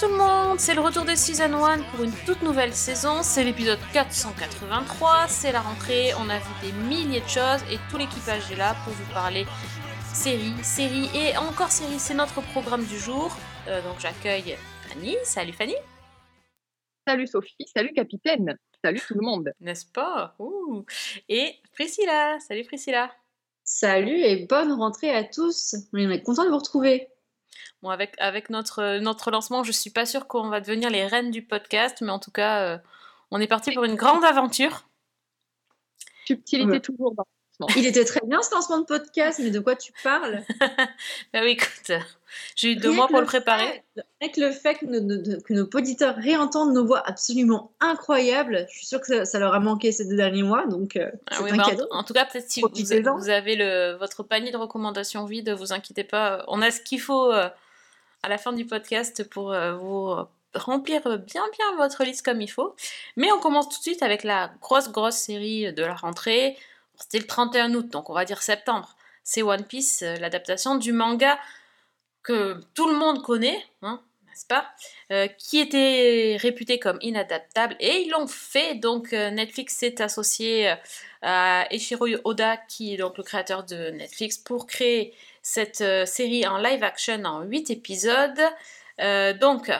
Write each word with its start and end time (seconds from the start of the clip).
tout 0.00 0.08
le 0.08 0.16
monde, 0.18 0.60
c'est 0.60 0.74
le 0.74 0.82
retour 0.82 1.04
de 1.04 1.14
Season 1.14 1.52
1 1.64 1.78
pour 1.84 2.04
une 2.04 2.12
toute 2.26 2.42
nouvelle 2.42 2.74
saison, 2.74 3.22
c'est 3.22 3.44
l'épisode 3.44 3.78
483, 3.94 5.26
c'est 5.28 5.52
la 5.52 5.60
rentrée, 5.60 6.12
on 6.18 6.28
a 6.28 6.38
vu 6.38 6.50
des 6.62 6.72
milliers 6.72 7.20
de 7.20 7.28
choses 7.28 7.62
et 7.70 7.78
tout 7.90 7.96
l'équipage 7.96 8.50
est 8.52 8.56
là 8.56 8.76
pour 8.84 8.92
vous 8.92 9.12
parler 9.14 9.46
série, 10.12 10.52
série 10.62 11.08
et 11.14 11.36
encore 11.38 11.70
série, 11.70 11.98
c'est 11.98 12.14
notre 12.14 12.42
programme 12.52 12.84
du 12.84 12.98
jour. 12.98 13.34
Euh, 13.68 13.80
donc 13.82 13.98
j'accueille 13.98 14.56
Fanny, 14.88 15.16
salut 15.24 15.52
Fanny, 15.52 15.76
Salut 17.08 17.26
Sophie, 17.26 17.54
salut 17.74 17.92
capitaine, 17.94 18.58
salut 18.84 19.00
tout 19.00 19.14
le 19.14 19.24
monde. 19.24 19.52
n'est-ce 19.60 19.86
pas? 19.86 20.34
Ouh. 20.38 20.84
Et 21.28 21.54
Priscilla, 21.72 22.38
salut 22.40 22.64
Priscilla. 22.64 23.10
Salut 23.64 24.18
et 24.18 24.46
bonne 24.46 24.72
rentrée 24.72 25.10
à 25.10 25.24
tous. 25.24 25.74
On 25.92 26.10
est 26.10 26.22
content 26.22 26.44
de 26.44 26.50
vous 26.50 26.58
retrouver. 26.58 27.08
Bon, 27.86 27.90
avec, 27.92 28.14
avec 28.18 28.50
notre, 28.50 28.98
notre 28.98 29.30
lancement, 29.30 29.62
je 29.62 29.70
suis 29.70 29.90
pas 29.90 30.06
sûre 30.06 30.26
qu'on 30.26 30.48
va 30.48 30.60
devenir 30.60 30.90
les 30.90 31.06
reines 31.06 31.30
du 31.30 31.40
podcast, 31.42 31.98
mais 32.00 32.10
en 32.10 32.18
tout 32.18 32.32
cas, 32.32 32.62
euh, 32.74 32.78
on 33.30 33.40
est 33.40 33.46
parti 33.46 33.70
pour 33.70 33.84
une 33.84 33.94
grande 33.94 34.24
aventure. 34.24 34.88
Subtilité 36.26 36.68
Ouais. 36.68 36.80
toujours 36.80 37.14
dans 37.14 37.22
le 37.60 37.78
Il 37.78 37.86
était 37.86 38.04
très 38.04 38.20
bien 38.26 38.42
ce 38.42 38.52
lancement 38.52 38.80
de 38.80 38.84
podcast, 38.86 39.38
mais 39.40 39.50
de 39.50 39.60
quoi 39.60 39.76
tu 39.76 39.92
parles? 40.02 40.42
Bah 41.32 41.40
oui, 41.42 41.50
écoute, 41.50 41.92
j'ai 42.56 42.72
eu 42.72 42.76
deux 42.76 42.90
mois 42.90 43.06
pour 43.06 43.20
le 43.20 43.24
préparer. 43.26 43.84
fait- 44.20 44.30
que 44.32 44.40
le 44.40 44.50
fait 44.50 44.74
que, 44.74 44.84
nos- 44.86 45.40
que 45.40 45.52
nos 45.54 45.64
auditeurs 45.72 46.16
réentendent 46.16 46.74
nos 46.74 46.84
voix 46.84 47.06
absolument 47.08 47.70
incroyables, 47.78 48.66
je 48.68 48.76
suis 48.78 48.86
sûre 48.86 49.00
que 49.00 49.06
ça, 49.06 49.24
ça 49.24 49.38
leur 49.38 49.54
a 49.54 49.60
manqué 49.60 49.92
ces 49.92 50.06
deux 50.08 50.16
derniers 50.16 50.42
mois, 50.42 50.66
donc 50.66 50.96
euh, 50.96 51.08
Ah 51.30 51.36
oui, 51.44 51.52
un 51.52 51.56
bah, 51.56 51.62
en- 51.66 51.70
cadeau. 51.70 51.86
en, 51.92 52.02
tout 52.02 52.12
cas, 52.14 52.24
peut-être 52.26 52.50
si 52.50 52.60
vous, 52.60 53.30
avez 53.30 53.54
le, 53.54 53.92
votre 53.96 54.24
panier 54.24 54.50
de 54.50 54.56
recommandations 54.56 55.24
vide, 55.24 55.50
vous 55.50 55.72
inquiétez 55.72 56.02
pas, 56.04 56.44
on 56.48 56.60
a 56.60 56.72
ce 56.72 56.80
qu'il 56.80 57.00
faut 57.00 57.32
euh, 57.32 57.48
à 58.22 58.28
la 58.28 58.38
fin 58.38 58.52
du 58.52 58.66
podcast 58.66 59.28
pour 59.28 59.52
euh, 59.52 59.76
vous 59.76 60.14
remplir 60.54 61.02
bien 61.18 61.44
bien 61.52 61.76
votre 61.76 62.04
liste 62.04 62.24
comme 62.24 62.40
il 62.40 62.50
faut. 62.50 62.74
Mais 63.16 63.30
on 63.32 63.38
commence 63.38 63.68
tout 63.68 63.78
de 63.78 63.82
suite 63.82 64.02
avec 64.02 64.24
la 64.24 64.52
grosse 64.60 64.90
grosse 64.90 65.16
série 65.16 65.72
de 65.72 65.82
la 65.82 65.94
rentrée. 65.94 66.56
C'était 66.98 67.18
le 67.18 67.26
31 67.26 67.74
août, 67.74 67.88
donc 67.90 68.10
on 68.10 68.14
va 68.14 68.24
dire 68.24 68.42
septembre. 68.42 68.96
C'est 69.22 69.42
One 69.42 69.64
Piece, 69.64 70.02
euh, 70.02 70.16
l'adaptation 70.16 70.76
du 70.76 70.92
manga 70.92 71.38
que 72.22 72.60
tout 72.74 72.88
le 72.88 72.96
monde 72.96 73.22
connaît, 73.22 73.62
hein, 73.82 74.00
n'est-ce 74.26 74.46
pas 74.46 74.66
Euh, 75.12 75.28
Qui 75.28 75.60
était 75.60 76.36
réputé 76.40 76.80
comme 76.80 76.98
inadaptable. 77.00 77.76
Et 77.78 78.00
ils 78.02 78.10
l'ont 78.10 78.26
fait, 78.26 78.74
donc 78.74 79.12
Netflix 79.12 79.76
s'est 79.76 80.02
associé 80.02 80.74
à 81.22 81.66
Eiichiro 81.70 82.08
Oda, 82.24 82.56
qui 82.56 82.94
est 82.94 82.96
donc 82.96 83.16
le 83.16 83.22
créateur 83.22 83.62
de 83.62 83.90
Netflix, 83.90 84.38
pour 84.38 84.66
créer 84.66 85.14
cette 85.46 85.80
euh, 85.80 86.04
série 86.06 86.44
en 86.44 86.58
live 86.58 86.82
action 86.82 87.22
en 87.24 87.44
8 87.44 87.70
épisodes. 87.70 88.40
Euh, 89.00 89.32
donc, 89.32 89.70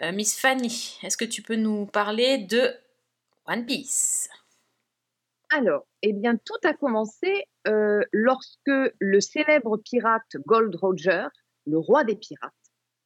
euh, 0.00 0.10
Miss 0.10 0.36
Fanny, 0.36 0.98
est-ce 1.04 1.16
que 1.16 1.24
tu 1.24 1.40
peux 1.40 1.54
nous 1.54 1.86
parler 1.86 2.38
de 2.38 2.74
One 3.46 3.64
Piece? 3.64 4.28
Alors, 5.52 5.86
eh 6.02 6.12
bien, 6.12 6.36
tout 6.36 6.58
a 6.64 6.72
commencé 6.72 7.44
lorsque 8.12 8.92
le 8.98 9.20
célèbre 9.20 9.76
pirate 9.76 10.36
Gold 10.46 10.74
Roger, 10.74 11.26
le 11.64 11.78
roi 11.78 12.02
des 12.02 12.16
pirates, 12.16 12.52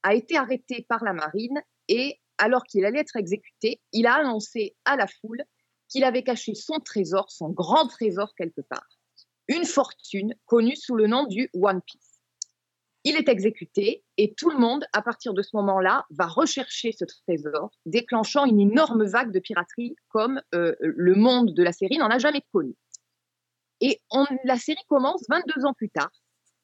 a 0.03 0.15
été 0.15 0.39
arrêté 0.39 0.87
par 0.89 1.05
la 1.05 1.13
marine 1.13 1.61
et, 1.89 2.19
alors 2.39 2.63
qu'il 2.63 2.87
allait 2.87 3.01
être 3.01 3.17
exécuté, 3.17 3.83
il 3.93 4.07
a 4.07 4.15
annoncé 4.15 4.75
à 4.87 4.97
la 4.97 5.07
foule 5.07 5.43
qu'il 5.89 6.05
avait 6.05 6.23
caché 6.23 6.55
son 6.55 6.79
trésor, 6.79 7.31
son 7.31 7.51
grand 7.51 7.87
trésor 7.87 8.33
quelque 8.35 8.63
part, 8.63 8.87
une 9.49 9.65
fortune 9.65 10.35
connue 10.47 10.77
sous 10.77 10.95
le 10.95 11.07
nom 11.07 11.25
du 11.25 11.51
One 11.55 11.81
Piece. 11.83 12.17
Il 13.05 13.15
est 13.15 13.29
exécuté 13.29 14.03
et 14.17 14.35
tout 14.35 14.51
le 14.51 14.59
monde, 14.59 14.85
à 14.93 15.01
partir 15.01 15.33
de 15.33 15.41
ce 15.41 15.55
moment-là, 15.55 16.05
va 16.11 16.27
rechercher 16.27 16.91
ce 16.91 17.05
trésor, 17.05 17.71
déclenchant 17.85 18.47
une 18.47 18.59
énorme 18.59 19.05
vague 19.05 19.31
de 19.31 19.39
piraterie 19.39 19.95
comme 20.09 20.43
euh, 20.57 20.75
le 20.81 21.15
monde 21.15 21.55
de 21.55 21.63
la 21.63 21.71
série 21.71 21.99
n'en 21.99 22.11
a 22.11 22.19
jamais 22.19 22.43
connu. 22.53 22.75
Et 23.81 24.01
la 24.43 24.57
série 24.57 24.83
commence 24.89 25.23
22 25.29 25.67
ans 25.67 25.75
plus 25.75 25.91
tard, 25.91 26.11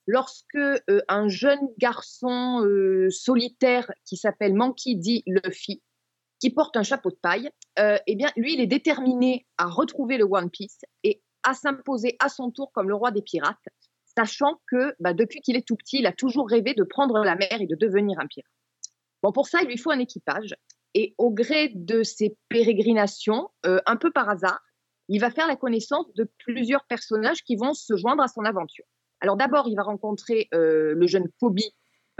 lorsque 0.08 0.56
euh, 0.56 0.80
un 1.06 1.28
jeune 1.28 1.68
garçon 1.78 2.64
euh, 2.64 3.08
solitaire 3.10 3.88
qui 4.04 4.16
s'appelle 4.16 4.54
Monkey 4.54 4.96
D. 4.96 5.22
Luffy, 5.26 5.80
qui 6.40 6.50
porte 6.50 6.76
un 6.76 6.82
chapeau 6.82 7.10
de 7.10 7.18
paille, 7.22 7.50
eh 7.78 8.16
bien, 8.16 8.32
lui, 8.36 8.54
il 8.54 8.60
est 8.60 8.66
déterminé 8.66 9.46
à 9.58 9.66
retrouver 9.66 10.18
le 10.18 10.24
One 10.24 10.50
Piece 10.50 10.80
et 11.04 11.22
à 11.42 11.54
s'imposer 11.54 12.16
à 12.18 12.28
son 12.28 12.50
tour 12.50 12.70
comme 12.72 12.88
le 12.88 12.94
roi 12.94 13.10
des 13.10 13.22
pirates, 13.22 13.56
sachant 14.16 14.60
que 14.66 14.94
bah, 15.00 15.14
depuis 15.14 15.40
qu'il 15.40 15.56
est 15.56 15.66
tout 15.66 15.76
petit, 15.76 15.98
il 15.98 16.06
a 16.06 16.12
toujours 16.12 16.48
rêvé 16.48 16.74
de 16.74 16.84
prendre 16.84 17.18
la 17.24 17.34
mer 17.34 17.60
et 17.60 17.66
de 17.66 17.76
devenir 17.76 18.18
un 18.20 18.26
pirate. 18.26 18.50
Bon, 19.22 19.32
pour 19.32 19.46
ça, 19.46 19.62
il 19.62 19.68
lui 19.68 19.78
faut 19.78 19.90
un 19.90 19.98
équipage. 19.98 20.54
Et 20.94 21.14
au 21.16 21.30
gré 21.30 21.70
de 21.74 22.02
ses 22.02 22.36
pérégrinations, 22.48 23.48
euh, 23.66 23.78
un 23.86 23.96
peu 23.96 24.10
par 24.10 24.28
hasard, 24.28 24.60
il 25.08 25.20
va 25.20 25.30
faire 25.30 25.46
la 25.46 25.56
connaissance 25.56 26.12
de 26.14 26.28
plusieurs 26.38 26.84
personnages 26.86 27.42
qui 27.42 27.56
vont 27.56 27.74
se 27.74 27.96
joindre 27.96 28.22
à 28.22 28.28
son 28.28 28.44
aventure. 28.44 28.84
Alors 29.20 29.36
d'abord, 29.36 29.68
il 29.68 29.76
va 29.76 29.82
rencontrer 29.82 30.48
euh, 30.52 30.94
le 30.94 31.06
jeune 31.06 31.28
Kobe, 31.40 31.60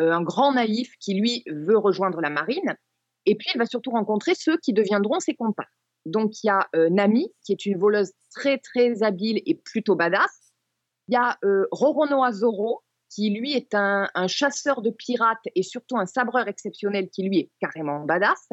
euh, 0.00 0.12
un 0.12 0.22
grand 0.22 0.52
naïf 0.52 0.94
qui, 1.00 1.14
lui, 1.14 1.42
veut 1.46 1.76
rejoindre 1.76 2.20
la 2.20 2.30
marine. 2.30 2.76
Et 3.26 3.34
puis, 3.34 3.48
il 3.54 3.58
va 3.58 3.66
surtout 3.66 3.90
rencontrer 3.90 4.34
ceux 4.34 4.56
qui 4.58 4.72
deviendront 4.72 5.20
ses 5.20 5.34
comparses. 5.34 5.68
Donc, 6.06 6.42
il 6.42 6.48
y 6.48 6.50
a 6.50 6.68
euh, 6.74 6.88
Nami, 6.90 7.32
qui 7.44 7.52
est 7.52 7.66
une 7.66 7.78
voleuse 7.78 8.12
très, 8.30 8.58
très 8.58 9.02
habile 9.02 9.40
et 9.46 9.54
plutôt 9.54 9.94
badass. 9.94 10.52
Il 11.08 11.14
y 11.14 11.16
a 11.16 11.38
euh, 11.44 11.66
Roronoa 11.70 12.30
qui, 13.08 13.30
lui, 13.30 13.52
est 13.52 13.74
un, 13.74 14.08
chasseur 14.26 14.82
de 14.82 14.90
pirates 14.90 15.44
et 15.54 15.62
surtout 15.62 15.98
un 15.98 16.06
sabreur 16.06 16.48
exceptionnel 16.48 17.10
qui, 17.10 17.22
lui, 17.24 17.38
est 17.38 17.50
carrément 17.60 18.00
badass. 18.00 18.48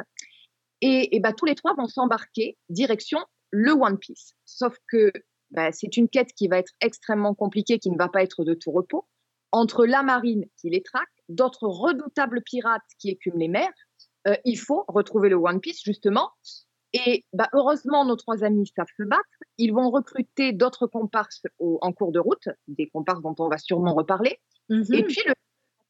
Et, 0.82 1.16
et 1.16 1.20
bah, 1.20 1.34
tous 1.34 1.46
les 1.46 1.56
trois 1.56 1.74
vont 1.76 1.88
s'embarquer 1.88 2.58
direction 2.70 3.20
le 3.52 3.72
One 3.72 3.98
Piece. 3.98 4.36
Sauf 4.46 4.78
que 4.88 5.12
bah, 5.52 5.72
c'est 5.72 5.98
une 5.98 6.10
quête 6.10 6.34
qui 6.34 6.48
va 6.48 6.60
être 6.60 6.74
extrêmement 6.82 7.34
compliquée, 7.34 7.80
qui 7.80 7.90
ne 7.90 7.98
va 7.98 8.10
pas 8.10 8.24
être 8.24 8.44
de 8.44 8.54
tout 8.54 8.72
repos. 8.72 9.08
Entre 9.52 9.86
la 9.86 10.04
marine 10.04 10.46
qui 10.58 10.70
les 10.70 10.84
traque, 10.84 11.10
d'autres 11.28 11.68
redoutables 11.68 12.44
pirates 12.44 12.84
qui 13.00 13.10
écument 13.10 13.38
les 13.38 13.48
mers, 13.48 13.74
euh, 14.28 14.36
il 14.46 14.58
faut 14.58 14.86
retrouver 14.88 15.30
le 15.30 15.36
One 15.36 15.60
Piece, 15.60 15.82
justement. 15.84 16.30
Et 16.94 17.24
bah, 17.34 17.50
heureusement, 17.54 18.04
nos 18.06 18.16
trois 18.16 18.44
amis 18.44 18.72
savent 18.76 18.88
se 18.98 19.04
battre. 19.04 19.24
Ils 19.58 19.74
vont 19.74 19.90
recruter 19.92 20.54
d'autres 20.54 20.88
comparses 20.88 21.44
au- 21.60 21.78
en 21.82 21.94
cours 21.94 22.12
de 22.12 22.20
route, 22.20 22.48
des 22.68 22.88
comparses 22.90 23.22
dont 23.22 23.36
on 23.38 23.48
va 23.48 23.58
sûrement 23.58 23.94
reparler. 23.94 24.40
Mhm. 24.70 24.86
Et 24.94 25.04
puis, 25.04 25.22
le, 25.28 25.34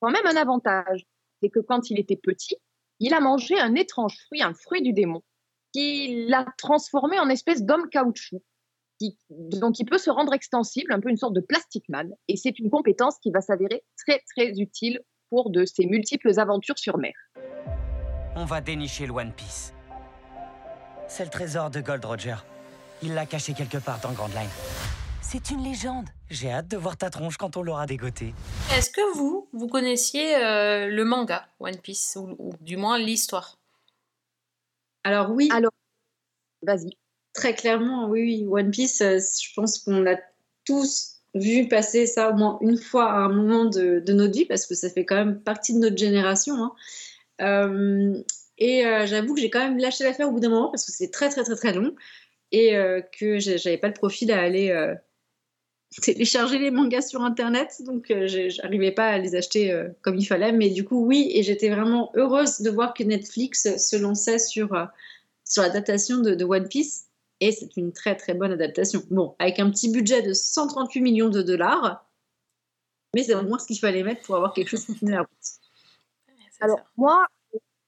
quand 0.01 0.11
même 0.11 0.25
un 0.25 0.35
avantage, 0.35 1.05
c'est 1.41 1.49
que 1.49 1.59
quand 1.59 1.89
il 1.89 1.99
était 1.99 2.17
petit, 2.17 2.57
il 2.99 3.13
a 3.13 3.21
mangé 3.21 3.57
un 3.57 3.75
étrange 3.75 4.17
fruit, 4.25 4.41
un 4.41 4.53
fruit 4.53 4.81
du 4.81 4.91
démon, 4.91 5.21
qui 5.71 6.25
l'a 6.27 6.45
transformé 6.57 7.17
en 7.19 7.29
espèce 7.29 7.63
d'homme 7.63 7.87
caoutchouc. 7.89 8.41
Qui, 8.99 9.17
donc, 9.29 9.79
il 9.79 9.85
peut 9.85 9.97
se 9.97 10.09
rendre 10.09 10.33
extensible, 10.33 10.91
un 10.91 10.99
peu 10.99 11.09
une 11.09 11.15
sorte 11.15 11.33
de 11.33 11.39
plastic 11.39 11.87
man. 11.87 12.13
Et 12.27 12.35
c'est 12.35 12.59
une 12.59 12.69
compétence 12.69 13.17
qui 13.19 13.31
va 13.31 13.39
s'avérer 13.39 13.85
très, 13.95 14.21
très 14.35 14.49
utile 14.59 14.99
pour 15.29 15.51
de 15.51 15.63
ses 15.63 15.85
multiples 15.85 16.37
aventures 16.37 16.77
sur 16.77 16.97
mer. 16.97 17.13
On 18.35 18.43
va 18.43 18.59
dénicher 18.59 19.05
le 19.05 19.13
One 19.13 19.31
Piece. 19.31 19.73
C'est 21.09 21.23
le 21.25 21.29
trésor 21.29 21.69
de 21.69 21.81
Gold 21.81 22.05
Roger. 22.05 22.35
Il 23.01 23.13
l'a 23.13 23.25
caché 23.25 23.53
quelque 23.53 23.77
part 23.77 23.99
dans 24.01 24.11
Grand 24.11 24.27
Line. 24.29 24.49
C'est 25.21 25.49
une 25.51 25.63
légende. 25.63 26.05
J'ai 26.29 26.51
hâte 26.51 26.67
de 26.67 26.77
voir 26.77 26.97
ta 26.97 27.09
tronche 27.09 27.37
quand 27.37 27.57
on 27.57 27.61
l'aura 27.63 27.85
dégoté. 27.85 28.33
Est-ce 28.75 28.89
que 28.89 29.15
vous, 29.15 29.47
vous 29.53 29.67
connaissiez 29.67 30.35
euh, 30.35 30.87
le 30.87 31.03
manga 31.05 31.47
One 31.59 31.77
Piece, 31.77 32.15
ou, 32.19 32.35
ou 32.39 32.53
du 32.61 32.77
moins 32.77 32.97
l'histoire? 32.97 33.57
Alors 35.03 35.31
oui, 35.31 35.49
Alors, 35.53 35.71
Vas-y. 36.61 36.97
très 37.33 37.53
clairement, 37.55 38.07
oui, 38.07 38.21
oui. 38.21 38.47
One 38.49 38.71
Piece, 38.71 39.01
euh, 39.01 39.17
je 39.19 39.53
pense 39.55 39.79
qu'on 39.79 40.05
a 40.07 40.15
tous 40.65 41.15
vu 41.35 41.67
passer 41.67 42.05
ça 42.05 42.29
au 42.31 42.33
moins 42.33 42.57
une 42.61 42.77
fois 42.77 43.11
à 43.11 43.17
un 43.17 43.29
moment 43.29 43.65
de, 43.65 43.99
de 43.99 44.13
notre 44.13 44.33
vie, 44.33 44.45
parce 44.45 44.65
que 44.65 44.75
ça 44.75 44.89
fait 44.89 45.05
quand 45.05 45.15
même 45.15 45.39
partie 45.41 45.73
de 45.73 45.79
notre 45.79 45.97
génération. 45.97 46.55
hein. 46.55 46.71
Euh, 47.41 48.21
et 48.59 48.85
euh, 48.85 49.07
j'avoue 49.07 49.33
que 49.33 49.41
j'ai 49.41 49.49
quand 49.49 49.59
même 49.59 49.77
lâché 49.77 50.03
l'affaire 50.03 50.27
au 50.27 50.31
bout 50.31 50.39
d'un 50.39 50.49
moment, 50.49 50.69
parce 50.69 50.85
que 50.85 50.91
c'est 50.91 51.09
très 51.09 51.29
très 51.29 51.43
très 51.43 51.55
très 51.55 51.73
long, 51.73 51.95
et 52.51 52.75
euh, 52.75 53.01
que 53.01 53.39
j'avais 53.39 53.77
pas 53.77 53.87
le 53.87 53.93
profil 53.93 54.31
à 54.31 54.41
aller 54.41 54.69
euh, 54.69 54.93
télécharger 56.01 56.59
les 56.59 56.71
mangas 56.71 57.03
sur 57.03 57.21
Internet, 57.21 57.81
donc 57.85 58.11
euh, 58.11 58.27
j'arrivais 58.27 58.91
pas 58.91 59.07
à 59.07 59.17
les 59.17 59.35
acheter 59.35 59.85
comme 60.01 60.17
il 60.17 60.25
fallait. 60.25 60.51
Mais 60.51 60.69
du 60.69 60.85
coup, 60.85 61.05
oui, 61.05 61.31
et 61.33 61.43
j'étais 61.43 61.69
vraiment 61.69 62.11
heureuse 62.15 62.61
de 62.61 62.69
voir 62.69 62.93
que 62.93 63.03
Netflix 63.03 63.77
se 63.77 63.95
lançait 63.95 64.39
sur, 64.39 64.69
sur 65.45 65.63
l'adaptation 65.63 66.19
de, 66.19 66.35
de 66.35 66.45
One 66.45 66.67
Piece. 66.67 67.05
Et 67.41 67.53
c'est 67.53 67.77
une 67.77 67.93
très 67.93 68.17
très 68.17 68.33
bonne 68.33 68.51
adaptation. 68.51 69.01
Bon, 69.09 69.35
avec 69.39 69.59
un 69.59 69.69
petit 69.71 69.89
budget 69.89 70.21
de 70.21 70.33
138 70.33 70.99
millions 70.99 71.29
de 71.29 71.41
dollars, 71.41 72.05
mais 73.15 73.23
c'est 73.23 73.33
au 73.33 73.43
moins 73.43 73.57
ce 73.57 73.65
qu'il 73.65 73.79
fallait 73.79 74.03
mettre 74.03 74.21
pour 74.23 74.35
avoir 74.35 74.53
quelque 74.53 74.67
chose 74.67 74.85
qui 74.85 74.93
tenait 74.95 75.13
la 75.13 75.21
route. 75.21 75.29
Alors, 76.59 76.81
moi, 76.97 77.25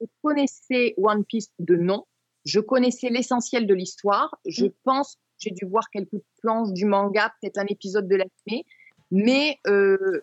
je 0.01 0.07
connaissais 0.21 0.94
One 0.98 1.24
Piece 1.25 1.51
de 1.59 1.75
nom, 1.75 2.06
Je 2.44 2.59
connaissais 2.59 3.09
l'essentiel 3.09 3.68
de 3.68 3.75
l'histoire. 3.75 4.36
Je 4.48 4.65
Mm. 4.65 4.71
pense 4.83 5.13
que 5.15 5.21
j'ai 5.38 5.51
dû 5.51 5.65
voir 5.65 5.89
quelques 5.92 6.19
planches 6.42 6.71
du 6.71 6.86
manga, 6.86 7.31
peut-être 7.39 7.59
un 7.59 7.68
épisode 7.68 8.07
de 8.07 8.15
l'anime, 8.15 8.63
mais 9.12 9.59
euh, 9.68 10.21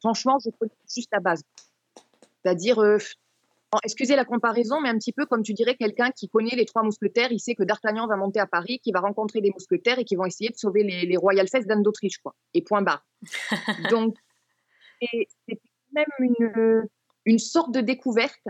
franchement, 0.00 0.38
je 0.44 0.50
connais 0.50 0.72
juste 0.92 1.08
la 1.12 1.20
base. 1.20 1.42
C'est-à-dire, 2.42 2.80
euh, 2.80 2.98
excusez 3.84 4.16
la 4.16 4.24
comparaison, 4.24 4.80
mais 4.80 4.88
un 4.88 4.98
petit 4.98 5.12
peu 5.12 5.26
comme 5.26 5.42
tu 5.44 5.52
dirais 5.54 5.76
quelqu'un 5.76 6.10
qui 6.10 6.28
connaît 6.28 6.56
les 6.56 6.66
trois 6.66 6.82
mousquetaires, 6.82 7.30
il 7.30 7.38
sait 7.38 7.54
que 7.54 7.62
D'Artagnan 7.62 8.08
va 8.08 8.16
monter 8.16 8.40
à 8.40 8.46
Paris, 8.48 8.80
qu'il 8.80 8.92
va 8.92 8.98
rencontrer 9.00 9.40
des 9.40 9.50
mousquetaires 9.52 10.00
et 10.00 10.04
qui 10.04 10.16
vont 10.16 10.24
essayer 10.26 10.50
de 10.50 10.56
sauver 10.56 10.82
les, 10.82 11.06
les 11.06 11.16
Royal 11.16 11.46
Fest 11.46 11.68
d'Anne 11.68 11.82
d'Autriche, 11.84 12.18
quoi. 12.18 12.34
Et 12.52 12.62
point 12.62 12.82
barre. 12.82 13.06
Donc, 13.92 14.16
c'était 15.00 15.60
même 15.92 16.06
une, 16.18 16.88
une 17.26 17.38
sorte 17.38 17.72
de 17.72 17.80
découverte. 17.80 18.48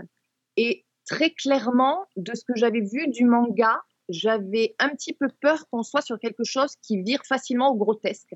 Et 0.55 0.85
très 1.05 1.31
clairement, 1.31 2.05
de 2.15 2.33
ce 2.33 2.43
que 2.45 2.55
j'avais 2.55 2.81
vu 2.81 3.07
du 3.09 3.25
manga, 3.25 3.81
j'avais 4.09 4.75
un 4.79 4.89
petit 4.89 5.13
peu 5.13 5.27
peur 5.41 5.67
qu'on 5.69 5.83
soit 5.83 6.01
sur 6.01 6.19
quelque 6.19 6.43
chose 6.43 6.75
qui 6.81 7.01
vire 7.01 7.21
facilement 7.25 7.71
au 7.71 7.75
grotesque. 7.75 8.35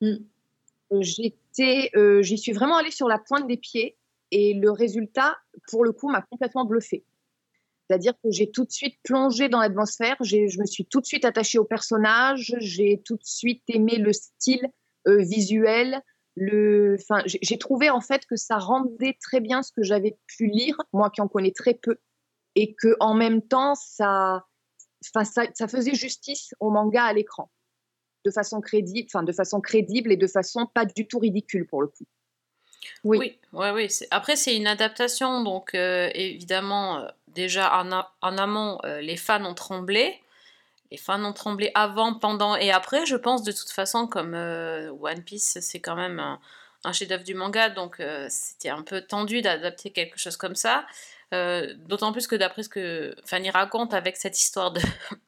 Mm. 0.00 0.16
Euh, 0.92 1.02
J'étais, 1.02 1.90
euh, 1.96 2.22
j'y 2.22 2.38
suis 2.38 2.52
vraiment 2.52 2.76
allée 2.76 2.90
sur 2.90 3.08
la 3.08 3.18
pointe 3.18 3.46
des 3.46 3.56
pieds 3.56 3.96
et 4.30 4.54
le 4.54 4.70
résultat, 4.70 5.36
pour 5.70 5.84
le 5.84 5.92
coup, 5.92 6.10
m'a 6.10 6.22
complètement 6.22 6.64
bluffé. 6.64 7.04
C'est-à-dire 7.88 8.12
que 8.22 8.30
j'ai 8.30 8.50
tout 8.50 8.64
de 8.64 8.70
suite 8.70 8.98
plongé 9.02 9.48
dans 9.48 9.60
l'atmosphère, 9.60 10.16
je 10.20 10.60
me 10.60 10.66
suis 10.66 10.84
tout 10.84 11.00
de 11.00 11.06
suite 11.06 11.24
attachée 11.24 11.58
au 11.58 11.64
personnage, 11.64 12.54
j'ai 12.58 13.00
tout 13.02 13.16
de 13.16 13.24
suite 13.24 13.62
aimé 13.68 13.96
le 13.96 14.12
style 14.12 14.68
euh, 15.06 15.22
visuel, 15.22 16.02
j'ai 17.26 17.58
trouvé 17.58 17.90
en 17.90 18.00
fait 18.00 18.26
que 18.26 18.36
ça 18.36 18.58
rendait 18.58 19.16
très 19.20 19.40
bien 19.40 19.62
ce 19.62 19.72
que 19.72 19.82
j'avais 19.82 20.18
pu 20.26 20.46
lire, 20.46 20.76
moi 20.92 21.10
qui 21.10 21.20
en 21.20 21.28
connais 21.28 21.52
très 21.52 21.74
peu, 21.74 21.98
et 22.54 22.74
que 22.74 22.96
en 23.00 23.14
même 23.14 23.42
temps 23.42 23.74
ça, 23.74 24.44
faisait 25.68 25.94
justice 25.94 26.54
au 26.60 26.70
manga 26.70 27.04
à 27.04 27.12
l'écran, 27.12 27.50
de 28.24 28.30
façon 28.30 28.60
crédible, 28.60 29.08
de 29.24 29.32
façon 29.32 29.60
crédible 29.60 30.12
et 30.12 30.16
de 30.16 30.26
façon 30.26 30.66
pas 30.66 30.84
du 30.84 31.06
tout 31.06 31.18
ridicule 31.18 31.66
pour 31.66 31.82
le 31.82 31.88
coup. 31.88 32.04
Oui. 33.04 33.38
Oui, 33.52 33.68
oui. 33.74 33.88
Après, 34.10 34.36
c'est 34.36 34.56
une 34.56 34.66
adaptation, 34.66 35.42
donc 35.42 35.74
euh, 35.74 36.10
évidemment, 36.14 36.98
euh, 36.98 37.08
déjà 37.28 37.72
en 38.22 38.38
amont, 38.38 38.78
euh, 38.84 39.00
les 39.00 39.16
fans 39.16 39.44
ont 39.44 39.54
tremblé. 39.54 40.20
Les 40.90 40.96
fans 40.96 41.22
ont 41.24 41.32
tremblé 41.32 41.70
avant, 41.74 42.14
pendant 42.14 42.56
et 42.56 42.70
après. 42.70 43.04
Je 43.04 43.16
pense 43.16 43.42
de 43.42 43.52
toute 43.52 43.70
façon, 43.70 44.06
comme 44.06 44.34
euh, 44.34 44.90
One 45.00 45.22
Piece, 45.22 45.58
c'est 45.60 45.80
quand 45.80 45.96
même 45.96 46.18
un, 46.84 46.92
chef-d'œuvre 46.92 47.24
du 47.24 47.34
manga, 47.34 47.68
donc 47.68 48.00
euh, 48.00 48.26
c'était 48.30 48.70
un 48.70 48.82
peu 48.82 49.02
tendu 49.02 49.42
d'adapter 49.42 49.90
quelque 49.90 50.18
chose 50.18 50.36
comme 50.36 50.54
ça. 50.54 50.86
Euh, 51.34 51.74
D'autant 51.76 52.12
plus 52.12 52.26
que 52.26 52.36
d'après 52.36 52.62
ce 52.62 52.70
que 52.70 53.14
Fanny 53.26 53.50
raconte 53.50 53.92
avec 53.92 54.16
cette 54.16 54.38
histoire 54.38 54.72
de, 54.72 54.80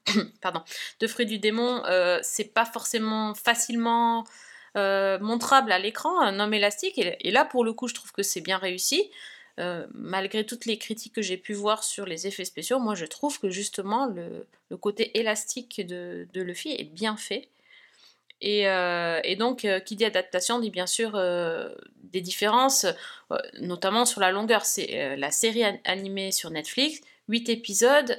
pardon, 0.41 0.63
de 1.01 1.07
fruits 1.07 1.27
du 1.27 1.39
démon, 1.39 1.83
c'est 2.23 2.55
pas 2.55 2.65
forcément 2.65 3.35
facilement 3.35 4.25
montrable 4.75 5.73
à 5.73 5.79
l'écran, 5.79 6.21
un 6.23 6.41
homme 6.41 6.55
élastique. 6.55 6.99
Et 6.99 7.31
là, 7.31 7.45
pour 7.45 7.65
le 7.65 7.75
coup, 7.75 7.87
je 7.87 7.95
trouve 7.95 8.13
que 8.13 8.23
c'est 8.23 8.41
bien 8.41 8.57
réussi. 8.57 9.11
Euh, 9.61 9.87
malgré 9.95 10.45
toutes 10.47 10.65
les 10.65 10.79
critiques 10.79 11.13
que 11.15 11.23
j'ai 11.23 11.37
pu 11.37 11.53
voir 11.53 11.85
sur 11.85 12.07
les 12.07 12.27
effets 12.27 12.45
spéciaux, 12.47 12.79
moi 12.79 12.95
je 12.95 13.05
trouve 13.05 13.39
que 13.39 13.51
justement 13.51 14.07
le, 14.07 14.47
côté 14.79 15.19
élastique 15.19 15.87
de, 15.87 16.27
de 16.33 16.41
Luffy 16.41 16.71
est 16.71 16.85
bien 16.85 17.17
fait. 17.17 17.49
Et, 18.41 18.67
euh, 18.69 19.21
donc, 19.37 19.65
euh, 19.65 19.81
qui 19.81 19.97
dit 19.97 20.05
adaptation 20.05 20.59
dit 20.61 20.71
bien 20.71 20.87
sûr 20.87 21.13
euh, 21.15 21.69
des 22.05 22.23
différences, 22.23 22.87
euh, 23.33 23.37
notamment 23.61 24.07
sur 24.07 24.21
la 24.21 24.31
longueur. 24.31 24.65
C'est 24.65 24.99
euh, 24.99 25.17
la 25.17 25.31
série 25.31 25.65
an- 25.67 25.79
animée 25.85 26.33
sur 26.33 26.51
Netflix, 26.51 27.01
8 27.29 27.49
épisodes, 27.51 28.13
euh, 28.13 28.17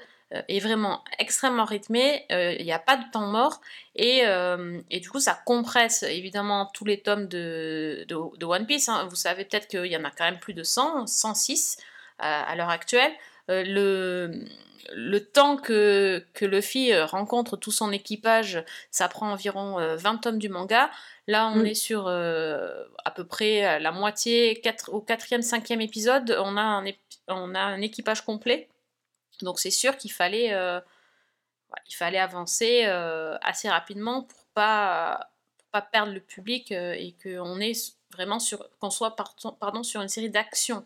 est 0.48 0.60
vraiment 0.60 1.04
extrêmement 1.20 1.66
rythmée, 1.66 2.26
euh, 2.32 2.54
il 2.58 2.66
n'y 2.66 2.72
a 2.72 2.80
pas 2.80 2.96
de 2.98 3.04
temps 3.12 3.28
mort, 3.28 3.60
et, 3.96 4.22
euh, 4.26 4.80
et 4.90 5.00
du 5.00 5.10
coup 5.10 5.20
ça 5.20 5.38
compresse 5.46 6.04
évidemment 6.04 6.70
tous 6.74 6.86
les 6.86 7.02
tomes 7.02 7.28
de, 7.28 8.06
de, 8.08 8.16
de 8.38 8.46
One 8.46 8.66
Piece. 8.66 8.88
hein. 8.90 9.08
Vous 9.10 9.16
savez 9.16 9.44
peut-être 9.46 9.68
qu'il 9.68 9.86
y 9.88 9.98
en 9.98 10.04
a 10.04 10.12
quand 10.12 10.24
même 10.26 10.40
plus 10.40 10.54
de 10.54 10.64
100, 10.64 11.08
106 11.08 11.78
à, 12.20 12.44
à 12.44 12.56
l'heure 12.56 12.70
actuelle. 12.70 13.12
Euh, 13.50 13.64
le, 13.66 14.32
le 14.94 15.20
temps 15.20 15.58
que, 15.58 16.26
que 16.34 16.46
Luffy 16.46 16.92
euh, 16.94 17.06
rencontre 17.06 17.58
tout 17.58 17.72
son 17.72 17.92
équipage, 17.92 18.64
ça 18.92 19.08
prend 19.10 19.32
environ 19.32 19.80
euh, 19.80 19.96
20 19.96 20.18
tomes 20.18 20.38
du 20.40 20.50
manga. 20.50 20.90
Là, 21.28 21.48
on 21.48 21.58
Mm. 21.64 21.66
est 21.66 21.74
sur 21.76 22.08
euh, 22.08 22.84
à 23.06 23.12
peu 23.12 23.26
près 23.26 23.66
euh, 23.66 23.80
la 23.80 23.92
moitié, 23.92 24.62
au 24.88 25.02
quatrième, 25.02 25.42
cinquième 25.42 25.82
épisode, 25.82 26.36
on 26.40 26.58
a 26.58 26.62
un, 26.62 26.86
on 27.28 27.54
a 27.56 27.60
un 27.60 27.82
équipage 27.82 28.22
complet. 28.26 28.68
Donc 29.44 29.60
c'est 29.60 29.72
sûr 29.72 29.98
qu'il 29.98 30.12
fallait, 30.12 30.54
euh, 30.54 30.80
il 31.88 31.96
fallait 31.96 32.20
avancer 32.20 32.84
euh, 32.86 33.38
assez 33.42 33.70
rapidement 33.70 34.24
pour 34.24 34.46
pas, 34.54 35.32
pour 35.58 35.68
pas 35.70 35.82
perdre 35.82 36.14
le 36.14 36.20
public 36.20 36.72
euh, 36.72 36.94
et 36.94 37.16
qu'on 37.22 37.60
est 37.60 37.96
vraiment 38.14 38.40
sur, 38.40 38.70
qu'on 38.80 38.90
soit 38.90 39.16
pardon, 39.60 39.84
sur 39.84 40.02
une 40.02 40.10
série 40.10 40.30
d'action. 40.30 40.86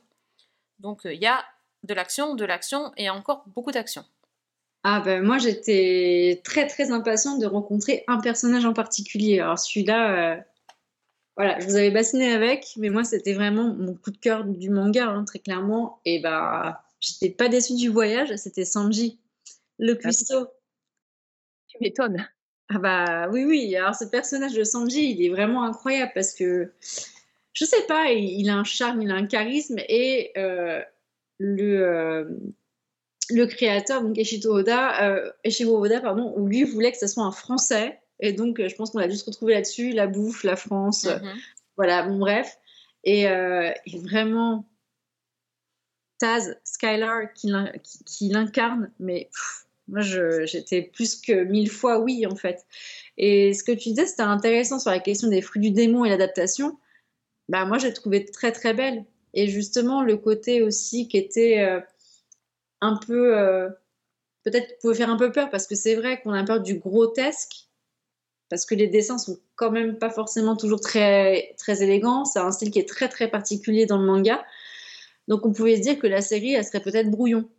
Donc 0.79 1.05
euh, 1.05 1.13
il 1.13 1.21
y 1.21 1.27
a 1.27 1.43
de 1.83 1.93
l'action, 1.93 2.35
de 2.35 2.45
l'action 2.45 2.91
et 2.97 3.09
encore 3.09 3.43
beaucoup 3.47 3.71
d'action. 3.71 4.05
Ah 4.83 5.01
ben 5.03 5.23
moi 5.23 5.39
j'étais 5.39 6.41
très 6.43 6.67
très 6.67 6.91
impatiente 6.91 7.39
de 7.39 7.47
rencontrer 7.47 8.03
un 8.07 8.19
personnage 8.19 8.65
en 8.65 8.73
particulier. 8.73 9.39
Alors 9.39 9.57
celui-là, 9.57 10.43
voilà, 11.35 11.59
je 11.59 11.65
vous 11.65 11.75
avais 11.75 11.89
bassiné 11.89 12.31
avec, 12.31 12.67
mais 12.77 12.89
moi 12.89 13.03
c'était 13.03 13.33
vraiment 13.33 13.73
mon 13.73 13.95
coup 13.95 14.11
de 14.11 14.17
cœur 14.17 14.43
du 14.43 14.69
manga, 14.69 15.07
hein, 15.07 15.25
très 15.25 15.39
clairement. 15.39 15.99
Et 16.05 16.19
bah 16.19 16.84
j'étais 17.05 17.29
pas 17.29 17.47
déçue 17.49 17.75
du 17.75 17.89
voyage, 17.89 18.35
c'était 18.35 18.65
Sanji, 18.65 19.19
le 19.77 19.93
cuistot. 19.95 20.47
Tu 21.67 21.77
m'étonnes. 21.81 22.27
Ah 22.69 22.79
bah 22.79 23.29
oui 23.31 23.45
oui, 23.45 23.75
alors 23.75 23.93
ce 23.93 24.05
personnage 24.05 24.53
de 24.53 24.63
Sanji, 24.63 25.11
il 25.11 25.23
est 25.23 25.29
vraiment 25.29 25.63
incroyable 25.63 26.11
parce 26.15 26.33
que 26.33 26.71
je 27.53 27.65
sais 27.65 27.83
pas, 27.87 28.11
il, 28.11 28.39
il 28.41 28.49
a 28.49 28.55
un 28.55 28.63
charme, 28.63 29.01
il 29.01 29.11
a 29.11 29.15
un 29.15 29.27
charisme 29.27 29.77
et 29.87 30.31
euh, 30.37 30.81
le 31.37 31.83
euh, 31.83 32.25
le 33.29 33.45
créateur, 33.45 34.01
donc 34.03 34.17
Eshito 34.17 34.53
Oda, 34.53 35.09
euh, 35.09 35.31
Eshiro 35.43 35.83
Oda, 35.83 35.99
pardon, 35.99 36.35
lui 36.45 36.63
voulait 36.63 36.91
que 36.91 36.97
ce 36.97 37.07
soit 37.07 37.23
un 37.23 37.31
Français. 37.31 37.99
Et 38.19 38.33
donc, 38.33 38.65
je 38.65 38.75
pense 38.75 38.91
qu'on 38.91 38.99
a 38.99 39.07
dû 39.07 39.15
se 39.15 39.25
retrouver 39.25 39.53
là-dessus, 39.55 39.91
la 39.91 40.05
bouffe, 40.07 40.43
la 40.43 40.55
France, 40.55 41.05
Mhm. 41.05 41.33
voilà, 41.75 42.03
bon, 42.03 42.17
bref. 42.17 42.57
Et, 43.03 43.27
euh, 43.27 43.71
et 43.87 43.97
vraiment, 43.99 44.69
Skylar, 46.63 47.33
qui, 47.33 47.47
l'in- 47.47 47.71
qui- 47.83 48.03
qui 48.05 48.29
l'incarne, 48.29 48.91
mais 48.99 49.29
moi, 49.87 50.01
j'étais 50.01 50.81
plus 50.81 51.15
que 51.15 51.43
mille 51.43 51.69
fois 51.69 51.99
oui, 51.99 52.25
en 52.25 52.35
fait. 52.35 52.65
Et 53.17 53.53
ce 53.53 53.63
que 53.63 53.71
tu 53.71 53.89
disais, 53.89 54.07
c'était 54.07 54.23
intéressant 54.23 54.79
sur 54.79 54.89
la 54.91 54.99
question 54.99 55.27
des 55.27 55.41
fruits 55.41 55.61
du 55.61 55.71
démon 55.71 56.05
et 56.05 56.09
l'adaptation. 56.09 56.77
Bah, 57.49 57.65
moi, 57.65 57.77
j'ai 57.77 57.93
trouvé 57.93 58.25
très, 58.25 58.51
très 58.51 58.73
belle. 58.73 59.05
Et 59.33 59.47
justement, 59.47 60.01
le 60.01 60.17
côté 60.17 60.61
aussi 60.63 61.07
qui 61.07 61.17
était 61.17 61.59
euh, 61.59 61.79
un 62.81 62.97
peu. 62.97 63.37
euh, 63.37 63.69
Peut-être 64.43 64.77
pouvait 64.79 64.93
faire 64.95 65.09
un 65.09 65.17
peu 65.17 65.31
peur 65.31 65.49
parce 65.49 65.65
que 65.65 65.73
c'est 65.75 65.95
vrai 65.95 66.21
qu'on 66.21 66.31
a 66.33 66.43
peur 66.43 66.61
du 66.61 66.77
grotesque. 66.77 67.67
Parce 68.49 68.65
que 68.65 68.75
les 68.75 68.87
dessins 68.87 69.17
sont 69.17 69.39
quand 69.55 69.71
même 69.71 69.97
pas 69.97 70.11
forcément 70.11 70.55
toujours 70.55 70.79
très, 70.79 71.55
très 71.57 71.81
élégants. 71.81 72.25
C'est 72.25 72.39
un 72.39 72.51
style 72.51 72.69
qui 72.69 72.77
est 72.79 72.87
très, 72.87 73.09
très 73.09 73.27
particulier 73.27 73.87
dans 73.87 73.97
le 73.97 74.05
manga. 74.05 74.45
Donc 75.27 75.45
on 75.45 75.53
pouvait 75.53 75.77
se 75.77 75.81
dire 75.81 75.99
que 75.99 76.07
la 76.07 76.21
série, 76.21 76.53
elle 76.53 76.65
serait 76.65 76.81
peut-être 76.81 77.09
brouillon. 77.09 77.49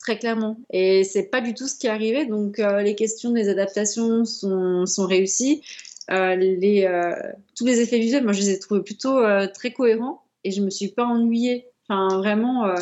Très 0.00 0.18
clairement. 0.18 0.56
Et 0.70 1.04
c'est 1.04 1.24
pas 1.24 1.42
du 1.42 1.52
tout 1.52 1.68
ce 1.68 1.78
qui 1.78 1.86
est 1.86 1.90
arrivé. 1.90 2.24
Donc 2.24 2.58
euh, 2.58 2.80
les 2.80 2.94
questions 2.94 3.30
des 3.30 3.48
adaptations 3.48 4.24
sont, 4.24 4.86
sont 4.86 5.06
réussies. 5.06 5.62
Euh, 6.10 6.34
euh, 6.36 7.32
tous 7.54 7.66
les 7.66 7.80
effets 7.80 7.98
visuels, 7.98 8.24
moi 8.24 8.32
je 8.32 8.40
les 8.40 8.50
ai 8.50 8.58
trouvés 8.58 8.82
plutôt 8.82 9.20
très 9.54 9.72
cohérents 9.72 10.24
et 10.42 10.50
je 10.50 10.62
me 10.62 10.70
suis 10.70 10.88
pas 10.88 11.04
ennuyée. 11.04 11.68
Enfin 11.86 12.16
vraiment, 12.16 12.74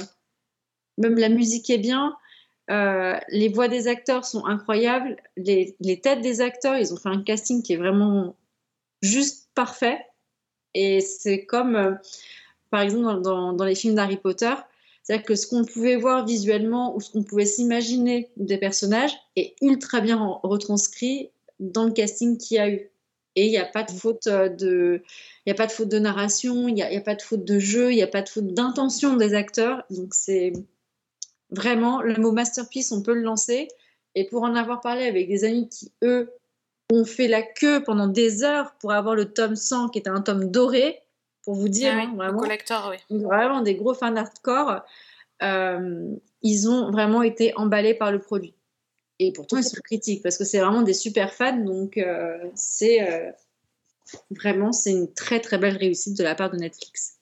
même 0.96 1.18
la 1.18 1.28
musique 1.28 1.68
est 1.70 1.78
bien. 1.78 2.16
Les 2.68 3.48
voix 3.52 3.66
des 3.66 3.88
acteurs 3.88 4.24
sont 4.24 4.46
incroyables. 4.46 5.16
Les, 5.36 5.74
têtes 6.00 6.20
des 6.20 6.40
acteurs, 6.40 6.76
ils 6.76 6.94
ont 6.94 6.96
fait 6.96 7.08
un 7.08 7.22
casting 7.22 7.62
qui 7.62 7.72
est 7.72 7.78
vraiment 7.78 8.36
juste 9.02 9.48
parfait. 9.54 9.98
Et 10.74 11.00
c'est 11.00 11.46
comme, 11.46 11.98
par 12.70 12.82
exemple, 12.82 13.22
dans, 13.22 13.64
les 13.64 13.74
films 13.74 13.94
d'Harry 13.94 14.16
Potter, 14.16 14.52
c'est-à-dire 15.02 15.24
que 15.24 15.34
ce 15.34 15.46
qu'on 15.46 15.64
pouvait 15.64 15.96
voir 15.96 16.26
visuellement 16.26 16.94
ou 16.94 17.00
ce 17.00 17.10
qu'on 17.10 17.22
pouvait 17.22 17.46
s'imaginer 17.46 18.30
des 18.36 18.58
personnages 18.58 19.12
est 19.36 19.54
ultra 19.62 20.00
bien 20.00 20.18
en- 20.18 20.40
retranscrit 20.42 21.30
dans 21.60 21.84
le 21.84 21.92
casting 21.92 22.36
qu'il 22.36 22.56
y 22.56 22.60
a 22.60 22.68
eu. 22.68 22.90
Et 23.36 23.46
il 23.46 23.50
n'y 23.50 23.58
a 23.58 23.64
pas 23.64 23.84
de 23.84 23.90
faute 23.90 24.26
euh, 24.26 24.48
de, 24.48 25.02
il 25.46 25.52
a 25.52 25.54
pas 25.54 25.66
de 25.66 25.72
faute 25.72 25.88
de 25.88 25.98
narration, 25.98 26.68
il 26.68 26.74
n'y 26.74 26.82
a, 26.82 26.88
a 26.88 27.00
pas 27.00 27.14
de 27.14 27.22
faute 27.22 27.44
de 27.44 27.58
jeu, 27.58 27.92
il 27.92 27.96
n'y 27.96 28.02
a 28.02 28.08
pas 28.08 28.22
de 28.22 28.28
faute 28.28 28.48
d'intention 28.48 29.16
des 29.16 29.34
acteurs. 29.34 29.84
Donc 29.90 30.14
c'est 30.14 30.52
vraiment 31.50 32.02
le 32.02 32.14
mot 32.16 32.32
masterpiece, 32.32 32.92
on 32.92 33.02
peut 33.02 33.14
le 33.14 33.22
lancer. 33.22 33.68
Et 34.14 34.26
pour 34.26 34.42
en 34.42 34.54
avoir 34.54 34.80
parlé 34.80 35.04
avec 35.06 35.28
des 35.28 35.44
amis 35.44 35.68
qui, 35.68 35.92
eux, 36.02 36.30
ont 36.90 37.04
fait 37.04 37.28
la 37.28 37.42
queue 37.42 37.82
pendant 37.82 38.08
des 38.08 38.42
heures 38.42 38.74
pour 38.80 38.92
avoir 38.92 39.14
le 39.14 39.32
tome 39.32 39.56
100, 39.56 39.90
qui 39.90 39.98
était 39.98 40.10
un 40.10 40.22
tome 40.22 40.50
doré, 40.50 41.00
pour 41.48 41.56
vous 41.56 41.70
dire, 41.70 41.94
Ah 41.94 41.96
oui, 41.96 42.02
hein, 42.02 42.10
le 42.10 42.16
vraiment, 42.18 42.38
collector, 42.40 42.90
oui. 42.90 43.22
vraiment 43.22 43.62
des 43.62 43.74
gros 43.74 43.94
fans 43.94 44.14
hardcore. 44.14 44.82
euh, 45.42 46.14
ils 46.42 46.68
ont 46.68 46.90
vraiment 46.90 47.22
été 47.22 47.56
emballés 47.56 47.94
par 47.94 48.12
le 48.12 48.18
produit. 48.18 48.54
Et 49.18 49.32
pourtant, 49.32 49.56
ils 49.56 49.64
sont 49.64 49.80
critiques 49.82 50.22
parce 50.22 50.36
que 50.36 50.44
c'est 50.44 50.60
vraiment 50.60 50.82
des 50.82 50.92
super 50.92 51.32
fans. 51.32 51.56
Donc, 51.56 51.96
euh, 51.96 52.36
c'est 52.54 53.00
euh, 53.00 53.32
vraiment 54.30 54.72
c'est 54.72 54.90
une 54.90 55.10
très 55.14 55.40
très 55.40 55.56
belle 55.56 55.78
réussite 55.78 56.18
de 56.18 56.22
la 56.22 56.34
part 56.34 56.50
de 56.50 56.58
Netflix. 56.58 57.16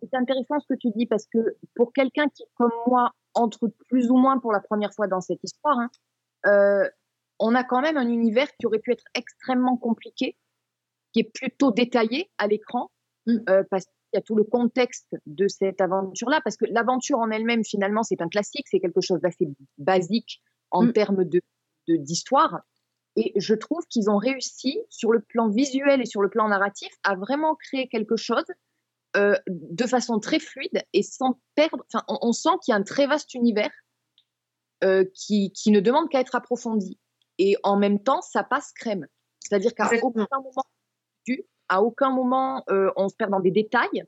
C'est 0.00 0.16
intéressant 0.16 0.60
ce 0.60 0.74
que 0.74 0.78
tu 0.78 0.90
dis 0.94 1.06
parce 1.06 1.26
que 1.26 1.56
pour 1.74 1.92
quelqu'un 1.92 2.28
qui, 2.28 2.44
comme 2.54 2.70
moi, 2.86 3.10
entre 3.34 3.68
plus 3.88 4.12
ou 4.12 4.16
moins 4.16 4.38
pour 4.38 4.52
la 4.52 4.60
première 4.60 4.94
fois 4.94 5.08
dans 5.08 5.20
cette 5.20 5.42
histoire, 5.42 5.76
hein, 5.76 5.90
euh, 6.46 6.88
on 7.40 7.56
a 7.56 7.64
quand 7.64 7.80
même 7.80 7.96
un 7.96 8.06
univers 8.06 8.46
qui 8.60 8.66
aurait 8.66 8.78
pu 8.78 8.92
être 8.92 9.06
extrêmement 9.14 9.76
compliqué, 9.76 10.36
qui 11.12 11.18
est 11.18 11.32
plutôt 11.34 11.72
détaillé 11.72 12.30
à 12.38 12.46
l'écran, 12.46 12.92
Mm. 13.26 13.38
euh, 13.48 13.62
parce 13.70 13.84
qu'il 13.84 13.94
y 14.14 14.16
a 14.18 14.20
tout 14.22 14.34
le 14.34 14.44
contexte 14.44 15.14
de 15.26 15.46
cette 15.48 15.80
aventure-là, 15.80 16.40
parce 16.42 16.56
que 16.56 16.64
l'aventure 16.66 17.18
en 17.18 17.30
elle-même, 17.30 17.64
finalement, 17.64 18.02
c'est 18.02 18.20
un 18.20 18.28
classique, 18.28 18.66
c'est 18.68 18.80
quelque 18.80 19.00
chose 19.00 19.20
d'assez 19.20 19.48
basique 19.78 20.42
en 20.70 20.84
Mm. 20.84 20.92
termes 20.92 21.24
de 21.24 21.40
d'histoire. 21.88 22.60
Et 23.16 23.32
je 23.36 23.54
trouve 23.54 23.84
qu'ils 23.88 24.08
ont 24.08 24.16
réussi, 24.16 24.78
sur 24.88 25.12
le 25.12 25.20
plan 25.20 25.48
visuel 25.48 26.00
et 26.00 26.06
sur 26.06 26.22
le 26.22 26.30
plan 26.30 26.48
narratif, 26.48 26.92
à 27.02 27.16
vraiment 27.16 27.56
créer 27.56 27.88
quelque 27.88 28.16
chose 28.16 28.44
euh, 29.16 29.34
de 29.48 29.86
façon 29.86 30.18
très 30.20 30.38
fluide 30.38 30.82
et 30.92 31.02
sans 31.02 31.40
perdre. 31.54 31.84
Enfin, 31.92 32.04
on, 32.08 32.18
on 32.28 32.32
sent 32.32 32.48
qu'il 32.62 32.72
y 32.72 32.74
a 32.74 32.78
un 32.78 32.82
très 32.84 33.06
vaste 33.06 33.34
univers 33.34 33.72
euh, 34.84 35.04
qui, 35.14 35.52
qui 35.52 35.70
ne 35.72 35.80
demande 35.80 36.08
qu'à 36.08 36.20
être 36.20 36.34
approfondi. 36.34 36.98
Et 37.38 37.56
en 37.62 37.76
même 37.76 38.02
temps, 38.02 38.22
ça 38.22 38.42
passe 38.44 38.72
crème. 38.72 39.06
C'est-à-dire 39.40 39.74
qu'à 39.74 39.90
aucun 40.02 40.26
moment, 40.32 40.64
tu- 41.24 41.44
à 41.68 41.82
aucun 41.82 42.10
moment, 42.10 42.64
euh, 42.70 42.90
on 42.96 43.08
se 43.08 43.16
perd 43.16 43.30
dans 43.30 43.40
des 43.40 43.50
détails. 43.50 44.04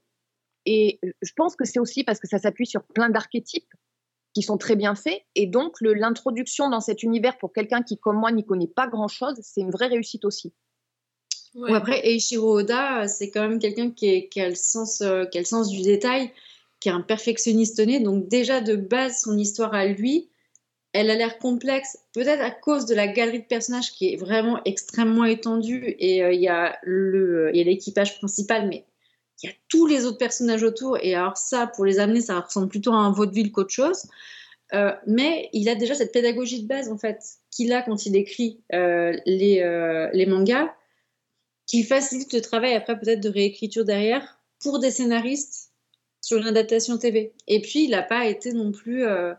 Et 0.67 0.99
je 1.03 1.33
pense 1.37 1.57
que 1.57 1.65
c'est 1.65 1.79
aussi 1.79 2.05
parce 2.05 2.19
que 2.19 2.27
ça 2.27 2.39
s'appuie 2.39 2.67
sur 2.67 2.83
plein 2.85 3.11
d'archétypes 3.11 3.73
qui 4.35 4.43
sont 4.43 4.59
très 4.59 4.77
bien 4.77 4.95
faits. 4.95 5.23
Et 5.35 5.47
donc, 5.47 5.77
l'introduction 5.81 6.69
dans 6.69 6.81
cet 6.81 7.03
univers 7.03 7.39
pour 7.39 7.53
quelqu'un 7.53 7.83
qui, 7.83 7.99
comme 7.99 8.17
moi, 8.17 8.33
n'y 8.33 8.45
connaît 8.45 8.67
pas 8.67 8.89
grand-chose, 8.89 9.37
c'est 9.43 9.61
une 9.61 9.71
vraie 9.71 9.87
réussite 9.87 10.25
aussi. 10.25 10.53
Ouais. 11.55 11.71
Ou 11.71 11.75
après, 11.75 12.05
Eiichiro 12.07 12.59
Oda, 12.59 13.07
c'est 13.07 13.31
quand 13.31 13.43
même 13.43 13.61
quelqu'un 13.61 13.91
qui, 13.91 14.29
a 14.37 14.49
le 14.49 14.57
sens, 14.57 15.01
euh, 15.03 15.25
qui 15.27 15.39
a 15.39 15.41
le 15.41 15.47
sens 15.47 15.69
du 15.69 15.83
détail, 15.83 16.33
qui 16.81 16.89
est 16.89 16.93
un 16.93 17.01
perfectionniste 17.01 17.79
né. 17.79 18.01
Donc 18.01 18.29
déjà 18.29 18.61
de 18.61 18.75
base, 18.75 19.21
son 19.21 19.39
histoire 19.39 19.73
à 19.73 19.87
lui, 19.87 20.29
elle 20.95 21.11
a 21.11 21.17
l'air 21.17 21.39
complexe, 21.39 21.99
peut-être 22.13 22.41
à 22.41 22.53
cause 22.53 22.87
de 22.87 22.95
la 22.95 23.09
galerie 23.09 23.41
de 23.41 23.47
personnages 23.47 23.93
qui 23.93 24.15
est 24.15 24.17
vraiment 24.17 24.61
extrêmement 24.65 25.25
étendue. 25.25 25.95
Et 25.99 26.23
euh, 26.23 26.33
il 26.33 26.41
y 26.41 26.49
a 26.49 26.79
le, 26.83 27.51
il 27.53 27.59
y 27.59 27.61
a 27.61 27.65
l'équipage 27.65 28.17
principal, 28.19 28.69
mais 28.69 28.87
il 29.43 29.49
y 29.49 29.53
a 29.53 29.55
tous 29.69 29.87
les 29.87 30.07
autres 30.07 30.19
personnages 30.19 30.63
autour. 30.63 30.97
Et 31.03 31.15
alors 31.15 31.37
ça, 31.37 31.67
pour 31.67 31.85
les 31.85 31.99
amener, 31.99 32.21
ça 32.21 32.39
ressemble 32.41 32.69
plutôt 32.69 32.93
à 32.93 32.97
un 32.99 33.11
vaudeville 33.11 33.51
qu'autre 33.51 33.75
chose. 33.75 34.05
Euh, 34.73 34.93
mais 35.07 35.51
il 35.53 35.69
a 35.69 35.75
déjà 35.75 35.95
cette 35.95 36.13
pédagogie 36.13 36.63
de 36.63 36.67
base 36.67 36.91
en 36.91 36.97
fait 36.97 37.21
qu'il 37.51 37.73
a 37.73 37.83
quand 37.83 38.07
il 38.07 38.17
écrit 38.17 38.63
euh, 38.73 39.15
les, 39.27 39.61
euh, 39.61 40.09
les 40.15 40.27
mangas 40.27 40.75
qui 41.67 41.83
facilite 41.83 42.33
le 42.33 42.41
travail 42.41 42.75
après 42.75 42.99
peut-être 42.99 43.21
de 43.21 43.29
réécriture 43.29 43.85
derrière 43.85 44.39
pour 44.61 44.79
des 44.79 44.91
scénaristes 44.91 45.73
sur 46.25 46.39
une 46.39 46.47
adaptation 46.47 46.97
TV. 46.97 47.35
Et 47.47 47.61
puis, 47.61 47.85
il 47.85 47.91
n'a 47.91 48.03
pas 48.03 48.27
été 48.27 48.53
non 48.53 48.73
plus 48.73 49.05
euh, 49.05 49.35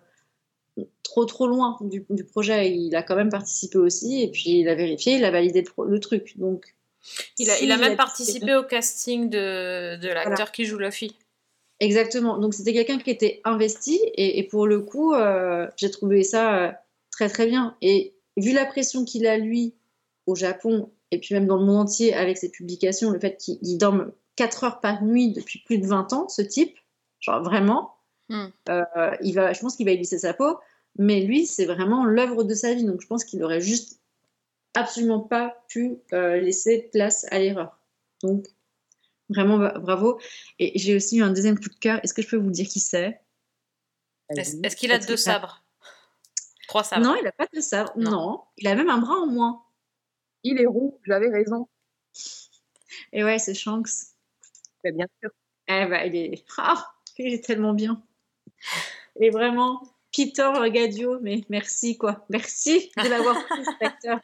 trop 1.04 1.26
trop 1.26 1.48
loin 1.48 1.78
du, 1.82 2.06
du 2.10 2.24
projet. 2.24 2.72
Il 2.72 2.96
a 2.96 3.04
quand 3.04 3.16
même 3.16 3.30
participé 3.30 3.78
aussi, 3.78 4.22
et 4.22 4.32
puis 4.32 4.60
il 4.60 4.70
a 4.70 4.76
vérifié, 4.76 5.16
il 5.16 5.26
a 5.26 5.32
validé 5.32 5.64
le, 5.86 6.00
truc. 6.00 6.38
Donc, 6.38 6.76
Il 7.40 7.50
a, 7.50 7.54
si 7.54 7.66
il 7.66 7.72
a 7.72 7.78
même 7.78 7.96
participé 7.96 8.56
au 8.56 8.64
casting 8.64 9.30
de, 9.30 9.98
de 9.98 10.08
l'acteur 10.08 10.52
qui 10.52 10.66
joue 10.66 10.78
Luffy. 10.78 11.16
Exactement. 11.80 12.38
Donc, 12.38 12.54
c'était 12.54 12.74
quelqu'un 12.74 12.98
qui 13.00 13.10
était 13.10 13.42
investi, 13.44 14.00
et, 14.16 14.40
et 14.40 14.44
pour 14.44 14.68
le 14.68 14.82
coup, 14.82 15.14
euh, 15.14 15.68
j'ai 15.78 15.92
trouvé 15.92 16.24
ça 16.24 16.58
euh, 16.58 16.72
très 17.12 17.30
très 17.30 17.46
bien. 17.48 17.76
Et 17.82 18.14
vu 18.38 18.54
la 18.54 18.66
pression 18.66 19.06
qu'il 19.06 19.28
a, 19.28 19.38
lui, 19.38 19.74
au 20.26 20.36
Japon, 20.36 20.90
et 21.12 21.20
puis 21.20 21.36
même 21.36 21.48
dans 21.48 21.58
le 21.58 21.66
monde 21.66 21.78
entier 21.78 22.14
avec 22.14 22.38
ses 22.38 22.50
publications, 22.50 23.12
le 23.12 23.20
fait 23.20 23.38
qu'il 23.38 23.58
il 23.62 23.78
dorme 23.78 24.12
4 24.36 24.64
heures 24.64 24.80
par 24.80 25.04
nuit 25.04 25.32
depuis 25.32 25.60
plus 25.60 25.78
de 25.78 25.86
20 25.86 26.14
ans, 26.14 26.28
ce 26.30 26.42
type, 26.42 26.78
genre 27.20 27.42
vraiment, 27.44 27.95
Hmm. 28.30 28.48
euh, 28.70 29.12
il 29.22 29.34
va, 29.36 29.54
je 29.54 29.60
pense 29.60 29.76
qu'il 29.76 29.86
va 29.86 29.92
y 29.92 29.98
laisser 29.98 30.18
sa 30.20 30.34
peau, 30.34 30.60
mais 30.98 31.22
lui, 31.22 31.46
c'est 31.46 31.66
vraiment 31.66 32.06
l'œuvre 32.06 32.44
de 32.44 32.54
sa 32.56 32.74
vie. 32.74 32.84
Donc, 32.84 33.02
je 33.02 33.08
pense 33.08 33.24
qu'il 33.24 33.44
aurait 33.44 33.62
juste 33.62 34.00
absolument 34.74 35.20
pas 35.20 35.64
pu 35.68 35.98
euh, 36.14 36.38
laisser 36.38 36.90
place 36.92 37.26
à 37.32 37.40
l'erreur. 37.40 37.80
Donc, 38.24 38.48
vraiment 39.30 39.58
bra- 39.58 39.78
bravo. 39.80 40.20
Et 40.60 40.78
j'ai 40.78 40.96
aussi 40.96 41.18
eu 41.18 41.24
un 41.24 41.32
deuxième 41.32 41.60
coup 41.60 41.70
de 41.70 41.76
cœur. 41.80 42.00
Est-ce 42.04 42.14
que 42.14 42.22
je 42.22 42.30
peux 42.30 42.38
vous 42.38 42.50
dire 42.52 42.68
qui 42.68 42.80
c'est? 42.80 43.22
Est-ce 44.30 44.76
qu'il 44.76 44.92
a 44.92 45.00
deux 45.00 45.18
sabres? 45.18 45.64
Trois 46.68 46.84
sabres. 46.84 47.04
Non, 47.06 47.16
il 47.16 47.24
n'a 47.24 47.32
pas 47.32 47.48
de 47.54 47.62
sabre. 47.62 47.94
Non. 47.96 48.12
Non. 48.12 48.42
il 48.58 48.68
a 48.68 48.76
même 48.76 48.90
un 48.90 48.98
bras 48.98 49.16
en 49.20 49.28
moins. 49.28 49.64
Il 50.44 50.60
est 50.60 50.66
roux, 50.66 51.00
j'avais 51.06 51.30
raison. 51.30 51.68
Et 53.14 53.24
ouais, 53.24 53.38
c'est 53.40 53.54
Shanks. 53.54 53.90
Mais 54.84 54.92
bien 54.92 55.08
sûr. 55.22 55.30
Eh 55.68 55.86
ben, 55.86 56.12
il 56.12 56.16
est, 56.16 56.46
ah, 56.58 56.94
il 57.18 57.34
est 57.34 57.44
tellement 57.44 57.74
bien. 57.74 58.02
Et 59.20 59.30
vraiment, 59.30 59.82
Peter 60.16 60.52
Gadio, 60.72 61.20
mais 61.22 61.44
merci 61.50 61.98
quoi, 61.98 62.26
merci 62.30 62.92
de 62.98 63.08
l'avoir 63.10 63.44
pris 63.46 63.66
cet 63.66 63.82
acteur. 63.82 64.20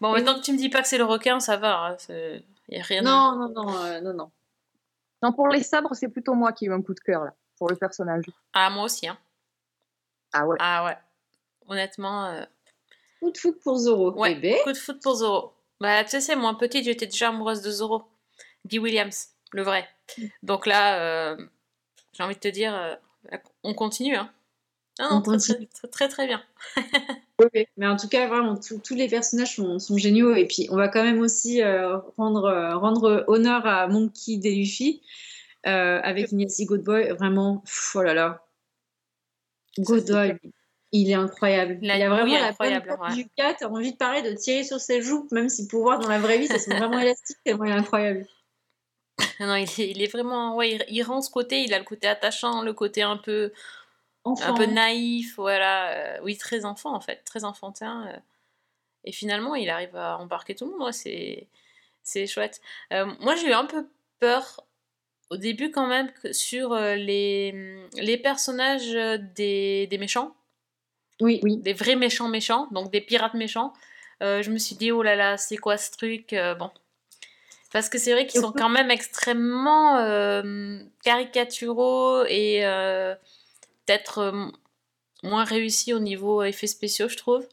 Bon, 0.00 0.12
maintenant 0.12 0.34
que 0.34 0.44
tu 0.44 0.52
me 0.52 0.58
dis 0.58 0.68
pas 0.68 0.82
que 0.82 0.88
c'est 0.88 0.98
le 0.98 1.04
requin, 1.04 1.40
ça 1.40 1.56
va. 1.56 1.96
Il 2.08 2.42
n'y 2.70 2.78
a 2.80 2.82
rien 2.82 3.00
de- 3.02 3.06
Non, 3.06 3.36
non, 3.36 3.48
non, 3.50 3.76
euh, 3.76 4.00
non, 4.00 4.12
non. 4.14 4.30
Non, 5.22 5.32
pour 5.32 5.48
les 5.48 5.62
sabres, 5.62 5.94
c'est 5.94 6.08
plutôt 6.08 6.34
moi 6.34 6.52
qui 6.52 6.64
ai 6.66 6.68
eu 6.68 6.72
un 6.72 6.82
coup 6.82 6.94
de 6.94 7.00
cœur, 7.00 7.24
là, 7.24 7.32
pour 7.58 7.68
le 7.68 7.76
personnage. 7.76 8.24
Ah, 8.52 8.68
moi 8.70 8.84
aussi. 8.84 9.06
Hein. 9.08 9.18
Ah 10.32 10.46
ouais. 10.46 10.56
Ah 10.60 10.84
ouais. 10.84 10.96
Honnêtement, 11.68 12.26
euh, 12.26 12.44
Coup 13.20 13.30
de 13.30 13.38
foot 13.38 13.58
pour 13.62 13.78
Zoro, 13.78 14.12
Ouais. 14.18 14.34
bébé. 14.34 14.58
coup 14.64 14.72
de 14.72 14.76
foot 14.76 15.00
pour 15.02 15.14
Zoro. 15.14 15.54
Bah, 15.80 16.04
tu 16.04 16.20
sais, 16.20 16.36
moi 16.36 16.56
petite, 16.58 16.84
j'étais 16.84 17.06
déjà 17.06 17.28
amoureuse 17.28 17.62
de 17.62 17.70
Zoro. 17.70 18.04
Dee 18.64 18.78
Williams, 18.78 19.28
le 19.54 19.62
vrai. 19.62 19.88
Donc 20.42 20.66
là, 20.66 21.00
euh, 21.32 21.36
j'ai 22.12 22.22
envie 22.22 22.34
de 22.34 22.40
te 22.40 22.48
dire, 22.48 22.74
euh, 22.74 22.94
on 23.62 23.72
continue. 23.72 24.16
Hein. 24.16 24.30
Ah 24.98 25.08
non, 25.10 25.16
On 25.16 25.22
très, 25.22 25.38
très, 25.38 25.52
continue. 25.52 25.68
très, 25.68 25.88
très, 25.88 26.08
très 26.08 26.26
bien. 26.26 26.42
Mais 27.76 27.86
en 27.86 27.96
tout 27.96 28.08
cas, 28.08 28.26
vraiment, 28.28 28.56
tous- 28.56 28.80
tous 28.80 28.94
les 28.94 29.08
personnages 29.08 29.56
sont, 29.56 29.78
sont 29.78 29.96
géniaux. 29.96 30.34
Et 30.34 30.46
puis, 30.46 30.68
on 30.70 30.76
va 30.76 30.88
quand 30.88 31.02
même 31.02 31.20
aussi 31.20 31.62
euh, 31.62 31.98
rendre, 32.16 32.44
euh, 32.44 32.76
rendre 32.76 33.24
honneur 33.28 33.66
à 33.66 33.86
Monkey 33.88 34.36
D. 34.36 34.54
Luffy 34.54 35.02
euh, 35.66 36.00
avec 36.02 36.30
Ignacy 36.32 36.66
Goodboy. 36.66 37.10
Vraiment, 37.10 37.58
pff, 37.58 37.96
oh 37.96 38.02
là 38.02 38.14
là. 38.14 38.44
Goodboy, 39.78 40.36
il 40.92 41.10
est 41.10 41.14
incroyable. 41.14 41.78
La 41.82 41.96
il 41.96 42.02
a 42.02 42.08
vraiment 42.08 42.32
la 42.32 42.48
incroyable, 42.48 42.96
ouais. 43.00 43.14
du 43.14 43.26
envie 43.66 43.92
de 43.92 43.96
parler, 43.96 44.22
de 44.22 44.32
tirer 44.36 44.62
sur 44.62 44.78
ses 44.80 45.02
joues, 45.02 45.26
même 45.32 45.48
si 45.48 45.66
pour 45.66 45.82
voir 45.82 45.98
dans 45.98 46.08
la 46.08 46.20
vraie 46.20 46.38
vie, 46.38 46.46
ça 46.46 46.58
sont 46.60 46.70
vraiment 46.70 46.98
élastique. 47.00 47.38
Tellement 47.44 47.64
il 47.64 47.72
est 47.72 47.76
incroyable. 47.76 48.26
Non, 49.40 49.56
il 49.56 49.64
est, 49.64 49.90
il 49.90 50.02
est 50.02 50.12
vraiment. 50.12 50.56
Ouais, 50.56 50.72
il, 50.72 50.84
il 50.88 51.02
rend 51.02 51.20
ce 51.22 51.30
côté, 51.30 51.62
il 51.62 51.74
a 51.74 51.78
le 51.78 51.84
côté 51.84 52.06
attachant, 52.06 52.62
le 52.62 52.72
côté 52.72 53.02
un 53.02 53.16
peu, 53.16 53.52
Enfant. 54.24 54.44
un 54.50 54.54
peu 54.54 54.66
naïf, 54.66 55.34
voilà. 55.36 55.90
euh, 55.90 56.18
oui, 56.22 56.36
très 56.38 56.64
enfant 56.64 56.94
en 56.94 57.00
fait, 57.00 57.22
très 57.24 57.44
enfantin. 57.44 58.06
euh. 58.08 58.18
et 59.04 59.12
finalement, 59.12 59.54
il 59.54 59.68
arrive 59.70 59.94
à 59.96 60.18
embarquer 60.18 60.54
tout 60.54 60.64
le 60.66 60.72
monde. 60.72 60.82
ouais, 60.86 60.92
c'est, 60.92 61.46
c'est 62.02 62.26
chouette. 62.26 62.60
Euh, 62.92 63.06
moi, 63.20 63.34
j'ai 63.36 63.48
eu 63.48 63.52
un 63.52 63.66
peu 63.66 63.86
peur 64.20 64.64
au 65.30 65.36
début 65.36 65.70
quand 65.70 65.86
même 65.86 66.10
sur 66.32 66.74
les, 66.76 67.78
les 67.94 68.16
personnages 68.18 68.92
des, 69.34 69.86
des 69.88 69.98
méchants, 69.98 70.34
Oui, 71.20 71.40
Oui. 71.42 71.56
des 71.58 71.72
vrais 71.72 71.96
méchants 71.96 72.28
méchants, 72.28 72.68
donc 72.72 72.90
des 72.90 73.00
pirates 73.00 73.34
méchants. 73.34 73.72
Euh, 74.22 74.42
je 74.42 74.50
me 74.50 74.58
suis 74.58 74.76
dit, 74.76 74.92
oh 74.92 75.02
là 75.02 75.16
là, 75.16 75.36
c'est 75.38 75.56
quoi 75.56 75.76
ce 75.76 75.90
truc 75.90 76.32
Euh, 76.34 76.54
Bon. 76.54 76.70
Parce 77.74 77.88
que 77.88 77.98
c'est 77.98 78.12
vrai 78.12 78.24
qu'ils 78.28 78.40
sont 78.40 78.52
quand 78.52 78.68
même 78.68 78.92
extrêmement 78.92 79.98
euh, 79.98 80.78
caricaturaux 81.02 82.24
et 82.28 82.64
euh, 82.64 83.16
peut-être 83.84 84.18
euh, 84.18 84.46
moins 85.24 85.42
réussis 85.42 85.92
au 85.92 85.98
niveau 85.98 86.44
effets 86.44 86.68
spéciaux, 86.68 87.08
je 87.08 87.16
trouve. 87.16 87.44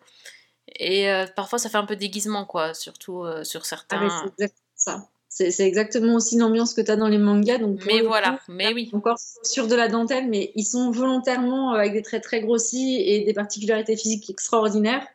Et 0.79 1.07
parfois, 1.35 1.57
ça 1.57 1.69
fait 1.69 1.79
un 1.79 1.87
peu 1.87 1.95
déguisement, 1.95 2.45
quoi, 2.45 2.75
surtout 2.75 3.25
sur 3.43 3.61
Ah, 3.61 3.65
certains. 3.65 4.09
c'est 4.09 4.27
exactement 4.27 4.69
ça. 4.75 5.09
C'est 5.27 5.67
exactement 5.67 6.13
aussi 6.13 6.37
l'ambiance 6.37 6.75
que 6.75 6.81
tu 6.81 6.91
as 6.91 6.97
dans 6.97 7.07
les 7.07 7.17
mangas. 7.17 7.57
Donc 7.57 7.83
mais 7.87 8.01
voilà, 8.01 8.33
coup, 8.33 8.51
mais 8.51 8.71
oui. 8.73 8.91
encore 8.93 9.17
sur 9.41 9.67
de 9.67 9.73
la 9.73 9.87
dentelle, 9.87 10.29
mais 10.29 10.51
ils 10.55 10.65
sont 10.65 10.91
volontairement 10.91 11.71
avec 11.71 11.93
des 11.93 12.03
traits 12.03 12.23
très 12.23 12.41
grossis 12.41 13.01
et 13.03 13.25
des 13.25 13.33
particularités 13.33 13.97
physiques 13.97 14.29
extraordinaires. 14.29 15.07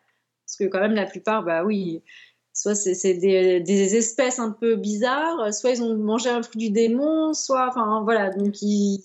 Parce 0.46 0.56
que 0.56 0.64
quand 0.64 0.80
même, 0.80 0.94
la 0.94 1.06
plupart, 1.06 1.44
bah 1.44 1.64
oui, 1.64 2.02
soit 2.56 2.75
c'est 2.75 3.14
des, 3.14 3.60
des 3.60 3.96
espèces 3.96 4.38
un 4.38 4.50
peu 4.50 4.76
bizarres, 4.76 5.52
soit 5.54 5.70
ils 5.70 5.82
ont 5.82 5.94
mangé 5.96 6.28
un 6.30 6.42
fruit 6.42 6.58
du 6.68 6.70
démon, 6.70 7.34
soit, 7.34 7.68
enfin 7.68 8.00
voilà, 8.02 8.30
donc 8.30 8.60
ils... 8.62 9.04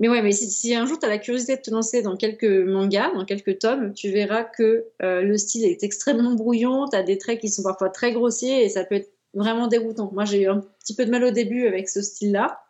Mais 0.00 0.08
ouais, 0.08 0.22
mais 0.22 0.30
si, 0.32 0.48
si 0.50 0.74
un 0.76 0.86
jour 0.86 0.98
tu 0.98 1.06
as 1.06 1.08
la 1.08 1.18
curiosité 1.18 1.56
de 1.56 1.60
te 1.60 1.70
lancer 1.72 2.02
dans 2.02 2.16
quelques 2.16 2.44
mangas, 2.44 3.12
dans 3.14 3.24
quelques 3.24 3.58
tomes, 3.58 3.92
tu 3.94 4.10
verras 4.10 4.44
que 4.44 4.86
euh, 5.02 5.22
le 5.22 5.36
style 5.36 5.64
est 5.64 5.82
extrêmement 5.82 6.34
brouillon, 6.34 6.86
tu 6.88 6.96
as 6.96 7.02
des 7.02 7.18
traits 7.18 7.40
qui 7.40 7.48
sont 7.48 7.64
parfois 7.64 7.90
très 7.90 8.12
grossiers 8.12 8.64
et 8.64 8.68
ça 8.68 8.84
peut 8.84 8.94
être 8.94 9.12
vraiment 9.34 9.66
déroutant. 9.66 10.10
Moi, 10.12 10.24
j'ai 10.24 10.42
eu 10.42 10.48
un 10.48 10.60
petit 10.80 10.94
peu 10.94 11.04
de 11.04 11.10
mal 11.10 11.24
au 11.24 11.32
début 11.32 11.66
avec 11.66 11.88
ce 11.88 12.00
style-là. 12.00 12.60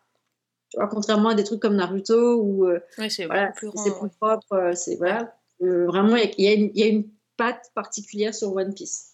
Tu 0.70 0.78
vois, 0.78 0.88
contrairement 0.88 1.28
à 1.28 1.34
des 1.34 1.44
trucs 1.44 1.60
comme 1.60 1.76
Naruto 1.76 2.40
où 2.42 2.66
euh, 2.66 2.80
Oui, 2.98 3.10
c'est 3.10 3.26
voilà, 3.26 3.52
plus 3.52 3.70
plus 3.70 3.90
ouais. 3.90 4.08
propre. 4.18 4.52
euh, 4.54 4.72
c'est 4.74 4.96
voilà, 4.96 5.34
Euh, 5.60 5.84
vraiment, 5.86 6.16
il 6.16 6.32
y, 6.38 6.78
y 6.80 6.82
a 6.82 6.86
une 6.86 7.08
patte 7.36 7.70
particulière 7.74 8.34
sur 8.34 8.54
One 8.54 8.72
Piece. 8.72 9.12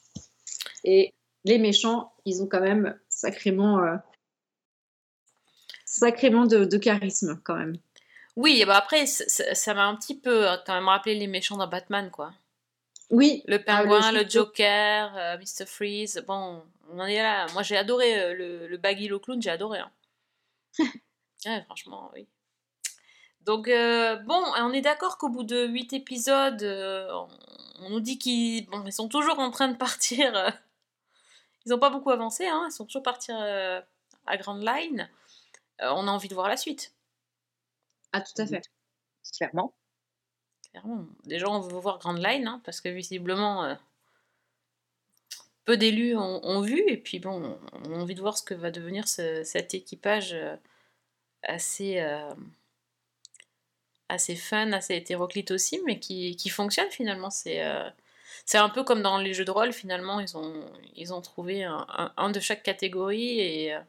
Et 0.84 1.12
les 1.44 1.58
méchants, 1.58 2.12
ils 2.24 2.42
ont 2.42 2.46
quand 2.46 2.60
même 2.60 2.98
sacrément, 3.08 3.78
euh, 3.82 3.96
sacrément 5.84 6.46
de, 6.46 6.64
de 6.64 6.78
charisme 6.78 7.40
quand 7.44 7.56
même. 7.56 7.76
Oui, 8.36 8.60
et 8.60 8.64
bah 8.64 8.76
après, 8.76 9.06
ça 9.06 9.74
m'a 9.74 9.86
un 9.86 9.94
petit 9.96 10.18
peu 10.18 10.50
euh, 10.50 10.56
quand 10.66 10.74
même 10.74 10.88
rappelé 10.88 11.14
les 11.14 11.26
méchants 11.28 11.56
dans 11.56 11.68
Batman, 11.68 12.10
quoi. 12.10 12.32
Oui, 13.10 13.42
Le 13.46 13.56
Ah, 13.56 13.82
pingouin, 13.82 14.12
le 14.12 14.22
le, 14.24 14.28
Joker. 14.28 15.16
Euh, 15.16 15.36
Mr. 15.38 15.66
Freeze, 15.66 16.24
bon, 16.26 16.62
on 16.90 16.98
en 16.98 17.06
est 17.06 17.22
là. 17.22 17.46
Moi, 17.52 17.62
j'ai 17.62 17.76
adoré 17.76 18.18
euh, 18.20 18.34
le, 18.34 18.66
le 18.66 18.76
Baggy 18.76 19.06
le 19.08 19.18
clown, 19.18 19.40
j'ai 19.40 19.50
adoré. 19.50 19.78
hein. 19.78 19.90
Ouais, 21.46 21.62
franchement, 21.66 22.10
oui. 22.14 22.26
Donc, 23.42 23.68
euh, 23.68 24.16
bon, 24.16 24.42
on 24.58 24.72
est 24.72 24.80
d'accord 24.80 25.18
qu'au 25.18 25.28
bout 25.28 25.42
de 25.44 25.66
8 25.66 25.92
épisodes, 25.92 26.62
on, 26.64 27.28
on 27.82 27.90
nous 27.90 28.00
dit 28.00 28.18
qu'ils 28.18 28.64
bon, 28.70 28.82
ils 28.86 28.92
sont 28.92 29.08
toujours 29.08 29.38
en 29.38 29.50
train 29.50 29.68
de 29.68 29.76
partir. 29.76 30.32
Ils 31.66 31.70
n'ont 31.70 31.78
pas 31.78 31.90
beaucoup 31.90 32.10
avancé, 32.10 32.46
hein, 32.46 32.66
ils 32.68 32.72
sont 32.72 32.84
toujours 32.86 33.02
partis 33.02 33.32
euh, 33.32 33.80
à 34.26 34.36
Grand 34.36 34.54
Line. 34.56 35.08
Euh, 35.82 35.90
on 35.94 36.08
a 36.08 36.10
envie 36.10 36.28
de 36.28 36.34
voir 36.34 36.48
la 36.48 36.56
suite, 36.56 36.94
ah 38.12 38.20
tout 38.20 38.40
à 38.40 38.46
fait. 38.46 38.62
clairement. 39.36 39.74
clairement. 40.70 41.06
Déjà, 41.24 41.48
on 41.50 41.60
veut 41.60 41.78
voir 41.78 41.98
Grand 41.98 42.12
Line, 42.14 42.46
hein, 42.46 42.60
parce 42.64 42.80
que 42.80 42.88
visiblement, 42.88 43.64
euh, 43.64 43.74
peu 45.64 45.76
d'élus 45.76 46.16
ont, 46.16 46.44
ont 46.44 46.60
vu, 46.60 46.82
et 46.88 46.96
puis 46.96 47.18
bon, 47.18 47.58
on 47.72 47.92
a 47.92 47.96
envie 47.98 48.14
de 48.14 48.20
voir 48.20 48.36
ce 48.36 48.42
que 48.42 48.54
va 48.54 48.70
devenir 48.70 49.08
ce- 49.08 49.44
cet 49.44 49.74
équipage 49.74 50.36
assez, 51.42 51.98
assez 54.08 54.36
fun, 54.36 54.72
assez 54.72 54.94
hétéroclite 54.96 55.50
aussi, 55.50 55.80
mais 55.84 55.98
qui, 56.00 56.36
qui 56.36 56.48
fonctionne 56.48 56.90
finalement. 56.90 57.30
C'est 57.30 57.62
euh, 57.64 57.88
c'est 58.46 58.58
un 58.58 58.68
peu 58.68 58.84
comme 58.84 59.02
dans 59.02 59.18
les 59.18 59.34
jeux 59.34 59.44
de 59.44 59.50
rôle, 59.50 59.72
finalement, 59.72 60.20
ils 60.20 60.36
ont, 60.36 60.64
ils 60.96 61.12
ont 61.14 61.20
trouvé 61.22 61.64
un, 61.64 61.86
un- 61.88 62.12
un 62.16 62.30
de 62.30 62.40
chaque 62.40 62.62
catégorie, 62.62 63.40
et 63.40 63.74
euh, 63.74 63.80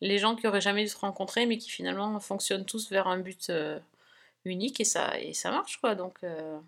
les 0.00 0.18
gens 0.18 0.36
qui 0.36 0.46
auraient 0.46 0.60
jamais 0.60 0.82
dû 0.84 0.88
se 0.90 0.98
rencontrer, 0.98 1.46
mais 1.46 1.58
qui 1.58 1.70
finalement 1.70 2.18
fonctionnent 2.20 2.64
tous 2.66 2.90
vers 2.90 3.08
un 3.08 3.18
but 3.18 3.50
euh, 3.50 3.78
unique, 4.44 4.80
et 4.80 4.84
ça, 4.84 5.18
et 5.20 5.34
ça 5.34 5.50
marche, 5.50 5.78
quoi. 5.80 5.94
Donc, 5.94 6.18
euh, 6.24 6.58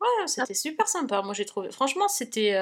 ouais, 0.00 0.26
c'était 0.26 0.54
super 0.54 0.88
sympa, 0.88 1.22
moi 1.22 1.34
j'ai 1.34 1.44
trouvé. 1.44 1.70
Franchement, 1.70 2.08
c'était 2.08 2.56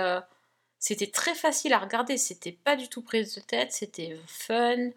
c'était 0.79 1.11
très 1.11 1.35
facile 1.35 1.73
à 1.73 1.79
regarder, 1.79 2.19
c'était 2.19 2.53
pas 2.53 2.77
du 2.77 2.89
tout 2.89 3.03
prise 3.03 3.35
de 3.35 3.41
tête, 3.41 3.73
c'était 3.73 4.17
fun. 4.27 4.91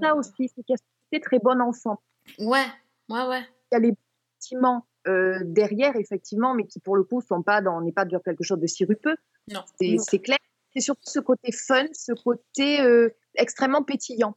Ça 0.00 0.14
aussi, 0.14 0.48
c'est 0.54 0.62
qu'il 0.64 0.76
y 1.12 1.16
a 1.16 1.20
très 1.20 1.38
bon 1.38 1.60
ensemble. 1.60 1.98
Ouais, 2.38 2.66
ouais, 3.08 3.22
ouais. 3.26 3.48
Il 3.72 3.74
y 3.74 3.76
a 3.76 3.78
les 3.80 3.92
bâtiments 4.38 4.84
euh, 5.06 5.38
derrière, 5.44 5.96
effectivement, 5.96 6.54
mais 6.54 6.66
qui 6.66 6.80
pour 6.80 6.96
le 6.96 7.04
coup 7.04 7.20
sont 7.20 7.42
pas 7.42 7.60
dans, 7.60 7.80
n'est 7.80 7.92
pas 7.92 8.04
dans 8.04 8.20
quelque 8.20 8.44
chose 8.44 8.58
de 8.60 8.66
sirupeux. 8.66 9.16
Non. 9.50 9.60
C'est 9.78 10.18
clair. 10.18 10.38
C'est 10.74 10.80
surtout 10.80 11.08
ce 11.08 11.20
côté 11.20 11.52
fun, 11.52 11.86
ce 11.92 12.12
côté 12.12 12.80
euh, 12.80 13.08
extrêmement 13.34 13.82
pétillant 13.82 14.34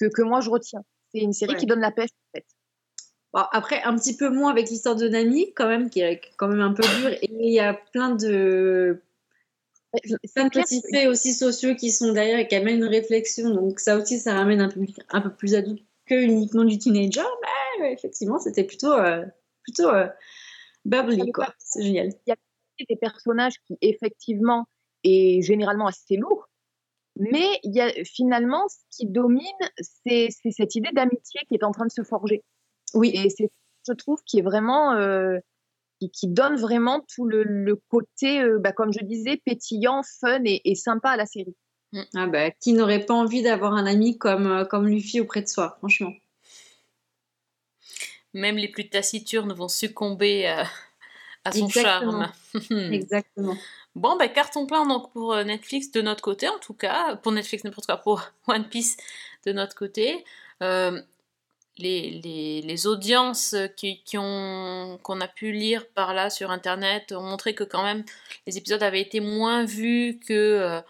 que, 0.00 0.06
que 0.06 0.22
moi 0.22 0.40
je 0.40 0.50
retiens. 0.50 0.84
C'est 1.12 1.20
une 1.20 1.32
série 1.32 1.52
Ouais. 1.52 1.58
qui 1.58 1.66
donne 1.66 1.80
la 1.80 1.90
pêche, 1.90 2.10
en 2.10 2.36
fait. 2.36 2.46
Bon, 3.32 3.40
après, 3.52 3.82
un 3.82 3.96
petit 3.96 4.16
peu 4.16 4.28
moins 4.30 4.50
avec 4.50 4.68
l'histoire 4.70 4.94
de 4.96 5.08
Nami, 5.08 5.52
quand 5.54 5.66
même, 5.68 5.90
qui 5.90 6.00
est 6.00 6.20
quand 6.36 6.48
même 6.48 6.60
un 6.60 6.72
peu 6.72 6.82
dure. 6.82 7.10
Et 7.10 7.28
il 7.30 7.52
y 7.52 7.60
a 7.60 7.74
plein 7.74 8.14
de, 8.14 9.02
plein 10.34 10.44
de 10.44 10.50
petits 10.50 10.82
faits 10.92 11.08
aussi 11.08 11.34
sociaux 11.34 11.74
qui 11.74 11.90
sont 11.90 12.12
derrière 12.12 12.38
et 12.38 12.46
qui 12.46 12.54
amènent 12.54 12.76
une 12.76 12.84
réflexion. 12.84 13.50
Donc, 13.50 13.80
ça 13.80 13.96
aussi, 13.96 14.18
ça 14.18 14.34
ramène 14.34 14.60
un 14.60 14.68
public 14.68 14.98
un 15.10 15.20
peu 15.20 15.30
plus 15.30 15.54
adulte 15.54 15.84
que 16.06 16.14
uniquement 16.14 16.64
du 16.64 16.78
teenager. 16.78 17.26
Mais 17.80 17.92
effectivement, 17.92 18.38
c'était 18.38 18.64
plutôt, 18.64 18.92
euh, 18.92 19.24
plutôt 19.68 19.90
euh, 19.90 20.08
bubbly, 20.84 21.30
quoi. 21.32 21.54
C'est 21.58 21.82
génial. 21.82 22.10
des 22.26 22.96
personnages 22.96 23.54
qui 23.66 23.76
effectivement 23.80 24.66
est 25.04 25.42
généralement 25.42 25.86
assez 25.86 26.16
lourd, 26.16 26.48
mais 27.16 27.58
il 27.64 27.74
y 27.74 27.80
a 27.80 27.90
finalement 28.04 28.66
ce 28.68 28.78
qui 28.90 29.06
domine, 29.06 29.42
c'est 29.80 30.28
cette 30.50 30.74
idée 30.74 30.90
d'amitié 30.92 31.40
qui 31.48 31.54
est 31.54 31.64
en 31.64 31.72
train 31.72 31.86
de 31.86 31.92
se 31.92 32.02
forger. 32.02 32.44
Oui, 32.94 33.10
Et 33.14 33.28
c'est, 33.30 33.50
je 33.86 33.92
trouve, 33.92 34.18
qui 34.24 34.38
est 34.38 34.42
vraiment, 34.42 34.94
euh, 34.94 35.38
qui, 36.00 36.10
qui 36.10 36.28
donne 36.28 36.56
vraiment 36.56 37.04
tout 37.14 37.26
le, 37.26 37.42
le 37.42 37.76
côté, 37.88 38.40
euh, 38.40 38.58
bah, 38.58 38.72
comme 38.72 38.92
je 38.92 39.04
disais, 39.04 39.40
pétillant, 39.44 40.02
fun 40.20 40.42
et, 40.44 40.60
et 40.64 40.74
sympa 40.74 41.10
à 41.10 41.16
la 41.16 41.26
série. 41.26 41.56
ah 42.14 42.26
bah, 42.26 42.50
qui 42.52 42.72
n'aurait 42.72 43.04
pas 43.04 43.14
envie 43.14 43.42
d'avoir 43.42 43.74
un 43.74 43.86
ami 43.86 44.16
comme, 44.18 44.66
comme 44.70 44.86
Luffy 44.88 45.20
auprès 45.20 45.42
de 45.42 45.48
soi, 45.48 45.74
franchement. 45.78 46.12
Même 48.34 48.56
les 48.56 48.68
plus 48.68 48.88
taciturnes 48.88 49.52
vont 49.52 49.68
succomber 49.68 50.46
à, 50.46 50.66
à 51.44 51.52
son 51.52 51.66
Exactement. 51.66 52.28
charme. 52.70 52.92
Exactement. 52.92 53.56
Bon, 53.94 54.16
ben 54.16 54.28
carton 54.28 54.66
plein 54.66 54.86
donc 54.86 55.12
pour 55.12 55.32
euh, 55.32 55.44
Netflix 55.44 55.90
de 55.90 56.02
notre 56.02 56.22
côté, 56.22 56.48
en 56.48 56.58
tout 56.58 56.74
cas. 56.74 57.16
Pour 57.16 57.32
Netflix, 57.32 57.64
n'importe 57.64 57.86
quoi, 57.86 57.96
pour 57.96 58.22
One 58.46 58.68
Piece 58.68 58.96
de 59.46 59.52
notre 59.52 59.74
côté. 59.74 60.24
Euh, 60.62 61.00
les, 61.78 62.20
les, 62.24 62.62
les 62.62 62.86
audiences 62.86 63.54
qui, 63.76 64.02
qui 64.02 64.18
ont 64.18 64.98
qu'on 65.02 65.20
a 65.20 65.28
pu 65.28 65.52
lire 65.52 65.86
par 65.88 66.12
là 66.12 66.28
sur 66.28 66.50
Internet 66.50 67.12
ont 67.12 67.22
montré 67.22 67.54
que 67.54 67.64
quand 67.64 67.84
même 67.84 68.04
les 68.46 68.58
épisodes 68.58 68.82
avaient 68.82 69.00
été 69.00 69.20
moins 69.20 69.64
vus 69.64 70.18
que 70.26 70.32
euh, 70.32 70.80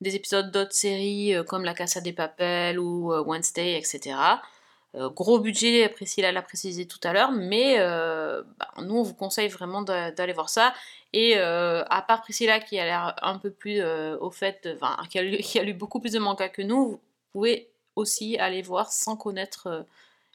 des 0.00 0.14
épisodes 0.16 0.50
d'autres 0.50 0.74
séries 0.74 1.34
euh, 1.34 1.44
comme 1.44 1.64
La 1.64 1.74
Casa 1.74 2.00
des 2.00 2.12
Papel 2.12 2.78
ou 2.78 3.12
euh, 3.12 3.22
Wednesday, 3.22 3.78
etc. 3.78 4.16
Euh, 4.96 5.10
gros 5.10 5.40
budget, 5.40 5.88
Priscilla 5.88 6.30
l'a 6.30 6.42
précisé 6.42 6.86
tout 6.86 7.00
à 7.02 7.12
l'heure, 7.12 7.32
mais 7.32 7.76
euh, 7.80 8.42
bah, 8.58 8.68
nous 8.82 8.96
on 8.96 9.02
vous 9.02 9.14
conseille 9.14 9.48
vraiment 9.48 9.82
d'a- 9.82 10.12
d'aller 10.12 10.32
voir 10.32 10.48
ça. 10.48 10.72
Et 11.12 11.36
euh, 11.36 11.84
à 11.86 12.02
part 12.02 12.22
Priscilla 12.22 12.60
qui 12.60 12.78
a 12.78 12.84
l'air 12.84 13.14
un 13.22 13.38
peu 13.38 13.50
plus 13.50 13.82
au 13.82 14.30
fait, 14.30 14.68
enfin, 14.74 14.96
qui, 15.10 15.18
a 15.18 15.62
lu, 15.62 15.74
beaucoup 15.74 16.00
plus 16.00 16.12
de 16.12 16.18
manga 16.18 16.48
que 16.48 16.62
nous, 16.62 16.88
vous 16.88 17.00
pouvez 17.32 17.70
aussi 17.96 18.38
aller 18.38 18.62
voir 18.62 18.92
sans 18.92 19.16
connaître 19.16 19.86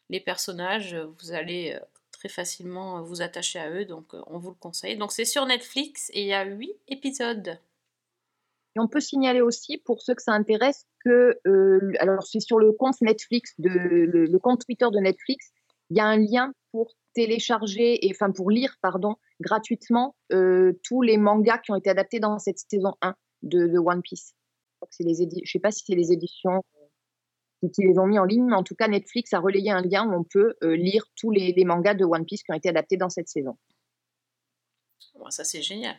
les 0.10 0.20
personnages. 0.20 0.96
Vous 0.96 1.32
allez 1.34 1.78
très 2.12 2.30
facilement 2.30 3.02
vous 3.02 3.22
attacher 3.22 3.60
à 3.60 3.70
eux, 3.70 3.86
donc 3.86 4.14
on 4.28 4.40
vous 4.40 4.50
le 4.50 4.56
conseille. 4.56 4.98
Donc 4.98 5.12
c'est 5.12 5.26
sur 5.26 5.46
Netflix 5.46 6.10
et 6.14 6.22
il 6.22 6.28
y 6.28 6.34
a 6.34 6.44
8 6.46 6.72
épisodes. 6.88 7.60
Et 8.76 8.80
on 8.80 8.88
peut 8.88 9.02
signaler 9.02 9.42
aussi, 9.42 9.78
pour 9.78 10.02
ceux 10.02 10.16
que 10.16 10.22
ça 10.22 10.34
intéresse, 10.34 10.86
que, 11.04 11.40
euh, 11.48 11.92
alors 12.00 12.24
c'est 12.24 12.40
sur 12.40 12.60
le 12.60 12.72
compte 12.72 13.00
Netflix, 13.02 13.54
de, 13.58 13.70
le, 13.70 14.40
compte 14.40 14.66
Twitter 14.66 14.88
de 14.92 15.00
Netflix, 15.00 15.52
il 15.90 15.98
y 15.98 16.00
a 16.00 16.06
un 16.06 16.18
lien 16.18 16.54
pour 16.72 16.94
télécharger, 17.14 18.06
et 18.06 18.12
enfin 18.12 18.32
pour 18.32 18.52
lire, 18.52 18.76
pardon, 18.82 19.16
gratuitement 19.40 20.16
euh, 20.32 20.74
tous 20.84 21.02
les 21.02 21.18
mangas 21.18 21.60
qui 21.60 21.72
ont 21.72 21.76
été 21.76 21.90
adaptés 21.90 22.20
dans 22.20 22.38
cette 22.38 22.60
saison 22.60 22.94
1 23.02 23.16
de, 23.44 23.78
One 23.78 24.02
Piece. 24.02 24.34
Je 25.00 25.06
je 25.44 25.52
sais 25.52 25.60
pas 25.60 25.72
si 25.72 25.84
c'est 25.86 25.96
les 25.96 26.12
éditions 26.12 26.64
euh, 27.64 27.70
qui, 27.74 27.82
les 27.82 27.98
ont 27.98 28.06
mis 28.06 28.20
en 28.20 28.26
ligne, 28.26 28.46
mais 28.46 28.56
en 28.56 28.64
tout 28.64 28.76
cas 28.76 28.88
Netflix 28.88 29.34
a 29.34 29.40
relayé 29.40 29.72
un 29.72 29.82
lien 29.82 30.08
où 30.08 30.14
on 30.14 30.24
peut 30.24 30.56
lire 30.62 31.06
tous 31.16 31.32
les, 31.32 31.54
mangas 31.66 31.96
de 31.96 32.06
One 32.06 32.26
Piece 32.26 32.44
qui 32.44 32.52
ont 32.52 32.56
été 32.56 32.70
adaptés 32.70 32.98
dans 32.98 33.10
cette 33.10 33.28
saison. 33.28 33.58
Ça 35.30 35.44
c'est 35.44 35.62
génial. 35.62 35.96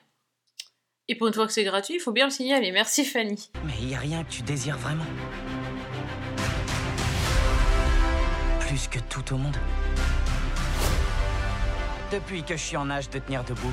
Et 1.11 1.17
pour 1.17 1.27
une 1.27 1.35
fois 1.35 1.49
que 1.49 1.53
c'est 1.53 1.65
gratuit, 1.65 1.95
il 1.97 2.01
faut 2.01 2.13
bien 2.13 2.27
le 2.27 2.31
signaler. 2.31 2.71
Merci 2.71 3.05
Fanny. 3.05 3.51
Mais 3.65 3.73
il 3.83 3.91
y 3.91 3.97
a 3.97 3.99
rien 3.99 4.23
que 4.23 4.31
tu 4.31 4.43
désires 4.43 4.79
vraiment. 4.79 5.05
Plus 8.61 8.87
que 8.87 9.01
tout 9.01 9.35
au 9.35 9.37
monde. 9.37 9.57
Depuis 12.13 12.45
que 12.45 12.57
je 12.57 12.63
suis 12.63 12.77
en 12.77 12.89
âge 12.91 13.11
de 13.11 13.19
tenir 13.19 13.43
debout. 13.43 13.73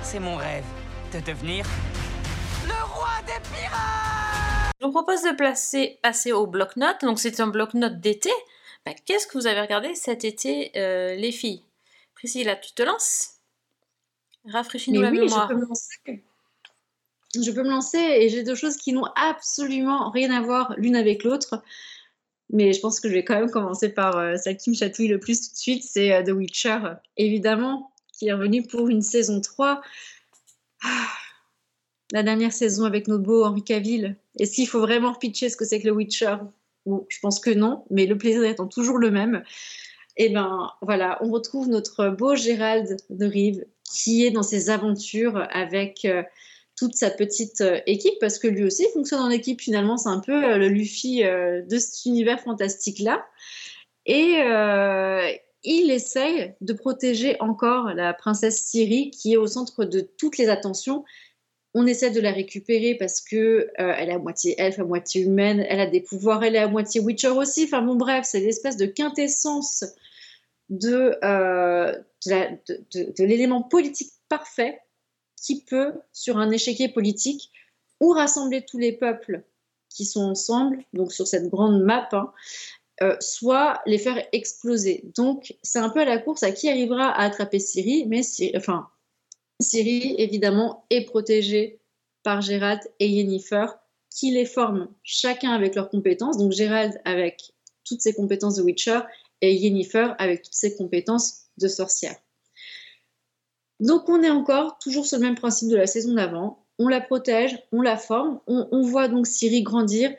C'est 0.00 0.20
mon 0.20 0.36
rêve 0.36 0.64
de 1.12 1.18
devenir 1.18 1.66
le 2.68 2.94
roi 2.94 3.08
des 3.26 3.40
pirates 3.52 4.72
Je 4.80 4.86
vous 4.86 4.92
propose 4.92 5.24
de 5.24 5.34
placer, 5.34 5.98
passer 6.04 6.30
au 6.30 6.46
bloc-notes. 6.46 7.02
Donc 7.02 7.18
c'est 7.18 7.40
un 7.40 7.48
bloc-notes 7.48 7.98
d'été. 7.98 8.30
Bah, 8.86 8.92
Qu'est-ce 9.04 9.26
que 9.26 9.36
vous 9.36 9.48
avez 9.48 9.60
regardé 9.62 9.96
cet 9.96 10.24
été, 10.24 10.70
euh, 10.76 11.16
les 11.16 11.32
filles? 11.32 11.64
Priscilla, 12.14 12.54
tu 12.54 12.74
te 12.74 12.84
lances? 12.84 13.37
Rafraîchis-nous 14.44 15.00
la 15.00 15.10
oui, 15.10 15.20
mémoire. 15.20 15.48
je 15.48 15.54
peux 15.54 15.60
me 15.60 15.66
lancer. 15.66 16.24
Je 17.34 17.50
peux 17.50 17.62
me 17.62 17.70
lancer 17.70 17.98
et 17.98 18.28
j'ai 18.28 18.42
deux 18.42 18.54
choses 18.54 18.76
qui 18.76 18.92
n'ont 18.92 19.08
absolument 19.14 20.10
rien 20.10 20.30
à 20.30 20.40
voir 20.40 20.74
l'une 20.78 20.96
avec 20.96 21.24
l'autre. 21.24 21.62
Mais 22.50 22.72
je 22.72 22.80
pense 22.80 23.00
que 23.00 23.08
je 23.08 23.14
vais 23.14 23.24
quand 23.24 23.38
même 23.38 23.50
commencer 23.50 23.90
par 23.90 24.16
euh, 24.16 24.36
celle 24.36 24.56
qui 24.56 24.70
me 24.70 24.74
chatouille 24.74 25.08
le 25.08 25.20
plus 25.20 25.40
tout 25.40 25.52
de 25.52 25.58
suite, 25.58 25.84
c'est 25.84 26.14
euh, 26.14 26.22
The 26.22 26.30
Witcher, 26.30 26.78
évidemment, 27.18 27.90
qui 28.12 28.28
est 28.28 28.32
revenu 28.32 28.62
pour 28.62 28.88
une 28.88 29.02
saison 29.02 29.40
3. 29.40 29.82
Ah, 30.82 30.88
la 32.12 32.22
dernière 32.22 32.52
saison 32.52 32.84
avec 32.84 33.06
notre 33.06 33.22
beau 33.22 33.44
Henri 33.44 33.62
Cavill. 33.62 34.16
Est-ce 34.38 34.52
qu'il 34.54 34.68
faut 34.68 34.80
vraiment 34.80 35.14
pitcher 35.14 35.50
ce 35.50 35.56
que 35.56 35.66
c'est 35.66 35.80
que 35.80 35.86
le 35.86 35.92
Witcher? 35.92 36.36
Bon, 36.86 37.04
je 37.08 37.18
pense 37.20 37.38
que 37.38 37.50
non, 37.50 37.84
mais 37.90 38.06
le 38.06 38.16
plaisir 38.16 38.44
étant 38.44 38.66
toujours 38.66 38.96
le 38.96 39.10
même. 39.10 39.42
Et 40.16 40.30
ben 40.30 40.72
voilà, 40.80 41.18
on 41.22 41.30
retrouve 41.30 41.68
notre 41.68 42.08
beau 42.08 42.34
Gérald 42.34 42.96
de 43.10 43.26
Rive 43.26 43.64
qui 43.92 44.24
est 44.24 44.30
dans 44.30 44.42
ses 44.42 44.70
aventures 44.70 45.46
avec 45.50 46.04
euh, 46.04 46.22
toute 46.76 46.94
sa 46.94 47.10
petite 47.10 47.60
euh, 47.60 47.80
équipe 47.86 48.14
parce 48.20 48.38
que 48.38 48.48
lui 48.48 48.64
aussi 48.64 48.86
fonctionne 48.92 49.20
en 49.20 49.30
équipe 49.30 49.60
finalement. 49.60 49.96
C'est 49.96 50.08
un 50.08 50.20
peu 50.20 50.56
le 50.58 50.68
Luffy 50.68 51.22
de 51.22 51.78
cet 51.78 52.04
univers 52.06 52.40
fantastique-là. 52.40 53.24
Et 54.06 54.38
il 55.64 55.90
essaye 55.90 56.54
de 56.60 56.72
protéger 56.72 57.36
encore 57.40 57.92
la 57.94 58.14
princesse 58.14 58.64
Siri 58.64 59.10
qui 59.10 59.34
est 59.34 59.36
au 59.36 59.46
centre 59.46 59.84
de 59.84 60.00
toutes 60.00 60.38
les 60.38 60.48
attentions. 60.48 61.04
On 61.74 61.86
essaie 61.86 62.10
de 62.10 62.20
la 62.20 62.32
récupérer 62.32 62.94
parce 62.94 63.20
que 63.20 63.68
elle 63.76 64.08
est 64.08 64.14
à 64.14 64.18
moitié 64.18 64.54
elfe, 64.58 64.78
à 64.78 64.84
moitié 64.84 65.22
humaine, 65.22 65.66
elle 65.68 65.80
a 65.80 65.86
des 65.86 66.00
pouvoirs, 66.00 66.42
elle 66.42 66.54
est 66.54 66.60
à 66.60 66.68
moitié 66.68 67.00
Witcher 67.00 67.28
aussi. 67.28 67.64
Enfin 67.64 67.82
bon, 67.82 67.96
bref, 67.96 68.24
c'est 68.24 68.40
l'espèce 68.40 68.78
de 68.78 68.86
quintessence 68.86 69.84
de, 70.68 71.18
de 72.26 73.24
l'élément 73.24 73.62
politique 73.62 74.12
parfait 74.28 74.80
qui 75.36 75.62
peut, 75.62 75.92
sur 76.12 76.38
un 76.38 76.50
échiquier 76.50 76.88
politique, 76.88 77.50
ou 78.00 78.10
rassembler 78.10 78.64
tous 78.64 78.78
les 78.78 78.92
peuples 78.92 79.42
qui 79.88 80.04
sont 80.04 80.22
ensemble, 80.22 80.84
donc 80.92 81.12
sur 81.12 81.26
cette 81.26 81.48
grande 81.48 81.82
map, 81.82 82.08
hein, 82.12 82.32
euh, 83.02 83.16
soit 83.20 83.80
les 83.86 83.98
faire 83.98 84.24
exploser. 84.32 85.04
Donc 85.16 85.54
c'est 85.62 85.78
un 85.78 85.88
peu 85.88 86.00
à 86.00 86.04
la 86.04 86.18
course 86.18 86.42
à 86.42 86.52
qui 86.52 86.68
arrivera 86.68 87.08
à 87.08 87.22
attraper 87.22 87.58
Siri, 87.58 88.06
mais 88.06 88.22
enfin, 88.56 88.88
Siri, 89.60 90.14
évidemment, 90.18 90.84
est 90.90 91.04
protégée 91.04 91.80
par 92.22 92.40
Gérald 92.40 92.80
et 93.00 93.08
Yennefer, 93.08 93.66
qui 94.10 94.30
les 94.32 94.44
forment 94.44 94.88
chacun 95.02 95.50
avec 95.52 95.74
leurs 95.74 95.90
compétences. 95.90 96.38
Donc 96.38 96.52
Gérald 96.52 97.00
avec 97.04 97.52
toutes 97.84 98.00
ses 98.00 98.14
compétences 98.14 98.56
de 98.56 98.62
Witcher 98.62 99.00
et 99.40 99.54
Yennefer 99.54 100.14
avec 100.18 100.42
toutes 100.42 100.54
ses 100.54 100.76
compétences 100.76 101.44
de 101.58 101.68
sorcière. 101.68 102.16
Donc 103.80 104.08
on 104.08 104.22
est 104.22 104.30
encore 104.30 104.78
toujours 104.78 105.06
sur 105.06 105.18
le 105.18 105.24
même 105.24 105.36
principe 105.36 105.68
de 105.68 105.76
la 105.76 105.86
saison 105.86 106.14
d'avant. 106.14 106.64
On 106.78 106.88
la 106.88 107.00
protège, 107.00 107.58
on 107.72 107.80
la 107.80 107.96
forme, 107.96 108.40
on, 108.46 108.82
voit 108.82 109.08
donc 109.08 109.26
Siri 109.26 109.62
grandir 109.62 110.14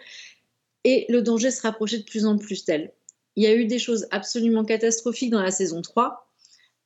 et 0.84 1.06
le 1.10 1.22
danger 1.22 1.52
se 1.52 1.62
rapprocher 1.62 2.00
de 2.00 2.04
plus 2.04 2.26
en 2.26 2.38
plus 2.38 2.66
d'elle. 2.66 2.94
Il 3.36 3.44
y 3.44 3.48
a 3.48 3.56
eu 3.56 3.66
des 3.66 3.80
choses 3.80 4.08
absolument 4.12 4.66
catastrophiques 4.66 5.30
dans 5.30 5.42
la 5.42 5.52
saison 5.52 5.82
3, 5.82 6.30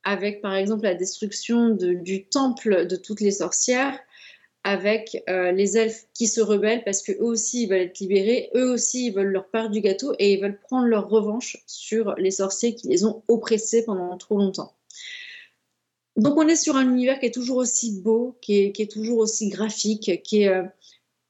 avec 0.04 0.42
par 0.42 0.54
exemple 0.54 0.84
la 0.84 0.94
destruction 0.94 1.70
du 1.70 2.28
temple 2.28 2.86
de 2.86 2.96
toutes 2.96 3.22
les 3.22 3.32
sorcières, 3.32 4.00
avec 4.64 5.22
euh, 5.30 5.52
les 5.52 5.78
elfes 5.78 6.08
qui 6.14 6.28
se 6.28 6.40
rebellent 6.40 6.84
parce 6.84 7.02
qu'eux 7.02 7.18
aussi 7.20 7.64
ils 7.64 7.70
veulent 7.70 7.82
être 7.82 8.00
libérés, 8.00 8.50
eux 8.56 8.72
aussi 8.72 9.08
ils 9.08 9.14
veulent 9.14 9.32
leur 9.32 9.50
part 9.50 9.70
du 9.70 9.82
gâteau 9.82 10.14
et 10.20 10.34
ils 10.34 10.42
veulent 10.42 10.60
prendre 10.60 10.88
leur 10.88 11.10
revanche 11.10 11.58
sur 11.68 12.16
les 12.16 12.32
sorciers 12.32 12.76
qui 12.76 12.88
les 12.88 13.04
ont 13.06 13.24
oppressés 13.28 13.84
pendant 13.84 14.18
trop 14.18 14.38
longtemps. 14.38 14.74
Donc 16.16 16.38
on 16.38 16.48
est 16.48 16.56
sur 16.56 16.76
un 16.76 16.90
univers 16.90 17.20
qui 17.20 17.26
est 17.26 17.34
toujours 17.34 17.58
aussi 17.58 18.00
beau, 18.02 18.38
qui 18.42 18.74
est, 18.78 18.92
toujours 18.92 19.18
aussi 19.18 19.50
graphique, 19.50 20.22
qui 20.24 20.44
est 20.44 20.48
euh, 20.48 20.64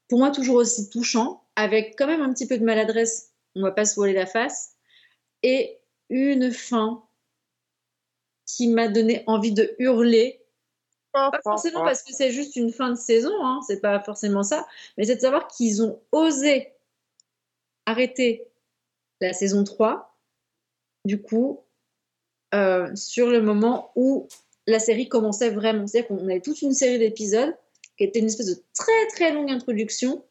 pour 0.08 0.20
moi 0.20 0.30
toujours 0.30 0.58
aussi 0.58 0.90
touchant, 0.90 1.44
avec 1.56 1.96
quand 1.98 2.08
même 2.08 2.22
un 2.22 2.34
petit 2.34 2.48
peu 2.48 2.58
de 2.58 2.64
maladresse, 2.64 3.32
on 3.56 3.62
va 3.62 3.72
pas 3.72 3.86
se 3.86 3.96
voiler 3.96 4.14
la 4.14 4.26
face, 4.26 4.74
et 5.42 5.80
une 6.10 6.52
fin 6.52 7.04
qui 8.46 8.68
m'a 8.68 8.88
donné 8.90 9.24
envie 9.26 9.54
de 9.54 9.74
hurler. 9.80 10.43
Pas 11.14 11.32
forcément 11.44 11.84
parce 11.84 12.02
que 12.02 12.12
c'est 12.12 12.32
juste 12.32 12.56
une 12.56 12.72
fin 12.72 12.90
de 12.90 12.98
saison, 12.98 13.34
hein, 13.44 13.60
c'est 13.68 13.82
pas 13.82 14.00
forcément 14.00 14.42
ça, 14.42 14.66
mais 14.98 15.06
c'est 15.06 15.16
de 15.16 15.22
savoir 15.22 15.48
qu'ils 15.48 15.84
ont 15.84 16.02
osé 16.12 16.74
arrêter 17.86 18.48
la 19.22 19.32
saison 19.32 19.64
3, 19.64 20.18
du 21.06 21.22
coup, 21.22 21.64
euh, 22.56 22.94
sur 22.96 23.30
le 23.30 23.42
moment 23.42 23.92
où 23.96 24.28
la 24.68 24.80
série 24.80 25.08
commençait 25.08 25.50
vraiment. 25.50 25.88
C'est-à-dire 25.88 26.08
qu'on 26.08 26.28
avait 26.28 26.42
toute 26.42 26.62
une 26.62 26.74
série 26.74 27.00
d'épisodes 27.00 27.56
qui 27.98 28.04
était 28.04 28.20
une 28.20 28.26
espèce 28.26 28.48
de 28.48 28.62
très 28.74 29.08
très 29.14 29.32
longue 29.32 29.52
introduction 29.52 30.26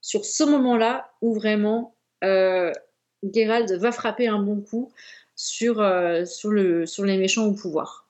sur 0.00 0.24
ce 0.24 0.44
moment-là 0.44 1.10
où 1.22 1.34
vraiment 1.34 1.94
euh, 2.22 2.72
Geralt 3.32 3.72
va 3.72 3.92
frapper 3.92 4.28
un 4.28 4.38
bon 4.38 4.60
coup 4.60 4.92
sur, 5.36 5.80
euh, 5.80 6.24
sur, 6.24 6.50
le, 6.50 6.86
sur 6.86 7.04
les 7.04 7.16
méchants 7.16 7.46
au 7.46 7.52
pouvoir. 7.52 8.03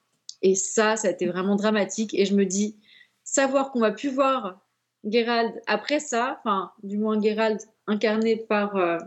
Et 0.44 0.54
ça, 0.54 0.96
ça 0.96 1.08
a 1.08 1.10
été 1.10 1.26
vraiment 1.26 1.56
dramatique. 1.56 2.12
Et 2.12 2.26
je 2.26 2.34
me 2.34 2.44
dis, 2.44 2.76
savoir 3.24 3.72
qu'on 3.72 3.80
va 3.80 3.92
plus 3.92 4.10
voir 4.10 4.60
Geralt 5.02 5.54
après 5.66 6.00
ça, 6.00 6.38
enfin, 6.44 6.70
du 6.82 6.98
moins 6.98 7.20
Geralt 7.20 7.66
incarné 7.86 8.36
par. 8.36 8.76
Euh, 8.76 8.98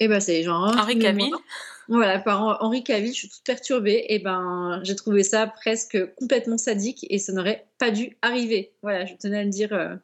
eh 0.00 0.08
ben, 0.08 0.18
c'est 0.18 0.42
genre. 0.42 0.74
Henri 0.76 0.98
Cavill. 0.98 1.32
Voilà, 1.86 2.18
par 2.18 2.62
Henri 2.62 2.82
Cavill, 2.82 3.12
je 3.12 3.18
suis 3.18 3.28
toute 3.28 3.44
perturbée. 3.44 4.06
Et 4.08 4.18
ben, 4.18 4.80
j'ai 4.82 4.96
trouvé 4.96 5.22
ça 5.22 5.46
presque 5.46 5.98
complètement 6.16 6.58
sadique 6.58 7.06
et 7.08 7.18
ça 7.18 7.32
n'aurait 7.32 7.68
pas 7.78 7.92
dû 7.92 8.16
arriver. 8.22 8.74
Voilà, 8.82 9.06
je 9.06 9.14
tenais 9.14 9.38
à 9.38 9.44
le 9.44 9.50
dire 9.50 9.72
euh, 9.72 9.94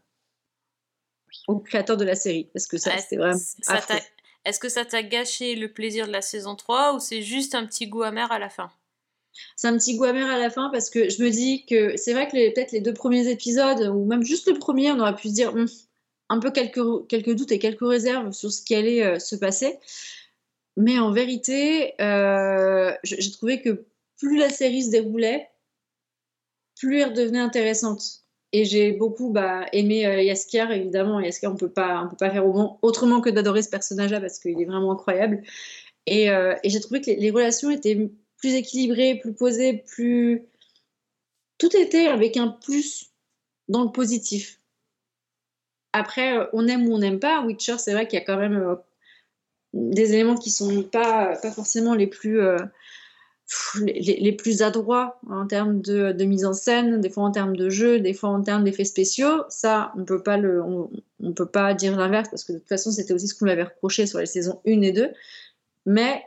au 1.48 1.58
créateur 1.58 1.96
de 1.96 2.04
la 2.04 2.14
série 2.14 2.48
parce 2.52 2.68
que 2.68 2.78
ça, 2.78 2.96
c'était 2.98 3.16
vraiment. 3.16 3.40
Est-ce 4.44 4.60
que 4.60 4.68
ça 4.68 4.84
t'a 4.84 5.02
gâché 5.02 5.56
le 5.56 5.72
plaisir 5.72 6.06
de 6.06 6.12
la 6.12 6.22
saison 6.22 6.54
3 6.54 6.94
ou 6.94 7.00
c'est 7.00 7.22
juste 7.22 7.56
un 7.56 7.66
petit 7.66 7.88
goût 7.88 8.02
amer 8.02 8.30
à 8.30 8.38
la 8.38 8.48
fin? 8.48 8.70
C'est 9.56 9.68
un 9.68 9.76
petit 9.76 9.96
goût 9.96 10.04
amer 10.04 10.28
à 10.28 10.38
la 10.38 10.50
fin 10.50 10.70
parce 10.70 10.90
que 10.90 11.08
je 11.08 11.22
me 11.22 11.30
dis 11.30 11.64
que 11.66 11.96
c'est 11.96 12.12
vrai 12.12 12.26
que 12.26 12.32
peut-être 12.32 12.72
les 12.72 12.80
deux 12.80 12.94
premiers 12.94 13.28
épisodes, 13.28 13.88
ou 13.94 14.04
même 14.04 14.22
juste 14.22 14.48
le 14.48 14.58
premier, 14.58 14.90
on 14.92 15.00
aurait 15.00 15.14
pu 15.14 15.28
se 15.28 15.34
dire 15.34 15.54
hum, 15.54 15.66
un 16.28 16.38
peu 16.38 16.50
quelques, 16.50 16.76
doutes 17.34 17.52
et 17.52 17.58
quelques 17.58 17.86
réserves 17.86 18.32
sur 18.32 18.52
ce 18.52 18.62
qui 18.62 18.74
allait 18.74 19.04
euh, 19.04 19.18
se 19.18 19.36
passer. 19.36 19.78
Mais 20.76 20.98
en 20.98 21.12
vérité, 21.12 21.94
euh, 22.00 22.92
j'ai 23.02 23.30
trouvé 23.32 23.60
que 23.60 23.86
plus 24.18 24.38
la 24.38 24.50
série 24.50 24.84
se 24.84 24.90
déroulait, 24.90 25.48
plus 26.78 27.00
elle 27.00 27.12
devenait 27.12 27.40
intéressante. 27.40 28.20
Et 28.52 28.64
j'ai 28.64 28.92
beaucoup 28.92 29.30
bah, 29.30 29.66
aimé 29.72 30.06
euh, 30.06 30.20
évidemment. 30.72 31.20
Yaskier, 31.20 31.48
on 31.48 31.52
ne 31.52 31.58
peut 31.58 31.70
pas 31.70 32.08
faire 32.18 32.44
autrement 32.82 33.20
que 33.20 33.30
d'adorer 33.30 33.62
ce 33.62 33.70
personnage-là 33.70 34.20
parce 34.20 34.38
qu'il 34.38 34.60
est 34.60 34.64
vraiment 34.64 34.92
incroyable. 34.92 35.42
Et, 36.06 36.30
euh, 36.30 36.54
j'ai 36.64 36.80
trouvé 36.80 37.00
que 37.00 37.10
les, 37.10 37.30
relations 37.30 37.70
étaient 37.70 38.10
plus 38.40 38.54
équilibrées, 38.54 39.18
plus 39.20 39.34
posées, 39.34 39.84
plus. 39.86 40.42
Tout 41.58 41.74
était 41.76 42.06
avec 42.06 42.36
un 42.36 42.48
plus 42.48 43.10
dans 43.68 43.84
le 43.84 43.92
positif. 43.92 44.60
Après, 45.92 46.48
on 46.52 46.66
aime 46.66 46.88
ou 46.88 46.94
on 46.94 46.98
n'aime 46.98 47.20
pas. 47.20 47.44
Witcher, 47.44 47.78
c'est 47.78 47.92
vrai 47.92 48.06
qu'il 48.06 48.18
y 48.18 48.22
a 48.22 48.24
quand 48.24 48.38
même 48.38 48.76
des 49.72 50.14
éléments 50.14 50.36
qui 50.36 50.50
sont 50.50 50.82
pas, 50.82 51.36
pas 51.36 51.50
forcément 51.50 51.94
les 51.94 52.06
plus, 52.06 52.40
euh, 52.40 52.56
les, 53.84 54.32
plus 54.32 54.62
adroits 54.62 55.20
en 55.28 55.46
termes 55.46 55.80
de, 55.80 56.12
de, 56.12 56.24
mise 56.24 56.44
en 56.44 56.52
scène, 56.52 57.00
des 57.00 57.10
fois 57.10 57.24
en 57.24 57.30
termes 57.30 57.56
de 57.56 57.68
jeu, 57.68 58.00
des 58.00 58.14
fois 58.14 58.30
en 58.30 58.42
termes 58.42 58.64
d'effets 58.64 58.84
spéciaux. 58.84 59.44
Ça, 59.48 59.92
on 59.96 60.04
peut 60.04 60.22
le, 60.36 60.62
on, 60.62 61.32
peut 61.32 61.46
pas 61.46 61.74
dire 61.74 61.96
l'inverse 61.96 62.28
parce 62.30 62.44
que 62.44 62.52
de 62.52 62.58
toute 62.58 62.68
façon, 62.68 62.90
c'était 62.90 63.12
aussi 63.12 63.28
ce 63.28 63.34
qu'on 63.34 63.44
l'avait 63.44 63.64
reproché 63.64 64.06
sur 64.06 64.18
les 64.18 64.26
saisons 64.26 64.60
1 64.66 64.82
et 64.82 64.92
2. 64.92 65.10
Mais 65.86 66.24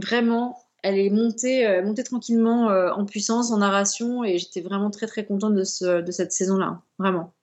vraiment, 0.00 0.58
elle 0.84 0.98
est 0.98 1.10
montée, 1.10 1.66
euh, 1.66 1.82
montée 1.82 2.04
tranquillement 2.04 2.70
euh, 2.70 2.92
en 2.92 3.04
puissance, 3.04 3.50
en 3.50 3.58
narration, 3.58 4.22
et 4.22 4.38
j'étais 4.38 4.60
vraiment 4.60 4.90
très 4.90 5.06
très 5.06 5.24
contente 5.24 5.54
de, 5.54 5.64
ce, 5.64 6.00
de 6.00 6.12
cette 6.12 6.32
saison-là, 6.32 6.82
vraiment 6.98 7.34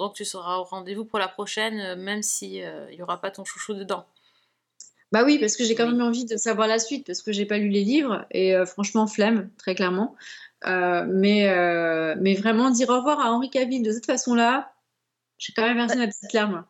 donc 0.00 0.14
tu 0.14 0.24
seras 0.24 0.56
au 0.56 0.64
rendez-vous 0.64 1.04
pour 1.04 1.18
la 1.18 1.28
prochaine, 1.28 1.78
euh, 1.78 1.96
même 1.96 2.22
s'il 2.22 2.62
euh, 2.64 2.90
n'y 2.90 3.02
aura 3.02 3.20
pas 3.20 3.30
ton 3.30 3.44
chouchou 3.44 3.74
dedans. 3.74 4.06
Bah 5.12 5.24
oui, 5.24 5.38
parce 5.38 5.56
que 5.56 5.64
j'ai 5.64 5.74
quand 5.74 5.86
même 5.86 6.00
envie 6.00 6.24
de 6.24 6.36
savoir 6.36 6.68
la 6.68 6.78
suite, 6.78 7.06
parce 7.06 7.20
que 7.20 7.32
j'ai 7.32 7.44
pas 7.44 7.58
lu 7.58 7.68
les 7.68 7.84
livres, 7.84 8.24
et 8.30 8.54
euh, 8.54 8.64
franchement, 8.64 9.06
flemme, 9.06 9.50
très 9.58 9.74
clairement. 9.74 10.16
mais, 10.64 11.48
mais 12.20 12.34
vraiment, 12.34 12.70
dire 12.70 12.88
au 12.88 12.96
revoir 12.96 13.20
à 13.20 13.32
Henri 13.32 13.50
Cavill 13.50 13.82
de 13.82 13.92
cette 13.92 14.06
façon-là, 14.06 14.72
j'ai 15.36 15.52
quand 15.52 15.62
même 15.62 15.76
versé 15.76 15.96
ma 15.96 16.06
petite 16.06 16.32
larme. 16.32 16.64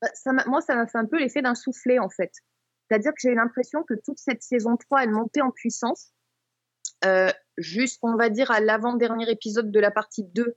Bah, 0.00 0.08
ça 0.14 0.32
moi, 0.46 0.60
ça 0.60 0.76
m'a 0.76 0.86
fait 0.86 0.98
un 0.98 1.06
peu 1.06 1.18
l'effet 1.18 1.42
d'un 1.42 1.56
soufflet, 1.56 1.98
en 1.98 2.08
fait. 2.08 2.32
C'est-à-dire 2.88 3.12
que 3.12 3.18
j'ai 3.20 3.30
eu 3.30 3.34
l'impression 3.34 3.82
que 3.82 3.94
toute 4.04 4.18
cette 4.18 4.42
saison 4.42 4.76
3, 4.76 5.04
elle 5.04 5.10
montait 5.10 5.42
en 5.42 5.50
puissance, 5.50 6.12
jusqu'on 7.58 8.16
va 8.16 8.28
dire 8.28 8.50
à 8.50 8.60
l'avant-dernier 8.60 9.30
épisode 9.30 9.70
de 9.70 9.80
la 9.80 9.90
partie 9.90 10.24
2, 10.24 10.56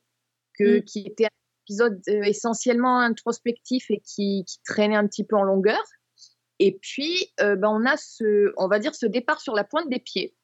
que, 0.57 0.79
mm. 0.79 0.83
qui 0.83 1.07
était 1.07 1.27
épisode 1.65 2.01
euh, 2.09 2.23
essentiellement 2.23 2.99
introspectif 2.99 3.89
et 3.89 4.01
qui, 4.01 4.45
traînait 4.65 4.95
un 4.95 5.07
petit 5.07 5.23
peu 5.23 5.35
en 5.35 5.43
longueur. 5.43 5.81
Et 6.59 6.77
puis, 6.79 7.31
euh, 7.39 7.55
ben, 7.55 7.69
on 7.69 7.85
a 7.85 7.97
ce, 7.97 8.53
on 8.57 8.67
va 8.67 8.79
dire, 8.79 8.93
ce 8.93 9.05
départ 9.05 9.41
sur 9.41 9.55
la 9.55 9.63
pointe 9.63 9.89
des 9.89 9.99
pieds 9.99 10.35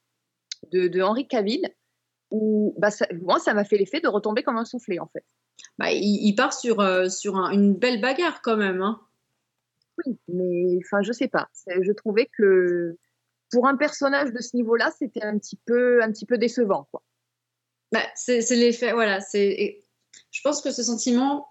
de, 0.72 0.88
de 0.88 1.02
Henri 1.02 1.28
Cavill, 1.28 1.70
où 2.32 2.76
bah, 2.78 2.90
moi, 3.22 3.40
ça 3.40 3.54
m'a 3.54 3.64
fait 3.64 3.78
l'effet 3.78 4.00
de 4.00 4.08
retomber 4.08 4.44
comme 4.44 4.58
un 4.58 4.66
soufflet, 4.66 5.00
en 5.00 5.08
fait. 5.08 5.24
Bah, 5.78 5.92
il, 5.92 6.34
part 6.36 6.54
sur, 6.54 6.80
euh, 6.80 7.10
sur 7.10 7.36
une 7.36 7.76
belle 7.76 8.02
bagarre 8.02 8.42
quand 8.42 8.58
même. 8.58 8.82
Hein. 8.82 9.00
Oui, 10.06 10.18
mais 10.28 10.78
enfin, 10.86 11.02
je 11.02 11.12
sais 11.12 11.28
pas. 11.28 11.50
Je 11.68 11.92
trouvais 11.92 12.30
que 12.38 12.98
pour 13.52 13.68
un 13.68 13.78
personnage 13.78 14.32
de 14.32 14.42
ce 14.42 14.56
niveau-là, 14.56 14.92
c'était 14.98 15.24
un 15.24 15.38
petit 15.38 15.60
peu, 15.66 16.02
un 16.04 16.12
petit 16.12 16.26
peu 16.26 16.38
décevant, 16.38 16.88
quoi. 16.92 17.04
Bah, 17.92 18.04
c'est 18.16 18.42
l'effet, 18.52 18.92
voilà. 18.92 19.22
C'est 19.22 19.80
je 20.32 20.42
pense 20.42 20.62
que 20.62 20.72
ce 20.72 20.84
sentiment, 20.84 21.50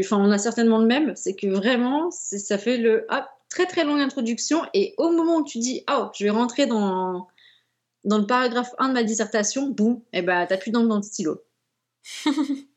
enfin, 0.00 0.18
on 0.18 0.30
a 0.30 0.38
certainement 0.38 0.78
le 0.78 0.86
même, 0.86 1.14
c'est 1.16 1.34
que 1.34 1.46
vraiment, 1.46 2.10
ça 2.10 2.58
fait 2.58 2.76
le 2.76 3.06
très 3.48 3.66
très 3.66 3.84
longue 3.84 4.00
introduction 4.00 4.62
et 4.74 4.94
au 4.98 5.10
moment 5.10 5.38
où 5.38 5.44
tu 5.44 5.58
dis, 5.58 5.84
oh, 5.90 6.08
je 6.14 6.24
vais 6.24 6.30
rentrer 6.30 6.66
dans, 6.66 7.28
dans 8.04 8.18
le 8.18 8.26
paragraphe 8.26 8.72
1 8.78 8.88
de 8.88 8.94
ma 8.94 9.02
dissertation, 9.02 9.68
boum, 9.68 10.02
et 10.12 10.22
ben 10.22 10.46
t'as 10.46 10.56
plus 10.56 10.70
d'encre 10.70 10.88
dans 10.88 10.96
le 10.96 11.02
stylo. 11.02 11.42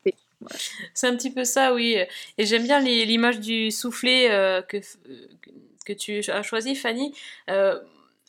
C'est 0.94 1.06
un 1.06 1.16
petit 1.16 1.30
peu 1.32 1.44
ça, 1.44 1.74
oui. 1.74 1.96
Et 2.38 2.46
j'aime 2.46 2.64
bien 2.64 2.80
l'image 2.80 3.40
du 3.40 3.70
soufflet 3.70 4.30
euh, 4.30 4.62
que, 4.62 4.78
que 5.84 5.92
tu 5.92 6.20
as 6.30 6.42
choisi, 6.42 6.74
Fanny. 6.74 7.14
Euh, 7.50 7.78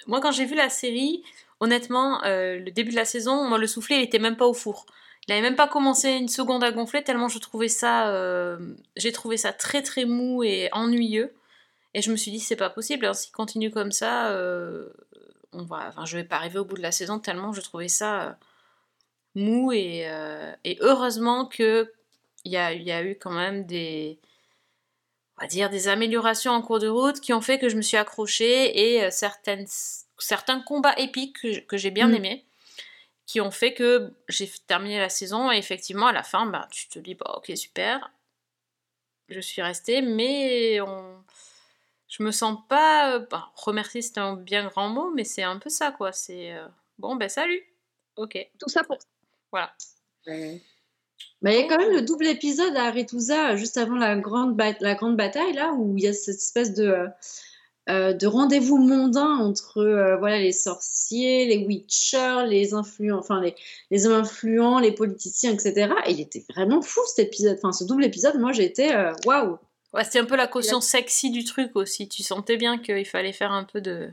moi, 0.08 0.21
quand 0.21 0.32
j'ai 0.32 0.45
vu 0.45 0.56
la 0.56 0.69
série, 0.69 1.23
honnêtement, 1.60 2.23
euh, 2.23 2.60
le 2.60 2.71
début 2.71 2.91
de 2.91 2.95
la 2.95 3.06
saison, 3.06 3.56
le 3.56 3.67
soufflet, 3.67 3.97
il 3.97 4.04
était 4.04 4.19
même 4.19 4.38
pas 4.38 4.45
au 4.45 4.54
four. 4.54 4.86
Il 5.28 5.32
n'avait 5.32 5.41
même 5.41 5.56
pas 5.56 5.67
commencé 5.67 6.12
une 6.12 6.28
seconde 6.28 6.63
à 6.63 6.71
gonfler, 6.71 7.04
tellement 7.04 7.30
je 7.30 7.39
trouvais 7.39 7.67
ça, 7.67 8.10
euh, 8.10 8.60
j'ai 8.95 9.12
trouvé 9.12 9.38
ça 9.38 9.54
très 9.54 9.82
très 9.82 10.06
mou 10.06 10.43
et 10.43 10.69
ennuyeux. 10.71 11.34
Et 11.95 12.01
je 12.01 12.12
me 12.12 12.15
suis 12.15 12.30
dit, 12.30 12.39
c'est 12.39 12.56
pas 12.56 12.69
possible, 12.69 13.06
hein, 13.06 13.13
s'il 13.13 13.32
continue 13.32 13.71
comme 13.71 13.91
ça, 13.91 14.28
euh, 14.32 14.89
on 15.54 15.63
va, 15.63 15.86
enfin, 15.88 16.06
je 16.06 16.17
vais 16.17 16.23
pas 16.23 16.36
arriver 16.36 16.60
au 16.60 16.65
bout 16.65 16.75
de 16.78 16.82
la 16.82 16.91
saison, 16.91 17.19
tellement 17.19 17.54
je 17.54 17.62
trouvais 17.62 17.88
ça 17.88 18.21
euh, 18.21 18.32
mou. 19.34 19.71
Euh, 19.71 20.54
et 20.63 20.78
heureusement 20.82 21.45
que 21.45 21.91
il 22.46 22.52
y 22.52 22.58
a, 22.58 22.74
il 22.74 22.84
y 22.84 22.92
a 22.92 23.04
eu 23.04 23.16
quand 23.18 23.32
même 23.32 23.66
des, 23.66 24.20
on 25.38 25.42
va 25.42 25.48
dire, 25.48 25.70
des 25.70 25.88
améliorations 25.88 26.52
en 26.54 26.62
cours 26.62 26.80
de 26.80 26.88
route 26.88 27.20
qui 27.20 27.34
ont 27.34 27.42
fait 27.42 27.60
que 27.60 27.70
je 27.70 27.76
me 27.76 27.82
suis 27.82 27.98
accrochée 27.98 28.94
et 28.96 29.04
euh, 29.04 29.12
certaines, 29.12 29.66
certains 30.18 30.62
combats 30.62 30.98
épiques 30.98 31.42
que, 31.42 31.60
que 31.60 31.78
j'ai 31.78 31.92
bien 31.92 32.10
Mm. 32.10 32.16
aimés 32.16 32.46
qui 33.26 33.42
ont 33.42 33.52
fait 33.52 33.74
que 33.74 34.14
j'ai 34.30 34.50
terminé 34.68 35.00
la 35.00 35.10
saison 35.10 35.52
et 35.52 35.58
effectivement 35.58 36.08
à 36.08 36.14
la 36.14 36.24
fin 36.24 36.46
bah, 36.46 36.68
tu 36.72 36.88
te 36.88 37.00
dis 37.00 37.16
bah 37.16 37.34
ok 37.38 37.52
super 37.56 38.12
je 39.30 39.40
suis 39.40 39.62
restée 39.62 40.02
mais 40.02 40.80
on 40.82 41.24
je 42.08 42.22
me 42.24 42.32
sens 42.32 42.60
pas 42.70 43.16
euh, 43.16 43.26
bah, 43.32 43.52
remercier 43.56 44.02
c'est 44.02 44.20
un 44.20 44.36
bien 44.36 44.68
grand 44.68 44.90
mot 44.90 45.12
mais 45.12 45.24
c'est 45.24 45.44
un 45.44 45.58
peu 45.58 45.70
ça 45.70 45.92
quoi 45.92 46.12
c'est 46.12 46.54
euh, 46.54 46.68
bon 47.00 47.16
ben 47.16 47.30
salut 47.30 47.64
ok. 48.16 48.38
Tout 48.60 48.70
ça 48.70 48.84
pour 48.84 48.98
voilà 49.52 49.74
Bah, 51.41 51.54
il 51.54 51.60
y 51.60 51.63
a 51.63 51.67
quand 51.67 51.78
même 51.78 51.93
le 51.93 52.01
double 52.01 52.28
épisode 52.28 52.75
à 52.75 52.86
Aretusa, 52.86 53.56
juste 53.56 53.78
avant 53.78 53.95
la 53.95 54.15
grande, 54.15 54.60
la 54.80 54.95
grande 54.95 55.15
bataille, 55.15 55.54
là, 55.54 55.73
où 55.73 55.95
il 55.97 56.04
y 56.04 56.08
a 56.08 56.13
cette 56.13 56.38
espèce 56.38 56.73
de, 56.73 57.08
euh, 57.89 58.13
de 58.13 58.25
rendez-vous 58.25 58.78
mondain 58.78 59.38
entre 59.38 59.78
euh, 59.78 60.17
voilà, 60.17 60.39
les 60.39 60.51
sorciers, 60.51 61.45
les 61.45 61.65
witchers, 61.65 62.45
les 62.47 62.73
influents, 62.73 63.19
enfin 63.19 63.41
les, 63.41 63.54
les 63.91 64.08
hommes 64.08 64.21
influents, 64.21 64.80
les 64.80 64.91
politiciens, 64.91 65.54
etc. 65.54 65.93
Et 66.08 66.13
il 66.13 66.21
était 66.21 66.43
vraiment 66.49 66.82
fou 66.82 67.01
cet 67.06 67.28
épisode. 67.28 67.58
Enfin, 67.58 67.71
ce 67.71 67.84
double 67.84 68.06
épisode, 68.06 68.39
moi 68.39 68.51
j'étais 68.54 68.93
euh, 68.93 69.13
waouh! 69.25 69.60
ouais, 69.95 70.04
c'était 70.04 70.19
un 70.19 70.25
peu 70.25 70.36
la 70.36 70.47
caution 70.47 70.82
sexy 70.82 71.32
du 71.32 71.43
truc 71.43 71.75
aussi 71.75 72.08
tu 72.10 72.21
sentais 72.21 72.58
bien 72.58 72.78
qu'il 72.78 73.06
fallait 73.06 73.32
faire 73.34 73.51
un 73.51 73.63
peu 73.63 73.82
de 73.82 74.10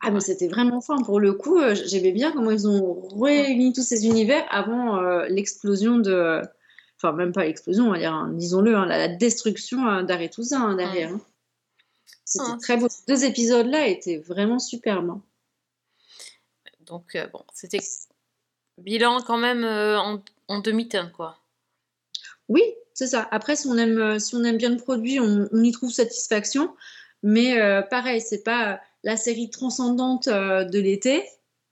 Ah, 0.00 0.10
mais 0.12 0.20
c'était 0.20 0.48
vraiment 0.48 0.80
fin. 0.80 1.02
Pour 1.02 1.18
le 1.20 1.32
coup, 1.32 1.58
euh, 1.58 1.74
j'aimais 1.74 2.12
bien 2.12 2.30
comment 2.32 2.50
ils 2.52 2.68
ont 2.68 3.08
réuni 3.20 3.72
tous 3.72 3.82
ces 3.82 4.06
univers 4.06 4.46
avant 4.50 4.96
euh, 5.02 5.26
l'explosion 5.28 5.98
de. 5.98 6.42
Enfin, 6.96 7.12
même 7.12 7.32
pas 7.32 7.44
l'explosion, 7.44 7.86
on 7.88 7.92
va 7.92 7.98
dire, 7.98 8.12
hein, 8.12 8.30
disons-le, 8.34 8.76
hein, 8.76 8.86
la, 8.86 8.98
la 8.98 9.08
destruction 9.08 9.86
euh, 9.88 10.02
d'Aretusa 10.02 10.58
hein, 10.58 10.74
derrière. 10.76 11.12
hein. 11.12 11.20
C'était 12.24 12.56
très 12.60 12.76
beau. 12.76 12.88
Ces 12.90 13.04
deux 13.08 13.24
épisodes-là 13.24 13.86
étaient 13.86 14.18
vraiment 14.18 14.58
superbes. 14.58 15.18
donc 16.80 17.14
euh, 17.14 17.26
bon 17.32 17.42
c'était 17.54 17.80
bilan 18.78 19.20
quand 19.26 19.38
même 19.38 19.64
euh, 19.64 19.98
en, 19.98 20.22
en 20.48 20.58
demi-teinte 20.60 21.12
quoi 21.12 21.38
Oui, 22.48 22.62
c'est 22.94 23.06
ça. 23.08 23.26
Après, 23.30 23.56
si 23.56 23.66
on 23.68 23.76
aime, 23.76 24.18
si 24.18 24.34
on 24.34 24.44
aime 24.44 24.56
bien 24.58 24.70
le 24.70 24.76
produit, 24.76 25.20
on, 25.20 25.48
on 25.52 25.62
y 25.62 25.72
trouve 25.72 25.90
satisfaction. 25.90 26.74
Mais 27.22 27.60
euh, 27.60 27.82
pareil, 27.82 28.20
c'est 28.20 28.42
pas 28.42 28.80
la 29.04 29.16
série 29.16 29.50
transcendante 29.50 30.28
euh, 30.28 30.64
de 30.64 30.78
l'été. 30.78 31.24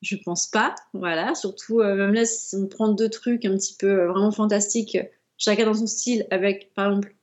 Je 0.02 0.16
pense 0.16 0.46
pas. 0.46 0.74
Voilà. 0.92 1.34
Surtout, 1.34 1.80
euh, 1.80 1.94
même 1.96 2.14
là, 2.14 2.24
si 2.24 2.54
on 2.56 2.66
prend 2.66 2.88
deux 2.88 3.08
trucs 3.08 3.44
un 3.44 3.56
petit 3.56 3.76
peu 3.76 3.88
euh, 3.88 4.12
vraiment 4.12 4.30
fantastiques, 4.30 4.98
chacun 5.38 5.66
dans 5.66 5.74
son 5.74 5.86
style, 5.86 6.26
avec 6.30 6.72
par 6.74 6.88
exemple 6.88 7.14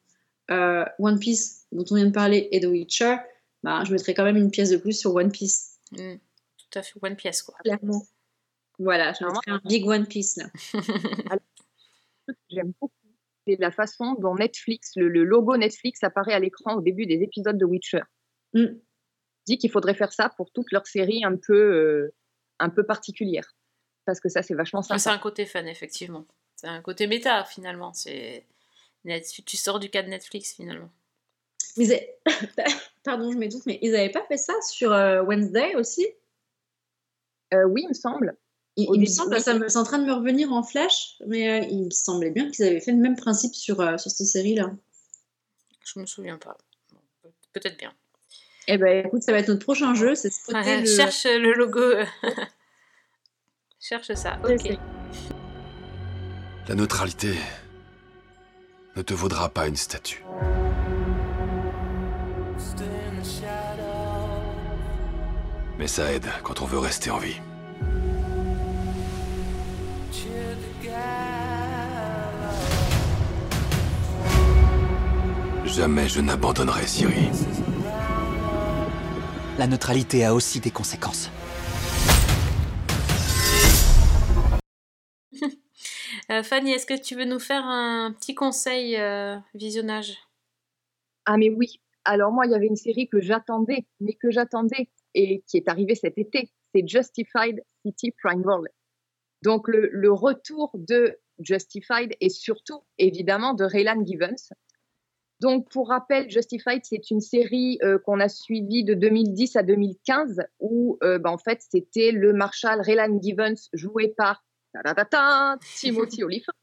euh, 0.51 0.85
One 0.99 1.19
Piece, 1.19 1.65
dont 1.71 1.85
on 1.91 1.95
vient 1.95 2.07
de 2.07 2.11
parler, 2.11 2.49
et 2.51 2.59
The 2.59 2.65
Witcher, 2.65 3.17
bah, 3.63 3.83
je 3.85 3.91
mettrais 3.91 4.13
quand 4.13 4.23
même 4.23 4.37
une 4.37 4.51
pièce 4.51 4.71
de 4.71 4.77
plus 4.77 4.99
sur 4.99 5.15
One 5.15 5.31
Piece. 5.31 5.79
Mm, 5.91 6.15
tout 6.57 6.79
à 6.79 6.81
fait 6.81 6.99
One 7.01 7.15
Piece 7.15 7.43
quoi 7.43 7.55
Clairement. 7.63 8.03
Voilà, 8.79 9.13
je 9.13 9.23
mettrais 9.23 9.51
un 9.51 9.61
big 9.65 9.87
One 9.87 10.07
Piece 10.07 10.37
là. 10.37 10.49
que 12.27 12.33
j'aime 12.49 12.73
beaucoup, 12.81 12.93
c'est 13.47 13.59
la 13.59 13.71
façon 13.71 14.15
dont 14.15 14.35
Netflix, 14.35 14.93
le, 14.95 15.09
le 15.09 15.23
logo 15.23 15.55
Netflix 15.57 16.03
apparaît 16.03 16.33
à 16.33 16.39
l'écran 16.39 16.75
au 16.75 16.81
début 16.81 17.05
des 17.05 17.21
épisodes 17.21 17.57
de 17.57 17.65
Witcher. 17.65 18.01
Mm. 18.53 18.65
Dis 19.45 19.57
qu'il 19.57 19.71
faudrait 19.71 19.93
faire 19.95 20.13
ça 20.13 20.29
pour 20.29 20.51
toutes 20.51 20.71
leurs 20.71 20.87
séries 20.87 21.23
un 21.25 21.35
peu, 21.35 21.53
euh, 21.55 22.13
un 22.59 22.69
peu 22.69 22.83
particulières. 22.85 23.55
Parce 24.05 24.19
que 24.19 24.29
ça, 24.29 24.41
c'est 24.41 24.53
vachement 24.53 24.81
Mais 24.89 24.97
c'est 24.97 25.03
sympa. 25.03 25.15
un 25.15 25.19
côté 25.19 25.45
fan, 25.45 25.67
effectivement. 25.67 26.25
C'est 26.55 26.67
un 26.67 26.81
côté 26.81 27.07
méta, 27.07 27.43
finalement. 27.45 27.93
C'est 27.93 28.45
Net- 29.05 29.41
Tu 29.45 29.57
sors 29.57 29.79
du 29.79 29.89
cadre 29.89 30.09
Netflix, 30.09 30.53
finalement. 30.53 30.89
Mais 31.77 32.15
Pardon, 33.03 33.31
je 33.31 33.37
m'étouffe, 33.37 33.65
mais 33.65 33.79
ils 33.81 33.91
n'avaient 33.91 34.11
pas 34.11 34.23
fait 34.27 34.37
ça 34.37 34.53
sur 34.61 34.93
euh, 34.93 35.21
Wednesday 35.23 35.75
aussi? 35.75 36.05
Euh, 37.53 37.65
oui, 37.65 37.81
il 37.83 37.89
me 37.89 37.93
semble. 37.93 38.37
Il, 38.75 38.99
me 38.99 39.05
semble, 39.05 39.39
ça 39.39 39.53
me- 39.53 39.67
c'est 39.69 39.77
en 39.77 39.83
train 39.83 39.99
de 39.99 40.05
me 40.05 40.13
revenir 40.13 40.51
en 40.51 40.63
flash, 40.63 41.15
mais 41.27 41.49
euh, 41.49 41.67
il 41.69 41.85
me 41.85 41.89
semblait 41.91 42.31
bien 42.31 42.49
qu'ils 42.49 42.65
avaient 42.65 42.79
fait 42.81 42.91
le 42.91 42.97
même 42.97 43.15
principe 43.15 43.53
sur, 43.53 43.81
euh, 43.81 43.97
sur 43.97 44.09
cette 44.09 44.25
série-là. 44.27 44.71
Je 45.85 45.99
me 45.99 46.05
souviens 46.05 46.37
pas. 46.37 46.57
Peut-être 47.51 47.77
bien. 47.77 47.93
Eh 48.67 48.77
ben, 48.77 49.05
Écoute, 49.05 49.23
ça 49.23 49.31
va 49.31 49.39
être 49.39 49.47
notre 49.49 49.63
prochain 49.63 49.93
jeu, 49.93 50.15
c'est 50.15 50.29
spotter 50.31 50.57
Ouais, 50.59 50.81
le- 50.81 50.85
Cherche 50.87 51.25
le 51.25 51.53
logo. 51.53 51.81
Cherche 53.79 54.13
ça. 54.13 54.37
Ok. 54.43 54.69
La 56.69 56.75
neutralité 56.75 57.35
ne 58.95 59.01
te 59.01 59.13
vaudra 59.13 59.49
pas 59.49 59.67
une 59.67 59.75
statue. 59.75 60.23
Mais 65.77 65.87
ça 65.87 66.11
aide 66.13 66.27
quand 66.43 66.61
on 66.61 66.65
veut 66.65 66.77
rester 66.79 67.09
en 67.09 67.17
vie. 67.17 67.39
Jamais 75.65 76.07
je 76.07 76.21
n'abandonnerai 76.21 76.85
Siri. 76.85 77.29
La 79.59 79.67
neutralité 79.67 80.25
a 80.25 80.33
aussi 80.33 80.59
des 80.59 80.71
conséquences. 80.71 81.29
Euh, 86.31 86.41
Fanny, 86.41 86.71
est-ce 86.71 86.85
que 86.85 86.99
tu 86.99 87.15
veux 87.15 87.25
nous 87.25 87.39
faire 87.39 87.65
un 87.65 88.13
petit 88.13 88.33
conseil 88.33 88.95
euh, 88.95 89.35
visionnage? 89.55 90.17
Ah, 91.25 91.35
mais 91.35 91.49
oui. 91.49 91.81
Alors, 92.05 92.31
moi, 92.31 92.45
il 92.45 92.51
y 92.51 92.55
avait 92.55 92.67
une 92.67 92.77
série 92.77 93.09
que 93.09 93.19
j'attendais, 93.19 93.85
mais 93.99 94.13
que 94.13 94.31
j'attendais, 94.31 94.89
et 95.15 95.43
qui 95.47 95.57
est 95.57 95.67
arrivée 95.67 95.95
cet 95.95 96.17
été. 96.17 96.49
C'est 96.73 96.87
Justified 96.87 97.61
City 97.85 98.11
Primeval. 98.23 98.69
Donc, 99.41 99.67
le, 99.67 99.89
le 99.91 100.13
retour 100.13 100.71
de 100.75 101.19
Justified 101.39 102.15
et 102.21 102.29
surtout, 102.29 102.83
évidemment, 102.97 103.53
de 103.53 103.65
Raylan 103.65 104.05
Givens. 104.05 104.53
Donc, 105.43 105.67
pour 105.69 105.89
rappel, 105.89 106.29
Justified, 106.29 106.85
c'est 106.85 107.11
une 107.11 107.19
série 107.19 107.77
euh, 107.83 107.99
qu'on 107.99 108.21
a 108.21 108.29
suivie 108.29 108.85
de 108.85 108.93
2010 108.93 109.57
à 109.57 109.63
2015, 109.63 110.41
où, 110.61 110.97
euh, 111.03 111.19
bah, 111.19 111.31
en 111.31 111.37
fait, 111.37 111.61
c'était 111.69 112.13
le 112.13 112.31
marshal 112.31 112.79
Raylan 112.79 113.19
Givens, 113.21 113.67
joué 113.73 114.13
par 114.15 114.41
Timothy 115.75 116.23
Olyphant. 116.23 116.53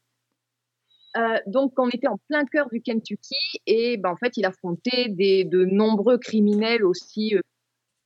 Euh, 1.15 1.37
donc, 1.45 1.73
on 1.77 1.89
était 1.89 2.07
en 2.07 2.17
plein 2.27 2.43
cœur 2.45 2.69
du 2.71 2.81
Kentucky 2.81 3.35
et 3.67 3.97
ben, 3.97 4.09
en 4.09 4.15
fait, 4.15 4.35
il 4.35 4.45
affrontait 4.47 5.09
des, 5.09 5.43
de 5.43 5.63
nombreux 5.63 6.17
criminels 6.17 6.83
aussi, 6.83 7.35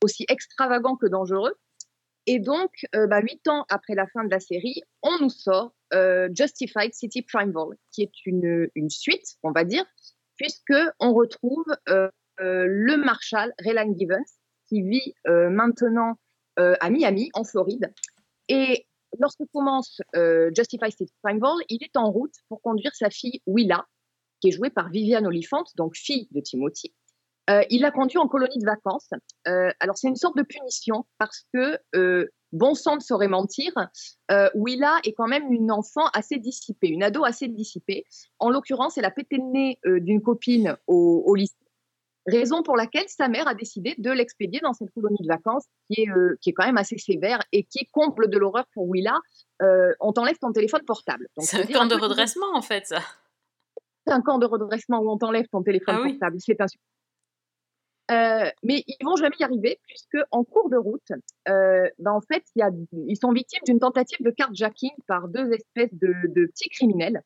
aussi 0.04 0.26
extravagants 0.28 0.96
que 0.96 1.06
dangereux. 1.06 1.54
Et 2.26 2.38
donc, 2.38 2.84
bah, 2.92 3.20
huit 3.22 3.48
ans 3.48 3.64
après 3.70 3.94
la 3.94 4.06
fin 4.08 4.24
de 4.24 4.30
la 4.30 4.40
série, 4.40 4.82
on 5.02 5.20
nous 5.22 5.30
sort 5.30 5.72
Justified 6.34 6.92
City 6.92 7.22
Primeval, 7.22 7.78
qui 7.92 8.02
est 8.02 8.26
une, 8.26 8.68
une 8.74 8.90
suite, 8.90 9.36
on 9.42 9.52
va 9.52 9.64
dire, 9.64 9.86
puisque 10.36 10.74
on 11.00 11.12
retrouve 11.12 11.64
euh, 11.88 12.08
euh, 12.40 12.66
le 12.68 12.96
marshal 12.96 13.52
Raylan 13.58 13.94
Givens, 13.96 14.38
qui 14.68 14.82
vit 14.82 15.14
euh, 15.26 15.48
maintenant 15.48 16.18
à 16.58 16.88
Miami, 16.88 17.28
en 17.34 17.44
Floride. 17.44 17.92
Et 18.48 18.86
lorsque 19.18 19.42
commence 19.52 20.00
euh, 20.14 20.50
Justified 20.56 20.90
City 20.90 21.12
Primeval, 21.22 21.58
il 21.68 21.84
est 21.84 21.98
en 21.98 22.10
route 22.10 22.32
pour 22.48 22.62
conduire 22.62 22.94
sa 22.94 23.10
fille 23.10 23.42
Willa, 23.46 23.84
qui 24.40 24.48
est 24.48 24.52
jouée 24.52 24.70
par 24.70 24.88
Viviane 24.88 25.26
Oliphant, 25.26 25.64
donc 25.76 25.96
fille 25.96 26.28
de 26.30 26.40
Timothy. 26.40 26.94
Il 27.68 27.82
la 27.82 27.90
conduit 27.90 28.16
en 28.16 28.26
colonie 28.26 28.56
de 28.56 28.64
vacances. 28.64 29.10
Alors 29.44 29.98
c'est 29.98 30.08
une 30.08 30.16
sorte 30.16 30.38
de 30.38 30.42
punition 30.42 31.04
parce 31.18 31.44
que 31.52 31.78
bon 32.52 32.74
sang 32.74 32.96
ne 32.96 33.00
saurait 33.00 33.28
mentir. 33.28 33.72
Euh, 34.30 34.48
Willa 34.54 34.98
est 35.04 35.12
quand 35.12 35.26
même 35.28 35.52
une 35.52 35.70
enfant 35.70 36.06
assez 36.14 36.38
dissipée, 36.38 36.88
une 36.88 37.02
ado 37.02 37.24
assez 37.24 37.48
dissipée. 37.48 38.04
En 38.38 38.50
l'occurrence, 38.50 38.96
elle 38.98 39.04
a 39.04 39.10
pété 39.10 39.36
le 39.36 39.44
nez 39.44 39.78
euh, 39.86 40.00
d'une 40.00 40.22
copine 40.22 40.76
au, 40.86 41.22
au 41.26 41.34
lycée. 41.34 41.54
Raison 42.28 42.64
pour 42.64 42.76
laquelle 42.76 43.04
sa 43.08 43.28
mère 43.28 43.46
a 43.46 43.54
décidé 43.54 43.94
de 43.98 44.10
l'expédier 44.10 44.58
dans 44.60 44.72
cette 44.72 44.90
colonie 44.92 45.20
de 45.20 45.28
vacances 45.28 45.64
qui 45.88 46.02
est, 46.02 46.08
euh, 46.10 46.36
qui 46.40 46.50
est 46.50 46.52
quand 46.54 46.66
même 46.66 46.76
assez 46.76 46.98
sévère 46.98 47.40
et 47.52 47.62
qui 47.62 47.86
comble 47.86 48.28
de 48.28 48.36
l'horreur 48.36 48.64
pour 48.74 48.88
Willa. 48.88 49.16
Euh, 49.62 49.92
on 50.00 50.12
t'enlève 50.12 50.36
ton 50.38 50.50
téléphone 50.50 50.82
portable. 50.84 51.28
C'est 51.38 51.60
un 51.62 51.66
camp 51.66 51.86
de 51.86 51.94
redressement 51.94 52.52
en 52.54 52.62
fait, 52.62 52.84
ça. 52.86 52.98
c'est 54.04 54.12
un 54.12 54.22
camp 54.22 54.38
de 54.38 54.46
redressement 54.46 54.98
où 54.98 55.10
on 55.10 55.18
t'enlève 55.18 55.46
ton 55.52 55.62
téléphone 55.62 55.94
Ah 55.98 56.02
oui. 56.02 56.10
portable. 56.14 56.38
C'est 56.40 56.60
un 56.60 56.66
euh, 58.10 58.48
mais 58.62 58.84
ils 58.86 59.04
vont 59.04 59.16
jamais 59.16 59.34
y 59.40 59.44
arriver 59.44 59.80
puisque 59.86 60.18
en 60.30 60.44
cours 60.44 60.70
de 60.70 60.76
route, 60.76 61.10
euh, 61.48 61.88
ben, 61.98 62.12
en 62.12 62.20
fait, 62.20 62.44
ils 62.54 63.16
sont 63.16 63.32
victimes 63.32 63.62
d'une 63.66 63.80
tentative 63.80 64.22
de 64.22 64.30
carjacking 64.30 64.92
par 65.08 65.28
deux 65.28 65.50
espèces 65.52 65.92
de, 65.92 66.46
petits 66.46 66.68
criminels. 66.68 67.22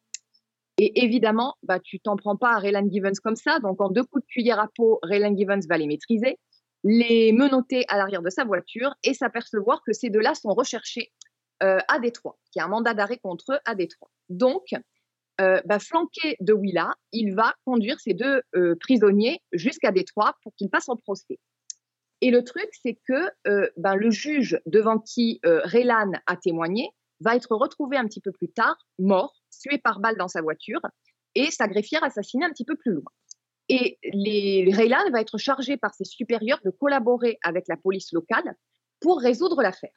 Et 0.78 1.04
évidemment, 1.04 1.56
bah, 1.62 1.78
tu 1.78 2.00
t'en 2.00 2.16
prends 2.16 2.36
pas 2.36 2.52
à 2.52 2.58
Raylan 2.58 2.88
Givens 2.90 3.20
comme 3.22 3.36
ça. 3.36 3.58
Donc, 3.58 3.82
en 3.82 3.90
deux 3.90 4.04
coups 4.04 4.24
de 4.24 4.26
cuillère 4.28 4.58
à 4.58 4.68
peau, 4.74 4.98
Raylan 5.02 5.36
Givens 5.36 5.66
va 5.68 5.76
les 5.76 5.86
maîtriser, 5.86 6.38
les 6.84 7.32
menotter 7.32 7.84
à 7.88 7.98
l'arrière 7.98 8.22
de 8.22 8.30
sa 8.30 8.44
voiture 8.44 8.94
et 9.02 9.12
s'apercevoir 9.12 9.82
que 9.84 9.92
ces 9.92 10.08
deux-là 10.08 10.34
sont 10.34 10.54
recherchés 10.54 11.12
euh, 11.62 11.78
à 11.88 11.98
Détroit, 11.98 12.38
qu'il 12.50 12.60
y 12.60 12.62
a 12.62 12.64
un 12.64 12.68
mandat 12.68 12.94
d'arrêt 12.94 13.18
contre 13.18 13.52
eux 13.52 13.58
à 13.66 13.74
Détroit. 13.74 14.10
Donc, 14.30 14.68
euh, 15.40 15.60
bah, 15.64 15.78
flanqué 15.78 16.36
de 16.40 16.52
Willa, 16.52 16.92
il 17.12 17.34
va 17.34 17.54
conduire 17.64 17.98
ces 18.00 18.14
deux 18.14 18.42
euh, 18.54 18.74
prisonniers 18.78 19.40
jusqu'à 19.52 19.90
Détroit 19.90 20.34
pour 20.42 20.54
qu'ils 20.54 20.70
passent 20.70 20.88
en 20.88 20.96
procès. 20.96 21.38
Et 22.20 22.30
le 22.30 22.44
truc, 22.44 22.68
c'est 22.82 22.98
que 23.08 23.30
euh, 23.46 23.68
ben, 23.76 23.94
le 23.94 24.10
juge 24.10 24.60
devant 24.66 24.98
qui 24.98 25.40
Raylan 25.42 26.12
a 26.26 26.36
témoigné 26.36 26.90
va 27.20 27.36
être 27.36 27.54
retrouvé 27.54 27.96
un 27.96 28.06
petit 28.06 28.20
peu 28.20 28.32
plus 28.32 28.50
tard, 28.50 28.76
mort, 28.98 29.34
tué 29.50 29.78
par 29.78 30.00
balle 30.00 30.16
dans 30.16 30.28
sa 30.28 30.42
voiture, 30.42 30.80
et 31.34 31.50
sa 31.50 31.68
greffière 31.68 32.04
assassinée 32.04 32.44
un 32.44 32.50
petit 32.50 32.64
peu 32.64 32.76
plus 32.76 32.92
loin. 32.92 33.10
Et 33.68 33.98
les, 34.02 34.70
Raylan 34.72 35.10
va 35.12 35.20
être 35.20 35.38
chargé 35.38 35.76
par 35.76 35.94
ses 35.94 36.04
supérieurs 36.04 36.60
de 36.64 36.70
collaborer 36.70 37.38
avec 37.42 37.68
la 37.68 37.76
police 37.76 38.12
locale 38.12 38.56
pour 39.00 39.20
résoudre 39.20 39.62
l'affaire. 39.62 39.94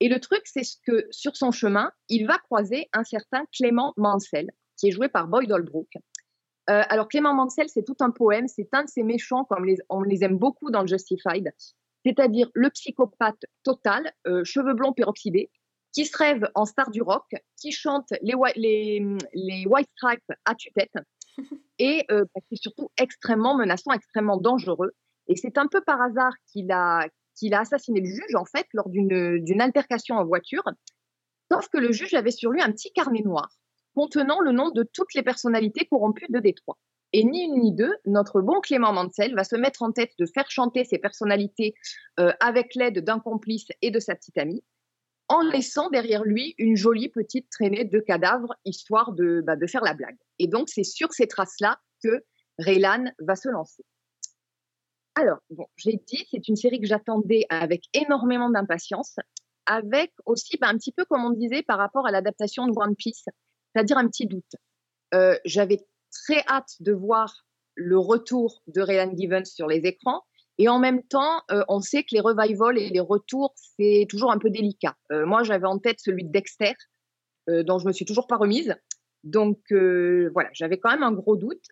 Et 0.00 0.08
le 0.08 0.20
truc, 0.20 0.42
c'est 0.44 0.64
ce 0.64 0.76
que 0.86 1.06
sur 1.10 1.36
son 1.36 1.50
chemin, 1.50 1.90
il 2.08 2.26
va 2.26 2.38
croiser 2.38 2.88
un 2.92 3.04
certain 3.04 3.44
Clément 3.52 3.92
Mansell, 3.96 4.50
qui 4.76 4.88
est 4.88 4.92
joué 4.92 5.08
par 5.08 5.26
Boyd 5.26 5.50
Holbrook. 5.50 5.88
Euh, 6.70 6.82
alors 6.88 7.08
Clément 7.08 7.34
Mansell, 7.34 7.68
c'est 7.68 7.82
tout 7.84 7.96
un 8.00 8.10
poème, 8.10 8.46
c'est 8.46 8.68
un 8.72 8.84
de 8.84 8.88
ces 8.88 9.02
méchants, 9.02 9.44
comme 9.44 9.64
les, 9.64 9.76
on 9.88 10.02
les 10.02 10.22
aime 10.22 10.36
beaucoup 10.38 10.70
dans 10.70 10.82
le 10.82 10.86
Justified, 10.86 11.50
c'est-à-dire 12.04 12.48
le 12.54 12.70
psychopathe 12.70 13.44
total, 13.64 14.12
euh, 14.26 14.44
cheveux 14.44 14.74
blonds 14.74 14.92
peroxydés, 14.92 15.50
qui 15.92 16.04
se 16.04 16.16
rêve 16.16 16.46
en 16.54 16.66
star 16.66 16.90
du 16.90 17.00
rock, 17.02 17.24
qui 17.56 17.72
chante 17.72 18.08
les, 18.20 18.34
Whi- 18.34 18.52
les, 18.56 19.04
les 19.32 19.64
White 19.66 19.88
Stripes 19.96 20.32
à 20.44 20.54
tue-tête, 20.54 20.92
et 21.78 22.04
euh, 22.10 22.24
bah, 22.34 22.40
qui 22.48 22.54
est 22.54 22.62
surtout 22.62 22.90
extrêmement 23.00 23.56
menaçant, 23.56 23.92
extrêmement 23.92 24.36
dangereux. 24.36 24.92
Et 25.26 25.36
c'est 25.36 25.58
un 25.58 25.66
peu 25.66 25.80
par 25.80 26.00
hasard 26.02 26.32
qu'il 26.46 26.70
a, 26.70 27.06
qu'il 27.38 27.54
a 27.54 27.60
assassiné 27.60 28.00
le 28.00 28.06
juge, 28.06 28.34
en 28.34 28.44
fait, 28.44 28.66
lors 28.72 28.88
d'une 28.88 29.60
altercation 29.60 30.16
en 30.16 30.24
voiture. 30.24 30.64
Sauf 31.50 31.68
que 31.68 31.78
le 31.78 31.92
juge 31.92 32.14
avait 32.14 32.30
sur 32.30 32.50
lui 32.50 32.60
un 32.60 32.72
petit 32.72 32.92
carnet 32.92 33.22
noir 33.22 33.48
contenant 33.94 34.40
le 34.40 34.52
nom 34.52 34.70
de 34.70 34.84
toutes 34.84 35.12
les 35.14 35.24
personnalités 35.24 35.86
corrompues 35.86 36.28
de 36.28 36.38
Détroit. 36.38 36.78
Et 37.12 37.24
ni 37.24 37.44
une 37.46 37.58
ni 37.60 37.72
deux, 37.72 37.94
notre 38.06 38.40
bon 38.40 38.60
Clément 38.60 38.92
Mansell 38.92 39.34
va 39.34 39.42
se 39.42 39.56
mettre 39.56 39.82
en 39.82 39.90
tête 39.90 40.12
de 40.20 40.26
faire 40.26 40.48
chanter 40.50 40.84
ces 40.84 40.98
personnalités 40.98 41.74
euh, 42.20 42.30
avec 42.38 42.76
l'aide 42.76 43.02
d'un 43.02 43.18
complice 43.18 43.66
et 43.82 43.90
de 43.90 43.98
sa 43.98 44.14
petite 44.14 44.38
amie, 44.38 44.62
en 45.26 45.40
laissant 45.40 45.90
derrière 45.90 46.22
lui 46.22 46.54
une 46.58 46.76
jolie 46.76 47.08
petite 47.08 47.50
traînée 47.50 47.84
de 47.84 47.98
cadavres, 47.98 48.54
histoire 48.64 49.14
de, 49.14 49.42
bah, 49.44 49.56
de 49.56 49.66
faire 49.66 49.82
la 49.82 49.94
blague. 49.94 50.16
Et 50.38 50.46
donc, 50.46 50.68
c'est 50.68 50.84
sur 50.84 51.12
ces 51.12 51.26
traces-là 51.26 51.80
que 52.02 52.24
Raylan 52.58 53.06
va 53.18 53.34
se 53.34 53.48
lancer. 53.48 53.84
Alors, 55.18 55.38
bon, 55.50 55.66
j'ai 55.74 56.00
dit, 56.06 56.28
c'est 56.30 56.46
une 56.46 56.54
série 56.54 56.80
que 56.80 56.86
j'attendais 56.86 57.44
avec 57.48 57.82
énormément 57.92 58.50
d'impatience, 58.50 59.16
avec 59.66 60.12
aussi 60.26 60.56
bah, 60.60 60.68
un 60.68 60.76
petit 60.76 60.92
peu, 60.92 61.04
comme 61.06 61.24
on 61.24 61.30
disait, 61.30 61.64
par 61.64 61.76
rapport 61.76 62.06
à 62.06 62.12
l'adaptation 62.12 62.68
de 62.68 62.72
One 62.76 62.94
Piece, 62.94 63.24
c'est-à-dire 63.74 63.98
un 63.98 64.06
petit 64.06 64.26
doute. 64.26 64.54
Euh, 65.14 65.36
J'avais 65.44 65.84
très 66.12 66.44
hâte 66.46 66.70
de 66.78 66.92
voir 66.92 67.34
le 67.74 67.98
retour 67.98 68.62
de 68.68 68.80
Raylan 68.80 69.12
Givens 69.16 69.44
sur 69.44 69.66
les 69.66 69.78
écrans. 69.86 70.22
Et 70.56 70.68
en 70.68 70.78
même 70.78 71.02
temps, 71.02 71.42
euh, 71.50 71.64
on 71.66 71.80
sait 71.80 72.04
que 72.04 72.10
les 72.12 72.20
revivals 72.20 72.78
et 72.78 72.88
les 72.88 73.00
retours, 73.00 73.54
c'est 73.56 74.06
toujours 74.08 74.30
un 74.30 74.38
peu 74.38 74.50
délicat. 74.50 74.94
Euh, 75.10 75.26
moi, 75.26 75.42
j'avais 75.42 75.66
en 75.66 75.80
tête 75.80 75.98
celui 75.98 76.22
de 76.24 76.30
Dexter, 76.30 76.74
dont 77.48 77.78
je 77.78 77.86
me 77.86 77.92
suis 77.92 78.04
toujours 78.04 78.28
pas 78.28 78.36
remise. 78.36 78.76
Donc 79.24 79.58
voilà, 79.72 80.50
j'avais 80.52 80.78
quand 80.78 80.90
même 80.90 81.02
un 81.02 81.12
gros 81.12 81.34
doute. 81.34 81.64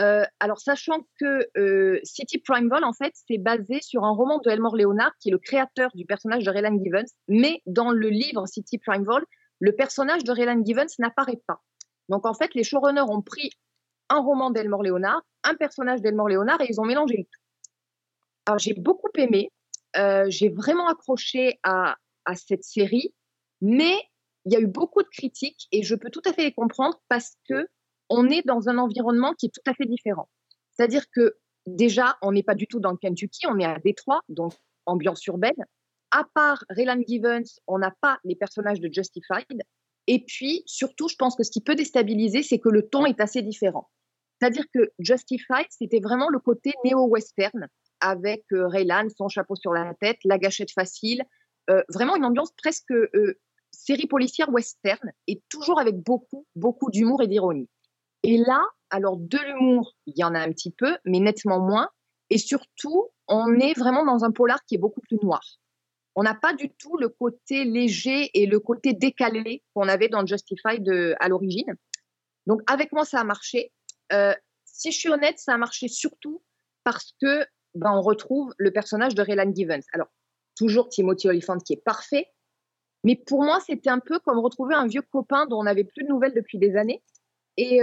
Euh, 0.00 0.24
alors, 0.40 0.58
sachant 0.58 1.06
que 1.20 1.46
euh, 1.56 2.00
City 2.02 2.38
Primeval, 2.38 2.84
en 2.84 2.92
fait, 2.92 3.12
c'est 3.14 3.38
basé 3.38 3.80
sur 3.80 4.04
un 4.04 4.10
roman 4.10 4.38
de 4.38 4.50
Elmore 4.50 4.76
Leonard, 4.76 5.12
qui 5.20 5.28
est 5.28 5.32
le 5.32 5.38
créateur 5.38 5.90
du 5.94 6.04
personnage 6.04 6.44
de 6.44 6.50
Raylan 6.50 6.82
Givens, 6.82 7.12
mais 7.28 7.62
dans 7.66 7.90
le 7.90 8.08
livre 8.08 8.46
City 8.46 8.78
Primeval, 8.78 9.24
le 9.60 9.72
personnage 9.72 10.24
de 10.24 10.32
Raylan 10.32 10.64
Givens 10.64 10.92
n'apparaît 10.98 11.40
pas. 11.46 11.60
Donc, 12.08 12.26
en 12.26 12.34
fait, 12.34 12.54
les 12.54 12.64
showrunners 12.64 13.08
ont 13.08 13.22
pris 13.22 13.50
un 14.08 14.18
roman 14.20 14.50
d'Elmore 14.50 14.82
Leonard, 14.82 15.22
un 15.44 15.54
personnage 15.54 16.02
d'Elmore 16.02 16.28
Leonard, 16.28 16.60
et 16.60 16.66
ils 16.68 16.80
ont 16.80 16.84
mélangé 16.84 17.16
le 17.16 17.24
tout. 17.24 17.40
Alors, 18.46 18.58
j'ai 18.58 18.74
beaucoup 18.74 19.10
aimé, 19.16 19.52
euh, 19.96 20.26
j'ai 20.28 20.48
vraiment 20.48 20.88
accroché 20.88 21.60
à, 21.62 21.96
à 22.24 22.34
cette 22.34 22.64
série, 22.64 23.14
mais 23.60 23.96
il 24.44 24.52
y 24.52 24.56
a 24.56 24.60
eu 24.60 24.66
beaucoup 24.66 25.02
de 25.02 25.08
critiques, 25.08 25.68
et 25.70 25.82
je 25.84 25.94
peux 25.94 26.10
tout 26.10 26.20
à 26.26 26.32
fait 26.32 26.42
les 26.42 26.52
comprendre 26.52 27.00
parce 27.08 27.36
que 27.48 27.68
on 28.14 28.28
est 28.28 28.46
dans 28.46 28.68
un 28.68 28.78
environnement 28.78 29.34
qui 29.34 29.46
est 29.46 29.54
tout 29.54 29.68
à 29.70 29.74
fait 29.74 29.86
différent. 29.86 30.28
C'est-à-dire 30.72 31.04
que 31.10 31.36
déjà, 31.66 32.16
on 32.22 32.32
n'est 32.32 32.42
pas 32.42 32.54
du 32.54 32.66
tout 32.66 32.80
dans 32.80 32.90
le 32.90 32.96
Kentucky, 32.96 33.46
on 33.48 33.58
est 33.58 33.64
à 33.64 33.78
Détroit, 33.78 34.20
donc 34.28 34.52
ambiance 34.86 35.24
urbaine. 35.26 35.64
À 36.10 36.24
part 36.34 36.64
Raylan 36.68 37.02
Givens, 37.06 37.58
on 37.66 37.78
n'a 37.78 37.92
pas 38.00 38.18
les 38.24 38.36
personnages 38.36 38.80
de 38.80 38.92
Justified. 38.92 39.62
Et 40.06 40.24
puis, 40.24 40.62
surtout, 40.66 41.08
je 41.08 41.16
pense 41.16 41.34
que 41.34 41.42
ce 41.42 41.50
qui 41.50 41.60
peut 41.60 41.74
déstabiliser, 41.74 42.42
c'est 42.42 42.58
que 42.58 42.68
le 42.68 42.88
ton 42.88 43.06
est 43.06 43.20
assez 43.20 43.42
différent. 43.42 43.90
C'est-à-dire 44.40 44.64
que 44.72 44.92
Justified, 44.98 45.66
c'était 45.70 46.00
vraiment 46.00 46.28
le 46.28 46.38
côté 46.38 46.72
néo-western, 46.84 47.68
avec 48.00 48.44
euh, 48.52 48.66
Raylan, 48.66 49.08
son 49.16 49.28
chapeau 49.28 49.56
sur 49.56 49.72
la 49.72 49.94
tête, 49.94 50.18
la 50.24 50.38
gâchette 50.38 50.72
facile, 50.72 51.24
euh, 51.70 51.82
vraiment 51.88 52.16
une 52.16 52.24
ambiance 52.24 52.52
presque 52.52 52.92
euh, 52.92 53.38
série 53.70 54.06
policière 54.06 54.50
western, 54.52 55.10
et 55.26 55.42
toujours 55.48 55.80
avec 55.80 55.96
beaucoup, 55.96 56.46
beaucoup 56.54 56.90
d'humour 56.90 57.22
et 57.22 57.26
d'ironie. 57.26 57.68
Et 58.24 58.38
là, 58.38 58.64
alors 58.88 59.18
de 59.18 59.38
l'humour, 59.38 59.94
il 60.06 60.14
y 60.16 60.24
en 60.24 60.34
a 60.34 60.40
un 60.40 60.50
petit 60.50 60.70
peu, 60.70 60.96
mais 61.04 61.20
nettement 61.20 61.60
moins. 61.60 61.90
Et 62.30 62.38
surtout, 62.38 63.10
on 63.28 63.54
est 63.60 63.78
vraiment 63.78 64.04
dans 64.04 64.24
un 64.24 64.30
polar 64.30 64.64
qui 64.64 64.76
est 64.76 64.78
beaucoup 64.78 65.02
plus 65.02 65.18
noir. 65.22 65.42
On 66.16 66.22
n'a 66.22 66.34
pas 66.34 66.54
du 66.54 66.70
tout 66.70 66.96
le 66.96 67.10
côté 67.10 67.64
léger 67.64 68.30
et 68.32 68.46
le 68.46 68.60
côté 68.60 68.94
décalé 68.94 69.62
qu'on 69.74 69.88
avait 69.88 70.08
dans 70.08 70.24
Justified 70.24 70.88
à 71.20 71.28
l'origine. 71.28 71.74
Donc 72.46 72.62
avec 72.66 72.92
moi, 72.92 73.04
ça 73.04 73.20
a 73.20 73.24
marché. 73.24 73.72
Euh, 74.12 74.34
si 74.64 74.90
je 74.90 74.98
suis 74.98 75.08
honnête, 75.10 75.38
ça 75.38 75.52
a 75.52 75.58
marché 75.58 75.88
surtout 75.88 76.42
parce 76.82 77.14
que 77.20 77.44
ben, 77.74 77.92
on 77.92 78.00
retrouve 78.00 78.54
le 78.56 78.70
personnage 78.70 79.14
de 79.14 79.20
Raylan 79.22 79.52
Givens. 79.54 79.84
Alors, 79.92 80.08
toujours 80.56 80.88
Timothy 80.88 81.28
Olyphant 81.28 81.58
qui 81.58 81.74
est 81.74 81.84
parfait, 81.84 82.28
mais 83.02 83.16
pour 83.16 83.42
moi, 83.42 83.60
c'était 83.60 83.90
un 83.90 83.98
peu 83.98 84.18
comme 84.18 84.38
retrouver 84.38 84.74
un 84.74 84.86
vieux 84.86 85.02
copain 85.02 85.46
dont 85.46 85.60
on 85.60 85.64
n'avait 85.64 85.84
plus 85.84 86.04
de 86.04 86.08
nouvelles 86.08 86.34
depuis 86.34 86.58
des 86.58 86.76
années. 86.76 87.02
Et 87.56 87.80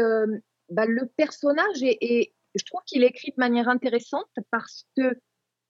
bah, 0.70 0.86
le 0.86 1.08
personnage 1.18 1.84
je 2.56 2.66
trouve 2.66 2.82
qu'il 2.86 3.04
est 3.04 3.08
écrit 3.08 3.32
de 3.32 3.40
manière 3.40 3.70
intéressante 3.70 4.30
parce 4.52 4.86
que 4.98 5.20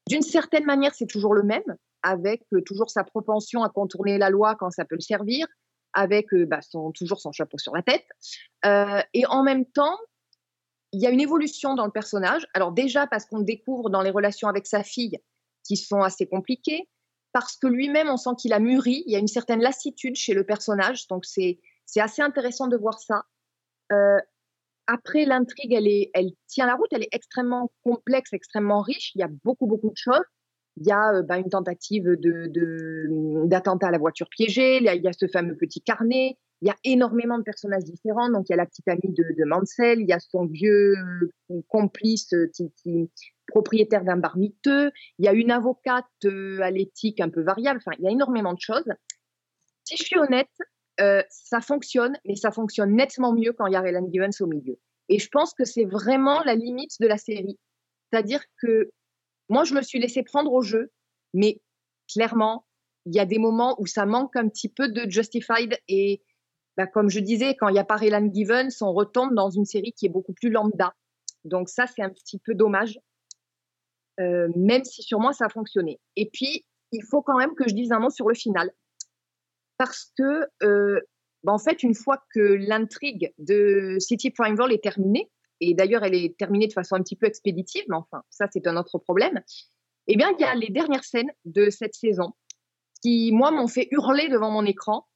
d'une 0.08 0.22
certaine 0.22 0.66
manière, 0.66 0.94
c'est 0.96 1.06
toujours 1.06 1.34
le 1.34 1.44
même, 1.44 1.78
avec 2.04 2.44
euh, 2.54 2.62
toujours 2.62 2.90
sa 2.90 3.04
propension 3.04 3.64
à 3.64 3.70
contourner 3.70 4.18
la 4.18 4.30
loi 4.30 4.56
quand 4.56 4.72
ça 4.72 4.86
peut 4.86 4.96
le 4.96 5.02
servir, 5.02 5.48
avec 5.94 6.34
euh, 6.34 6.46
bah, 6.46 6.60
toujours 6.96 7.20
son 7.20 7.32
chapeau 7.32 7.58
sur 7.58 7.74
la 7.76 7.84
tête. 7.84 8.06
Euh, 8.65 9.02
et 9.13 9.25
en 9.28 9.44
même 9.44 9.65
temps, 9.65 9.98
il 10.92 11.02
y 11.02 11.08
a 11.08 11.12
une 11.12 11.21
évolution 11.21 11.75
dans 11.75 11.86
le 11.86 11.92
personnage. 11.92 12.46
Alors 12.54 12.71
déjà 12.71 13.08
parce 13.08 13.25
qu'on 13.25 13.40
découvre 13.40 13.90
dans 13.90 14.02
les 14.02 14.10
relations 14.10 14.48
avec 14.48 14.67
sa 14.67 14.84
fille 14.84 15.17
qui 15.63 15.78
sont 15.78 16.02
assez 16.02 16.28
compliquées, 16.28 16.90
parce 17.32 17.56
que 17.56 17.67
lui-même, 17.67 18.10
on 18.10 18.17
sent 18.17 18.32
qu'il 18.38 18.52
a 18.52 18.60
mûri, 18.60 19.04
il 19.06 19.13
y 19.13 19.15
a 19.15 19.19
une 19.19 19.28
certaine 19.28 19.62
lassitude 19.62 20.15
chez 20.15 20.34
le 20.34 20.46
personnage, 20.46 21.08
donc 21.08 21.23
c'est 21.23 21.60
assez 21.96 22.21
intéressant 22.21 22.67
de 22.67 22.75
voir 22.75 23.00
ça. 23.00 23.23
Euh, 23.92 24.19
après, 24.87 25.25
l'intrigue, 25.25 25.73
elle, 25.73 26.31
tient 26.48 26.65
la 26.65 26.75
route, 26.75 26.87
elle 26.92 27.04
est 27.04 27.13
extrêmement 27.13 27.71
complexe, 27.83 28.33
extrêmement 28.33 28.81
riche. 28.81 29.13
Il 29.15 29.19
y 29.19 29.23
a 29.23 29.29
beaucoup, 29.44 29.67
beaucoup 29.67 29.89
de 29.89 29.98
choses. 29.98 30.25
Il 30.77 30.87
y 30.87 30.92
a 30.92 31.15
euh, 31.15 31.21
bah, 31.21 31.37
une 31.37 31.50
tentative 31.50 32.04
de- 32.04 33.48
d'attentat 33.48 33.87
à 33.87 33.92
la 33.92 33.98
voiture 33.98 34.27
piégée. 34.29 34.77
Il 34.77 34.83
y, 34.83 35.08
a, 35.08 35.13
ce 35.13 35.27
fameux 35.27 35.56
petit 35.56 35.81
carnet. 35.81 36.37
Il 36.62 36.67
y 36.67 36.71
a 36.71 36.75
énormément 36.83 37.37
de 37.37 37.44
personnages 37.44 37.83
différents. 37.83 38.29
Donc, 38.29 38.50
il 38.50 38.52
y 38.52 38.54
a 38.54 38.58
la 38.58 38.65
petite 38.65 38.87
amie 38.87 39.13
de, 39.13 39.46
Mansell. 39.46 40.02
Il 40.02 40.08
y 40.08 40.13
a 40.13 40.19
son 40.19 40.46
vieux 40.46 40.96
euh, 41.52 41.62
complice 41.67 42.33
propriétaire 43.48 44.04
d'un 44.04 44.17
bar 44.17 44.37
miteux. 44.37 44.92
Il 45.19 45.25
y 45.25 45.27
a 45.27 45.33
une 45.33 45.52
avocate 45.52 46.06
à 46.25 46.71
l'éthique 46.71 47.19
un 47.19 47.29
peu 47.29 47.42
variable. 47.42 47.79
Enfin, 47.85 47.96
il 48.00 48.06
y 48.06 48.08
a 48.08 48.12
énormément 48.12 48.54
de 48.54 48.62
choses. 48.62 48.89
Si 49.83 49.98
je 49.98 50.04
suis 50.04 50.19
honnête, 50.19 50.50
euh, 51.02 51.23
ça 51.29 51.62
fonctionne, 51.62 52.17
mais 52.25 52.35
ça 52.35 52.52
fonctionne 52.52 52.95
nettement 52.95 53.33
mieux 53.33 53.54
quand 53.54 53.67
il 53.67 53.73
y 53.73 53.75
a 53.75 53.81
Raylan 53.81 54.08
Givens 54.12 54.41
au 54.41 54.47
milieu. 54.47 54.77
Et 55.10 55.19
je 55.19 55.27
pense 55.29 55.54
que 55.54 55.65
c'est 55.65 55.85
vraiment 55.85 56.43
la 56.43 56.56
limite 56.56 56.99
de 56.99 57.08
la 57.08 57.17
série. 57.17 57.58
C'est-à-dire 58.12 58.43
que 58.62 58.91
moi, 59.49 59.63
je 59.63 59.73
me 59.73 59.81
suis 59.81 59.99
laissée 59.99 60.23
prendre 60.23 60.52
au 60.54 60.62
jeu, 60.62 60.91
mais 61.33 61.62
clairement, 62.13 62.65
il 63.06 63.15
y 63.15 63.19
a 63.19 63.25
des 63.25 63.39
moments 63.39 63.75
où 63.79 63.87
ça 63.87 64.06
manque 64.06 64.35
un 64.35 64.47
petit 64.47 64.69
peu 64.69 64.89
de 64.89 65.10
Justified. 65.10 65.77
Et 65.87 66.21
bah, 66.77 66.87
comme 66.87 67.10
je 67.10 67.19
disais, 67.19 67.56
quand 67.56 67.67
il 67.67 67.73
n'y 67.73 67.79
a 67.79 67.83
pas 67.83 67.95
Raylan 67.95 68.31
Givens, 68.31 68.81
on 68.81 68.93
retombe 68.93 69.33
dans 69.33 69.49
une 69.49 69.65
série 69.65 69.93
qui 69.93 70.06
est 70.06 70.10
beaucoup 70.10 70.33
plus 70.33 70.49
lambda. 70.49 70.93
Donc 71.43 71.69
ça, 71.69 71.87
c'est 71.87 72.04
un 72.04 72.10
petit 72.10 72.39
peu 72.39 72.54
dommage, 72.54 72.99
euh, 74.19 74.49
même 74.56 74.83
si 74.83 75.02
sur 75.02 75.19
moi, 75.19 75.33
ça 75.33 75.45
a 75.45 75.49
fonctionné. 75.49 75.99
Et 76.15 76.29
puis, 76.29 76.65
il 76.91 77.04
faut 77.04 77.21
quand 77.21 77.37
même 77.37 77.56
que 77.56 77.67
je 77.67 77.73
dise 77.73 77.91
un 77.91 77.99
mot 77.99 78.10
sur 78.10 78.27
le 78.27 78.35
final. 78.35 78.71
Parce 79.82 80.12
que, 80.15 80.46
euh, 80.62 81.02
bah, 81.44 81.54
en 81.54 81.58
fait, 81.58 81.82
une 81.82 81.96
fois 81.96 82.23
que 82.36 82.40
l'intrigue 82.40 83.34
de 83.40 83.96
City 83.98 84.29
Primeval 84.29 84.71
est 84.71 84.84
terminée, 84.84 85.32
et 85.60 85.73
d'ailleurs, 85.73 86.04
elle 86.04 86.13
est 86.13 86.38
terminée 86.38 86.67
de 86.67 86.73
façon 86.73 86.94
un 86.94 87.02
petit 87.02 87.15
peu 87.15 87.25
expéditive, 87.25 87.84
mais 87.90 87.96
enfin, 87.96 88.21
ça, 88.29 88.46
c'est 88.54 88.67
un 88.67 88.77
autre 88.77 89.00
problème, 89.00 89.42
eh 90.06 90.15
bien, 90.15 90.32
il 90.38 90.40
y 90.40 90.44
a 90.44 90.54
les 90.54 90.69
dernières 90.69 91.04
scènes 91.04 91.32
de 91.46 91.71
cette 91.71 91.96
saison 91.96 92.34
qui, 93.02 93.32
moi, 93.32 93.50
m'ont 93.50 93.67
fait 93.67 93.88
hurler 93.90 94.29
devant 94.29 94.52
mon 94.52 94.67
écran 94.67 95.08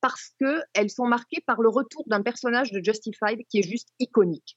parce 0.00 0.30
qu'elles 0.38 0.90
sont 0.90 1.06
marquées 1.06 1.42
par 1.46 1.60
le 1.60 1.68
retour 1.68 2.04
d'un 2.06 2.22
personnage 2.22 2.72
de 2.72 2.82
Justified 2.82 3.40
qui 3.50 3.58
est 3.58 3.68
juste 3.68 3.90
iconique, 3.98 4.56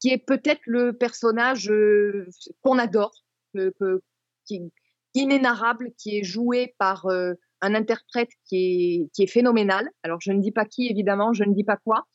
qui 0.00 0.08
est 0.08 0.18
peut-être 0.18 0.62
le 0.66 0.92
personnage 0.94 1.70
euh, 1.70 2.26
qu'on 2.62 2.80
adore, 2.80 3.22
qui 3.52 4.56
est 4.56 4.72
inénarrable, 5.14 5.92
qui 5.96 6.18
est 6.18 6.24
joué 6.24 6.74
par 6.78 7.06
euh, 7.06 7.34
un 7.64 7.74
interprète 7.74 8.30
qui 8.44 8.56
est, 8.56 9.10
qui 9.12 9.22
est 9.22 9.26
phénoménal. 9.26 9.88
Alors, 10.02 10.20
je 10.20 10.32
ne 10.32 10.40
dis 10.40 10.52
pas 10.52 10.64
qui, 10.64 10.88
évidemment, 10.88 11.32
je 11.32 11.44
ne 11.44 11.54
dis 11.54 11.64
pas 11.64 11.76
quoi, 11.78 12.06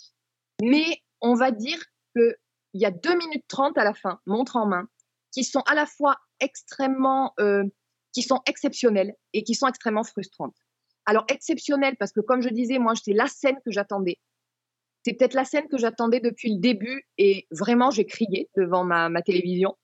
mais 0.62 1.02
on 1.22 1.34
va 1.34 1.52
dire 1.52 1.80
qu'il 2.16 2.36
y 2.74 2.86
a 2.86 2.92
2 2.92 3.18
minutes 3.18 3.46
30 3.48 3.78
à 3.78 3.84
la 3.84 3.94
fin, 3.94 4.20
montre 4.26 4.56
en 4.56 4.68
main, 4.68 4.88
qui 5.32 5.44
sont 5.44 5.62
à 5.62 5.76
la 5.76 5.86
fois 5.86 6.16
extrêmement, 6.40 7.34
euh, 7.40 7.64
qui 8.14 8.22
sont 8.22 8.42
exceptionnelles 8.46 9.14
et 9.34 9.44
qui 9.44 9.56
sont 9.56 9.68
extrêmement 9.68 10.04
frustrantes. 10.04 10.56
Alors 11.06 11.26
exceptionnelles 11.30 11.96
parce 11.98 12.12
que 12.12 12.22
comme 12.22 12.42
je 12.42 12.50
disais, 12.50 12.78
moi 12.78 12.94
c'est 12.96 13.14
la 13.14 13.28
scène 13.28 13.58
que 13.66 13.72
j'attendais. 13.72 14.20
C'est 15.04 15.14
peut-être 15.14 15.34
la 15.34 15.46
scène 15.46 15.68
que 15.68 15.78
j'attendais 15.78 16.20
depuis 16.20 16.54
le 16.54 16.60
début 16.60 17.08
et 17.18 17.48
vraiment 17.52 17.90
j'ai 17.90 18.06
crié 18.06 18.50
devant 18.56 18.84
ma, 18.84 19.10
ma 19.10 19.22
télévision. 19.22 19.76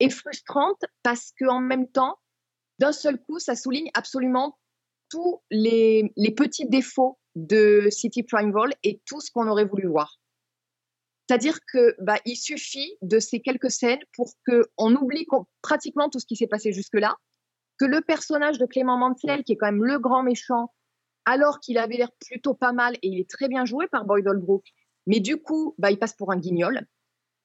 Et 0.00 0.10
frustrante 0.10 0.84
parce 1.02 1.32
qu'en 1.38 1.60
même 1.60 1.88
temps, 1.88 2.18
d'un 2.78 2.92
seul 2.92 3.18
coup, 3.18 3.38
ça 3.38 3.54
souligne 3.54 3.90
absolument 3.94 4.58
tous 5.10 5.42
les, 5.50 6.12
petits 6.36 6.68
défauts 6.68 7.18
de 7.34 7.88
City 7.90 8.22
Primeval 8.22 8.72
et 8.82 9.00
tout 9.06 9.20
ce 9.20 9.30
qu'on 9.30 9.48
aurait 9.48 9.64
voulu 9.64 9.86
voir. 9.88 10.18
C'est-à-dire 11.28 11.58
que 11.72 11.96
bah, 12.00 12.18
il 12.24 12.36
suffit 12.36 12.96
de 13.02 13.18
ces 13.18 13.40
quelques 13.40 13.70
scènes 13.70 14.02
pour 14.14 14.32
qu'on 14.46 14.94
oublie 14.94 15.26
pratiquement 15.60 16.08
tout 16.08 16.20
ce 16.20 16.26
qui 16.26 16.36
s'est 16.36 16.46
passé 16.46 16.72
jusque-là, 16.72 17.16
que 17.78 17.84
le 17.84 18.00
personnage 18.00 18.58
de 18.58 18.66
Clément 18.66 18.96
Mantiel, 18.96 19.42
qui 19.42 19.52
est 19.52 19.56
quand 19.56 19.66
même 19.66 19.84
le 19.84 19.98
grand 19.98 20.22
méchant, 20.22 20.72
alors 21.24 21.58
qu'il 21.58 21.78
avait 21.78 21.96
l'air 21.96 22.12
plutôt 22.26 22.54
pas 22.54 22.72
mal 22.72 22.94
et 23.02 23.08
il 23.08 23.20
est 23.20 23.28
très 23.28 23.48
bien 23.48 23.64
joué 23.64 23.88
par 23.88 24.04
Boyd 24.04 24.26
Holbrook, 24.26 24.64
mais 25.06 25.20
du 25.20 25.36
coup, 25.36 25.74
bah, 25.78 25.90
il 25.90 25.98
passe 25.98 26.14
pour 26.14 26.32
un 26.32 26.38
guignol 26.38 26.86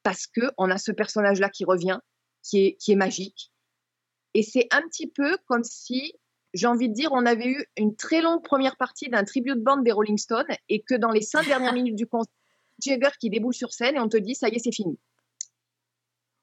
parce 0.04 0.28
que 0.28 0.42
on 0.58 0.70
a 0.70 0.78
ce 0.78 0.92
personnage-là 0.92 1.50
qui 1.50 1.66
revient, 1.66 2.00
qui 2.44 2.78
est 2.88 2.96
magique. 2.96 3.52
Et 4.34 4.44
c'est 4.44 4.68
un 4.72 4.82
petit 4.84 5.08
peu 5.08 5.38
comme 5.46 5.64
si, 5.64 6.14
j'ai 6.54 6.68
envie 6.68 6.90
de 6.90 6.94
dire, 6.94 7.12
on 7.14 7.26
avait 7.26 7.48
eu 7.48 7.66
une 7.78 7.96
très 7.96 8.22
longue 8.22 8.44
première 8.44 8.76
partie 8.76 9.10
d'un 9.10 9.24
tribute 9.24 9.62
band 9.62 9.78
des 9.78 9.92
Rolling 9.92 10.18
Stones 10.18 10.46
et 10.70 10.82
que 10.82 10.96
dans 10.96 11.12
les 11.12 11.22
cinq 11.22 11.46
dernières 11.46 11.74
minutes 11.74 11.96
du 11.96 12.08
concert, 12.08 12.34
Jagger 12.84 13.12
qui 13.20 13.30
déboule 13.30 13.54
sur 13.54 13.74
scène 13.74 13.96
et 13.96 14.00
on 14.00 14.10
te 14.10 14.18
dit 14.18 14.36
ça 14.36 14.50
y 14.50 14.56
est, 14.56 14.60
c'est 14.60 14.74
fini. 14.74 14.98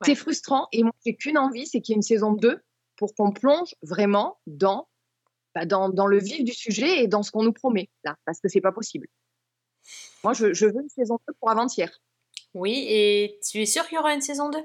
C'est 0.04 0.14
frustrant 0.14 0.68
et 0.72 0.84
moi, 0.84 0.92
j'ai 1.04 1.16
qu'une 1.16 1.36
envie, 1.36 1.66
c'est 1.66 1.80
qu'il 1.80 1.92
y 1.92 1.94
ait 1.94 1.96
une 1.96 2.02
saison 2.02 2.32
2 2.32 2.60
pour 2.96 3.14
qu'on 3.14 3.32
plonge 3.32 3.74
vraiment 3.82 4.38
dans, 4.46 4.88
bah, 5.54 5.66
dans, 5.66 5.88
dans, 5.88 6.06
le 6.06 6.18
vif 6.18 6.44
du 6.44 6.52
sujet 6.52 7.02
et 7.02 7.08
dans 7.08 7.22
ce 7.22 7.32
qu'on 7.32 7.42
nous 7.42 7.52
promet 7.52 7.90
là, 8.04 8.16
parce 8.24 8.40
que 8.40 8.48
c'est 8.48 8.60
pas 8.60 8.72
possible. 8.72 9.08
Moi, 10.22 10.32
je, 10.34 10.52
je, 10.52 10.66
veux 10.66 10.82
une 10.82 10.88
saison 10.88 11.18
2 11.26 11.34
pour 11.40 11.50
avant-hier. 11.50 11.90
Oui, 12.54 12.86
et 12.88 13.40
tu 13.48 13.60
es 13.60 13.66
sûr 13.66 13.86
qu'il 13.86 13.96
y 13.96 13.98
aura 13.98 14.14
une 14.14 14.20
saison 14.20 14.48
2 14.50 14.58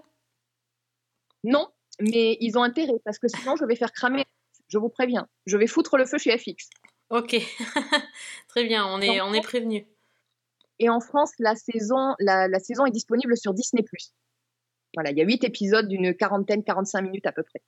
Non, 1.46 1.68
mais 2.00 2.38
ils 2.40 2.58
ont 2.58 2.64
intérêt 2.64 3.00
parce 3.04 3.18
que 3.18 3.28
sinon, 3.28 3.56
je 3.56 3.66
vais 3.66 3.76
faire 3.76 3.92
cramer. 3.92 4.26
Je 4.74 4.80
vous 4.80 4.90
préviens, 4.90 5.28
je 5.46 5.56
vais 5.56 5.68
foutre 5.68 5.98
le 5.98 6.06
feu 6.06 6.18
chez 6.18 6.36
FX. 6.36 6.68
Ok, 7.12 7.36
très 8.48 8.64
bien, 8.64 8.88
on 8.88 9.02
est, 9.02 9.20
Donc, 9.20 9.28
on 9.30 9.34
est 9.36 9.42
prévenu. 9.42 9.86
Et 10.80 10.90
en 10.90 11.00
France, 11.00 11.32
la 11.38 11.56
saison, 11.56 12.16
la, 12.18 12.48
la 12.48 12.60
saison 12.60 12.88
est 12.88 12.92
disponible 12.92 13.38
sur 13.38 13.54
Disney+. 13.54 13.86
Voilà, 14.96 15.12
il 15.12 15.18
y 15.20 15.22
a 15.22 15.26
huit 15.26 15.44
épisodes 15.44 15.88
d'une 15.88 16.16
quarantaine, 16.16 16.64
45 16.64 17.04
minutes 17.04 17.28
à 17.28 17.32
peu 17.32 17.44
près. 17.44 17.62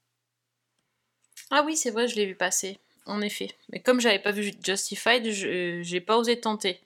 Ah 1.52 1.62
oui, 1.64 1.78
c'est 1.78 1.92
vrai, 1.92 2.08
je 2.08 2.16
l'ai 2.16 2.26
vu 2.26 2.34
passer, 2.34 2.80
en 3.06 3.22
effet. 3.22 3.50
Mais 3.72 3.82
comme 3.82 4.02
j'avais 4.02 4.18
pas 4.18 4.32
vu 4.32 4.52
Justified, 4.64 5.30
je 5.30 5.84
j'ai 5.84 6.02
pas 6.02 6.18
osé 6.18 6.40
tenter. 6.40 6.80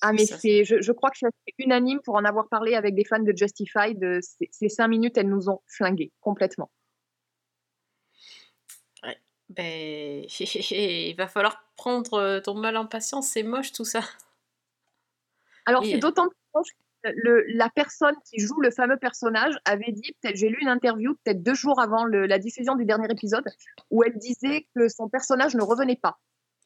Ah 0.00 0.12
mais 0.12 0.26
c'est, 0.26 0.64
je, 0.64 0.80
je, 0.80 0.90
crois 0.90 1.10
que 1.10 1.18
c'est 1.18 1.30
unanime 1.58 2.00
pour 2.02 2.16
en 2.16 2.24
avoir 2.24 2.48
parlé 2.48 2.74
avec 2.74 2.96
des 2.96 3.04
fans 3.04 3.22
de 3.22 3.32
Justified. 3.36 4.20
Ces, 4.22 4.48
ces 4.50 4.68
cinq 4.68 4.88
minutes, 4.88 5.16
elles 5.18 5.28
nous 5.28 5.48
ont 5.48 5.60
flingués 5.68 6.10
complètement. 6.20 6.68
Ben 9.50 10.24
il 10.70 11.14
va 11.16 11.26
falloir 11.26 11.64
prendre 11.76 12.40
ton 12.40 12.54
mal 12.54 12.76
en 12.76 12.86
patience. 12.86 13.28
C'est 13.28 13.42
moche 13.42 13.72
tout 13.72 13.84
ça. 13.84 14.02
Alors, 15.66 15.84
c'est 15.84 15.98
d'autant 15.98 16.28
plus 16.28 16.36
proche 16.52 16.68
que 17.02 17.10
le, 17.14 17.44
la 17.48 17.68
personne 17.70 18.14
qui 18.24 18.40
joue 18.40 18.60
le 18.60 18.70
fameux 18.70 18.96
personnage 18.96 19.54
avait 19.64 19.92
dit, 19.92 20.14
peut-être 20.20 20.36
j'ai 20.36 20.48
lu 20.48 20.58
une 20.60 20.68
interview, 20.68 21.14
peut-être 21.24 21.42
deux 21.42 21.54
jours 21.54 21.80
avant 21.80 22.04
le, 22.04 22.26
la 22.26 22.38
diffusion 22.38 22.74
du 22.76 22.84
dernier 22.84 23.08
épisode, 23.10 23.44
où 23.90 24.02
elle 24.02 24.16
disait 24.18 24.66
que 24.74 24.88
son 24.88 25.08
personnage 25.08 25.54
ne 25.54 25.62
revenait 25.62 25.96
pas. 25.96 26.18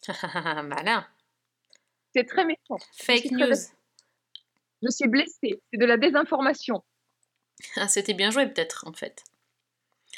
Malin. 0.63 1.07
C'est 2.15 2.25
très 2.25 2.45
méchant. 2.45 2.79
Fake 2.93 3.31
news. 3.33 3.55
Je 4.83 4.91
suis 4.91 5.09
blessée. 5.09 5.61
C'est 5.73 5.79
de 5.79 5.87
la 5.87 5.97
désinformation. 5.97 6.85
Ah, 7.77 7.89
c'était 7.89 8.15
bien 8.15 8.31
joué, 8.31 8.47
peut-être, 8.47 8.87
en 8.87 8.93
fait. 8.93 9.25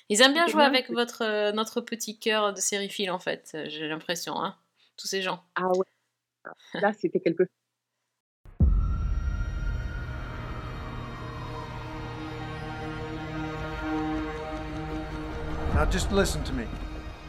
Ils 0.09 0.23
aiment 0.23 0.35
bien 0.35 0.47
jouer 0.47 0.61
bien 0.61 0.67
avec 0.67 0.91
votre, 0.91 1.25
euh, 1.25 1.53
notre 1.53 1.81
petit 1.81 2.19
cœur 2.19 2.53
de 2.53 2.61
sériephile, 2.61 3.11
en 3.11 3.19
fait, 3.19 3.57
j'ai 3.67 3.89
l'impression, 3.89 4.41
hein, 4.41 4.57
tous 4.97 5.09
ces 5.09 5.21
gens. 5.21 5.43
Ah 5.57 5.69
ouais. 5.69 5.87
Là, 6.75 6.93
c'était 6.93 7.19
quelque 7.21 7.45
chose. 7.45 7.49
Now 15.75 15.85
just 15.85 16.11
listen 16.13 16.43
to 16.45 16.53
me. 16.55 16.67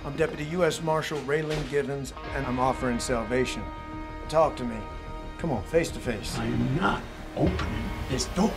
I'm 0.05 0.15
Deputy 0.15 0.45
U.S. 0.55 0.81
Marshal 0.81 1.17
Raylan 1.27 1.61
Givens, 1.69 2.13
and 2.35 2.45
I'm 2.45 2.59
offering 2.59 2.99
salvation. 2.99 3.61
Talk 4.29 4.55
to 4.55 4.63
me. 4.63 4.77
Come 5.39 5.51
on, 5.51 5.63
face 5.63 5.89
to 5.91 5.99
face. 5.99 6.37
I 6.37 6.45
am 6.45 6.75
not 6.79 7.01
opening 7.35 7.89
this 8.09 8.25
door. 8.35 8.53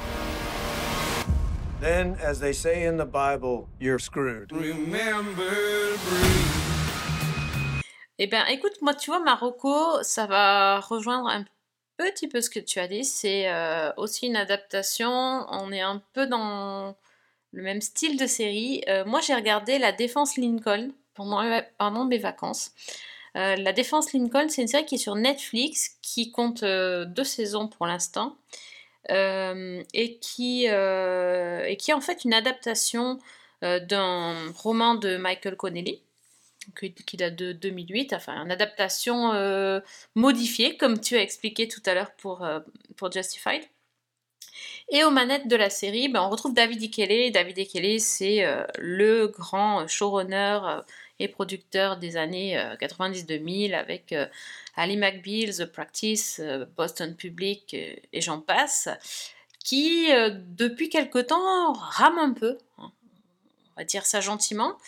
Then, 1.81 2.17
as 2.23 2.39
they 2.41 2.53
say 2.53 2.85
in 2.85 2.99
the 2.99 3.07
Bible, 3.07 3.67
you're 3.81 3.99
screwed. 3.99 4.53
Remember, 4.53 5.97
Eh 8.19 8.27
bien, 8.27 8.45
écoute, 8.49 8.83
moi, 8.83 8.93
tu 8.93 9.11
vois, 9.11 9.21
Marocco, 9.21 10.03
ça 10.03 10.27
va 10.27 10.79
rejoindre 10.81 11.29
un 11.29 11.47
petit 11.97 12.29
peu 12.29 12.43
ce 12.43 12.51
que 12.51 12.61
tu 12.61 12.79
as 12.79 12.87
dit. 12.87 13.05
C'est 13.05 13.49
euh, 13.49 13.91
aussi 13.97 14.27
une 14.27 14.37
adaptation. 14.37 15.09
On 15.09 15.73
est 15.73 15.81
un 15.81 16.03
peu 16.13 16.27
dans 16.27 16.95
le 17.53 17.63
même 17.63 17.81
style 17.81 18.19
de 18.19 18.27
série. 18.27 18.85
Euh, 18.89 19.07
moi, 19.07 19.21
j'ai 19.21 19.35
regardé 19.35 19.79
La 19.79 19.93
Défense 19.93 20.37
Lincoln 20.37 20.93
pendant, 21.15 21.43
pendant 21.79 22.05
mes 22.05 22.19
vacances. 22.19 22.73
Euh, 23.37 23.57
la 23.57 23.73
Défense 23.73 24.13
Lincoln, 24.13 24.49
c'est 24.49 24.63
une 24.63 24.69
série 24.69 24.85
qui 24.85 24.97
est 24.97 24.99
sur 24.99 25.15
Netflix, 25.15 25.97
qui 26.03 26.31
compte 26.31 26.63
euh, 26.63 27.05
deux 27.05 27.25
saisons 27.25 27.69
pour 27.69 27.87
l'instant, 27.87 28.37
euh, 28.37 28.49
et, 29.09 30.19
qui, 30.21 30.67
euh, 30.69 31.65
et 31.65 31.77
qui 31.77 31.91
est 31.91 31.95
en 31.95 32.01
fait 32.01 32.25
une 32.25 32.35
adaptation 32.35 33.19
d'un 33.63 34.35
roman 34.53 34.95
de 34.95 35.17
Michael 35.17 35.57
Connelly, 35.57 36.03
qui 37.07 37.17
date 37.17 37.37
de 37.37 37.53
2008, 37.53 38.13
enfin 38.13 38.43
une 38.43 38.51
adaptation 38.51 39.33
modifiée, 40.15 40.77
comme 40.77 41.01
tu 41.01 41.17
as 41.17 41.23
expliqué 41.23 41.69
tout 41.69 41.83
à 41.87 41.95
l'heure 41.95 42.13
pour, 42.13 42.47
pour 42.97 43.13
Justified. 43.13 43.63
Et 44.91 45.05
aux 45.05 45.11
manettes 45.11 45.49
de 45.49 45.57
la 45.57 45.71
série, 45.71 46.09
ben, 46.09 46.23
on 46.23 46.31
retrouve 46.31 46.55
David 46.55 46.83
Ikele. 46.83 47.31
David 47.31 47.59
Ikele, 47.59 48.01
c'est 48.01 48.45
euh, 48.45 48.65
le 48.79 49.29
grand 49.29 49.87
showrunner 49.87 50.59
euh, 50.65 50.81
et 51.21 51.29
producteur 51.29 51.99
des 51.99 52.17
années 52.17 52.59
euh, 52.59 52.75
90-2000 52.77 53.75
avec 53.75 54.13
euh, 54.13 54.27
Ali 54.75 54.97
McBeal, 54.97 55.55
The 55.55 55.67
Practice, 55.67 56.41
euh, 56.43 56.67
Boston 56.77 57.15
Public 57.15 57.75
et 57.75 58.21
j'en 58.21 58.41
passe, 58.41 58.89
qui 59.63 60.09
depuis 60.33 60.89
quelque 60.89 61.19
temps 61.19 61.73
rame 61.75 62.19
un 62.19 62.33
peu, 62.33 62.59
hein, 62.79 62.91
on 63.77 63.81
va 63.81 63.85
dire 63.85 64.07
ça 64.07 64.21
gentiment, 64.21 64.79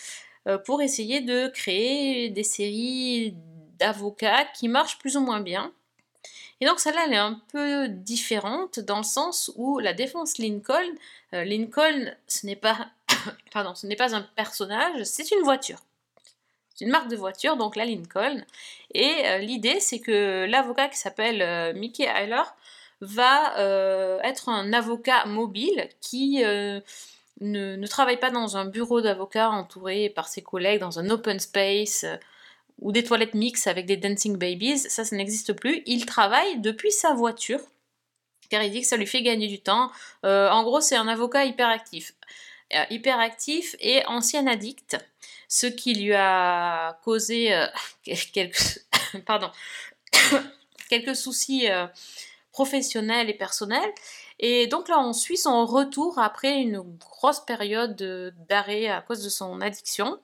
pour 0.64 0.80
essayer 0.82 1.20
de 1.20 1.48
créer 1.48 2.30
des 2.30 2.42
séries 2.42 3.34
d'avocats 3.78 4.46
qui 4.46 4.68
marchent 4.68 4.98
plus 4.98 5.16
ou 5.16 5.20
moins 5.20 5.40
bien. 5.40 5.72
Et 6.62 6.64
donc 6.64 6.78
celle-là, 6.78 7.06
elle 7.06 7.12
est 7.14 7.16
un 7.16 7.40
peu 7.50 7.88
différente 7.88 8.78
dans 8.78 8.98
le 8.98 9.02
sens 9.02 9.50
où 9.56 9.80
la 9.80 9.94
défense 9.94 10.38
Lincoln, 10.38 10.94
euh, 11.34 11.42
Lincoln, 11.42 12.14
ce 12.28 12.46
n'est 12.46 12.54
pas, 12.54 12.86
pardon, 13.52 13.74
ce 13.74 13.88
n'est 13.88 13.96
pas 13.96 14.14
un 14.14 14.22
personnage, 14.22 15.02
c'est 15.02 15.32
une 15.32 15.42
voiture. 15.42 15.80
C'est 16.74 16.84
une 16.84 16.90
marque 16.90 17.08
de 17.08 17.16
voiture, 17.16 17.56
donc 17.56 17.76
la 17.76 17.84
Lincoln. 17.84 18.42
Et 18.94 19.12
euh, 19.26 19.38
l'idée, 19.38 19.80
c'est 19.80 20.00
que 20.00 20.46
l'avocat 20.48 20.88
qui 20.88 20.98
s'appelle 20.98 21.42
euh, 21.42 21.72
Mickey 21.74 22.04
Heiler 22.04 22.42
va 23.00 23.58
euh, 23.58 24.20
être 24.22 24.48
un 24.48 24.72
avocat 24.72 25.24
mobile 25.26 25.88
qui 26.00 26.42
ne, 26.42 26.80
ne 27.40 27.86
travaille 27.86 28.18
pas 28.18 28.30
dans 28.30 28.56
un 28.56 28.64
bureau 28.64 29.00
d'avocat 29.00 29.50
entouré 29.50 30.08
par 30.08 30.28
ses 30.28 30.42
collègues 30.42 30.80
dans 30.80 30.98
un 30.98 31.10
open 31.10 31.40
space 31.40 32.06
ou 32.80 32.92
des 32.92 33.02
toilettes 33.02 33.34
mixtes 33.34 33.66
avec 33.66 33.86
des 33.86 33.96
dancing 33.96 34.36
babies. 34.36 34.78
Ça, 34.78 35.04
ça 35.04 35.16
n'existe 35.16 35.52
plus. 35.52 35.82
Il 35.86 36.06
travaille 36.06 36.60
depuis 36.60 36.92
sa 36.92 37.12
voiture 37.14 37.60
car 38.50 38.62
il 38.62 38.70
dit 38.70 38.82
que 38.82 38.86
ça 38.86 38.96
lui 38.96 39.06
fait 39.06 39.22
gagner 39.22 39.48
du 39.48 39.60
temps. 39.60 39.90
En 40.22 40.62
gros, 40.62 40.80
c'est 40.80 40.96
un 40.96 41.08
avocat 41.08 41.44
hyperactif. 41.44 42.14
Hyperactif 42.90 43.74
et 43.80 44.06
ancien 44.06 44.46
addict, 44.46 44.96
ce 45.52 45.66
qui 45.66 45.92
lui 45.92 46.14
a 46.14 46.98
causé 47.04 47.52
euh, 47.52 47.66
quelques, 50.88 51.14
soucis 51.14 51.70
euh, 51.70 51.86
professionnels 52.52 53.28
et 53.28 53.34
personnels. 53.34 53.92
Et 54.38 54.66
donc 54.66 54.88
là, 54.88 54.98
on 54.98 55.12
suit 55.12 55.36
son 55.36 55.66
retour 55.66 56.18
après 56.18 56.54
une 56.54 56.80
grosse 56.80 57.40
période 57.40 57.94
de- 57.96 58.32
d'arrêt 58.48 58.88
à 58.88 59.02
cause 59.02 59.22
de 59.22 59.28
son 59.28 59.60
addiction. 59.60 60.18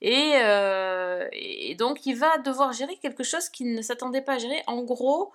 Et, 0.00 0.32
euh, 0.36 1.28
et 1.32 1.74
donc, 1.74 2.06
il 2.06 2.16
va 2.16 2.38
devoir 2.38 2.72
gérer 2.72 2.96
quelque 2.96 3.22
chose 3.22 3.50
qu'il 3.50 3.74
ne 3.74 3.82
s'attendait 3.82 4.22
pas 4.22 4.36
à 4.36 4.38
gérer. 4.38 4.62
En 4.66 4.82
gros, 4.82 5.34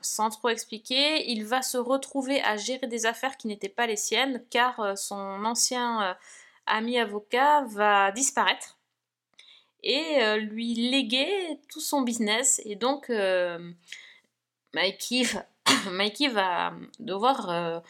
sans 0.00 0.30
trop 0.30 0.48
expliquer, 0.48 1.30
il 1.30 1.44
va 1.44 1.60
se 1.60 1.76
retrouver 1.76 2.40
à 2.40 2.56
gérer 2.56 2.86
des 2.86 3.04
affaires 3.04 3.36
qui 3.36 3.46
n'étaient 3.46 3.68
pas 3.68 3.86
les 3.86 3.96
siennes, 3.96 4.42
car 4.48 4.96
son 4.96 5.44
ancien 5.44 6.16
ami 6.66 6.98
avocat 6.98 7.64
va 7.68 8.12
disparaître 8.12 8.76
et 9.82 10.22
euh, 10.22 10.36
lui 10.36 10.74
léguer 10.74 11.60
tout 11.70 11.80
son 11.80 12.02
business. 12.02 12.60
Et 12.64 12.74
donc, 12.74 13.08
euh, 13.10 13.58
Mikey, 14.74 15.22
Mikey 15.92 16.28
va 16.28 16.72
devoir 16.98 17.50
euh, 17.50 17.80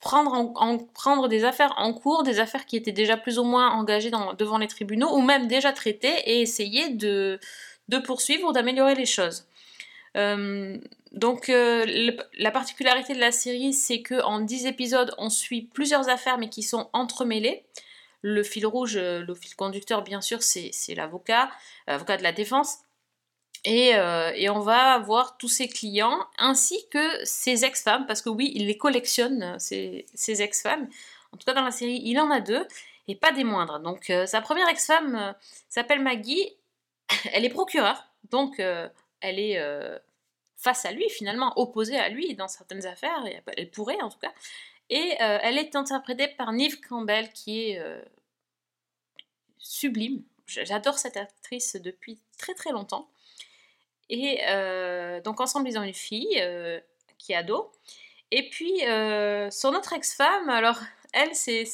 prendre, 0.00 0.32
en, 0.32 0.52
en- 0.56 0.78
prendre 0.78 1.28
des 1.28 1.44
affaires 1.44 1.74
en 1.76 1.92
cours, 1.92 2.22
des 2.22 2.38
affaires 2.38 2.66
qui 2.66 2.76
étaient 2.76 2.92
déjà 2.92 3.16
plus 3.16 3.38
ou 3.38 3.44
moins 3.44 3.70
engagées 3.70 4.10
devant 4.38 4.58
les 4.58 4.68
tribunaux, 4.68 5.12
ou 5.16 5.20
même 5.20 5.48
déjà 5.48 5.72
traitées, 5.72 6.16
et 6.26 6.40
essayer 6.40 6.90
de 6.90 7.38
poursuivre 8.04 8.48
ou 8.48 8.52
d'améliorer 8.52 8.94
les 8.94 9.06
choses. 9.06 9.46
Euh, 10.16 10.78
donc 11.12 11.48
euh, 11.48 12.12
la 12.38 12.50
particularité 12.50 13.14
de 13.14 13.20
la 13.20 13.32
série, 13.32 13.72
c'est 13.72 14.02
que 14.02 14.22
en 14.22 14.40
10 14.40 14.66
épisodes, 14.66 15.14
on 15.18 15.30
suit 15.30 15.62
plusieurs 15.62 16.08
affaires 16.08 16.38
mais 16.38 16.48
qui 16.48 16.62
sont 16.62 16.90
entremêlées. 16.92 17.64
Le 18.22 18.42
fil 18.42 18.66
rouge, 18.66 18.96
euh, 18.96 19.20
le 19.20 19.34
fil 19.34 19.54
conducteur, 19.56 20.02
bien 20.02 20.20
sûr, 20.20 20.42
c'est 20.42 20.94
l'avocat, 20.94 21.50
l'avocat 21.86 22.16
de 22.16 22.22
la 22.22 22.32
défense. 22.32 22.78
Et, 23.64 23.94
on 24.50 24.60
va 24.60 24.98
voir 24.98 25.36
tous 25.38 25.48
ses 25.48 25.68
clients 25.68 26.26
ainsi 26.36 26.84
que 26.90 27.24
ses 27.24 27.64
ex-femmes, 27.64 28.06
parce 28.06 28.20
que 28.20 28.28
oui, 28.28 28.50
il 28.54 28.66
les 28.66 28.76
collectionne, 28.76 29.56
ses, 29.60 30.04
ex-femmes. 30.26 30.88
En 31.32 31.36
tout 31.36 31.46
cas, 31.46 31.54
dans 31.54 31.62
la 31.62 31.70
série, 31.70 32.00
il 32.04 32.18
en 32.18 32.30
a 32.30 32.40
deux, 32.40 32.66
et 33.06 33.14
pas 33.14 33.30
des 33.30 33.44
moindres. 33.44 33.78
Donc, 33.78 34.12
sa 34.26 34.40
première 34.40 34.68
ex-femme 34.68 35.34
s'appelle 35.68 36.02
Maggie. 36.02 36.56
Elle 37.32 37.44
est 37.44 37.50
procureure, 37.50 38.04
donc 38.30 38.60
elle 39.22 39.38
est 39.38 39.58
euh, 39.58 39.98
face 40.56 40.84
à 40.84 40.92
lui, 40.92 41.08
finalement, 41.08 41.52
opposée 41.56 41.96
à 41.96 42.08
lui 42.08 42.34
dans 42.34 42.48
certaines 42.48 42.86
affaires, 42.86 43.24
elle 43.56 43.70
pourrait 43.70 44.00
en 44.02 44.10
tout 44.10 44.18
cas. 44.18 44.32
Et 44.90 45.16
euh, 45.20 45.38
elle 45.42 45.58
est 45.58 45.74
interprétée 45.74 46.28
par 46.28 46.52
Neve 46.52 46.78
Campbell, 46.80 47.32
qui 47.32 47.70
est 47.70 47.78
euh, 47.78 48.02
sublime. 49.58 50.22
J'adore 50.46 50.98
cette 50.98 51.16
actrice 51.16 51.76
depuis 51.76 52.20
très 52.38 52.54
très 52.54 52.72
longtemps. 52.72 53.08
Et 54.10 54.42
donc 55.24 55.40
ensemble, 55.40 55.66
ils 55.70 55.78
ont 55.78 55.82
une 55.82 55.94
fille 55.94 56.42
qui 57.16 57.32
est 57.32 57.36
ado. 57.36 57.72
Et 58.30 58.50
puis, 58.50 58.80
son 59.50 59.74
autre 59.74 59.94
ex-femme, 59.94 60.50
alors, 60.50 60.78
elle, 61.14 61.34
c'est... 61.34 61.64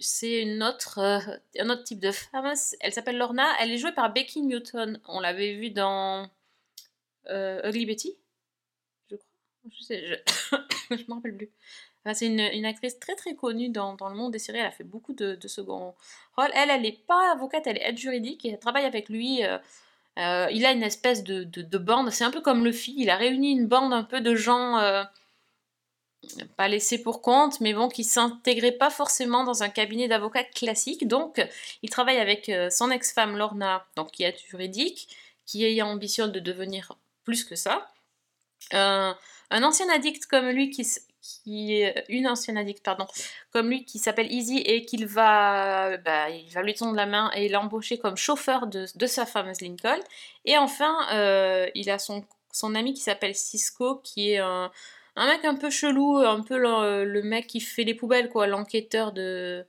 c'est- 0.00 0.42
une 0.42 0.62
autre, 0.62 0.98
euh, 0.98 1.20
un 1.60 1.70
autre 1.70 1.84
type 1.84 2.00
de 2.00 2.10
femme. 2.10 2.52
Elle 2.80 2.92
s'appelle 2.92 3.16
Lorna. 3.18 3.46
Elle 3.60 3.70
est 3.72 3.78
jouée 3.78 3.92
par 3.92 4.12
Becky 4.12 4.42
Newton. 4.42 5.00
On 5.06 5.20
l'avait 5.20 5.54
vue 5.54 5.70
dans 5.70 6.28
euh, 7.30 7.60
Ugly 7.68 7.86
Betty, 7.86 8.16
je 9.10 9.16
crois. 9.16 9.26
Je 9.70 9.82
sais, 9.82 10.06
je, 10.06 10.14
je 10.96 11.04
me 11.08 11.14
rappelle 11.14 11.36
plus. 11.36 11.50
Enfin, 12.04 12.14
c'est 12.14 12.26
une, 12.26 12.40
une 12.40 12.64
actrice 12.66 12.98
très 12.98 13.16
très 13.16 13.34
connue 13.34 13.68
dans, 13.70 13.94
dans 13.94 14.08
le 14.08 14.14
monde 14.16 14.32
des 14.32 14.38
séries. 14.38 14.58
Elle 14.58 14.66
a 14.66 14.70
fait 14.70 14.84
beaucoup 14.84 15.12
de, 15.14 15.34
de 15.34 15.48
second 15.48 15.94
rôles. 16.36 16.50
Elle, 16.54 16.70
elle 16.70 16.82
n'est 16.82 16.92
pas 17.06 17.32
avocate, 17.32 17.66
elle 17.66 17.78
est 17.78 17.88
aide 17.88 17.98
juridique 17.98 18.44
et 18.44 18.50
elle 18.50 18.58
travaille 18.60 18.84
avec 18.86 19.08
lui. 19.08 19.42
euh, 19.44 19.58
il 20.50 20.66
a 20.66 20.72
une 20.72 20.82
espèce 20.82 21.22
de, 21.24 21.44
de, 21.44 21.62
de 21.62 21.78
bande. 21.78 22.10
C'est 22.10 22.24
un 22.24 22.30
peu 22.30 22.40
comme 22.40 22.64
le 22.64 22.72
fil. 22.72 22.94
Il 22.98 23.10
a 23.10 23.16
réuni 23.16 23.52
une 23.52 23.66
bande 23.68 23.92
un 23.92 24.04
peu 24.04 24.20
de 24.20 24.34
gens. 24.34 24.78
Euh, 26.24 26.44
pas 26.56 26.68
laissés 26.68 27.02
pour 27.02 27.22
compte, 27.22 27.60
mais 27.60 27.72
bon, 27.72 27.88
qui 27.88 28.04
s'intégraient 28.04 28.72
pas 28.72 28.90
forcément 28.90 29.44
dans 29.44 29.62
un 29.62 29.68
cabinet 29.68 30.08
d'avocats 30.08 30.44
classique. 30.44 31.06
Donc, 31.06 31.44
il 31.82 31.90
travaille 31.90 32.18
avec 32.18 32.48
euh, 32.48 32.70
son 32.70 32.90
ex-femme 32.90 33.36
Lorna, 33.36 33.86
donc 33.96 34.10
qui 34.10 34.24
est 34.24 34.38
juridique, 34.48 35.08
qui 35.46 35.64
est 35.64 35.80
ambitionne 35.82 36.32
de 36.32 36.40
devenir 36.40 36.92
plus 37.24 37.44
que 37.44 37.56
ça. 37.56 37.88
Euh, 38.74 39.12
un 39.50 39.62
ancien 39.62 39.88
addict 39.90 40.26
comme 40.26 40.48
lui 40.48 40.70
qui, 40.70 40.82
est 41.72 42.04
une 42.08 42.26
ancienne 42.26 42.58
addict 42.58 42.84
pardon 42.84 43.06
comme 43.50 43.68
lui 43.70 43.84
qui 43.84 43.98
s'appelle 43.98 44.30
Easy 44.30 44.58
et 44.58 44.84
qu'il 44.84 45.06
va 45.06 45.96
bah, 45.98 46.28
il 46.28 46.50
va 46.52 46.62
lui 46.62 46.74
tendre 46.74 46.94
la 46.94 47.06
main 47.06 47.30
et 47.34 47.48
l'embaucher 47.48 47.98
comme 47.98 48.16
chauffeur 48.16 48.66
de, 48.66 48.86
de 48.94 49.06
sa 49.06 49.24
fameuse 49.24 49.60
Lincoln 49.60 50.00
et 50.44 50.58
enfin 50.58 50.96
euh, 51.12 51.68
il 51.74 51.88
a 51.90 51.98
son, 51.98 52.24
son 52.52 52.74
ami 52.74 52.92
qui 52.92 53.00
s'appelle 53.00 53.34
Cisco 53.34 53.96
qui 54.04 54.32
est 54.32 54.38
un, 54.38 54.70
un 55.18 55.26
mec 55.26 55.44
un 55.44 55.56
peu 55.56 55.70
chelou 55.70 56.18
un 56.18 56.42
peu 56.42 56.58
le, 56.58 57.22
mec 57.22 57.46
qui 57.46 57.60
fait 57.60 57.84
les 57.84 57.94
poubelles 57.94 58.28
quoi 58.28 58.46
l'enquêteur 58.46 59.12
de 59.12 59.66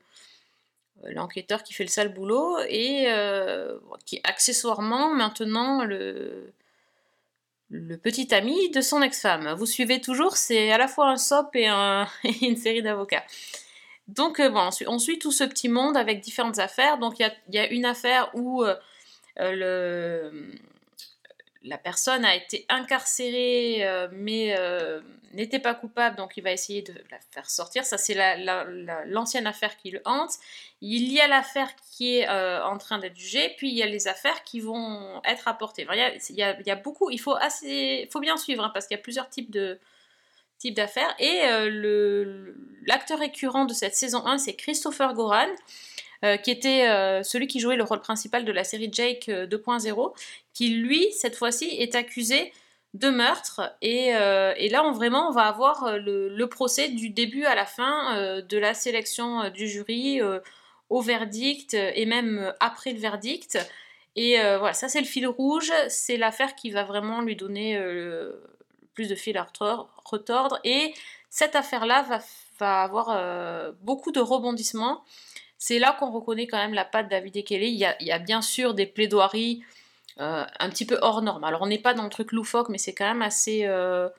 l'enquêteur 1.03 1.63
qui 1.63 1.73
fait 1.73 1.83
le 1.83 1.89
sale 1.89 2.13
boulot 2.13 2.57
et 2.67 3.05
euh, 3.07 3.77
qui 4.05 4.19
accessoirement 4.23 5.13
maintenant 5.13 5.83
le 5.83 6.53
le 7.69 7.97
petit 7.97 8.33
ami 8.33 8.71
de 8.71 8.81
son 8.81 9.01
ex-femme. 9.01 9.53
Vous 9.53 9.67
suivez 9.67 10.01
toujours, 10.01 10.37
c'est 10.37 10.71
à 10.71 10.77
la 10.77 10.87
fois 10.87 11.09
un 11.09 11.17
sop 11.17 11.55
et, 11.55 11.67
un- 11.67 12.07
et 12.23 12.47
une 12.47 12.57
série 12.57 12.81
d'avocats. 12.81 13.23
Donc 14.07 14.39
euh, 14.39 14.49
bon, 14.49 14.61
on 14.61 14.71
suit, 14.71 14.87
on 14.87 14.99
suit 14.99 15.19
tout 15.19 15.31
ce 15.31 15.43
petit 15.43 15.69
monde 15.69 15.95
avec 15.95 16.21
différentes 16.21 16.59
affaires. 16.59 16.97
Donc 16.97 17.19
il 17.19 17.31
y 17.51 17.59
a, 17.59 17.71
une 17.71 17.85
affaire 17.85 18.31
où 18.33 18.63
euh, 18.63 18.75
euh, 19.39 20.31
le, 20.31 20.51
la 21.63 21.77
personne 21.77 22.23
a 22.23 22.35
été 22.35 22.65
incarcérée 22.69 23.85
euh, 23.85 24.07
mais 24.11 24.55
euh, 24.57 25.01
n'était 25.33 25.59
pas 25.59 25.73
coupable, 25.75 26.15
donc 26.15 26.37
il 26.37 26.43
va 26.43 26.51
essayer 26.51 26.81
de 26.81 26.93
la 27.11 27.19
faire 27.31 27.49
sortir. 27.49 27.85
Ça 27.85 27.97
c'est 27.97 28.13
la- 28.13 28.37
la- 28.37 28.63
la- 28.63 29.05
l'ancienne 29.05 29.45
affaire 29.45 29.75
qui 29.77 29.91
le 29.91 30.01
hante. 30.05 30.31
Il 30.81 31.11
y 31.11 31.19
a 31.19 31.27
l'affaire 31.27 31.69
qui 31.91 32.17
est 32.17 32.29
euh, 32.29 32.63
en 32.63 32.77
train 32.77 32.97
d'être 32.99 33.17
jugée, 33.17 33.53
puis 33.57 33.69
il 33.69 33.75
y 33.75 33.83
a 33.83 33.87
les 33.87 34.07
affaires 34.07 34.43
qui 34.43 34.61
vont 34.61 35.21
être 35.25 35.47
apportées. 35.47 35.85
Il, 36.29 36.35
y 36.35 36.43
a, 36.43 36.75
beaucoup, 36.75 37.09
il 37.09 37.19
faut, 37.19 37.35
bien 38.21 38.37
suivre 38.37 38.63
hein, 38.63 38.71
parce 38.73 38.87
qu'il 38.87 38.95
y 38.95 38.99
a 38.99 39.03
plusieurs 39.03 39.29
types 39.29 39.51
de 39.51 39.79
types 40.57 40.75
d'affaires. 40.75 41.13
Et 41.19 41.41
l'acteur 42.85 43.19
récurrent 43.19 43.65
de 43.65 43.73
cette 43.73 43.95
saison 43.95 44.25
1, 44.25 44.37
c'est 44.37 44.55
Christopher 44.55 45.13
Goran, 45.13 45.47
euh, 46.25 46.37
qui 46.37 46.51
était 46.51 46.87
euh, 46.87 47.23
celui 47.23 47.47
qui 47.47 47.59
jouait 47.59 47.75
le 47.75 47.83
rôle 47.83 48.01
principal 48.01 48.45
de 48.45 48.51
la 48.51 48.63
série 48.63 48.89
Jake 48.91 49.29
euh, 49.29 49.47
2.0, 49.47 50.13
qui 50.53 50.69
lui, 50.69 51.11
cette 51.13 51.35
fois-ci, 51.35 51.65
est 51.65 51.95
accusé 51.95 52.51
de 52.93 53.09
meurtre. 53.09 53.75
Et, 53.81 54.15
euh, 54.15 54.53
et 54.57 54.69
là, 54.69 54.83
on, 54.83 54.91
vraiment, 54.91 55.29
on 55.29 55.31
va 55.31 55.43
avoir 55.43 55.83
euh, 55.85 55.97
le, 55.97 56.47
procès 56.47 56.89
du 56.89 57.09
début 57.09 57.45
à 57.45 57.55
la 57.55 57.65
fin 57.65 58.17
euh, 58.17 58.41
de 58.41 58.57
la 58.57 58.73
sélection 58.73 59.41
euh, 59.43 59.49
du 59.49 59.67
jury 59.67 60.21
euh, 60.21 60.39
au 60.89 61.01
verdict 61.01 61.73
euh, 61.75 61.91
et 61.95 62.05
même 62.05 62.39
euh, 62.39 62.51
après 62.59 62.93
le 62.93 62.99
verdict. 62.99 63.57
Et 64.15 64.39
euh, 64.41 64.57
voilà, 64.57 64.73
ça 64.73 64.89
c'est 64.89 64.99
le 64.99 65.05
fil 65.05 65.27
rouge, 65.27 65.71
c'est 65.87 66.17
l'affaire 66.17 66.55
qui 66.55 66.71
va 66.71 66.83
vraiment 66.83 67.21
lui 67.21 67.35
donner 67.35 67.77
euh, 67.77 68.31
plus 68.93 69.07
de 69.07 69.15
fil 69.15 69.37
à 69.37 69.43
retor- 69.43 69.87
retordre. 70.03 70.59
Et 70.63 70.93
cette 71.29 71.55
affaire-là 71.55 72.01
va, 72.01 72.19
va 72.59 72.81
avoir 72.81 73.09
euh, 73.11 73.71
beaucoup 73.81 74.11
de 74.11 74.19
rebondissements. 74.19 75.03
C'est 75.59 75.77
là 75.77 75.95
qu'on 75.99 76.09
reconnaît 76.09 76.47
quand 76.47 76.57
même 76.57 76.73
la 76.73 76.85
patte 76.85 77.09
David 77.09 77.35
et 77.35 77.43
Kelly. 77.43 77.67
Il 77.67 78.05
y 78.07 78.11
a, 78.11 78.19
bien 78.19 78.41
sûr 78.41 78.73
des 78.73 78.85
plaidoiries 78.85 79.61
euh, 80.19 80.45
un 80.57 80.69
petit 80.69 80.85
peu 80.85 80.97
hors 81.01 81.21
norme. 81.21 81.43
Alors 81.43 81.61
on 81.61 81.67
n'est 81.67 81.79
pas 81.79 81.93
dans 81.93 82.05
le 82.05 82.09
truc 82.09 82.31
loufoque, 82.31 82.69
mais 82.69 82.77
c'est 82.77 82.95
quand 82.95 83.05
même 83.05 83.21
assez... 83.21 83.65
euh, 83.65 84.09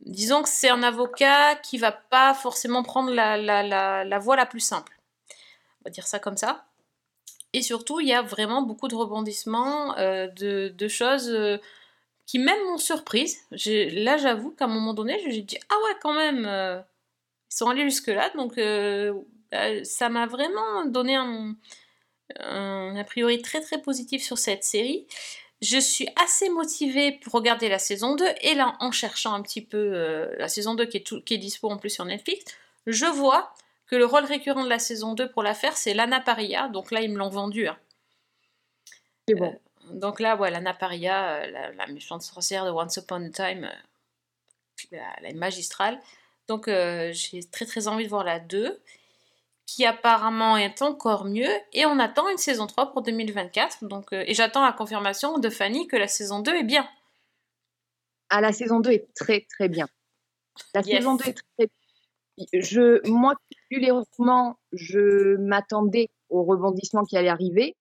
Disons 0.00 0.42
que 0.42 0.48
c'est 0.48 0.68
un 0.68 0.82
avocat 0.82 1.54
qui 1.56 1.78
va 1.78 1.92
pas 1.92 2.34
forcément 2.34 2.82
prendre 2.82 3.12
la, 3.12 4.18
voie 4.18 4.36
la 4.36 4.46
plus 4.46 4.60
simple. 4.60 4.98
On 5.80 5.84
va 5.84 5.90
dire 5.90 6.06
ça 6.06 6.18
comme 6.18 6.36
ça. 6.36 6.64
Et 7.52 7.62
surtout, 7.62 8.00
il 8.00 8.08
y 8.08 8.12
a 8.12 8.22
vraiment 8.22 8.62
beaucoup 8.62 8.88
de 8.88 8.94
rebondissements, 8.94 9.96
euh, 9.98 10.26
de, 10.28 10.88
choses 10.88 11.36
qui 12.26 12.38
même 12.40 12.58
m'ont 12.66 12.78
surprise. 12.78 13.38
Là, 13.50 14.16
j'avoue 14.16 14.50
qu'à 14.50 14.64
un 14.64 14.68
moment 14.68 14.94
donné, 14.94 15.20
j'ai 15.30 15.42
dit 15.42 15.58
Ah 15.70 15.76
ouais, 15.84 15.96
quand 16.02 16.14
même, 16.14 16.44
ils 16.44 17.54
sont 17.56 17.68
allés 17.68 17.84
jusque-là. 17.84 18.30
Donc, 18.36 18.58
ça 19.84 20.08
m'a 20.08 20.26
vraiment 20.26 20.84
donné 20.86 21.16
un, 21.16 21.54
un 22.40 22.96
a 22.96 23.04
priori 23.04 23.40
très 23.42 23.60
très 23.60 23.80
positif 23.80 24.22
sur 24.22 24.38
cette 24.38 24.64
série. 24.64 25.06
Je 25.62 25.78
suis 25.78 26.08
assez 26.22 26.50
motivée 26.50 27.12
pour 27.12 27.32
regarder 27.32 27.68
la 27.68 27.78
saison 27.78 28.14
2 28.14 28.26
et 28.42 28.54
là, 28.54 28.76
en 28.80 28.92
cherchant 28.92 29.32
un 29.32 29.40
petit 29.42 29.62
peu 29.62 29.78
euh, 29.94 30.34
la 30.38 30.48
saison 30.48 30.74
2 30.74 30.84
qui 30.86 30.98
est, 30.98 31.06
tout- 31.06 31.22
qui 31.22 31.34
est 31.34 31.38
dispo 31.38 31.70
en 31.70 31.78
plus 31.78 31.88
sur 31.90 32.04
Netflix, 32.04 32.44
je 32.86 33.06
vois 33.06 33.54
que 33.86 33.96
le 33.96 34.04
rôle 34.04 34.24
récurrent 34.24 34.64
de 34.64 34.68
la 34.68 34.78
saison 34.78 35.14
2 35.14 35.30
pour 35.30 35.42
la 35.42 35.54
faire, 35.54 35.76
c'est 35.76 35.94
Lana 35.94 36.20
Paria. 36.20 36.68
Donc 36.68 36.90
là, 36.90 37.00
ils 37.00 37.10
me 37.10 37.16
l'ont 37.18 37.30
vendu. 37.30 37.68
hein. 37.68 37.78
C'est 39.28 39.34
bon. 39.34 39.58
Donc 39.92 40.20
là, 40.20 40.36
ouais, 40.36 40.50
Lana 40.50 40.74
Paria, 40.74 41.36
euh, 41.36 41.46
la, 41.50 41.72
la 41.72 41.86
méchante 41.86 42.22
sorcière 42.22 42.64
de 42.66 42.70
Once 42.70 42.96
Upon 42.96 43.24
a 43.26 43.30
Time, 43.30 43.64
euh, 44.92 44.98
elle 45.18 45.26
est 45.26 45.32
magistrale. 45.34 45.98
Donc 46.48 46.68
euh, 46.68 47.12
j'ai 47.12 47.42
très 47.44 47.64
très 47.66 47.88
envie 47.88 48.04
de 48.04 48.08
voir 48.10 48.24
la 48.24 48.40
2, 48.40 48.78
qui 49.66 49.84
apparemment 49.84 50.56
est 50.56 50.80
encore 50.82 51.24
mieux. 51.24 51.50
Et 51.72 51.86
on 51.86 51.98
attend 51.98 52.28
une 52.28 52.38
saison 52.38 52.66
3 52.66 52.92
pour 52.92 53.02
2024. 53.02 53.84
Donc, 53.84 54.12
euh, 54.12 54.24
et 54.26 54.34
j'attends 54.34 54.64
la 54.64 54.72
confirmation 54.72 55.38
de 55.38 55.50
Fanny 55.50 55.86
que 55.86 55.96
la 55.96 56.08
saison 56.08 56.40
2 56.40 56.54
est 56.54 56.64
bien. 56.64 56.88
Ah, 58.30 58.40
la 58.40 58.52
saison 58.52 58.80
2 58.80 58.90
est 58.90 59.06
très 59.14 59.46
très 59.48 59.68
bien. 59.68 59.86
La 60.74 60.80
Yes. 60.82 60.98
saison 60.98 61.16
2 61.16 61.24
est 61.26 61.34
très 61.58 61.68
je, 62.52 63.06
moi, 63.08 63.34
lu 63.70 63.80
les 63.80 63.90
romans, 63.90 64.58
je 64.72 65.36
m'attendais 65.36 66.10
au 66.28 66.44
rebondissement 66.44 67.04
qui 67.04 67.16
allait 67.16 67.28
arriver, 67.30 67.76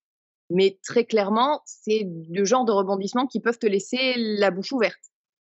mais 0.49 0.77
très 0.83 1.05
clairement, 1.05 1.61
c'est 1.65 2.07
le 2.29 2.45
genre 2.45 2.65
de 2.65 2.71
rebondissement 2.71 3.27
qui 3.27 3.39
peuvent 3.39 3.59
te 3.59 3.65
laisser 3.67 4.13
la 4.17 4.51
bouche 4.51 4.71
ouverte 4.71 4.99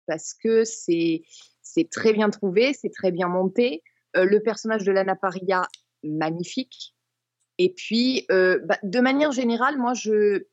parce 0.08 0.34
que 0.34 0.64
c'est 0.64 1.22
c'est 1.62 1.90
très 1.90 2.14
bien 2.14 2.30
trouvé, 2.30 2.74
c'est 2.74 2.90
très 2.90 3.12
bien 3.12 3.28
monté. 3.28 3.84
Euh, 4.16 4.24
le 4.24 4.42
personnage 4.42 4.84
de 4.84 4.92
Lana 4.92 5.16
Paria, 5.16 5.68
magnifique. 6.08 6.96
Et 7.58 7.74
puis, 7.74 8.26
euh, 8.32 8.60
bah, 8.64 8.78
de 8.84 9.00
manière 9.00 9.32
générale, 9.32 9.78
moi, 9.78 9.94
je 9.94 10.46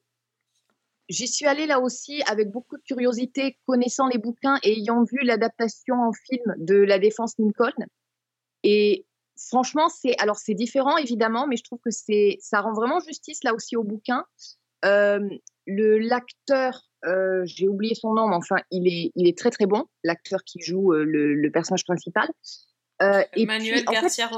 j'y 1.08 1.28
suis 1.28 1.46
allée 1.46 1.66
là 1.66 1.80
aussi 1.80 2.22
avec 2.26 2.50
beaucoup 2.50 2.76
de 2.76 2.82
curiosité, 2.82 3.58
connaissant 3.66 4.08
les 4.08 4.18
bouquins 4.18 4.58
et 4.62 4.72
ayant 4.72 5.04
vu 5.04 5.18
l'adaptation 5.22 5.96
en 5.96 6.12
film 6.12 6.54
de 6.56 6.76
La 6.76 6.98
Défense 6.98 7.34
Lincoln. 7.38 7.74
Et 8.62 9.06
franchement, 9.36 9.88
c'est 9.88 10.18
alors 10.18 10.38
c'est 10.38 10.54
différent 10.54 10.96
évidemment, 10.96 11.46
mais 11.46 11.56
je 11.56 11.64
trouve 11.64 11.80
que 11.84 11.90
c'est 11.90 12.38
ça 12.40 12.60
rend 12.60 12.72
vraiment 12.72 13.00
justice 13.00 13.44
là 13.44 13.54
aussi 13.54 13.76
au 13.76 13.84
bouquin. 13.84 14.24
Euh, 14.84 15.20
le 15.66 15.98
l'acteur, 15.98 16.82
euh, 17.04 17.42
j'ai 17.44 17.68
oublié 17.68 17.94
son 17.94 18.14
nom, 18.14 18.28
mais 18.28 18.36
enfin 18.36 18.56
il 18.70 18.86
est 18.88 19.12
il 19.14 19.28
est 19.28 19.36
très 19.36 19.50
très 19.50 19.66
bon, 19.66 19.84
l'acteur 20.02 20.42
qui 20.44 20.60
joue 20.60 20.94
euh, 20.94 21.04
le, 21.04 21.34
le 21.34 21.50
personnage 21.50 21.84
principal. 21.84 22.28
Euh, 23.02 23.22
et 23.34 23.44
Manuel 23.44 23.84
puis, 23.84 23.88
en 23.88 23.92
fait, 23.92 24.00
Garcia 24.02 24.30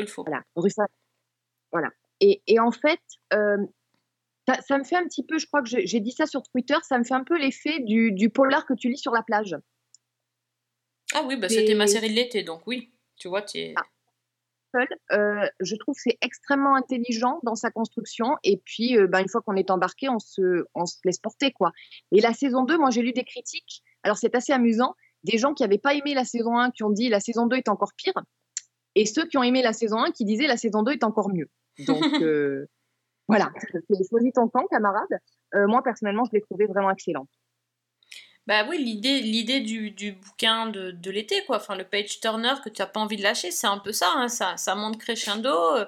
Ru- 0.00 0.06
Rulfo. 0.06 0.24
voilà. 0.24 0.42
Voilà. 1.72 1.88
Et, 2.20 2.42
et 2.46 2.58
en 2.58 2.70
fait, 2.70 3.00
euh, 3.32 3.56
ça, 4.48 4.60
ça 4.62 4.78
me 4.78 4.84
fait 4.84 4.96
un 4.96 5.04
petit 5.04 5.24
peu, 5.24 5.38
je 5.38 5.46
crois 5.46 5.62
que 5.62 5.68
j'ai 5.68 6.00
dit 6.00 6.12
ça 6.12 6.26
sur 6.26 6.42
Twitter, 6.42 6.76
ça 6.82 6.98
me 6.98 7.04
fait 7.04 7.14
un 7.14 7.24
peu 7.24 7.38
l'effet 7.38 7.80
du, 7.80 8.12
du 8.12 8.30
polar 8.30 8.66
que 8.66 8.74
tu 8.74 8.88
lis 8.90 8.98
sur 8.98 9.12
la 9.12 9.22
plage. 9.22 9.56
Ah 11.14 11.22
oui, 11.26 11.36
bah, 11.36 11.48
c'était 11.48 11.74
ma 11.74 11.86
série 11.86 12.10
de 12.10 12.14
l'été, 12.14 12.42
donc 12.42 12.62
oui. 12.66 12.92
Tu 13.16 13.28
vois, 13.28 13.42
tu 13.42 13.58
es... 13.58 13.74
Ah. 13.76 13.82
Euh, 15.12 15.48
je 15.58 15.74
trouve 15.74 15.96
que 15.96 16.00
c'est 16.02 16.18
extrêmement 16.20 16.76
intelligent 16.76 17.40
dans 17.42 17.56
sa 17.56 17.72
construction. 17.72 18.36
Et 18.44 18.58
puis, 18.64 18.96
euh, 18.96 19.08
ben, 19.08 19.20
une 19.20 19.28
fois 19.28 19.40
qu'on 19.42 19.56
est 19.56 19.68
embarqué, 19.70 20.08
on 20.08 20.20
se, 20.20 20.64
on 20.74 20.86
se 20.86 20.98
laisse 21.04 21.18
porter. 21.18 21.50
quoi. 21.50 21.72
Et 22.12 22.20
la 22.20 22.32
saison 22.32 22.62
2, 22.62 22.78
moi, 22.78 22.90
j'ai 22.90 23.02
lu 23.02 23.12
des 23.12 23.24
critiques. 23.24 23.82
Alors, 24.04 24.16
c'est 24.16 24.32
assez 24.36 24.52
amusant. 24.52 24.94
Des 25.24 25.38
gens 25.38 25.54
qui 25.54 25.64
n'avaient 25.64 25.78
pas 25.78 25.94
aimé 25.94 26.14
la 26.14 26.24
saison 26.24 26.56
1 26.56 26.70
qui 26.70 26.84
ont 26.84 26.90
dit 26.90 27.08
la 27.08 27.18
saison 27.18 27.46
2 27.46 27.56
est 27.56 27.68
encore 27.68 27.92
pire. 27.96 28.14
Et 28.94 29.06
ceux 29.06 29.26
qui 29.26 29.38
ont 29.38 29.42
aimé 29.42 29.62
la 29.62 29.72
saison 29.72 29.98
1 30.02 30.10
qui 30.12 30.24
disaient 30.24 30.46
la 30.46 30.56
saison 30.56 30.82
2 30.82 30.92
est 30.92 31.04
encore 31.04 31.30
mieux. 31.30 31.48
Donc, 31.86 32.02
euh, 32.22 32.66
voilà. 33.28 33.50
Choisis 34.10 34.32
ton 34.34 34.48
camp, 34.48 34.66
camarade. 34.66 35.18
Euh, 35.54 35.66
moi, 35.66 35.82
personnellement, 35.82 36.24
je 36.24 36.30
l'ai 36.32 36.40
trouvé 36.42 36.66
vraiment 36.66 36.90
excellent. 36.90 37.26
Bah 38.46 38.64
oui, 38.68 38.78
l'idée, 38.78 39.20
l'idée 39.20 39.60
du, 39.60 39.90
du 39.92 40.12
bouquin 40.12 40.66
de, 40.66 40.90
de 40.90 41.10
l'été, 41.10 41.44
quoi. 41.46 41.56
Enfin, 41.58 41.76
le 41.76 41.84
page 41.84 42.20
turner 42.20 42.54
que 42.64 42.68
tu 42.68 42.82
n'as 42.82 42.86
pas 42.86 42.98
envie 43.00 43.16
de 43.16 43.22
lâcher, 43.22 43.50
c'est 43.50 43.66
un 43.68 43.78
peu 43.78 43.92
ça, 43.92 44.10
hein. 44.16 44.28
ça. 44.28 44.56
Ça 44.56 44.74
monte 44.74 44.98
crescendo. 44.98 45.50
Euh, 45.76 45.84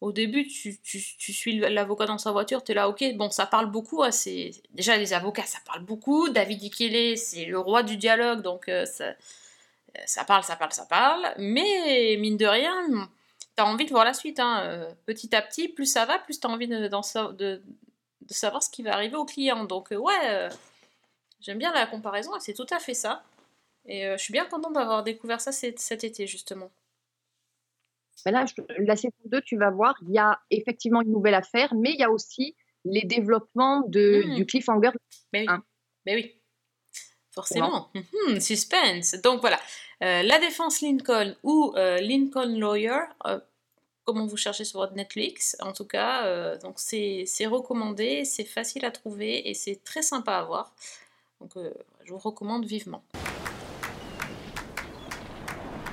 Au 0.00 0.12
début, 0.12 0.46
tu, 0.46 0.78
tu, 0.80 0.98
tu 1.18 1.32
suis 1.34 1.58
l'avocat 1.58 2.06
dans 2.06 2.16
sa 2.16 2.32
voiture, 2.32 2.64
tu 2.64 2.72
es 2.72 2.74
là, 2.74 2.88
ok, 2.88 3.04
bon, 3.16 3.28
ça 3.30 3.44
parle 3.44 3.70
beaucoup. 3.70 4.02
hein, 4.02 4.10
c'est... 4.12 4.52
Déjà, 4.72 4.96
les 4.96 5.12
avocats, 5.12 5.44
ça 5.44 5.58
parle 5.66 5.84
beaucoup. 5.84 6.30
David 6.30 6.62
Ikele, 6.62 7.18
c'est 7.18 7.44
le 7.44 7.58
roi 7.58 7.82
du 7.82 7.98
dialogue, 7.98 8.40
donc 8.40 8.70
euh, 8.70 8.86
ça, 8.86 9.12
ça 10.06 10.24
parle, 10.24 10.42
ça 10.44 10.56
parle, 10.56 10.72
ça 10.72 10.86
parle. 10.86 11.32
Mais 11.38 12.16
mine 12.18 12.36
de 12.36 12.46
rien, 12.46 12.74
tu 13.56 13.62
as 13.62 13.66
envie 13.66 13.84
de 13.84 13.90
voir 13.90 14.04
la 14.04 14.14
suite. 14.14 14.38
hein. 14.40 14.62
Euh, 14.64 14.92
Petit 15.06 15.34
à 15.34 15.42
petit, 15.42 15.68
plus 15.68 15.86
ça 15.86 16.04
va, 16.06 16.18
plus 16.18 16.38
tu 16.40 16.46
as 16.46 16.50
envie 16.50 16.68
de, 16.68 17.62
savoir 18.28 18.62
ce 18.62 18.70
qui 18.70 18.82
va 18.82 18.94
arriver 18.94 19.16
au 19.16 19.24
client. 19.24 19.64
Donc, 19.64 19.92
euh, 19.92 19.96
ouais. 19.96 20.12
euh, 20.28 20.48
J'aime 21.40 21.58
bien 21.58 21.72
la 21.72 21.86
comparaison 21.86 22.32
c'est 22.38 22.52
tout 22.54 22.66
à 22.70 22.78
fait 22.78 22.94
ça. 22.94 23.22
Et 23.86 24.06
euh, 24.06 24.16
je 24.18 24.22
suis 24.22 24.32
bien 24.32 24.44
contente 24.44 24.74
d'avoir 24.74 25.02
découvert 25.02 25.40
ça 25.40 25.52
cet, 25.52 26.04
été, 26.04 26.26
justement. 26.26 26.70
Mais 28.26 28.32
là, 28.32 28.44
je- 28.44 28.62
la 28.84 28.94
saison 28.96 29.14
2, 29.24 29.40
tu 29.40 29.56
vas 29.56 29.70
voir, 29.70 29.94
il 30.02 30.10
y 30.12 30.18
a 30.18 30.38
effectivement 30.50 31.00
une 31.00 31.10
nouvelle 31.10 31.34
affaire, 31.34 31.74
mais 31.74 31.92
il 31.92 31.98
y 31.98 32.02
a 32.02 32.10
aussi 32.10 32.54
les 32.84 33.02
développements 33.02 33.80
de, 33.88 34.22
Mm. 34.26 34.34
du 34.36 34.46
cliffhanger. 34.46 34.90
Mais 35.32 35.40
oui. 35.40 35.46
Hein. 35.48 35.62
Mais 36.06 36.14
oui. 36.14 36.39
Forcément. 37.32 37.90
Mhm, 37.94 38.40
suspense. 38.40 39.14
Donc 39.22 39.40
voilà. 39.40 39.60
Euh, 40.02 40.22
la 40.22 40.38
défense 40.38 40.80
Lincoln 40.80 41.34
ou 41.42 41.72
euh, 41.76 41.98
Lincoln 42.00 42.58
Lawyer, 42.58 43.00
euh, 43.26 43.38
comment 44.04 44.26
vous 44.26 44.36
cherchez 44.36 44.64
sur 44.64 44.80
votre 44.80 44.94
Netflix, 44.94 45.56
en 45.60 45.72
tout 45.72 45.84
cas, 45.84 46.24
euh, 46.24 46.58
donc 46.58 46.74
c'est 46.76 47.24
c'est 47.26 47.46
recommandé, 47.46 48.24
c'est 48.24 48.44
facile 48.44 48.84
à 48.84 48.90
trouver 48.90 49.48
et 49.48 49.54
c'est 49.54 49.84
très 49.84 50.02
sympa 50.02 50.32
à 50.32 50.42
voir. 50.42 50.72
Donc 51.40 51.56
euh, 51.56 51.72
je 52.04 52.12
vous 52.12 52.18
recommande 52.18 52.64
vivement. 52.64 53.04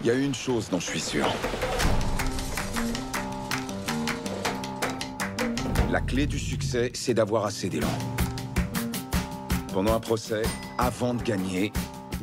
Il 0.02 0.08
y 0.08 0.12
a 0.12 0.14
une 0.14 0.34
chose 0.36 0.70
dont 0.70 0.80
je 0.80 0.90
suis 0.90 1.00
sûr. 1.02 1.28
La 5.92 6.02
clé 6.02 6.26
du 6.26 6.40
succès, 6.40 6.92
c'est 6.94 7.14
d'avoir 7.14 7.46
assez 7.46 7.70
d'élan. 7.70 7.88
Pendant 9.78 9.94
un 9.94 10.00
procès, 10.00 10.42
avant 10.80 11.14
de 11.14 11.22
gagner, 11.22 11.72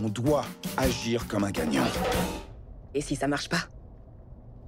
on 0.03 0.09
doit 0.09 0.45
agir 0.77 1.29
comme 1.29 1.45
un 1.45 1.53
gagnant. 1.53 1.87
Et 2.93 3.01
si 3.01 3.15
ça 3.15 3.29
marche 3.29 3.49
pas? 3.49 3.69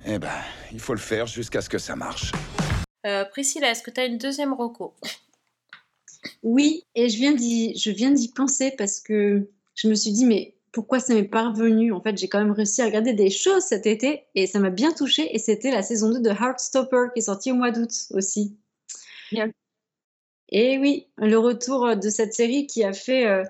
Eh 0.05 0.21
ben, 0.21 0.31
il 0.71 0.79
faut 0.79 0.95
le 0.95 1.01
faire 1.01 1.27
jusqu'à 1.27 1.61
ce 1.61 1.69
que 1.69 1.79
ça 1.79 1.97
marche. 1.97 2.31
Euh, 3.05 3.25
Priscilla, 3.25 3.73
est-ce 3.73 3.83
que 3.83 3.91
tu 3.91 4.01
as 4.01 4.05
une 4.05 4.19
deuxième 4.19 4.53
reco? 4.53 4.95
Oui, 6.45 6.85
et 6.95 7.09
je 7.09 7.17
viens 7.17 7.33
d'y, 7.33 7.77
je 7.77 7.91
viens 7.91 8.13
d'y 8.13 8.29
penser 8.29 8.73
parce 8.79 9.01
que 9.01 9.51
je 9.75 9.89
me 9.89 9.97
suis 9.97 10.13
dit, 10.13 10.25
mais 10.25 10.55
pourquoi 10.71 11.01
ça 11.01 11.13
m'est 11.13 11.25
pas 11.25 11.49
revenu? 11.49 11.91
En 11.93 12.01
fait, 12.01 12.17
j'ai 12.17 12.29
quand 12.29 12.39
même 12.39 12.53
réussi 12.53 12.83
à 12.83 12.85
regarder 12.85 13.15
des 13.15 13.31
choses 13.31 13.65
cet 13.65 13.87
été 13.87 14.27
et 14.37 14.47
ça 14.47 14.61
m'a 14.61 14.71
bien 14.71 14.93
touchée. 14.93 15.35
Et 15.35 15.41
c'était 15.41 15.73
la 15.73 15.83
saison 15.83 16.13
2 16.13 16.21
de 16.21 16.31
Heartstopper 16.31 17.09
qui 17.13 17.19
est 17.19 17.23
sortie 17.23 17.51
au 17.51 17.57
mois 17.57 17.73
d'août 17.73 17.91
aussi. 18.13 18.57
Bien. 19.33 19.51
Et 20.51 20.79
oui, 20.79 21.07
le 21.19 21.37
retour 21.37 21.97
de 21.97 22.09
cette 22.09 22.35
série 22.35 22.67
qui 22.67 22.85
a 22.85 22.93
fait 22.93 23.27
euh, 23.27 23.43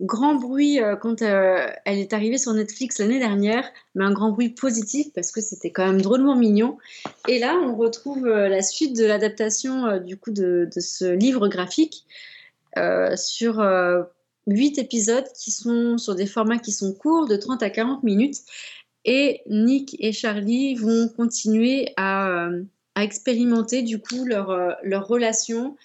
grand 0.00 0.34
bruit 0.34 0.80
euh, 0.80 0.96
quand 0.96 1.22
euh, 1.22 1.66
elle 1.84 1.98
est 1.98 2.12
arrivée 2.12 2.38
sur 2.38 2.52
Netflix 2.52 2.98
l'année 2.98 3.18
dernière, 3.18 3.68
mais 3.94 4.04
un 4.04 4.12
grand 4.12 4.30
bruit 4.30 4.50
positif 4.50 5.12
parce 5.14 5.32
que 5.32 5.40
c'était 5.40 5.70
quand 5.70 5.86
même 5.86 6.02
drôlement 6.02 6.36
mignon. 6.36 6.76
Et 7.28 7.38
là, 7.38 7.58
on 7.62 7.74
retrouve 7.74 8.26
euh, 8.26 8.48
la 8.48 8.62
suite 8.62 8.96
de 8.96 9.04
l'adaptation 9.04 9.86
euh, 9.86 9.98
du 9.98 10.16
coup 10.16 10.30
de, 10.30 10.68
ce 10.78 11.06
livre 11.06 11.48
graphique 11.48 12.04
euh, 12.76 13.16
sur 13.16 13.60
euh, 13.60 14.02
huit 14.46 14.78
épisodes 14.78 15.26
qui 15.34 15.50
sont 15.50 15.96
sur 15.98 16.14
des 16.14 16.26
formats 16.26 16.58
qui 16.58 16.72
sont 16.72 16.92
courts, 16.92 17.26
de 17.26 17.36
30 17.36 17.62
à 17.62 17.70
40 17.70 18.02
minutes. 18.02 18.38
Et 19.04 19.42
Nick 19.46 19.96
et 20.00 20.12
Charlie 20.12 20.74
vont 20.74 21.08
continuer 21.08 21.92
à, 21.96 22.28
euh, 22.28 22.62
expérimenter 22.96 23.82
du 23.82 24.00
coup 24.00 24.26
euh, 24.30 24.72
leur 24.82 25.06
relation, 25.06 25.76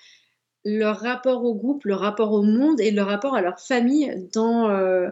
leur 0.66 1.00
rapport 1.00 1.44
au 1.44 1.56
groupe, 1.56 1.86
leur 1.86 2.00
rapport 2.00 2.32
au 2.32 2.44
monde 2.44 2.80
et 2.80 2.92
leur 2.92 3.08
rapport 3.08 3.36
à 3.36 3.42
leur 3.42 3.60
famille 3.60 4.30
dans, 4.34 4.70
euh, 4.70 5.10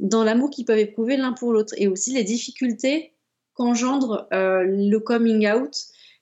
dans 0.00 0.24
l'amour 0.24 0.50
qu'ils 0.50 0.64
peuvent 0.64 0.78
éprouver 0.78 1.16
l'un 1.16 1.32
pour 1.32 1.52
l'autre. 1.52 1.74
Et 1.76 1.88
aussi 1.88 2.12
les 2.12 2.24
difficultés 2.24 3.12
qu'engendre 3.54 4.28
euh, 4.32 4.62
le 4.64 4.98
coming 4.98 5.48
out 5.48 5.74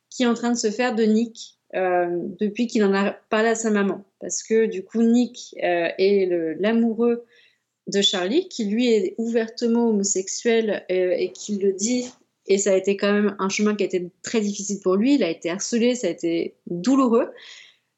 qui 0.09 0.23
est 0.23 0.27
en 0.27 0.35
train 0.35 0.53
de 0.53 0.57
se 0.57 0.71
faire 0.71 0.95
de 0.95 1.03
Nick 1.03 1.59
euh, 1.75 2.07
depuis 2.39 2.67
qu'il 2.69 2.85
en 2.85 2.95
a 2.95 3.11
parlé 3.11 3.49
à 3.49 3.55
sa 3.55 3.71
maman. 3.71 4.05
Parce 4.21 4.43
que 4.43 4.67
du 4.67 4.85
coup, 4.85 5.03
Nick 5.03 5.55
est 5.59 6.57
l'amoureux 6.61 7.25
de 7.89 8.01
Charlie, 8.01 8.49
qui 8.49 8.65
lui 8.65 8.91
est 8.91 9.15
ouvertement 9.19 9.89
homosexuel 9.89 10.85
et 10.89 11.33
qui 11.33 11.59
le 11.59 11.73
dit 11.73 12.07
Et 12.47 12.57
ça 12.57 12.73
a 12.73 12.77
été 12.77 12.97
quand 12.97 13.12
même 13.12 13.37
un 13.39 13.51
chemin 13.51 13.75
qui 13.75 13.83
a 13.83 13.87
été 13.87 14.09
très 14.23 14.41
difficile 14.41 14.81
pour 14.81 14.97
lui. 14.97 15.17
Il 15.17 15.25
a 15.25 15.29
été 15.29 15.51
harcelé, 15.51 15.95
ça 15.95 16.07
a 16.07 16.11
été 16.11 16.55
douloureux. 16.67 17.29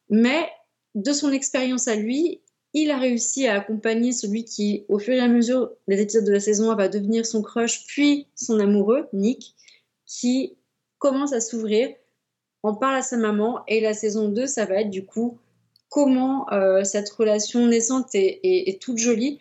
Mais 0.09 0.49
de 0.97 1.13
son 1.13 1.31
expérience 1.31 1.89
à 1.89 1.95
lui, 1.95 2.41
il 2.73 2.91
a 2.91 2.99
réussi 2.99 3.47
à 3.47 3.55
accompagner 3.55 4.13
celui 4.13 4.45
qui, 4.45 4.85
au 4.89 4.99
fur 4.99 5.15
et 5.15 5.21
à 5.21 5.29
mesure 5.29 5.71
des 5.89 6.01
épisodes 6.01 6.25
de 6.25 6.33
la 6.33 6.41
saison 6.41 6.71
1, 6.71 6.75
va 6.75 6.89
devenir 6.89 7.25
son 7.25 7.43
crush, 7.43 7.87
puis 7.87 8.27
son 8.35 8.59
amoureux, 8.59 9.07
Nick, 9.13 9.55
qui 10.07 10.57
commence 10.99 11.33
à 11.33 11.41
s'ouvrir, 11.41 11.91
en 12.63 12.75
parle 12.75 12.97
à 12.97 13.03
sa 13.03 13.19
maman. 13.19 13.61
Et 13.69 13.81
la 13.81 13.93
saison 13.93 14.29
2, 14.29 14.47
ça 14.47 14.65
va 14.65 14.81
être 14.81 14.91
du 14.91 15.05
coup 15.05 15.39
comment 15.91 16.51
euh, 16.53 16.83
cette 16.83 17.11
relation 17.11 17.67
naissante 17.67 18.15
et, 18.15 18.79
toute 18.81 18.99
jolie 18.99 19.39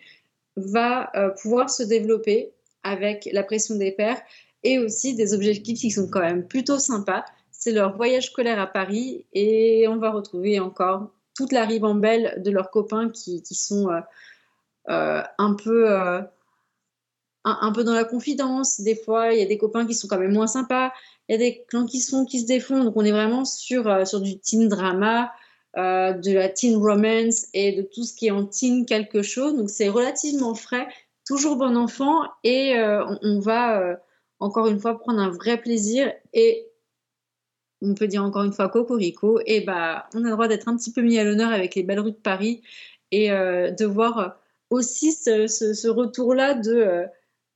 va 0.58 1.10
euh, 1.16 1.30
pouvoir 1.30 1.70
se 1.70 1.84
développer 1.84 2.52
avec 2.84 3.30
la 3.32 3.44
pression 3.44 3.76
des 3.76 3.92
pères 3.92 4.22
et 4.64 4.78
aussi 4.78 5.16
des 5.16 5.34
objectifs 5.34 5.80
qui 5.80 5.92
sont 5.92 6.10
quand 6.10 6.20
même 6.20 6.46
plutôt 6.46 6.80
sympas. 6.80 7.24
C'est 7.52 7.72
leur 7.72 7.96
voyage 7.96 8.28
scolaire 8.28 8.60
à 8.60 8.68
Paris 8.68 9.26
et 9.34 9.88
on 9.88 9.98
va 9.98 10.12
retrouver 10.12 10.60
encore 10.60 11.12
toute 11.36 11.52
la 11.52 11.66
ribambelle 11.66 12.42
de 12.44 12.52
leurs 12.52 12.72
copains 12.72 13.10
qui, 13.10 13.42
sont 13.52 13.90
euh, 14.90 15.22
un 15.38 15.54
peu 15.54 15.90
un, 17.44 17.72
peu 17.72 17.84
dans 17.84 17.94
la 17.94 18.06
confidence. 18.06 18.82
Des 18.82 18.96
fois, 18.96 19.34
il 19.34 19.40
y 19.40 19.44
a 19.44 19.46
des 19.46 19.58
copains 19.58 19.86
qui 19.86 19.94
sont 19.94 20.08
quand 20.08 20.20
même 20.20 20.34
moins 20.34 20.48
sympas. 20.48 20.92
Il 21.28 21.34
y 21.34 21.36
a 21.36 21.38
des 21.38 21.66
clans 21.68 21.86
qui 21.86 22.00
qui 22.30 22.40
se 22.40 22.46
défont. 22.46 22.84
Donc, 22.84 22.98
on 22.98 23.06
est 23.06 23.12
vraiment 23.12 23.46
sur, 23.46 24.08
sur 24.08 24.22
du 24.22 24.40
teen 24.40 24.68
drama, 24.68 25.32
euh, 25.78 26.14
de 26.14 26.32
la 26.32 26.48
teen 26.48 26.78
romance 26.78 27.48
et 27.54 27.74
de 27.74 27.82
tout 27.82 28.06
ce 28.06 28.14
qui 28.14 28.28
est 28.28 28.32
en 28.32 28.46
teen 28.46 28.86
quelque 28.86 29.22
chose. 29.22 29.58
Donc 29.58 29.70
c'est 29.70 29.90
relativement 29.90 30.56
frais, 30.56 30.88
toujours 31.26 31.58
bon 31.58 31.76
enfant 31.76 32.22
et 32.46 32.78
euh, 32.78 33.04
on, 33.22 33.42
va 33.42 33.82
euh, 33.82 33.96
encore 34.40 34.68
une 34.68 34.80
fois 34.80 34.98
prendre 34.98 35.20
un 35.20 35.32
vrai 35.32 35.58
plaisir 35.58 36.14
et 36.32 36.66
on 37.82 37.94
peut 37.94 38.08
dire 38.08 38.24
encore 38.24 38.44
une 38.44 38.54
fois 38.54 38.70
cocorico 38.70 39.40
et 39.46 39.62
bah 39.62 40.08
on 40.14 40.24
a 40.24 40.28
le 40.28 40.32
droit 40.32 40.48
d'être 40.48 40.68
un 40.68 40.78
petit 40.78 40.92
peu 40.92 41.02
mis 41.02 41.20
à 41.20 41.24
l'honneur 41.24 41.52
avec 41.52 41.76
les 41.76 41.84
belles 41.84 42.00
rues 42.00 42.12
de 42.12 42.18
Paris 42.18 42.62
et 43.12 43.30
de 43.30 43.86
voir 43.86 44.38
aussi 44.70 45.12
ce, 45.12 45.88
retour-là 45.88 46.56
de 46.56 47.06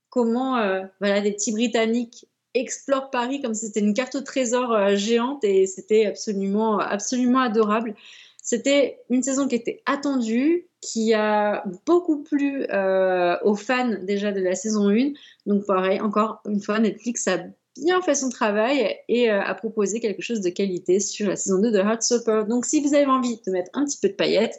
comment 0.08 0.62
voilà 1.00 1.20
des 1.20 1.32
petits 1.32 1.52
Britanniques 1.52 2.26
explore 2.54 3.10
Paris 3.10 3.40
comme 3.40 3.54
si 3.54 3.66
c'était 3.66 3.80
une 3.80 3.94
carte 3.94 4.14
au 4.14 4.20
trésor 4.20 4.72
euh, 4.72 4.96
géante 4.96 5.44
et 5.44 5.66
c'était 5.66 6.06
absolument, 6.06 6.78
absolument 6.78 7.40
adorable. 7.40 7.94
C'était 8.42 9.00
une 9.10 9.22
saison 9.22 9.46
qui 9.46 9.54
était 9.54 9.82
attendue, 9.86 10.66
qui 10.80 11.14
a 11.14 11.62
beaucoup 11.86 12.22
plu 12.22 12.64
euh, 12.72 13.36
aux 13.44 13.54
fans 13.54 13.94
déjà 14.02 14.32
de 14.32 14.40
la 14.40 14.54
saison 14.54 14.88
1. 14.88 15.12
Donc 15.46 15.66
pareil, 15.66 16.00
encore 16.00 16.40
une 16.48 16.60
fois, 16.60 16.78
Netflix 16.78 17.28
a 17.28 17.38
bien 17.76 18.00
fait 18.02 18.14
son 18.14 18.28
travail 18.28 18.96
et 19.08 19.30
euh, 19.30 19.42
a 19.42 19.54
proposé 19.54 20.00
quelque 20.00 20.22
chose 20.22 20.40
de 20.40 20.50
qualité 20.50 21.00
sur 21.00 21.28
la 21.28 21.36
saison 21.36 21.60
2 21.60 21.70
de 21.70 21.78
Heartstopper. 21.78 22.42
Donc 22.48 22.66
si 22.66 22.80
vous 22.80 22.94
avez 22.94 23.06
envie 23.06 23.40
de 23.46 23.50
mettre 23.52 23.70
un 23.74 23.84
petit 23.84 23.98
peu 24.00 24.08
de 24.08 24.14
paillettes, 24.14 24.58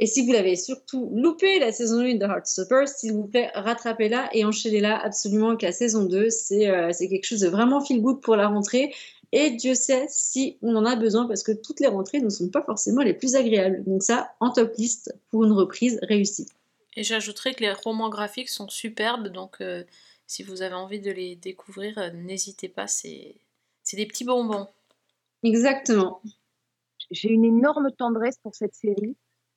et 0.00 0.06
si 0.06 0.24
vous 0.24 0.32
l'avez 0.32 0.54
surtout 0.54 1.10
loupé 1.14 1.58
la 1.58 1.72
saison 1.72 2.00
1 2.00 2.14
de 2.14 2.24
Heartstopper, 2.24 2.84
s'il 2.86 3.12
vous 3.12 3.26
plaît, 3.26 3.50
rattrapez-la 3.54 4.30
et 4.32 4.44
enchaînez-la 4.44 4.96
absolument 4.96 5.48
avec 5.48 5.62
la 5.62 5.72
saison 5.72 6.04
2. 6.04 6.28
Euh, 6.52 6.92
c'est 6.92 7.08
quelque 7.08 7.24
chose 7.24 7.40
de 7.40 7.48
vraiment 7.48 7.84
feel 7.84 8.00
good 8.00 8.20
pour 8.20 8.36
la 8.36 8.46
rentrée. 8.46 8.94
Et 9.32 9.50
Dieu 9.50 9.74
sait 9.74 10.06
si 10.08 10.56
on 10.62 10.74
en 10.76 10.86
a 10.86 10.94
besoin 10.94 11.26
parce 11.26 11.42
que 11.42 11.52
toutes 11.52 11.80
les 11.80 11.88
rentrées 11.88 12.20
ne 12.20 12.30
sont 12.30 12.48
pas 12.48 12.62
forcément 12.62 13.02
les 13.02 13.12
plus 13.12 13.34
agréables. 13.34 13.84
Donc 13.84 14.02
ça, 14.02 14.30
en 14.40 14.50
top 14.50 14.74
liste 14.78 15.14
pour 15.30 15.44
une 15.44 15.52
reprise 15.52 15.98
réussie. 16.02 16.46
Et 16.96 17.02
j'ajouterais 17.02 17.54
que 17.54 17.60
les 17.60 17.72
romans 17.72 18.08
graphiques 18.08 18.48
sont 18.48 18.68
superbes, 18.68 19.28
donc 19.28 19.56
euh, 19.60 19.84
si 20.28 20.42
vous 20.42 20.62
avez 20.62 20.74
envie 20.74 21.00
de 21.00 21.10
les 21.10 21.34
découvrir, 21.34 21.98
euh, 21.98 22.10
n'hésitez 22.10 22.68
pas, 22.68 22.86
c'est 22.86 23.34
des 23.94 24.06
petits 24.06 24.24
bonbons. 24.24 24.68
Exactement. 25.42 26.20
J'ai 27.10 27.30
une 27.30 27.46
énorme 27.46 27.90
tendresse 27.92 28.38
pour 28.38 28.54
cette 28.54 28.74
série. 28.74 29.16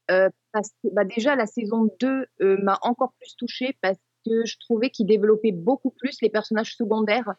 Euh, 0.09 0.29
parce 0.51 0.69
que 0.81 0.89
bah, 0.91 1.05
déjà 1.05 1.35
la 1.35 1.45
saison 1.45 1.89
2 1.99 2.25
euh, 2.41 2.57
m'a 2.63 2.79
encore 2.81 3.13
plus 3.19 3.35
touchée 3.37 3.77
parce 3.81 3.99
que 4.25 4.45
je 4.45 4.57
trouvais 4.57 4.89
qu'il 4.89 5.05
développait 5.05 5.51
beaucoup 5.51 5.91
plus 5.91 6.17
les 6.21 6.29
personnages 6.29 6.75
secondaires 6.75 7.35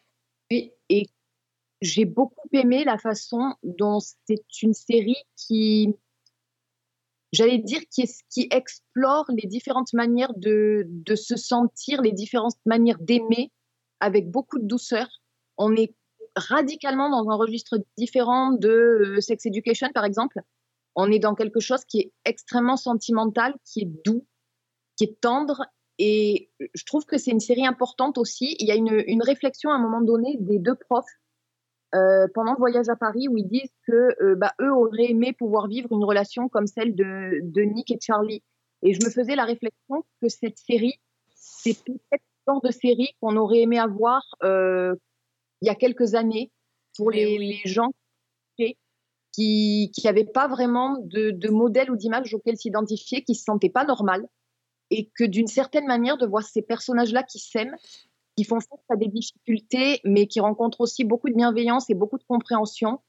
et, 0.49 0.73
et 0.89 1.07
j'ai 1.81 2.05
beaucoup 2.05 2.47
aimé 2.53 2.83
la 2.83 2.97
façon 2.97 3.53
dont 3.63 3.99
c'est 3.99 4.61
une 4.61 4.73
série 4.73 5.21
qui 5.35 5.95
j'allais 7.33 7.57
dire 7.57 7.81
qui, 7.91 8.09
qui 8.29 8.47
explore 8.51 9.25
les 9.29 9.47
différentes 9.47 9.91
manières 9.91 10.33
de, 10.37 10.85
de 10.87 11.15
se 11.15 11.35
sentir, 11.35 12.01
les 12.01 12.13
différentes 12.13 12.55
manières 12.65 12.99
d'aimer 12.99 13.51
avec 13.99 14.31
beaucoup 14.31 14.59
de 14.59 14.65
douceur. 14.65 15.07
On 15.57 15.75
est 15.75 15.93
radicalement 16.35 17.09
dans 17.09 17.29
un 17.29 17.35
registre 17.35 17.79
différent 17.97 18.51
de 18.51 18.69
euh, 18.69 19.21
Sex 19.21 19.45
Education, 19.45 19.89
par 19.93 20.05
exemple, 20.05 20.39
on 20.95 21.11
est 21.11 21.19
dans 21.19 21.35
quelque 21.35 21.59
chose 21.59 21.83
qui 21.85 21.99
est 21.99 22.13
extrêmement 22.25 22.77
sentimental, 22.77 23.55
qui 23.65 23.81
est 23.81 23.91
doux, 24.05 24.25
qui 24.95 25.05
est 25.05 25.19
tendre. 25.21 25.65
Et 25.97 26.51
je 26.73 26.83
trouve 26.85 27.05
que 27.05 27.17
c'est 27.17 27.31
une 27.31 27.39
série 27.39 27.65
importante 27.65 28.17
aussi. 28.17 28.55
Il 28.59 28.67
y 28.67 28.71
a 28.71 28.75
une, 28.75 29.23
réflexion 29.23 29.71
à 29.71 29.75
un 29.75 29.79
moment 29.79 30.01
donné 30.01 30.37
des 30.39 30.59
deux 30.59 30.75
profs 30.75 31.05
euh, 31.93 32.27
pendant 32.33 32.53
le 32.53 32.57
voyage 32.57 32.89
à 32.89 32.95
Paris 32.95 33.27
où 33.27 33.37
ils 33.37 33.47
disent 33.47 33.73
que 33.87 34.15
euh, 34.21 34.35
bah, 34.35 34.53
eux 34.61 34.73
auraient 34.73 35.11
aimé 35.11 35.33
pouvoir 35.33 35.67
vivre 35.67 35.91
une 35.91 36.03
relation 36.03 36.49
comme 36.49 36.67
celle 36.67 36.95
de, 36.95 37.39
de 37.43 37.61
Nick 37.61 37.91
et 37.91 37.99
Charlie. 38.01 38.43
Et 38.81 38.93
je 38.93 39.05
me 39.05 39.09
faisais 39.09 39.35
la 39.35 39.45
réflexion 39.45 40.03
que 40.21 40.27
cette 40.27 40.57
série, 40.57 40.99
c'est 41.35 41.77
peut-être 41.83 42.23
le 42.47 42.53
genre 42.53 42.61
de 42.61 42.71
série 42.71 43.15
qu'on 43.21 43.37
aurait 43.37 43.61
aimé 43.61 43.79
avoir 43.79 44.23
euh, 44.43 44.95
il 45.61 45.67
y 45.67 45.69
a 45.69 45.75
quelques 45.75 46.15
années 46.15 46.51
pour 46.97 47.11
les, 47.11 47.37
les 47.37 47.61
gens 47.65 47.91
qui 49.31 49.91
n'avaient 50.03 50.25
pas 50.25 50.47
vraiment 50.47 50.99
de, 50.99 51.31
de 51.31 51.49
modèle 51.49 51.89
ou 51.89 51.95
d'image 51.95 52.33
auquel 52.35 52.55
s'identifier, 52.55 53.23
qui 53.23 53.33
se 53.33 53.43
sentaient 53.43 53.69
pas 53.69 53.83
normal, 53.83 54.27
et 54.91 55.09
que 55.17 55.23
d'une 55.23 55.47
certaine 55.47 55.87
manière, 55.87 56.17
de 56.17 56.27
voir 56.27 56.43
ces 56.43 56.61
personnages-là 56.61 57.23
qui 57.23 57.39
s'aiment, 57.39 57.75
qui 58.35 58.43
font 58.43 58.59
face 58.59 58.79
à 58.89 58.95
des 58.95 59.07
difficultés, 59.07 60.01
mais 60.03 60.27
qui 60.27 60.39
rencontrent 60.39 60.81
aussi 60.81 61.03
beaucoup 61.03 61.29
de 61.29 61.35
bienveillance 61.35 61.89
et 61.89 61.93
beaucoup 61.93 62.17
de 62.17 62.23
compréhension, 62.23 62.99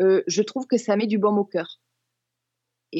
euh, 0.00 0.22
je 0.26 0.42
trouve 0.42 0.66
que 0.66 0.78
ça 0.78 0.96
met 0.96 1.06
du 1.06 1.18
baume 1.18 1.38
au 1.38 1.44
cœur. 1.44 1.78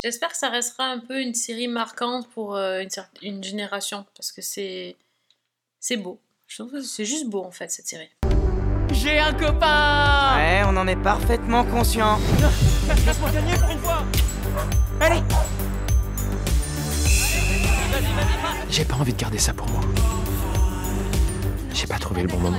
J'espère 0.02 0.30
que 0.30 0.38
ça 0.38 0.48
restera 0.48 0.86
un 0.86 1.00
peu 1.00 1.20
une 1.20 1.34
série 1.34 1.68
marquante 1.68 2.28
pour 2.30 2.56
euh, 2.56 2.80
une, 2.80 2.88
une, 3.22 3.44
génération, 3.44 4.06
parce 4.16 4.32
que 4.32 4.40
c'est 4.40 4.96
c'est 5.80 5.96
beau. 5.96 6.18
Je 6.46 6.62
trouve 6.62 6.72
que 6.72 6.82
c'est 6.82 7.04
juste 7.04 7.28
beau 7.28 7.42
en 7.42 7.50
fait 7.50 7.70
cette 7.70 7.86
série. 7.86 8.10
J'ai 8.92 9.18
un 9.18 9.32
copain 9.32 10.36
Ouais, 10.36 10.62
on 10.66 10.76
en 10.76 10.86
est 10.86 11.02
parfaitement 11.02 11.64
conscient. 11.64 12.18
Laisse-moi 13.06 13.30
gagner 13.32 13.54
pour 13.56 13.70
une 13.70 13.78
fois 13.78 14.04
Allez 15.00 15.20
J'ai 18.70 18.84
pas 18.84 18.94
envie 18.94 19.12
de 19.12 19.18
garder 19.18 19.38
ça 19.38 19.52
pour 19.52 19.68
moi. 19.68 19.80
J'ai 21.72 21.86
pas 21.86 21.98
trouvé 21.98 22.22
le 22.22 22.28
bon 22.28 22.38
moment. 22.38 22.58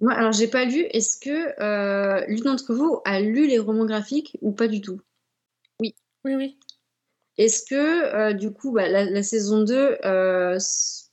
Moi, 0.00 0.12
alors 0.12 0.32
j'ai 0.32 0.48
pas 0.48 0.64
lu. 0.64 0.86
Est-ce 0.90 1.18
que 1.18 1.60
euh, 1.62 2.24
l'une 2.28 2.44
d'entre 2.44 2.74
vous 2.74 3.00
a 3.04 3.20
lu 3.20 3.46
les 3.46 3.58
romans 3.58 3.86
graphiques 3.86 4.36
ou 4.42 4.52
pas 4.52 4.68
du 4.68 4.80
tout? 4.80 5.00
Oui. 5.80 5.94
Oui, 6.24 6.34
oui. 6.34 6.58
Est-ce 7.36 7.64
que, 7.64 8.14
euh, 8.14 8.32
du 8.32 8.52
coup, 8.52 8.72
bah, 8.72 8.88
la, 8.88 9.22
saison 9.22 9.62
2 9.62 9.98
euh, 10.04 10.58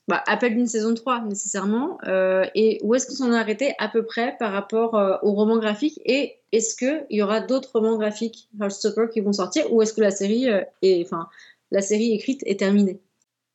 bah, 0.08 0.22
appelle 0.26 0.54
d'une 0.54 0.66
saison 0.68 0.94
3 0.94 1.24
nécessairement. 1.24 1.98
Euh, 2.06 2.44
et 2.54 2.78
où 2.82 2.94
est-ce 2.94 3.08
qu'on 3.08 3.14
s'en 3.14 3.32
est 3.32 3.36
arrêté 3.36 3.74
à 3.78 3.88
peu 3.88 4.04
près 4.04 4.36
par 4.38 4.52
rapport 4.52 4.94
euh, 4.94 5.16
au 5.22 5.32
roman 5.32 5.58
graphique 5.58 6.00
Et 6.04 6.36
est-ce 6.52 6.76
qu'il 6.76 7.06
y 7.10 7.22
aura 7.22 7.40
d'autres 7.40 7.70
romans 7.72 7.96
graphiques 7.96 8.48
Heartstopper 8.60 9.06
qui 9.12 9.20
vont 9.20 9.32
sortir? 9.32 9.72
Ou 9.72 9.82
est-ce 9.82 9.92
que 9.92 10.00
la 10.00 10.12
série, 10.12 10.48
euh, 10.48 10.62
est, 10.82 11.04
enfin, 11.04 11.28
la 11.72 11.80
série 11.80 12.12
écrite 12.12 12.42
est 12.46 12.58
terminée? 12.60 13.00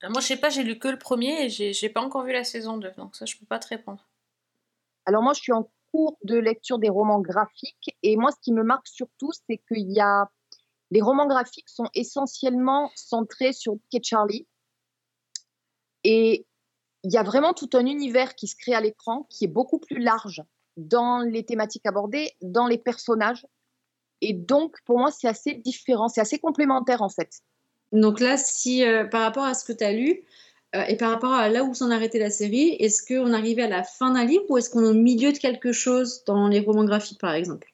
Moi, 0.10 0.22
je 0.22 0.28
sais 0.28 0.38
pas, 0.38 0.50
j'ai 0.50 0.64
lu 0.64 0.80
que 0.80 0.88
le 0.88 0.98
premier 0.98 1.46
et 1.46 1.50
j'ai 1.50 1.90
pas 1.90 2.02
encore 2.02 2.24
vu 2.24 2.34
la 2.34 2.44
saison 2.44 2.78
2. 2.78 2.92
Donc 2.98 3.16
ça, 3.16 3.26
je 3.26 3.38
peux 3.38 3.46
pas 3.46 3.60
te 3.60 3.68
répondre. 3.68 4.08
Alors 5.06 5.22
moi, 5.22 5.34
je 5.34 5.42
suis 5.42 5.54
en 5.54 5.70
cours 5.92 6.18
de 6.24 6.38
lecture 6.38 6.80
des 6.80 6.90
romans 6.90 7.22
graphiques. 7.22 7.96
Et 8.02 8.18
moi, 8.18 8.32
ce 8.32 8.38
qui 8.42 8.52
me 8.52 8.64
marque 8.64 8.88
surtout, 8.88 9.32
c'est 9.32 9.58
qu'il 9.68 9.92
y 9.92 10.00
a... 10.00 10.30
Les 10.90 11.02
romans 11.02 11.28
graphiques 11.28 11.70
sont 11.70 11.88
essentiellement 11.94 12.92
centrés 12.96 13.54
sur 13.54 13.76
Dick 13.76 14.02
et 14.02 14.04
Charlie 14.04 14.48
et 16.04 16.46
il 17.04 17.12
y 17.12 17.18
a 17.18 17.24
vraiment 17.24 17.54
tout 17.54 17.70
un 17.74 17.86
univers 17.86 18.36
qui 18.36 18.48
se 18.48 18.56
crée 18.56 18.74
à 18.74 18.82
l'écran 18.82 19.26
qui 19.30 19.46
est 19.46 19.48
beaucoup 19.48 19.80
plus 19.80 20.00
large 20.00 20.44
dans 20.78 21.20
les 21.20 21.46
thématiques 21.46 21.86
abordées, 21.86 22.32
dans 22.42 22.68
les 22.68 22.78
personnages. 22.78 23.46
Et 24.22 24.34
donc, 24.34 24.78
pour 24.86 25.00
moi, 25.00 25.12
c'est 25.12 25.28
assez 25.28 25.56
différent, 25.56 26.08
c'est 26.08 26.22
assez 26.22 26.40
complémentaire 26.40 27.02
en 27.02 27.10
fait. 27.10 27.42
Donc 27.92 28.20
là, 28.20 28.38
si 28.38 28.86
euh, 28.86 29.06
par 29.06 29.22
rapport 29.22 29.44
à 29.44 29.54
ce 29.54 29.66
que 29.66 29.74
tu 29.74 29.84
as 29.84 29.92
lu 29.92 30.24
euh, 30.76 30.84
et 30.84 30.96
par 30.96 31.12
rapport 31.12 31.34
à 31.34 31.50
là 31.50 31.64
où 31.64 31.74
s'en 31.74 31.92
arrêtait 31.92 32.20
la 32.20 32.30
série, 32.30 32.76
est-ce 32.80 33.04
qu'on 33.06 33.34
arrivait 33.34 33.64
à 33.64 33.68
la 33.68 33.84
fin 33.84 34.12
d'un 34.12 34.26
livre 34.26 34.46
ou 34.50 34.58
est-ce 34.58 34.70
qu'on 34.70 34.84
est 34.84 34.90
au 34.90 34.94
milieu 34.94 35.34
de 35.34 35.38
quelque 35.38 35.74
chose 35.74 36.24
dans 36.26 36.48
les 36.48 36.62
romans 36.62 36.86
graphiques, 36.86 37.20
par 37.20 37.34
exemple? 37.34 37.68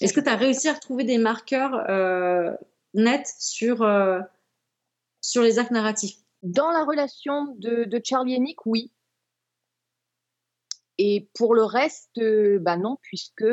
Est-ce 0.00 0.12
que 0.12 0.20
tu 0.20 0.28
as 0.28 0.36
réussi 0.36 0.68
à 0.68 0.74
retrouver 0.74 1.04
des 1.04 1.16
marqueurs 1.16 1.88
euh, 1.88 2.52
nets 2.92 3.32
sur, 3.38 3.78
sur 5.22 5.42
les 5.42 5.58
arcs 5.58 5.70
narratifs? 5.70 6.18
Dans 6.42 6.70
la 6.70 6.84
relation 6.84 7.54
de, 7.56 8.00
Charlie 8.04 8.34
et 8.34 8.40
Nick, 8.40 8.66
oui. 8.66 8.92
Et 10.98 11.30
pour 11.34 11.54
le 11.54 11.64
reste, 11.64 12.20
bah 12.60 12.76
non, 12.76 12.98
puisque 13.00 13.46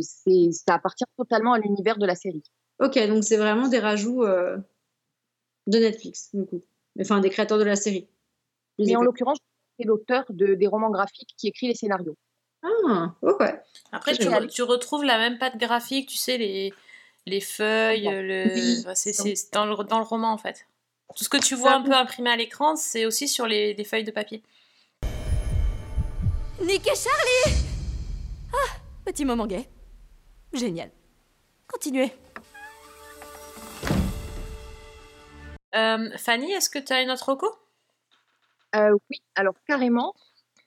c'est 0.00 0.50
ça 0.52 0.74
appartient 0.74 1.04
totalement 1.18 1.52
à 1.52 1.58
l'univers 1.58 1.98
de 1.98 2.06
la 2.06 2.14
série. 2.14 2.42
Ok, 2.78 2.98
donc 3.08 3.24
c'est 3.24 3.36
vraiment 3.36 3.68
des 3.68 3.78
rajouts 3.78 4.24
euh, 4.24 4.58
de 5.66 5.78
Netflix, 5.78 6.30
du 6.34 6.44
coup. 6.44 6.62
Enfin, 7.00 7.20
des 7.20 7.30
créateurs 7.30 7.58
de 7.58 7.64
la 7.64 7.76
série. 7.76 8.06
Mais 8.78 8.94
en 8.96 9.02
l'occurrence, 9.02 9.38
c'est 9.78 9.86
l'auteur 9.86 10.24
de, 10.30 10.54
des 10.54 10.66
romans 10.66 10.90
graphiques 10.90 11.34
qui 11.36 11.48
écrit 11.48 11.68
les 11.68 11.74
scénarios. 11.74 12.16
Ah, 12.62 13.14
ok. 13.22 13.42
Après, 13.92 14.14
tu, 14.14 14.22
Génial. 14.24 14.46
re- 14.46 14.50
tu 14.50 14.62
retrouves 14.62 15.04
la 15.04 15.18
même 15.18 15.38
patte 15.38 15.56
graphique, 15.56 16.08
tu 16.08 16.16
sais, 16.16 16.36
les, 16.36 16.74
les 17.26 17.40
feuilles, 17.40 18.08
le... 18.10 18.52
Oui. 18.54 18.76
enfin, 18.80 18.94
c'est 18.94 19.12
c'est 19.12 19.52
dans 19.52 19.64
le, 19.66 19.84
dans 19.84 19.98
le 19.98 20.04
roman 20.04 20.32
en 20.32 20.38
fait. 20.38 20.66
Tout 21.14 21.24
ce 21.24 21.28
que 21.28 21.36
tu 21.36 21.54
vois 21.54 21.72
un 21.74 21.82
peu 21.82 21.92
imprimé 21.92 22.30
à 22.30 22.36
l'écran, 22.36 22.76
c'est 22.76 23.06
aussi 23.06 23.28
sur 23.28 23.46
les, 23.46 23.72
les 23.74 23.84
feuilles 23.84 24.04
de 24.04 24.10
papier. 24.10 24.42
Nick 26.62 26.86
et 26.86 26.94
Charlie 26.96 27.56
Ah, 28.52 28.76
petit 29.04 29.24
moment 29.24 29.46
gay. 29.46 29.68
Génial. 30.52 30.90
Continuez. 31.68 32.12
Euh, 35.76 36.10
Fanny, 36.16 36.52
est-ce 36.52 36.70
que 36.70 36.78
tu 36.78 36.92
as 36.92 37.02
une 37.02 37.10
autre 37.10 37.30
reco? 37.30 37.46
Euh, 38.74 38.96
oui, 39.10 39.22
alors 39.34 39.54
carrément. 39.66 40.14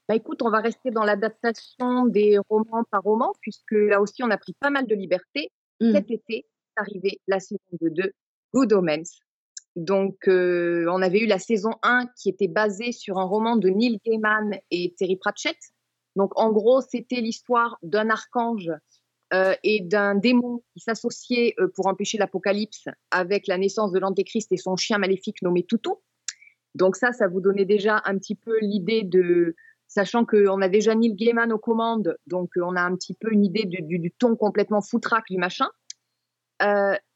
Bah 0.07 0.15
écoute, 0.15 0.41
on 0.41 0.49
va 0.49 0.59
rester 0.59 0.91
dans 0.91 1.03
l'adaptation 1.03 2.05
des 2.05 2.37
romans 2.49 2.83
par 2.89 3.03
roman, 3.03 3.33
puisque 3.41 3.71
là 3.71 4.01
aussi 4.01 4.23
on 4.23 4.29
a 4.31 4.37
pris 4.37 4.53
pas 4.53 4.69
mal 4.69 4.87
de 4.87 4.95
liberté. 4.95 5.51
Mm. 5.79 5.93
Cet 5.93 6.11
été 6.11 6.37
est 6.37 6.45
arrivée 6.75 7.21
la 7.27 7.39
saison 7.39 7.59
2 7.81 7.89
de 7.89 8.13
Good 8.53 8.73
Omens. 8.73 9.19
Donc, 9.75 10.27
euh, 10.27 10.87
on 10.89 11.01
avait 11.01 11.19
eu 11.19 11.27
la 11.27 11.39
saison 11.39 11.71
1 11.83 12.07
qui 12.17 12.29
était 12.29 12.47
basée 12.47 12.91
sur 12.91 13.17
un 13.17 13.23
roman 13.23 13.55
de 13.55 13.69
Neil 13.69 13.99
Gaiman 14.03 14.57
et 14.71 14.93
Terry 14.97 15.15
Pratchett. 15.15 15.57
Donc, 16.15 16.37
en 16.37 16.51
gros, 16.51 16.81
c'était 16.81 17.21
l'histoire 17.21 17.77
d'un 17.83 18.09
archange 18.09 18.71
euh, 19.31 19.53
et 19.63 19.81
d'un 19.81 20.15
démon 20.15 20.63
qui 20.73 20.79
s'associaient 20.79 21.53
euh, 21.59 21.67
pour 21.75 21.85
empêcher 21.85 22.17
l'apocalypse 22.17 22.85
avec 23.11 23.45
la 23.45 23.59
naissance 23.59 23.91
de 23.91 23.99
l'Antéchrist 23.99 24.51
et 24.51 24.57
son 24.57 24.75
chien 24.75 24.97
maléfique 24.97 25.43
nommé 25.43 25.63
Toutou. 25.63 26.01
Donc 26.73 26.95
ça, 26.95 27.11
ça 27.11 27.27
vous 27.27 27.39
donnait 27.39 27.65
déjà 27.65 28.01
un 28.05 28.17
petit 28.17 28.33
peu 28.33 28.57
l'idée 28.59 29.03
de, 29.03 29.55
sachant 29.87 30.25
qu'on 30.25 30.61
a 30.61 30.67
déjà 30.67 30.95
Neil 30.95 31.13
Gaiman 31.13 31.51
aux 31.51 31.59
commandes, 31.59 32.17
donc 32.25 32.49
euh, 32.57 32.61
on 32.63 32.75
a 32.75 32.81
un 32.81 32.95
petit 32.95 33.13
peu 33.13 33.31
une 33.31 33.45
idée 33.45 33.65
du, 33.65 34.11
ton 34.17 34.35
complètement 34.35 34.81
foutraque 34.81 35.25
du 35.29 35.37
machin. 35.37 35.69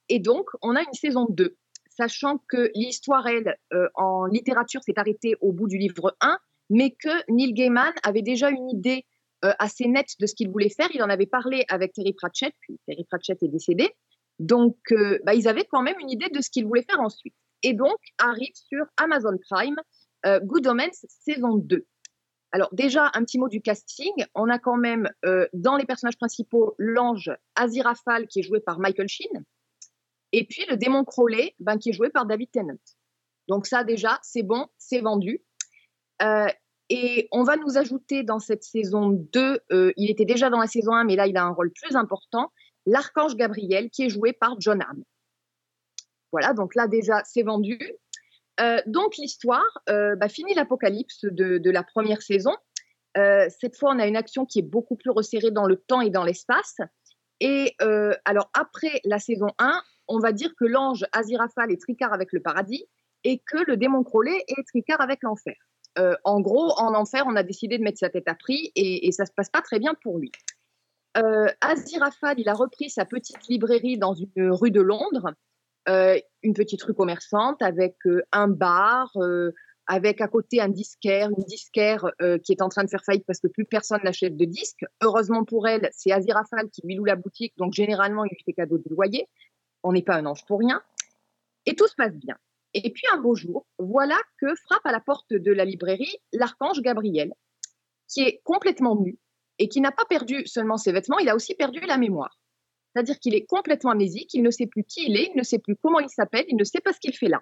Et 0.10 0.20
donc, 0.20 0.50
on 0.62 0.76
a 0.76 0.82
une 0.82 0.94
saison 0.94 1.26
2, 1.30 1.58
sachant 1.90 2.38
que 2.48 2.72
l'histoire, 2.76 3.26
elle, 3.28 3.58
en 3.96 4.26
littérature, 4.26 4.82
s'est 4.84 4.98
arrêtée 4.98 5.36
au 5.42 5.52
bout 5.52 5.68
du 5.68 5.78
livre 5.78 6.16
1, 6.22 6.38
mais 6.70 6.92
que 6.92 7.32
Neil 7.32 7.54
Gaiman 7.54 7.94
avait 8.04 8.22
déjà 8.22 8.50
une 8.50 8.70
idée 8.70 9.06
assez 9.60 9.88
nette 9.88 10.16
de 10.20 10.26
ce 10.26 10.36
qu'il 10.36 10.50
voulait 10.50 10.70
faire. 10.70 10.90
Il 10.94 11.04
en 11.04 11.10
avait 11.10 11.26
parlé 11.26 11.66
avec 11.70 11.94
Terry 11.94 12.14
Pratchett, 12.14 12.54
puis 12.62 12.80
Terry 12.88 13.04
Pratchett 13.06 13.42
est 13.44 13.48
décédé. 13.48 13.92
Donc, 14.40 14.78
euh, 14.92 15.20
bah, 15.24 15.34
ils 15.34 15.48
avaient 15.48 15.66
quand 15.66 15.82
même 15.82 16.00
une 16.00 16.10
idée 16.10 16.30
de 16.30 16.42
ce 16.42 16.50
qu'ils 16.50 16.66
voulaient 16.66 16.86
faire 16.90 17.00
ensuite. 17.00 17.36
Et 17.62 17.74
donc, 17.74 17.98
arrive 18.18 18.54
sur 18.54 18.86
Amazon 18.98 19.38
Prime 19.50 19.76
euh, 20.26 20.40
Good 20.40 20.68
Omens 20.68 21.06
saison 21.08 21.58
2. 21.58 21.86
Alors 22.52 22.70
déjà, 22.72 23.10
un 23.16 23.24
petit 23.24 23.40
mot 23.40 23.48
du 23.48 23.62
casting. 23.62 24.12
On 24.36 24.50
a 24.50 24.60
quand 24.60 24.78
même 24.78 25.10
euh, 25.26 25.48
dans 25.54 25.76
les 25.76 25.86
personnages 25.86 26.18
principaux 26.18 26.76
l'ange 26.78 27.32
Aziraphale 27.56 28.28
qui 28.28 28.40
est 28.40 28.44
joué 28.44 28.60
par 28.60 28.80
Michael 28.80 29.08
Sheen. 29.08 29.44
Et 30.34 30.46
puis 30.46 30.66
le 30.70 30.78
démon 30.78 31.04
Crowley 31.04 31.56
ben, 31.60 31.78
qui 31.78 31.90
est 31.90 31.94
joué 31.94 32.10
par 32.10 32.26
David 32.26 32.52
Tennant. 32.52 32.78
Donc 33.48 33.66
ça 33.66 33.84
déjà, 33.84 34.20
c'est 34.22 34.44
bon, 34.44 34.68
c'est 34.78 35.00
vendu. 35.00 35.44
Et 36.90 37.28
on 37.32 37.44
va 37.44 37.56
nous 37.56 37.78
ajouter 37.78 38.24
dans 38.24 38.40
cette 38.40 38.64
saison 38.64 39.10
2, 39.10 39.60
euh, 39.72 39.92
il 39.96 40.12
était 40.12 40.26
déjà 40.26 40.50
dans 40.50 40.60
la 40.60 40.68
saison 40.68 40.94
1, 40.94 41.06
mais 41.06 41.16
là 41.16 41.28
il 41.28 41.38
a 41.38 41.44
un 41.44 41.52
rôle 41.52 41.72
plus 41.72 41.96
important, 41.96 42.52
l'archange 42.86 43.36
Gabriel 43.36 43.90
qui 43.90 44.04
est 44.04 44.10
joué 44.10 44.34
par 44.34 44.60
John 44.60 44.82
Hamm. 44.82 45.04
Voilà, 46.32 46.54
donc 46.54 46.76
là 46.76 46.88
déjà 46.88 47.22
c'est 47.24 47.44
vendu. 47.44 47.80
Euh, 48.60 48.82
donc 48.86 49.18
l'histoire 49.18 49.64
euh, 49.90 50.16
bah, 50.16 50.30
finit 50.30 50.54
l'apocalypse 50.54 51.26
de, 51.26 51.58
de 51.58 51.72
la 51.72 51.84
première 51.84 52.22
saison. 52.22 52.52
Euh, 53.18 53.48
cette 53.62 53.78
fois, 53.78 53.94
on 53.94 54.00
a 54.00 54.08
une 54.08 54.16
action 54.16 54.46
qui 54.46 54.60
est 54.60 54.64
beaucoup 54.64 54.96
plus 54.96 55.12
resserrée 55.12 55.52
dans 55.52 55.66
le 55.66 55.78
temps 55.78 56.02
et 56.02 56.10
dans 56.10 56.24
l'espace. 56.24 56.78
Et 57.40 57.76
alors 58.26 58.50
après 58.54 59.02
la 59.04 59.20
saison 59.20 59.48
1, 59.60 59.82
on 60.08 60.20
va 60.20 60.32
dire 60.32 60.54
que 60.58 60.64
l'ange 60.64 61.06
Aziraphale 61.12 61.72
est 61.72 61.82
tricard 61.82 62.14
avec 62.14 62.32
le 62.32 62.42
paradis 62.42 62.86
et 63.26 63.40
que 63.40 63.58
le 63.68 63.76
démon 63.76 64.04
Crowley 64.04 64.44
est 64.48 64.64
tricard 64.66 65.02
avec 65.02 65.20
l'enfer. 65.24 65.56
Euh, 66.00 66.16
en 66.24 66.42
gros, 66.42 66.72
en 66.80 66.94
enfer, 66.96 67.24
on 67.28 67.36
a 67.36 67.44
décidé 67.44 67.78
de 67.78 67.84
mettre 67.84 68.00
sa 68.00 68.10
tête 68.10 68.28
à 68.28 68.36
prix 68.36 68.72
et, 68.76 69.12
ça 69.12 69.26
se 69.26 69.32
passe 69.32 69.50
pas 69.50 69.62
très 69.62 69.80
bien 69.80 69.94
pour 70.02 70.18
lui. 70.18 70.32
Euh, 71.18 71.48
Aziraphale, 71.62 72.40
il 72.40 72.50
a 72.50 72.54
repris 72.54 72.90
sa 72.90 73.06
petite 73.06 73.48
librairie 73.48 73.98
dans 73.98 74.16
une 74.16 74.52
rue 74.52 74.72
de 74.72 74.82
Londres, 74.82 75.34
euh, 75.88 76.20
une 76.42 76.54
petite 76.54 76.82
rue 76.82 76.96
commerçante 76.96 77.62
avec 77.62 77.96
euh, 78.08 78.24
un 78.32 78.48
bar, 78.48 79.12
avec 79.86 80.22
à 80.22 80.28
côté 80.28 80.62
un 80.62 80.70
disquaire, 80.70 81.30
une 81.30 81.44
disquaire 81.44 82.10
qui 82.44 82.54
est 82.54 82.62
en 82.62 82.70
train 82.70 82.84
de 82.84 82.90
faire 82.90 83.04
faillite 83.04 83.26
parce 83.28 83.40
que 83.40 83.48
plus 83.48 83.66
personne 83.66 84.00
n'achète 84.04 84.38
de 84.38 84.46
disques. 84.46 84.86
Heureusement 85.04 85.44
pour 85.44 85.68
elle, 85.68 85.90
c'est 85.92 86.12
Aziraphale 86.12 86.70
qui 86.72 86.82
lui 86.86 86.96
loue 86.96 87.06
la 87.06 87.16
boutique, 87.16 87.54
donc 87.58 87.74
généralement 87.74 88.24
il 88.24 88.30
lui 88.30 88.44
fait 88.44 88.54
cadeau 88.54 88.78
de 88.78 88.90
loyer. 88.90 89.28
On 89.84 89.92
n'est 89.92 90.02
pas 90.02 90.16
un 90.16 90.26
ange 90.26 90.46
pour 90.46 90.60
rien. 90.60 90.82
Et 91.66 91.76
tout 91.76 91.88
se 91.88 91.96
passe 91.96 92.16
bien. 92.16 92.38
Et 92.74 92.92
puis 92.92 93.04
un 93.12 93.18
beau 93.18 93.36
jour, 93.36 93.66
voilà 93.78 94.18
que 94.40 94.48
frappe 94.56 94.86
à 94.86 94.92
la 94.92 95.00
porte 95.00 95.32
de 95.32 95.52
la 95.52 95.66
librairie 95.66 96.18
l'archange 96.32 96.82
Gabriel, 96.82 97.34
qui 98.08 98.22
est 98.22 98.42
complètement 98.44 99.00
nu 99.00 99.18
et 99.60 99.70
qui 99.70 99.82
n'a 99.82 99.92
pas 99.92 100.06
perdu 100.06 100.46
seulement 100.46 100.78
ses 100.78 100.92
vêtements, 100.92 101.20
il 101.20 101.30
a 101.30 101.36
aussi 101.36 101.56
perdu 101.56 101.80
la 101.82 101.98
mémoire. 101.98 102.40
C'est-à-dire 102.94 103.20
qu'il 103.20 103.36
est 103.36 103.46
complètement 103.46 103.92
amnésique, 103.92 104.34
il 104.34 104.44
ne 104.44 104.52
sait 104.52 104.68
plus 104.68 104.84
qui 104.84 105.06
il 105.08 105.18
est, 105.18 105.32
il 105.34 105.38
ne 105.38 105.44
sait 105.44 105.60
plus 105.60 105.76
comment 105.76 106.00
il 106.00 106.10
s'appelle, 106.10 106.46
il 106.48 106.56
ne 106.56 106.64
sait 106.64 106.82
pas 106.82 106.94
ce 106.94 107.00
qu'il 107.00 107.16
fait 107.16 107.28
là. 107.28 107.42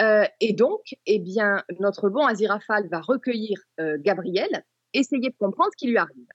Euh, 0.00 0.26
et 0.40 0.52
donc, 0.52 0.82
eh 1.06 1.18
bien, 1.18 1.64
notre 1.80 2.10
bon 2.10 2.26
Aziraphale 2.26 2.88
va 2.88 3.00
recueillir 3.00 3.60
euh, 3.80 3.96
Gabriel, 3.98 4.64
essayer 4.92 5.30
de 5.30 5.36
comprendre 5.38 5.70
ce 5.72 5.76
qui 5.76 5.88
lui 5.88 5.96
arrive. 5.96 6.28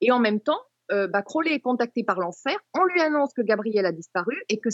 Et 0.00 0.12
en 0.12 0.18
même 0.18 0.40
temps, 0.40 0.60
euh, 0.92 1.08
bah, 1.08 1.22
Crowley 1.22 1.54
est 1.54 1.60
contacté 1.60 2.04
par 2.04 2.20
l'enfer, 2.20 2.56
on 2.74 2.84
lui 2.84 3.00
annonce 3.00 3.32
que 3.32 3.42
Gabriel 3.42 3.86
a 3.86 3.92
disparu 3.92 4.36
et 4.48 4.60
que, 4.60 4.68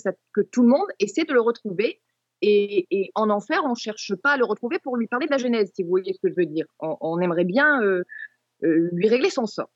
tout 0.50 0.62
le 0.62 0.68
monde 0.68 0.88
essaie 0.98 1.24
de 1.24 1.32
le 1.32 1.40
retrouver. 1.40 2.00
Et, 2.40 2.86
et 2.90 3.10
en 3.14 3.30
enfer, 3.30 3.60
on 3.64 3.70
ne 3.70 3.74
cherche 3.74 4.14
pas 4.22 4.32
à 4.32 4.36
le 4.36 4.44
retrouver 4.44 4.78
pour 4.78 4.96
lui 4.96 5.08
parler 5.08 5.26
de 5.26 5.32
la 5.32 5.38
Genèse, 5.38 5.72
si 5.74 5.82
vous 5.82 5.88
voyez 5.88 6.12
ce 6.12 6.20
que 6.20 6.28
je 6.28 6.34
veux 6.36 6.46
dire. 6.46 6.66
On, 6.78 7.20
aimerait 7.20 7.44
bien 7.44 7.82
euh, 7.82 8.04
euh, 8.64 8.88
lui 8.92 9.08
régler 9.08 9.30
son 9.30 9.46
sort. 9.46 9.70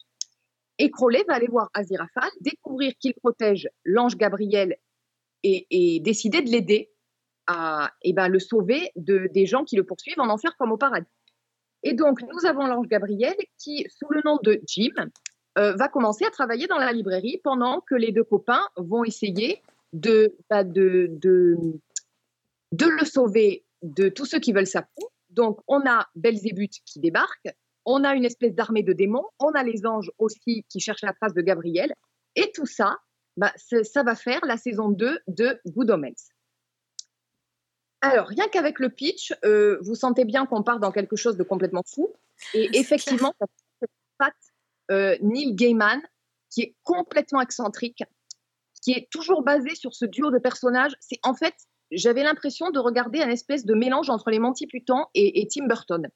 Et 0.78 0.90
Crowley 0.90 1.24
va 1.28 1.34
aller 1.34 1.48
voir 1.48 1.70
Aziraphale, 1.74 2.30
découvrir 2.40 2.92
qu'il 3.00 3.14
protège 3.14 3.68
l'ange 3.84 4.16
Gabriel 4.16 4.76
et, 5.42 5.66
et 5.70 6.00
décider 6.00 6.40
de 6.40 6.50
l'aider 6.50 6.90
à 7.46 7.90
eh 8.02 8.12
ben, 8.12 8.28
le 8.28 8.38
sauver 8.38 8.90
de, 8.96 9.28
des 9.32 9.46
gens 9.46 9.64
qui 9.64 9.76
le 9.76 9.84
poursuivent 9.84 10.20
en 10.20 10.28
enfer 10.28 10.56
comme 10.56 10.72
au 10.72 10.76
paradis. 10.76 11.06
Et 11.82 11.94
donc, 11.94 12.22
nous 12.22 12.46
avons 12.46 12.66
l'ange 12.66 12.86
Gabriel 12.86 13.34
qui, 13.58 13.86
sous 13.90 14.10
le 14.10 14.22
nom 14.24 14.38
de 14.42 14.60
Jim, 14.66 14.92
euh, 15.58 15.74
va 15.74 15.88
commencer 15.88 16.24
à 16.24 16.30
travailler 16.30 16.66
dans 16.66 16.78
la 16.78 16.92
librairie 16.92 17.40
pendant 17.42 17.80
que 17.80 17.94
les 17.94 18.12
deux 18.12 18.24
copains 18.24 18.62
vont 18.76 19.04
essayer 19.04 19.60
de, 19.92 20.34
bah, 20.48 20.64
de, 20.64 21.10
de 22.72 22.86
le 22.86 23.04
sauver 23.04 23.64
de 23.82 24.08
tous 24.08 24.26
ceux 24.26 24.38
qui 24.38 24.52
veulent 24.52 24.66
sa 24.66 24.82
peau. 24.82 25.10
Donc, 25.30 25.60
on 25.68 25.86
a 25.86 26.08
Belzébuth 26.14 26.80
qui 26.84 27.00
débarque, 27.00 27.48
on 27.84 28.04
a 28.04 28.14
une 28.14 28.24
espèce 28.24 28.54
d'armée 28.54 28.82
de 28.82 28.92
démons, 28.92 29.26
on 29.38 29.52
a 29.52 29.62
les 29.62 29.86
anges 29.86 30.10
aussi 30.18 30.64
qui 30.68 30.80
cherchent 30.80 31.02
la 31.02 31.12
trace 31.12 31.34
de 31.34 31.42
Gabriel, 31.42 31.94
et 32.36 32.50
tout 32.54 32.66
ça, 32.66 32.98
bah, 33.36 33.52
ça 33.56 34.02
va 34.02 34.14
faire 34.14 34.40
la 34.44 34.56
saison 34.56 34.88
2 34.90 35.20
de 35.26 35.60
Good 35.66 35.90
Omens. 35.90 36.30
Alors, 38.02 38.26
rien 38.26 38.48
qu'avec 38.48 38.78
le 38.80 38.90
pitch, 38.90 39.32
euh, 39.44 39.78
vous 39.80 39.94
sentez 39.94 40.24
bien 40.24 40.44
qu'on 40.44 40.62
part 40.62 40.80
dans 40.80 40.90
quelque 40.90 41.16
chose 41.16 41.36
de 41.36 41.44
complètement 41.44 41.84
fou. 41.86 42.12
Et 42.52 42.76
effectivement, 42.76 43.32
ça 43.38 43.46
patte 44.18 44.34
euh, 44.90 45.16
Neil 45.22 45.54
Gaiman, 45.54 46.02
qui 46.50 46.62
est 46.62 46.74
complètement 46.82 47.40
excentrique, 47.40 48.02
qui 48.82 48.92
est 48.92 49.08
toujours 49.10 49.42
basé 49.42 49.74
sur 49.76 49.94
ce 49.94 50.04
duo 50.04 50.32
de 50.32 50.38
personnages. 50.38 50.96
C'est 50.98 51.20
en 51.22 51.34
fait, 51.34 51.54
j'avais 51.92 52.22
l'impression 52.22 52.70
de 52.70 52.78
regarder 52.78 53.20
un 53.20 53.28
espèce 53.28 53.64
de 53.64 53.74
mélange 53.74 54.10
entre 54.10 54.30
les 54.30 54.38
Monty 54.38 54.66
Python 54.66 55.04
et, 55.14 55.46
Tim 55.48 55.66
Burton. 55.66 56.08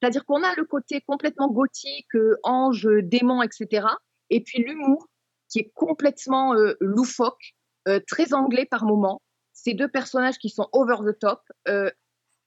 C'est-à-dire 0.00 0.24
qu'on 0.24 0.42
a 0.42 0.54
le 0.56 0.64
côté 0.64 1.00
complètement 1.06 1.48
gothique, 1.48 2.14
euh, 2.14 2.36
ange, 2.42 2.88
démon, 3.02 3.42
etc. 3.42 3.86
Et 4.30 4.42
puis 4.42 4.62
l'humour 4.62 5.06
qui 5.48 5.60
est 5.60 5.72
complètement 5.74 6.54
euh, 6.54 6.74
loufoque, 6.80 7.54
euh, 7.88 8.00
très 8.06 8.34
anglais 8.34 8.66
par 8.66 8.84
moments. 8.84 9.22
Ces 9.52 9.74
deux 9.74 9.88
personnages 9.88 10.38
qui 10.38 10.50
sont 10.50 10.68
over 10.72 10.96
the 11.06 11.18
top. 11.18 11.40
Euh, 11.68 11.90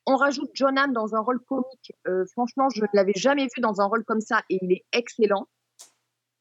on 0.05 0.15
rajoute 0.15 0.49
John 0.53 0.77
Hamm 0.77 0.91
dans 0.91 1.15
un 1.15 1.19
rôle 1.19 1.39
comique. 1.39 1.93
Euh, 2.07 2.25
franchement, 2.31 2.69
je 2.69 2.81
ne 2.81 2.87
l'avais 2.93 3.13
jamais 3.15 3.43
vu 3.43 3.61
dans 3.61 3.79
un 3.79 3.85
rôle 3.85 4.03
comme 4.03 4.21
ça 4.21 4.43
et 4.49 4.57
il 4.61 4.71
est 4.71 4.85
excellent. 4.91 5.47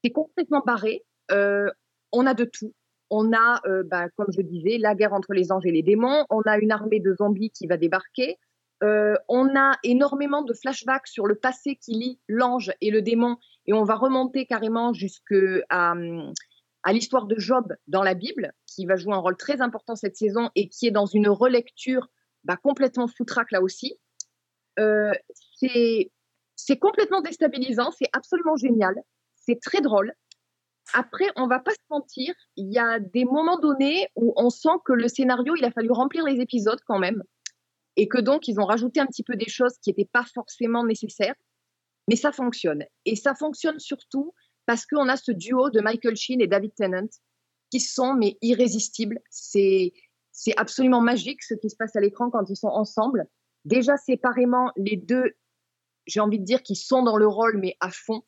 C'est 0.02 0.10
complètement 0.10 0.62
barré. 0.64 1.04
Euh, 1.30 1.70
on 2.12 2.26
a 2.26 2.34
de 2.34 2.44
tout. 2.44 2.72
On 3.10 3.32
a, 3.32 3.60
euh, 3.66 3.82
bah, 3.84 4.08
comme 4.16 4.32
je 4.36 4.42
disais, 4.42 4.78
la 4.78 4.94
guerre 4.94 5.12
entre 5.12 5.32
les 5.32 5.50
anges 5.52 5.66
et 5.66 5.72
les 5.72 5.82
démons. 5.82 6.24
On 6.30 6.42
a 6.42 6.58
une 6.58 6.72
armée 6.72 7.00
de 7.00 7.14
zombies 7.14 7.50
qui 7.50 7.66
va 7.66 7.76
débarquer. 7.76 8.38
Euh, 8.82 9.16
on 9.28 9.56
a 9.56 9.76
énormément 9.82 10.42
de 10.42 10.54
flashbacks 10.54 11.08
sur 11.08 11.26
le 11.26 11.34
passé 11.34 11.76
qui 11.76 11.92
lie 11.92 12.20
l'ange 12.28 12.72
et 12.80 12.90
le 12.90 13.02
démon, 13.02 13.36
et 13.66 13.72
on 13.72 13.82
va 13.82 13.96
remonter 13.96 14.46
carrément 14.46 14.92
jusqu'à 14.92 15.64
à, 15.70 16.92
l'histoire 16.92 17.26
de 17.26 17.36
Job 17.38 17.74
dans 17.88 18.04
la 18.04 18.14
Bible, 18.14 18.52
qui 18.66 18.86
va 18.86 18.96
jouer 18.96 19.14
un 19.14 19.18
rôle 19.18 19.36
très 19.36 19.60
important 19.60 19.96
cette 19.96 20.16
saison 20.16 20.50
et 20.54 20.68
qui 20.68 20.86
est 20.86 20.92
dans 20.92 21.06
une 21.06 21.28
relecture 21.28 22.08
bah, 22.44 22.56
complètement 22.56 23.08
foutraque 23.08 23.50
là 23.50 23.62
aussi. 23.62 23.98
Euh, 24.78 25.12
c'est 26.54 26.78
complètement 26.78 27.20
déstabilisant, 27.20 27.90
c'est 27.90 28.08
absolument 28.12 28.56
génial, 28.56 28.94
c'est 29.34 29.60
très 29.60 29.80
drôle. 29.80 30.12
Après, 30.94 31.26
on 31.36 31.46
va 31.46 31.58
pas 31.58 31.72
se 31.72 31.86
mentir, 31.90 32.34
il 32.56 32.72
y 32.72 32.78
a 32.78 32.98
des 32.98 33.24
moments 33.24 33.58
donnés 33.58 34.08
où 34.16 34.32
on 34.36 34.50
sent 34.50 34.78
que 34.84 34.92
le 34.92 35.08
scénario, 35.08 35.54
il 35.56 35.64
a 35.64 35.70
fallu 35.70 35.90
remplir 35.90 36.24
les 36.24 36.40
épisodes 36.40 36.80
quand 36.86 36.98
même, 36.98 37.22
et 37.96 38.08
que 38.08 38.18
donc 38.18 38.48
ils 38.48 38.60
ont 38.60 38.64
rajouté 38.64 39.00
un 39.00 39.06
petit 39.06 39.24
peu 39.24 39.36
des 39.36 39.48
choses 39.48 39.76
qui 39.82 39.90
n'étaient 39.90 40.08
pas 40.10 40.24
forcément 40.34 40.84
nécessaires, 40.84 41.34
mais 42.08 42.16
ça 42.16 42.32
fonctionne. 42.32 42.84
Et 43.04 43.16
ça 43.16 43.34
fonctionne 43.34 43.78
surtout 43.78 44.32
parce 44.66 44.86
qu'on 44.86 45.08
a 45.08 45.16
ce 45.16 45.32
duo 45.32 45.70
de 45.70 45.80
Michael 45.80 46.16
Sheen 46.16 46.40
et 46.40 46.46
David 46.46 46.74
Tennant 46.74 47.08
qui 47.70 47.80
sont 47.80 48.14
mais 48.14 48.38
irrésistibles. 48.40 49.20
C'est 49.30 49.92
c'est 50.30 50.56
absolument 50.56 51.00
magique 51.00 51.42
ce 51.42 51.54
qui 51.54 51.68
se 51.68 51.76
passe 51.76 51.96
à 51.96 52.00
l'écran 52.00 52.30
quand 52.30 52.48
ils 52.48 52.56
sont 52.56 52.68
ensemble. 52.68 53.26
Déjà 53.64 53.96
séparément, 53.96 54.70
les 54.76 54.96
deux, 54.96 55.32
j'ai 56.06 56.20
envie 56.20 56.38
de 56.38 56.44
dire 56.44 56.62
qu'ils 56.62 56.76
sont 56.76 57.02
dans 57.02 57.16
le 57.16 57.26
rôle 57.26 57.58
mais 57.58 57.76
à 57.80 57.90
fond 57.90 58.22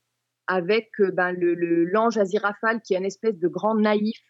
avec 0.51 0.91
euh, 0.99 1.13
ben, 1.13 1.31
le, 1.31 1.85
l'ange 1.85 2.19
Aziraphale 2.19 2.83
qui 2.83 2.95
est 2.95 2.99
une 2.99 3.05
espèce 3.05 3.39
de 3.39 3.47
grand 3.47 3.77
naïf, 3.77 4.21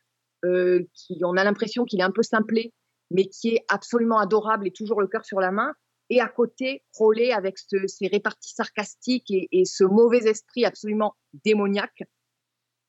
euh, 0.44 0.84
qui 0.92 1.18
on 1.24 1.34
a 1.34 1.44
l'impression 1.44 1.86
qu'il 1.86 2.00
est 2.00 2.04
un 2.04 2.10
peu 2.10 2.22
simplé, 2.22 2.74
mais 3.10 3.24
qui 3.24 3.54
est 3.54 3.64
absolument 3.68 4.18
adorable 4.18 4.68
et 4.68 4.70
toujours 4.70 5.00
le 5.00 5.06
cœur 5.06 5.24
sur 5.24 5.40
la 5.40 5.50
main. 5.50 5.72
Et 6.10 6.20
à 6.20 6.28
côté, 6.28 6.84
Crowley 6.92 7.32
avec 7.32 7.56
ses 7.58 8.06
réparties 8.06 8.52
sarcastiques 8.52 9.30
et, 9.30 9.64
ce 9.64 9.82
mauvais 9.82 10.28
esprit 10.28 10.66
absolument 10.66 11.16
démoniaque. 11.44 12.02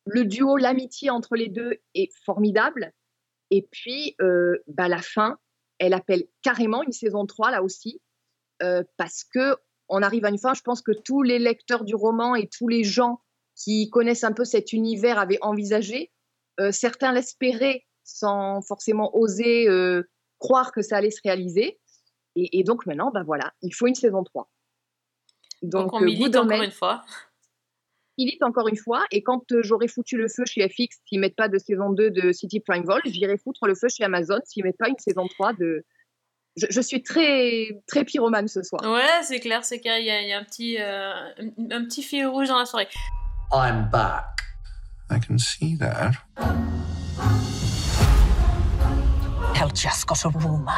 Le 0.05 0.25
duo, 0.25 0.57
l'amitié 0.57 1.09
entre 1.09 1.35
les 1.35 1.47
deux 1.47 1.77
est 1.93 2.11
formidable. 2.25 2.91
Et 3.49 3.65
puis, 3.71 4.15
euh, 4.21 4.57
bah, 4.67 4.89
la 4.89 5.01
fin, 5.01 5.37
elle 5.79 5.93
appelle 5.93 6.25
carrément 6.41 6.83
une 6.83 6.91
saison 6.91 7.25
3 7.25 7.51
là 7.51 7.63
aussi, 7.63 8.01
parce 8.97 9.23
que 9.23 9.55
on 9.91 10.01
arrive 10.01 10.25
à 10.25 10.29
une 10.29 10.39
fin. 10.39 10.53
Je 10.53 10.61
pense 10.61 10.81
que 10.81 10.91
tous 10.91 11.21
les 11.21 11.37
lecteurs 11.37 11.83
du 11.83 11.93
roman 11.93 12.33
et 12.33 12.47
tous 12.47 12.67
les 12.67 12.83
gens 12.83 13.21
qui 13.55 13.89
connaissent 13.89 14.23
un 14.23 14.31
peu 14.31 14.45
cet 14.45 14.73
univers 14.73 15.19
avaient 15.19 15.37
envisagé. 15.41 16.11
Euh, 16.59 16.71
certains 16.71 17.11
l'espéraient 17.11 17.85
sans 18.03 18.61
forcément 18.61 19.15
oser 19.15 19.67
euh, 19.69 20.03
croire 20.39 20.71
que 20.71 20.81
ça 20.81 20.97
allait 20.97 21.11
se 21.11 21.21
réaliser. 21.23 21.79
Et, 22.35 22.59
et 22.59 22.63
donc 22.63 22.85
maintenant, 22.85 23.11
ben 23.11 23.23
voilà, 23.23 23.53
il 23.61 23.75
faut 23.75 23.87
une 23.87 23.95
saison 23.95 24.23
3. 24.23 24.49
Donc, 25.61 25.93
on 25.93 26.01
euh, 26.01 26.05
milite 26.05 26.35
encore 26.35 26.61
une 26.61 26.71
fois. 26.71 27.03
milite 28.17 28.41
encore 28.43 28.67
une 28.69 28.77
fois. 28.77 29.05
Et 29.11 29.21
quand 29.21 29.43
j'aurai 29.61 29.87
foutu 29.87 30.17
le 30.17 30.27
feu 30.27 30.45
chez 30.45 30.67
FX, 30.67 31.01
s'ils 31.05 31.19
mettent 31.19 31.35
pas 31.35 31.49
de 31.49 31.57
saison 31.57 31.91
2 31.91 32.09
de 32.09 32.31
City 32.31 32.61
Prime 32.61 32.83
Vol, 32.83 33.01
j'irai 33.05 33.37
foutre 33.37 33.67
le 33.67 33.75
feu 33.75 33.87
chez 33.89 34.03
Amazon 34.03 34.39
s'ils 34.45 34.63
mettent 34.63 34.77
pas 34.77 34.89
une 34.89 34.97
saison 34.97 35.27
3 35.27 35.53
de. 35.53 35.83
Je, 36.57 36.65
je 36.69 36.81
suis 36.81 37.01
très, 37.01 37.69
très 37.87 38.03
pyromane 38.03 38.47
ce 38.47 38.61
soir. 38.61 38.81
Ouais, 38.83 39.23
c'est 39.23 39.39
clair, 39.39 39.63
c'est 39.63 39.79
clair. 39.79 39.97
Il 39.99 40.03
y 40.03 40.29
y 40.29 40.33
a 40.33 40.37
un, 40.37 40.43
petit, 40.43 40.77
euh, 40.79 41.13
un, 41.39 41.77
un 41.77 41.85
petit 41.85 42.03
fil 42.03 42.27
rouge 42.27 42.49
dans 42.49 42.59
la 42.59 42.65
soirée. 42.65 42.89
I'm 43.53 43.89
back. 43.89 44.25
I 45.09 45.19
can 45.19 45.37
see 45.37 45.75
that. 45.77 46.13
Hell 49.53 49.69
just 49.73 50.07
got 50.07 50.25
a 50.25 50.29
rumor. 50.29 50.71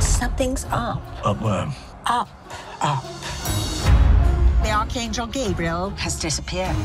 Something's 0.00 0.64
up. 0.72 1.00
But 1.22 1.40
worm. 1.40 1.72
Up. 2.06 2.28
Up. 2.82 3.04
The 4.62 4.70
Archangel 4.70 5.26
Gabriel 5.26 5.90
has 5.96 6.18
disappeared. 6.18 6.76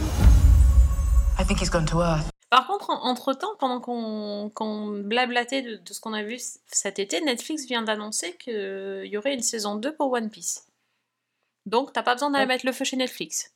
I 1.37 1.43
think 1.43 1.59
he's 1.59 1.69
gone 1.69 1.85
to 1.87 2.01
Earth. 2.01 2.30
Par 2.51 2.67
contre, 2.67 2.89
en- 2.91 3.03
entre-temps, 3.05 3.55
pendant 3.59 3.79
qu'on 3.81 4.51
qu'on 4.53 4.87
blablatait 4.87 5.61
de, 5.63 5.75
de 5.77 5.93
ce 5.93 5.99
qu'on 6.01 6.13
a 6.13 6.21
vu 6.21 6.37
cet 6.67 6.99
été, 6.99 7.19
Netflix 7.21 7.65
vient 7.65 7.81
d'annoncer 7.81 8.35
qu'il 8.37 9.05
y 9.05 9.17
aurait 9.17 9.33
une 9.33 9.41
saison 9.41 9.75
2 9.77 9.95
pour 9.95 10.11
One 10.11 10.29
Piece. 10.29 10.67
Donc, 11.65 11.93
t'as 11.93 12.03
pas 12.03 12.13
besoin 12.15 12.29
d'aller 12.29 12.43
Ouais. 12.43 12.53
mettre 12.55 12.65
le 12.65 12.73
feu 12.73 12.83
chez 12.85 12.97
Netflix. 12.97 13.53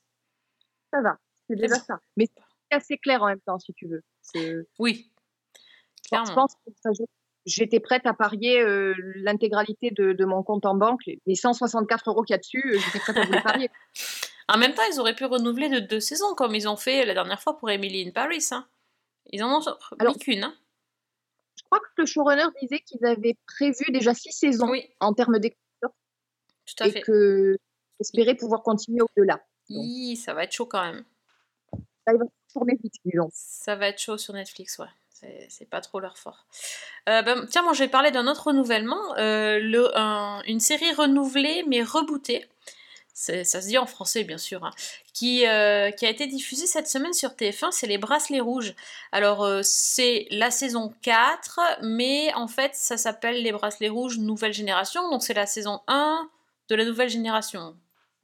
Ça 0.94 1.02
va, 1.02 1.18
c'est 1.48 1.56
déjà 1.58 1.76
ça. 1.76 2.00
Mais 2.18 2.28
c'est 2.70 2.76
assez 2.76 2.98
clair 2.98 3.22
en 3.22 3.28
même 3.28 3.42
temps, 3.42 3.60
si 3.60 3.74
tu 3.74 3.86
veux. 3.88 4.02
C'est- 4.22 4.66
Oui, 4.80 5.12
Je 6.12 6.34
pense 6.34 6.54
que 6.56 6.92
j'étais 7.46 7.80
prête 7.82 8.06
à 8.06 8.14
parier 8.14 8.62
euh, 8.62 8.94
l'intégralité 9.16 9.92
de, 9.92 10.14
de 10.14 10.26
mon 10.26 10.42
compte 10.44 10.66
en 10.66 10.76
banque, 10.76 11.02
les, 11.06 11.20
les 11.26 11.36
164 11.36 12.10
euros 12.10 12.24
qu'il 12.24 12.34
y 12.34 12.36
a 12.36 12.38
dessus, 12.40 12.64
euh, 12.76 12.80
j'étais 12.80 13.00
prête 13.00 13.18
à 13.18 13.26
vous 13.26 13.32
les 13.34 13.42
parier. 13.42 13.70
En 14.48 14.60
même 14.60 14.76
temps, 14.76 14.84
ils 14.94 15.00
auraient 15.00 15.16
pu 15.16 15.26
renouveler 15.26 15.70
de 15.70 15.80
deux 15.80 16.00
saisons, 16.00 16.36
comme 16.36 16.54
ils 16.54 16.70
ont 16.70 16.78
fait 16.78 17.04
la 17.04 17.16
dernière 17.16 17.42
fois 17.42 17.58
pour 17.58 17.72
Emily 17.72 18.08
in 18.08 18.12
Paris. 18.12 18.46
hein. 18.52 18.68
Ils 19.32 19.44
en 19.44 19.60
ont 19.60 19.64
mis 20.02 20.20
qu'une. 20.20 20.44
hein. 20.44 20.56
Je 21.58 21.64
crois 21.64 21.80
que 21.80 21.86
le 21.98 22.06
showrunner 22.06 22.46
disait 22.62 22.80
qu'ils 22.80 23.06
avaient 23.06 23.36
prévu 23.48 23.86
déjà 23.92 24.14
six 24.14 24.32
saisons 24.32 24.72
en 25.00 25.14
termes 25.14 25.40
d'écriture 25.40 25.90
Tout 26.66 26.84
à 26.84 26.88
et 26.88 26.92
fait. 26.92 27.02
que 27.02 27.58
espéraient 28.00 28.36
pouvoir 28.36 28.62
continuer 28.62 29.02
au-delà. 29.02 29.42
Hi, 29.70 30.16
ça 30.16 30.34
va 30.34 30.44
être 30.44 30.52
chaud 30.52 30.66
quand 30.68 30.84
même. 30.84 31.04
Ça, 32.08 32.14
va 32.14 32.26
tourner 32.54 32.78
vite, 32.84 32.94
disons. 33.04 33.30
Ça 33.34 33.76
va 33.76 33.88
être 33.88 34.00
chaud 34.00 34.18
sur 34.18 34.34
Netflix, 34.34 34.78
ouais. 34.78 34.86
C'est 35.10 35.48
c'est 35.50 35.66
pas 35.70 35.80
trop 35.82 36.00
leur 36.02 36.18
fort. 36.18 36.46
Euh, 37.10 37.22
ben, 37.22 37.46
tiens, 37.50 37.64
moi 37.64 37.72
je 37.74 37.80
vais 37.84 37.88
parler 37.90 38.12
d'un 38.12 38.28
autre 38.28 38.48
renouvellement. 38.48 39.16
euh, 39.18 39.60
le, 39.60 39.98
un- 39.98 40.42
une 40.46 40.60
série 40.60 40.92
renouvelée 40.94 41.64
mais 41.68 41.82
rebootée. 41.84 42.48
Ça 43.16 43.46
se 43.46 43.68
dit 43.68 43.78
en 43.78 43.86
français, 43.86 44.26
bien 44.26 44.38
sûr. 44.38 44.66
hein, 44.66 44.72
qui, 45.14 45.48
euh, 45.48 45.90
qui 45.92 46.06
a 46.06 46.10
été 46.10 46.28
diffusée 46.28 46.68
cette 46.68 46.90
semaine 46.90 47.14
sur 47.14 47.30
TF1, 47.32 47.72
c'est 47.72 47.88
Les 47.88 47.98
Bracelets 47.98 48.42
Rouges. 48.42 48.76
Alors, 49.14 49.44
euh, 49.44 49.62
c'est 49.64 50.28
la 50.32 50.52
saison 50.52 50.94
4, 51.02 51.62
mais 51.82 52.34
en 52.34 52.50
fait, 52.50 52.76
ça 52.76 52.98
s'appelle 52.98 53.42
Les 53.42 53.54
Bracelets 53.54 53.88
Rouges 53.88 54.18
Nouvelle 54.18 54.52
Génération. 54.54 55.10
Donc, 55.10 55.24
c'est 55.24 55.34
la 55.34 55.46
saison 55.46 55.80
1 55.88 56.30
de 56.68 56.76
la 56.76 56.84
nouvelle 56.84 57.08
génération. 57.10 57.78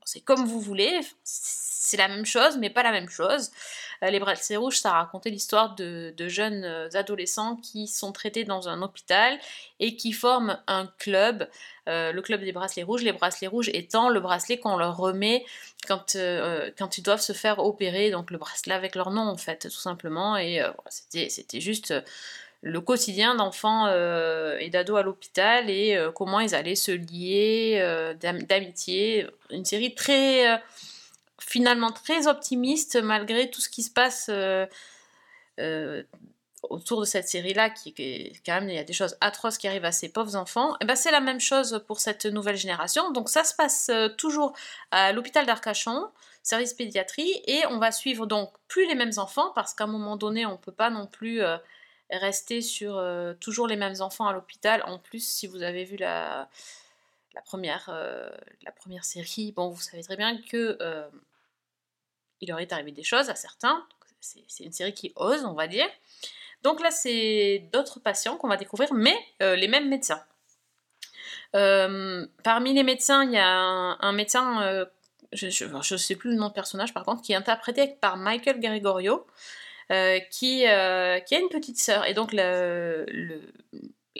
C'est 0.03 0.19
comme 0.19 0.45
vous 0.45 0.59
voulez, 0.59 0.99
c'est 1.83 1.97
la 1.97 2.07
même 2.07 2.27
chose, 2.27 2.57
mais 2.59 2.69
pas 2.69 2.83
la 2.83 2.91
même 2.91 3.09
chose. 3.09 3.49
Euh, 4.03 4.11
les 4.11 4.19
Bracelets 4.19 4.57
Rouges, 4.57 4.77
ça 4.77 4.91
racontait 4.91 5.31
l'histoire 5.31 5.73
de, 5.73 6.13
de 6.15 6.27
jeunes 6.27 6.63
euh, 6.63 6.89
adolescents 6.93 7.55
qui 7.55 7.87
sont 7.87 8.11
traités 8.11 8.43
dans 8.43 8.69
un 8.69 8.83
hôpital 8.83 9.39
et 9.79 9.95
qui 9.95 10.13
forment 10.13 10.59
un 10.67 10.85
club, 10.99 11.49
euh, 11.89 12.11
le 12.11 12.21
club 12.21 12.41
des 12.41 12.51
Bracelets 12.51 12.83
Rouges. 12.83 13.01
Les 13.01 13.13
Bracelets 13.13 13.47
Rouges 13.47 13.69
étant 13.73 14.09
le 14.09 14.19
bracelet 14.19 14.59
qu'on 14.59 14.77
leur 14.77 14.95
remet 14.95 15.43
quand, 15.87 16.15
quand 16.77 16.97
ils 16.99 17.01
doivent 17.01 17.19
se 17.21 17.33
faire 17.33 17.57
opérer, 17.57 18.11
donc 18.11 18.29
le 18.29 18.37
bracelet 18.37 18.75
avec 18.75 18.93
leur 18.93 19.09
nom 19.09 19.27
en 19.27 19.37
fait, 19.37 19.63
tout 19.63 19.71
simplement. 19.71 20.37
Et 20.37 20.61
c'était 20.87 21.59
juste 21.59 21.95
le 22.61 22.79
quotidien 22.79 23.33
d'enfants 23.33 23.87
et 23.87 24.69
d'ados 24.69 24.99
à 24.99 25.01
l'hôpital 25.01 25.67
et 25.71 25.99
comment 26.13 26.39
ils 26.39 26.53
allaient 26.53 26.75
se 26.75 26.91
lier 26.91 28.13
d'am- 28.21 28.43
d'amitié. 28.43 29.25
Une 29.49 29.65
série 29.65 29.95
très, 29.95 30.61
finalement 31.41 31.91
très 31.91 32.27
optimiste 32.27 33.01
malgré 33.01 33.49
tout 33.49 33.61
ce 33.61 33.69
qui 33.69 33.83
se 33.83 33.91
passe 33.91 34.27
euh, 34.29 34.65
euh, 35.59 36.03
autour 36.69 37.01
de 37.01 37.05
cette 37.05 37.27
série-là, 37.27 37.71
qui, 37.71 37.93
qui- 37.93 38.31
quand 38.45 38.53
même, 38.53 38.69
il 38.69 38.75
y 38.75 38.79
a 38.79 38.83
des 38.83 38.93
choses 38.93 39.17
atroces 39.19 39.57
qui 39.57 39.67
arrivent 39.67 39.85
à 39.85 39.91
ces 39.91 40.09
pauvres 40.09 40.35
enfants. 40.35 40.75
Et 40.79 40.85
ben, 40.85 40.95
c'est 40.95 41.11
la 41.11 41.19
même 41.19 41.39
chose 41.39 41.83
pour 41.87 41.99
cette 41.99 42.25
nouvelle 42.25 42.57
génération. 42.57 43.11
Donc 43.11 43.29
ça 43.29 43.43
se 43.43 43.55
passe 43.55 43.89
euh, 43.89 44.09
toujours 44.09 44.53
à 44.91 45.11
l'hôpital 45.11 45.45
d'Arcachon, 45.45 46.09
service 46.43 46.73
pédiatrie, 46.73 47.41
et 47.45 47.65
on 47.67 47.79
va 47.79 47.91
suivre 47.91 48.25
donc 48.27 48.53
plus 48.67 48.87
les 48.87 48.95
mêmes 48.95 49.13
enfants, 49.17 49.51
parce 49.55 49.73
qu'à 49.73 49.83
un 49.85 49.87
moment 49.87 50.15
donné, 50.17 50.45
on 50.45 50.53
ne 50.53 50.57
peut 50.57 50.71
pas 50.71 50.89
non 50.89 51.07
plus 51.07 51.41
rester 52.09 52.61
sur 52.61 52.99
toujours 53.39 53.67
les 53.67 53.75
mêmes 53.75 54.01
enfants 54.01 54.27
à 54.27 54.33
l'hôpital. 54.33 54.83
En 54.87 54.97
plus, 54.99 55.23
si 55.25 55.45
vous 55.47 55.61
avez 55.61 55.83
vu 55.83 55.97
la, 55.97 56.49
la, 57.35 57.41
première, 57.41 57.89
la 58.63 58.71
première 58.71 59.05
série, 59.05 59.51
bon, 59.51 59.69
vous 59.69 59.81
savez 59.81 60.03
très 60.03 60.17
bien 60.17 60.41
que 60.41 60.77
il 62.41 62.49
leur 62.49 62.59
est 62.59 62.73
arrivé 62.73 62.91
des 62.91 63.03
choses 63.03 63.29
à 63.29 63.35
certains. 63.35 63.85
C'est 64.19 64.63
une 64.63 64.71
série 64.71 64.93
qui 64.93 65.13
ose, 65.15 65.45
on 65.45 65.53
va 65.53 65.67
dire. 65.67 65.87
Donc 66.63 66.81
là, 66.81 66.91
c'est 66.91 67.69
d'autres 67.73 67.99
patients 67.99 68.37
qu'on 68.37 68.47
va 68.47 68.57
découvrir, 68.57 68.93
mais 68.93 69.15
euh, 69.41 69.55
les 69.55 69.67
mêmes 69.67 69.89
médecins. 69.89 70.23
Euh, 71.55 72.25
parmi 72.43 72.73
les 72.73 72.83
médecins, 72.83 73.23
il 73.25 73.31
y 73.31 73.37
a 73.37 73.47
un, 73.47 74.11
médecin, 74.11 74.61
euh, 74.63 74.85
je 75.33 75.65
ne 75.65 75.97
sais 75.97 76.15
plus 76.15 76.31
le 76.31 76.37
nom 76.37 76.49
de 76.49 76.53
personnage 76.53 76.93
par 76.93 77.03
contre, 77.03 77.21
qui 77.21 77.33
est 77.33 77.35
interprété 77.35 77.95
par 77.99 78.17
Michael 78.17 78.59
Gregorio, 78.59 79.25
qui, 80.29 80.65
a 80.65 81.17
une 81.31 81.49
petite 81.49 81.79
sœur. 81.79 82.05
Et 82.05 82.13
donc 82.13 82.31
la 82.31 83.05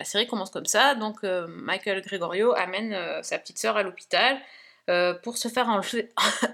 série 0.03 0.27
commence 0.27 0.49
comme 0.49 0.65
ça. 0.65 0.95
Donc 0.95 1.23
Michael 1.23 2.01
Gregorio 2.01 2.53
amène 2.53 3.23
sa 3.23 3.37
petite 3.37 3.59
sœur 3.59 3.77
à 3.77 3.83
l'hôpital 3.83 4.41
euh, 4.89 5.13
pour 5.13 5.37
se 5.37 5.47
faire 5.47 5.69
enlever, 5.69 6.09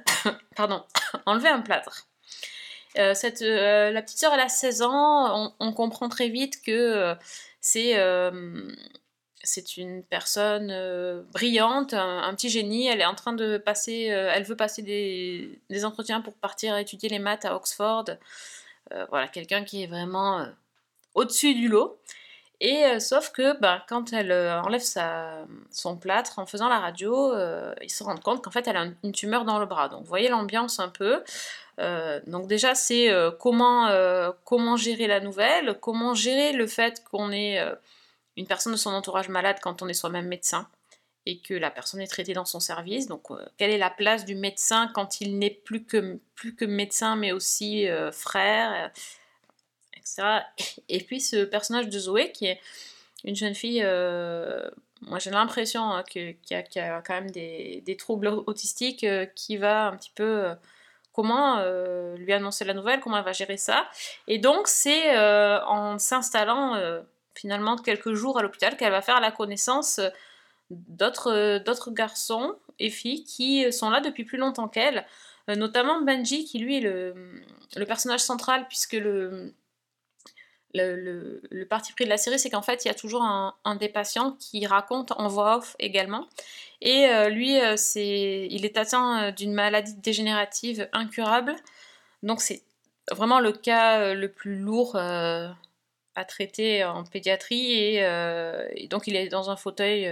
pardon, 0.55 0.83
enlever 1.25 1.49
un 1.49 1.61
plâtre. 1.61 2.07
Euh, 2.97 3.13
cette, 3.13 3.41
euh, 3.41 3.91
la 3.91 4.01
petite 4.01 4.17
sœur, 4.17 4.33
elle 4.33 4.39
a 4.39 4.49
16 4.49 4.81
ans. 4.81 5.55
On, 5.59 5.73
comprend 5.73 6.09
très 6.09 6.29
vite 6.29 6.61
que 6.61 7.15
c'est 7.61 7.95
c'est 9.43 9.77
une 9.77 10.03
personne 10.03 11.23
brillante, 11.31 11.93
un, 11.93 12.33
petit 12.33 12.49
génie. 12.49 12.87
Elle 12.87 12.99
est 12.99 13.05
en 13.05 13.15
train 13.15 13.33
de 13.33 13.57
passer, 13.57 14.05
elle 14.05 14.43
veut 14.43 14.57
passer 14.57 14.81
des, 14.81 15.61
des 15.69 15.85
entretiens 15.85 16.19
pour 16.21 16.33
partir 16.33 16.75
étudier 16.77 17.07
les 17.07 17.19
maths 17.19 17.45
à 17.45 17.55
Oxford. 17.55 18.05
Voilà, 19.09 19.27
quelqu'un 19.27 19.63
qui 19.63 19.83
est 19.83 19.87
vraiment 19.87 20.45
au-dessus 21.13 21.53
du 21.53 21.69
lot. 21.69 21.97
Et 22.59 22.85
euh, 22.85 22.99
sauf 22.99 23.31
que 23.31 23.59
ben, 23.59 23.83
quand 23.87 24.13
elle 24.13 24.31
euh, 24.31 24.59
enlève 24.61 24.81
son 25.71 25.97
plâtre 25.97 26.39
en 26.39 26.45
faisant 26.47 26.69
la 26.69 26.79
radio, 26.79 27.33
euh, 27.33 27.73
ils 27.83 27.89
se 27.91 28.03
rendent 28.03 28.23
compte 28.23 28.43
qu'en 28.43 28.49
fait 28.51 28.67
elle 28.67 28.77
a 28.77 28.81
un- 28.81 28.93
une 29.03 29.11
tumeur 29.11 29.45
dans 29.45 29.59
le 29.59 29.67
bras. 29.67 29.89
Donc 29.89 30.01
vous 30.01 30.07
voyez 30.07 30.27
l'ambiance 30.29 30.79
un 30.79 30.89
peu. 30.89 31.23
Donc 32.25 32.47
déjà 32.47 32.73
c'est 32.73 33.07
comment, 33.39 33.87
comment 34.45 34.77
gérer 34.77 35.05
la 35.05 35.19
nouvelle, 35.19 35.77
comment 35.79 36.15
gérer 36.15 36.53
le 36.53 36.65
fait 36.65 37.03
qu'on 37.11 37.31
euh, 37.31 37.75
une 38.35 38.47
personne 38.47 38.71
de 38.71 38.77
son 38.77 38.91
entourage 38.91 39.29
malade 39.29 39.57
quand 39.61 39.83
on 39.83 39.87
est 39.87 39.93
soi-même 39.93 40.25
médecin 40.27 40.67
et 41.27 41.37
que 41.39 41.53
la 41.53 41.69
personne 41.69 42.01
est 42.01 42.07
traitée 42.07 42.33
dans 42.33 42.45
son 42.45 42.59
service. 42.59 43.05
Donc 43.05 43.27
quelle 43.57 43.69
est 43.69 43.77
la 43.77 43.91
place 43.91 44.25
du 44.25 44.33
médecin 44.33 44.89
quand 44.95 45.21
il 45.21 45.37
n'est 45.37 45.51
plus 45.51 45.83
que, 45.83 46.19
plus 46.33 46.55
que 46.55 46.65
médecin 46.65 47.15
mais 47.15 47.31
aussi 47.31 47.85
frère? 48.11 48.91
Et 50.89 50.99
puis 50.99 51.21
ce 51.21 51.43
personnage 51.45 51.89
de 51.89 51.99
Zoé 51.99 52.31
qui 52.31 52.47
est 52.47 52.59
une 53.23 53.35
jeune 53.35 53.55
fille, 53.55 53.81
euh, 53.83 54.69
moi 55.01 55.19
j'ai 55.19 55.31
l'impression 55.31 55.83
hein, 55.91 56.03
qu'il 56.03 56.35
y, 56.49 56.53
a- 56.53 57.01
quand 57.01 57.13
même 57.13 57.31
des, 57.31 57.81
des 57.85 57.97
troubles 57.97 58.27
autistiques 58.27 59.03
euh, 59.03 59.25
qui 59.25 59.57
va 59.57 59.87
un 59.87 59.97
petit 59.97 60.11
peu 60.13 60.23
euh, 60.23 60.55
comment 61.13 61.63
lui 62.15 62.31
annoncer 62.31 62.63
la 62.63 62.75
nouvelle, 62.75 62.99
comment 62.99 63.17
elle 63.17 63.23
va 63.23 63.33
gérer 63.33 63.57
ça. 63.57 63.89
Et 64.27 64.37
donc 64.37 64.67
c'est 64.67 65.17
en 65.17 65.97
s'installant 65.97 66.79
finalement 67.33 67.75
quelques 67.75 68.13
jours 68.13 68.37
à 68.37 68.43
l'hôpital 68.43 68.77
qu'elle 68.77 68.91
va 68.91 69.01
faire 69.01 69.19
la 69.19 69.31
connaissance 69.31 69.99
d'autres 70.69 71.57
d'autres 71.57 71.89
garçons 71.89 72.55
et 72.77 72.91
filles 72.91 73.23
qui 73.23 73.73
sont 73.73 73.89
là 73.89 73.99
depuis 73.99 74.25
plus 74.25 74.37
longtemps 74.37 74.67
qu'elle, 74.67 75.07
notamment 75.47 76.01
Benji 76.01 76.45
qui 76.45 76.59
lui 76.59 76.77
est 76.77 76.81
le, 76.81 77.15
le 77.75 77.85
personnage 77.87 78.19
central 78.19 78.67
puisque 78.67 78.93
le, 78.93 79.55
le, 80.73 81.63
parti 81.65 81.93
pris 81.93 82.05
de 82.05 82.09
la 82.09 82.17
série, 82.17 82.39
c'est 82.39 82.49
qu'en 82.49 82.61
fait, 82.61 82.85
il 82.85 82.87
y 82.87 82.91
a 82.91 82.93
toujours 82.93 83.23
un, 83.23 83.75
des 83.79 83.89
patients 83.89 84.33
qui 84.39 84.65
raconte 84.65 85.11
en 85.13 85.27
voix 85.27 85.57
off 85.57 85.75
également. 85.79 86.27
Et 86.81 87.07
euh, 87.07 87.29
lui, 87.29 87.59
euh, 87.59 87.75
c'est, 87.77 88.47
il 88.49 88.65
est 88.65 88.77
atteint 88.77 89.23
euh, 89.23 89.31
d'une 89.31 89.53
maladie 89.53 89.95
dégénérative 89.95 90.87
incurable. 90.93 91.55
Donc 92.23 92.41
c'est 92.41 92.61
vraiment 93.11 93.39
le 93.39 93.51
cas 93.51 94.13
le 94.13 94.27
plus 94.29 94.57
lourd 94.57 94.95
à 94.95 96.25
traiter 96.27 96.83
en 96.83 97.03
pédiatrie. 97.03 97.97
Et 97.97 98.87
donc 98.89 99.07
il 99.07 99.15
est 99.15 99.29
dans 99.29 99.49
un 99.49 99.55
fauteuil. 99.55 100.09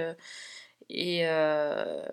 Euh, 0.91 2.05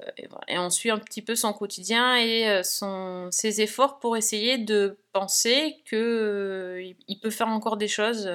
et, 0.48 0.58
on 0.58 0.70
suit 0.70 0.90
un 0.90 0.98
petit 0.98 1.20
peu 1.20 1.34
son 1.34 1.52
quotidien 1.52 2.16
et 2.16 2.48
euh, 2.48 2.62
son, 2.62 3.28
ses 3.30 3.60
efforts 3.60 3.98
pour 3.98 4.16
essayer 4.16 4.56
de 4.56 4.96
penser 5.12 5.76
que 5.84 5.96
euh, 5.96 7.18
peut 7.20 7.30
faire 7.30 7.48
encore 7.48 7.76
des 7.76 7.88
choses 7.88 8.30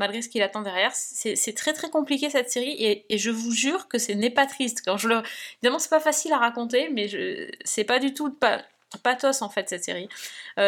malgré 0.00 0.22
ce 0.22 0.28
qu'il 0.28 0.42
attend 0.42 0.62
derrière. 0.62 0.90
C'est 0.94 1.54
très 1.54 1.72
très 1.72 1.88
compliqué 1.88 2.30
cette 2.30 2.50
série 2.50 2.76
et, 3.08 3.16
je 3.16 3.30
vous 3.30 3.52
jure 3.52 3.86
que 3.88 3.98
ce 3.98 4.12
n'est 4.12 4.30
pas 4.30 4.46
triste. 4.46 4.82
Quand 4.84 4.96
je 4.96 5.08
le... 5.08 5.22
Évidemment, 5.62 5.78
c'est 5.78 5.90
pas 5.90 6.00
facile 6.00 6.32
à 6.32 6.38
raconter, 6.38 6.88
mais 6.90 7.08
je... 7.08 7.48
c'est 7.64 7.84
pas 7.84 7.98
du 7.98 8.12
tout 8.12 8.30
pas 8.32 8.62
pathos 9.02 9.42
en 9.42 9.50
fait 9.50 9.68
cette 9.68 9.84
série. 9.84 10.08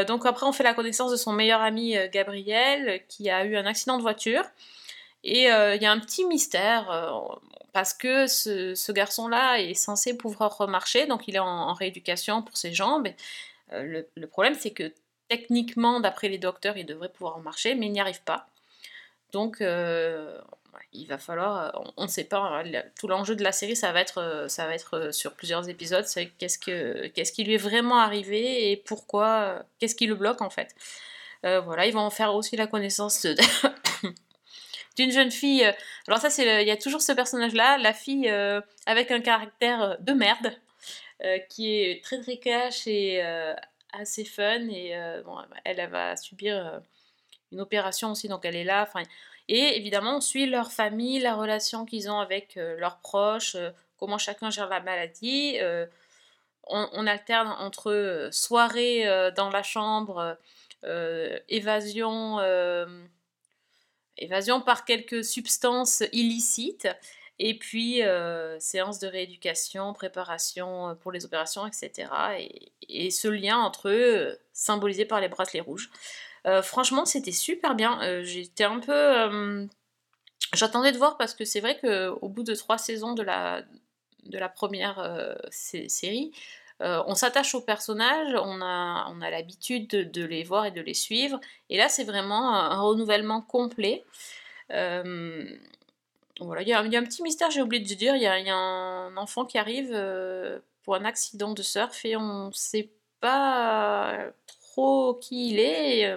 Donc 0.07 0.27
après, 0.27 0.47
on 0.47 0.53
fait 0.53 0.65
la 0.65 0.75
connaissance 0.75 1.11
de 1.11 1.17
son 1.17 1.33
meilleur 1.33 1.61
ami 1.61 1.97
Gabriel 2.13 3.03
qui 3.09 3.31
a 3.31 3.45
eu 3.45 3.57
un 3.57 3.67
accident 3.67 3.97
de 3.97 4.03
voiture. 4.03 4.45
Et 5.25 5.45
il 5.45 5.83
y 5.83 5.87
a 5.87 5.93
un 5.93 5.99
petit 5.99 6.25
mystère, 6.25 6.91
parce 7.73 7.93
que 7.95 8.27
ce, 8.27 8.93
garçon-là 8.93 9.59
est 9.61 9.75
censé 9.75 10.17
pouvoir 10.17 10.57
remarcher, 10.57 11.07
donc 11.07 11.29
il 11.29 11.37
est 11.37 11.41
en, 11.41 11.73
rééducation 11.75 12.43
pour 12.43 12.57
ses 12.57 12.73
jambes. 12.73 13.09
Euh, 13.73 14.03
le, 14.15 14.27
problème, 14.27 14.55
c'est 14.59 14.71
que 14.71 14.93
techniquement, 15.29 16.01
d'après 16.01 16.29
les 16.29 16.39
docteurs, 16.39 16.77
il 16.77 16.87
devrait 16.87 17.11
pouvoir 17.11 17.39
marcher, 17.41 17.75
mais 17.75 17.87
il 17.87 17.93
n'y 17.93 18.01
arrive 18.01 18.23
pas. 18.23 18.47
Donc, 19.33 19.61
euh, 19.61 20.41
il 20.93 21.07
va 21.07 21.19
falloir, 21.19 21.83
on- 21.97 22.05
ne 22.05 22.09
sait 22.09 22.25
pas, 22.25 22.39
hein, 22.39 22.65
tout 22.99 23.09
l'enjeu 23.09 23.37
de 23.37 23.45
la 23.45 23.53
série, 23.53 23.77
ça 23.77 23.93
va 23.93 24.01
être, 24.01 24.19
euh, 24.19 24.49
ça 24.49 24.67
va 24.67 24.75
être 24.75 25.11
sur 25.13 25.35
plusieurs 25.35 25.69
épisodes, 25.69 26.07
c'est 26.07 26.29
qu'est-ce, 26.39 26.59
que, 26.59 27.09
qu'est-ce 27.09 27.33
qui 27.33 27.45
lui 27.45 27.55
est 27.55 27.59
vraiment 27.59 27.99
arrivé 27.99 28.71
et 28.73 28.77
pourquoi, 28.77 29.65
qu'est-ce 29.79 29.95
qui 29.95 30.07
le 30.07 30.15
bloque 30.15 30.41
en 30.43 30.51
fait. 30.51 30.75
Voilà, 31.43 31.87
ils 31.87 31.93
vont 31.93 32.01
en 32.01 32.11
faire 32.11 32.35
aussi 32.35 32.57
la 32.57 32.67
connaissance 32.67 33.23
de- 33.23 33.37
d'une 34.99 35.13
jeune 35.13 35.31
fille. 35.31 35.65
euh, 35.65 35.73
Alors 36.07 36.21
ça, 36.21 36.29
c'est 36.29 36.63
il 36.63 36.69
y 36.69 36.73
a 36.73 36.77
toujours 36.77 37.01
ce 37.01 37.13
personnage-là, 37.13 37.79
la 37.79 37.93
fille 37.93 38.29
euh, 38.29 38.61
avec 38.87 39.11
un 39.11 39.21
caractère 39.21 39.83
euh, 39.83 39.97
de 40.01 40.13
merde, 40.13 40.53
qui 41.51 41.75
est 41.75 42.05
très 42.05 42.21
très 42.21 42.37
cash 42.37 42.87
et 42.87 43.21
assez 43.93 44.25
fun. 44.25 44.69
Et 44.69 44.95
bon, 45.25 45.37
elle, 45.65 45.85
va 45.91 46.15
subir 46.15 46.81
une 47.51 47.61
opération 47.61 48.13
aussi, 48.13 48.29
donc 48.29 48.45
elle 48.45 48.55
est 48.55 48.63
là. 48.63 48.83
Enfin, 48.83 49.03
et 49.49 49.77
évidemment, 49.77 50.19
on 50.19 50.21
suit 50.21 50.47
leur 50.47 50.71
famille, 50.71 51.19
la 51.19 51.35
relation 51.35 51.87
qu'ils 51.87 52.09
ont 52.09 52.21
avec 52.21 52.55
leurs 52.55 53.01
proches, 53.01 53.57
comment 53.99 54.17
chacun 54.17 54.51
gère 54.51 54.69
la 54.69 54.79
maladie. 54.79 55.59
on, 56.69 56.89
on 56.93 57.07
alterne 57.09 57.49
entre 57.59 58.29
soirée 58.31 59.09
euh, 59.09 59.33
dans 59.33 59.51
la 59.51 59.65
chambre, 59.65 60.39
évasion, 61.49 62.39
évasion 64.19 64.61
par 64.61 64.85
quelques 64.85 65.25
substances 65.25 66.03
illicites, 66.13 66.89
et 67.39 67.57
puis 67.57 68.03
euh, 68.03 68.59
séance 68.59 68.99
de 68.99 69.07
rééducation, 69.07 69.93
préparation 69.93 70.91
euh, 70.91 70.95
pour 70.95 71.13
les 71.13 71.25
opérations, 71.25 71.67
etc. 71.67 72.11
Et, 72.89 73.11
ce 73.11 73.29
lien 73.29 73.59
entre 73.59 73.89
eux, 73.89 74.17
euh, 74.17 74.37
symbolisé 74.53 75.05
par 75.05 75.21
les 75.21 75.29
bracelets 75.29 75.61
rouges. 75.61 75.91
Euh, 76.47 76.63
franchement, 76.63 77.05
c'était 77.05 77.33
super 77.33 77.75
bien. 77.75 78.23
J'étais 78.23 78.65
un 78.65 78.81
peu. 78.81 79.69
J'attendais 80.55 80.93
de 80.93 80.99
voir 80.99 81.17
parce 81.17 81.35
que 81.35 81.45
c'est 81.45 81.61
vrai 81.61 81.79
qu'au 81.79 82.29
bout 82.29 82.43
de 82.43 82.55
trois 82.55 82.79
saisons 82.79 83.13
de 83.13 83.23
la, 83.23 83.63
de 84.25 84.39
la 84.39 84.49
première 84.49 85.37
sé- 85.51 85.89
série, 85.89 86.33
euh, 86.81 87.03
on 87.07 87.15
s'attache 87.15 87.55
aux 87.55 87.61
personnages, 87.61 88.35
on 88.35 88.61
a, 88.61 89.07
on 89.11 89.21
a 89.21 89.31
l'habitude 89.31 89.89
de, 89.89 90.25
les 90.25 90.45
voir 90.45 90.67
et 90.67 90.71
de 90.71 90.81
les 90.81 90.95
suivre. 90.95 91.41
Et 91.71 91.77
là, 91.77 91.89
c'est 91.89 92.05
vraiment 92.05 92.55
un, 92.55 92.81
renouvellement 92.81 93.41
complet. 93.43 94.05
Euh, 94.73 95.45
voilà, 96.41 96.63
il 96.63 96.69
y, 96.69 96.73
a 96.73 96.85
y 96.85 96.97
a 96.97 97.01
un 97.01 97.05
petit 97.05 97.23
mystère, 97.23 97.51
j'ai 97.51 97.63
oublié 97.63 97.83
de 97.83 97.95
dire. 97.95 98.15
Il 98.15 98.23
y 98.23 98.27
a, 98.27 98.55
un 98.55 99.17
enfant 99.17 99.45
qui 99.45 99.59
arrive 99.59 99.91
euh, 99.93 100.61
pour 100.85 100.95
un 100.95 101.05
accident 101.05 101.53
de 101.53 101.63
surf 101.63 102.05
et 102.05 102.17
on 102.17 102.49
ne 102.49 102.53
sait 102.53 102.91
pas 103.21 104.17
trop 104.47 105.15
qui 105.15 105.51
il 105.51 105.59
est. 105.59 106.17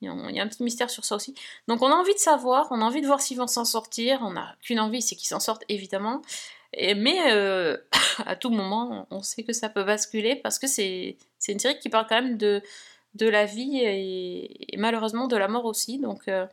il 0.00 0.34
y 0.34 0.40
a 0.40 0.42
un 0.42 0.48
petit 0.48 0.62
mystère 0.62 0.88
sur 0.88 1.04
ça 1.04 1.16
aussi. 1.16 1.34
Donc 1.68 1.82
on 1.82 1.88
a 1.88 1.94
envie 1.94 2.14
de 2.14 2.18
savoir, 2.18 2.68
on 2.70 2.80
a 2.80 2.84
envie 2.84 3.02
de 3.02 3.06
voir 3.06 3.20
s'ils 3.20 3.36
vont 3.36 3.46
s'en 3.46 3.66
sortir. 3.66 4.20
On 4.22 4.32
n'a 4.32 4.56
qu'une 4.62 4.80
envie, 4.80 5.02
c'est 5.02 5.16
qu'ils 5.16 5.28
s'en 5.28 5.40
sortent 5.40 5.64
évidemment. 5.68 6.22
Mais 6.76 7.32
euh, 7.32 7.76
à 8.26 8.36
tout 8.36 8.50
moment, 8.50 9.06
on 9.10 9.22
sait 9.22 9.42
que 9.42 9.52
ça 9.52 9.68
peut 9.68 9.84
basculer 9.84 10.36
parce 10.36 10.58
que 10.58 10.66
c'est 10.66 11.16
une 11.48 11.58
série 11.58 11.78
qui 11.78 11.88
parle 11.88 12.06
quand 12.08 12.20
même 12.20 12.36
de, 12.36 12.62
de 13.14 13.28
la 13.28 13.46
vie 13.46 13.80
et, 13.82 14.76
malheureusement 14.76 15.26
de 15.26 15.36
la 15.36 15.48
mort 15.48 15.64
aussi. 15.64 15.98
Donc 15.98 16.28
euh, 16.28 16.46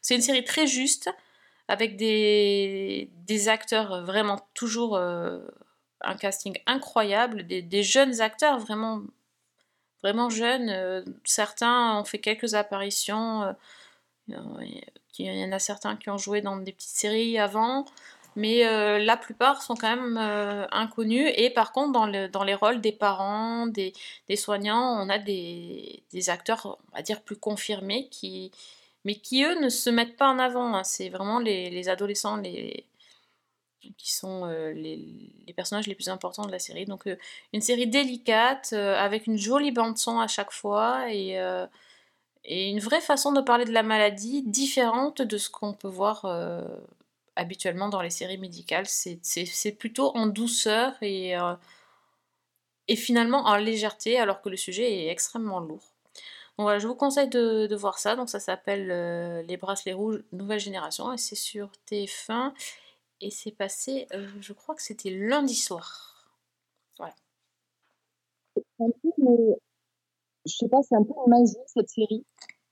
c'est 0.00 0.14
une 0.14 0.22
série 0.22 0.44
très 0.44 0.66
juste 0.66 1.10
avec 1.66 1.96
des, 1.96 3.10
des 3.26 3.48
acteurs 3.48 4.04
vraiment 4.04 4.40
toujours 4.54 4.96
euh, 4.96 5.40
un 6.00 6.14
casting 6.14 6.56
incroyable, 6.66 7.46
des, 7.46 7.60
des 7.60 7.82
jeunes 7.82 8.20
acteurs 8.20 8.58
vraiment 8.58 9.02
vraiment 10.02 10.30
jeunes. 10.30 11.04
certains 11.24 11.98
ont 11.98 12.04
fait 12.04 12.20
quelques 12.20 12.54
apparitions. 12.54 13.52
il 14.28 14.36
y 15.18 15.44
en 15.44 15.50
a 15.50 15.58
certains 15.58 15.96
qui 15.96 16.08
ont 16.08 16.16
joué 16.16 16.40
dans 16.40 16.56
des 16.56 16.72
petites 16.72 16.96
séries 16.96 17.36
avant, 17.36 17.84
mais 18.38 18.66
euh, 18.66 18.98
la 18.98 19.16
plupart 19.16 19.62
sont 19.62 19.74
quand 19.74 19.94
même 19.96 20.16
euh, 20.16 20.66
inconnus. 20.70 21.30
Et 21.36 21.50
par 21.50 21.72
contre, 21.72 21.92
dans, 21.92 22.28
dans 22.28 22.44
les 22.44 22.54
rôles 22.54 22.80
des 22.80 22.92
parents, 22.92 23.66
des, 23.66 23.92
des 24.28 24.36
soignants, 24.36 24.96
on 25.02 25.08
a 25.10 25.18
des, 25.18 26.02
des 26.12 26.30
acteurs, 26.30 26.78
on 26.92 26.96
va 26.96 27.02
dire, 27.02 27.20
plus 27.22 27.36
confirmés, 27.36 28.08
qui, 28.10 28.52
mais 29.04 29.16
qui, 29.16 29.44
eux, 29.44 29.60
ne 29.60 29.68
se 29.68 29.90
mettent 29.90 30.16
pas 30.16 30.28
en 30.30 30.38
avant. 30.38 30.74
hein. 30.76 30.84
C'est 30.84 31.08
vraiment 31.10 31.40
les, 31.40 31.68
les 31.70 31.88
adolescents, 31.88 32.36
les, 32.36 32.84
qui 33.96 34.12
sont 34.12 34.46
euh, 34.46 34.72
les, 34.72 35.52
personnages 35.56 35.88
les 35.88 35.96
plus 35.96 36.08
importants 36.08 36.46
de 36.46 36.52
la 36.52 36.60
série. 36.60 36.84
Donc 36.84 37.08
une 37.52 37.60
série 37.60 37.88
délicate, 37.88 38.72
avec 38.72 39.26
une 39.26 39.36
jolie 39.38 39.72
bande-son 39.72 40.20
à 40.20 40.28
chaque 40.28 40.52
fois, 40.52 41.12
et, 41.12 41.36
et 42.44 42.70
une 42.70 42.78
vraie 42.78 43.00
façon 43.00 43.32
de 43.32 43.40
parler 43.40 43.64
de 43.64 43.72
la 43.72 43.82
maladie 43.82 44.42
différente 44.42 45.22
de 45.22 45.36
ce 45.38 45.50
qu'on 45.50 45.72
peut 45.72 45.88
voir 45.88 46.24
habituellement 47.38 47.88
dans 47.88 48.02
les 48.02 48.10
séries 48.10 48.38
médicales. 48.38 48.86
C'est 48.86 49.72
plutôt 49.78 50.14
en 50.16 50.26
douceur 50.26 50.94
et, 51.02 51.38
euh, 51.38 51.54
et 52.88 52.96
finalement 52.96 53.46
en 53.46 53.56
légèreté, 53.56 54.18
alors 54.18 54.42
que 54.42 54.48
le 54.48 54.56
sujet 54.56 55.04
est 55.04 55.08
extrêmement 55.08 55.60
lourd. 55.60 55.94
Donc 56.58 56.64
voilà, 56.64 56.80
je 56.80 56.88
vous 56.88 56.96
conseille 56.96 57.28
de, 57.28 57.74
voir 57.76 57.98
ça. 57.98 58.16
Donc 58.16 58.28
ça 58.28 58.40
s'appelle 58.40 58.90
euh, 58.90 59.42
Les 59.42 59.56
Bracelets 59.56 59.92
Rouges 59.92 60.24
Nouvelle 60.32 60.58
Génération 60.58 61.12
et 61.12 61.18
c'est 61.18 61.36
sur 61.36 61.70
TF1. 61.88 62.52
Et 63.20 63.30
c'est 63.30 63.52
passé, 63.52 64.06
euh, 64.12 64.28
je 64.40 64.52
crois 64.52 64.74
que 64.74 64.82
c'était 64.82 65.10
lundi 65.10 65.54
soir. 65.54 66.38
Voilà. 66.98 67.14
Un 68.80 68.88
je 70.46 70.56
sais 70.56 70.68
pas, 70.68 70.78
c'est 70.82 70.94
un 70.94 71.02
peu 71.02 71.12
magie 71.26 71.54
cette 71.66 71.90
série 71.90 72.24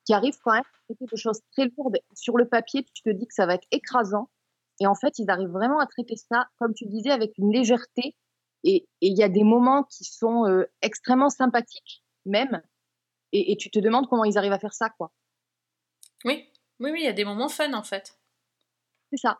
qui 0.05 0.15
arrive 0.15 0.39
quand 0.43 0.53
même 0.53 0.63
à 0.63 0.85
traiter 0.95 1.05
de 1.11 1.17
choses 1.17 1.41
très 1.53 1.71
lourdes. 1.77 1.99
Sur 2.15 2.39
le 2.39 2.49
papier, 2.49 2.85
tu 2.95 3.03
te 3.03 3.11
dis 3.11 3.27
que 3.27 3.35
ça 3.35 3.47
va 3.47 3.55
être 3.55 3.67
écrasant. 3.71 4.29
Et 4.81 4.87
en 4.87 4.95
fait, 4.95 5.19
ils 5.19 5.31
arrivent 5.31 5.51
vraiment 5.51 5.79
à 5.79 5.87
traiter 5.87 6.17
ça, 6.17 6.49
comme 6.59 6.75
tu 6.75 6.87
disais, 6.87 7.11
avec 7.11 7.33
une 7.39 7.53
légèreté. 7.53 8.15
Et 8.65 8.87
il 9.01 9.17
y 9.17 9.23
a 9.23 9.29
des 9.29 9.45
moments 9.45 9.85
qui 9.85 10.05
sont 10.05 10.45
euh, 10.47 10.65
extrêmement 10.83 11.31
sympathiques, 11.31 12.03
même. 12.25 12.63
Et, 13.33 13.53
et 13.53 13.57
tu 13.57 13.71
te 13.71 13.79
demandes 13.79 14.09
comment 14.09 14.25
ils 14.25 14.39
arrivent 14.39 14.53
à 14.53 14.59
faire 14.59 14.73
ça, 14.75 14.91
quoi. 14.91 15.13
Oui, 16.25 16.49
oui, 16.81 16.91
oui, 16.91 17.01
il 17.01 17.05
y 17.05 17.09
a 17.09 17.13
des 17.13 17.25
moments 17.25 17.49
fun 17.49 17.73
en 17.75 17.83
fait. 17.83 18.19
C'est 19.13 19.19
ça. 19.19 19.39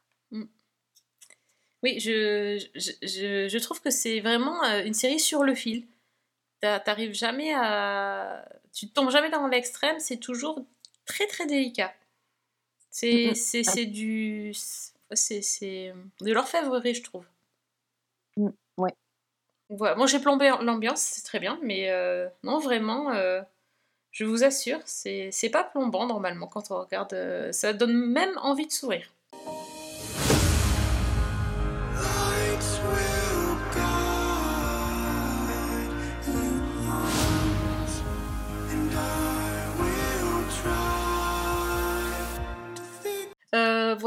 Oui, 1.83 2.01
je, 2.01 2.59
je, 2.75 2.91
je, 3.03 3.49
je 3.49 3.59
trouve 3.59 3.81
que 3.81 3.91
c'est 3.91 4.21
vraiment 4.21 4.63
euh, 4.65 4.85
une 4.85 4.95
série 4.95 5.21
sur 5.21 5.45
le 5.45 5.55
fil. 5.55 5.87
T'a- 6.61 6.81
T'arrives 6.81 7.13
jamais 7.15 7.53
à. 7.55 8.49
Tu 8.73 8.89
tombes 8.91 9.11
jamais 9.11 9.31
dans 9.31 9.47
l'extrême, 9.47 9.99
c'est 10.01 10.17
toujours 10.19 10.65
très 11.05 11.27
très 11.27 11.47
délicat. 11.47 11.93
C'est 12.91 13.35
c'est- 13.35 13.63
c'est 13.65 13.87
du. 13.87 14.53
C'est 15.15 15.43
c'est 15.43 15.93
de 16.21 16.33
l'orfèvrerie, 16.33 16.95
je 16.95 17.03
trouve. 17.03 17.27
Mm, 18.37 18.49
ouais. 18.79 18.91
Voilà. 19.71 19.97
Moi 19.97 20.07
j'ai 20.07 20.21
plombé 20.21 20.53
l'ambiance, 20.63 21.01
c'est 21.03 21.25
très 21.25 21.41
bien, 21.41 21.59
mais 21.63 21.91
euh, 21.91 22.29
non, 22.45 22.61
vraiment, 22.61 23.13
euh, 23.13 23.43
je 24.13 24.25
vous 24.27 24.45
assure, 24.45 24.81
c'est 24.87 25.31
c'est 25.33 25.51
pas 25.51 25.65
plombant 25.65 26.07
normalement 26.09 26.49
quand 26.49 26.71
on 26.73 26.81
regarde. 26.81 27.15
euh, 27.15 27.53
ça 27.53 27.75
donne 27.75 27.95
même 27.97 28.39
envie 28.43 28.67
de 28.69 28.73
sourire. 28.73 29.13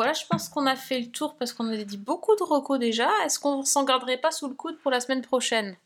Voilà, 0.09 0.19
je 0.19 0.25
pense 0.25 0.49
qu'on 0.49 0.65
a 0.65 0.75
fait 0.75 0.99
le 0.99 1.11
tour 1.11 1.35
parce 1.37 1.53
qu'on 1.53 1.67
a 1.71 1.77
dit 1.77 1.97
beaucoup 1.97 2.35
de 2.35 2.43
recos 2.43 2.79
déjà. 2.79 3.09
Est-ce 3.25 3.39
qu'on 3.39 3.63
s'en 3.63 3.83
garderait 3.83 4.17
pas 4.17 4.31
sous 4.31 4.47
le 4.47 4.55
coude 4.55 4.79
pour 4.79 4.91
la 4.91 4.99
semaine 4.99 5.21
prochaine? 5.21 5.77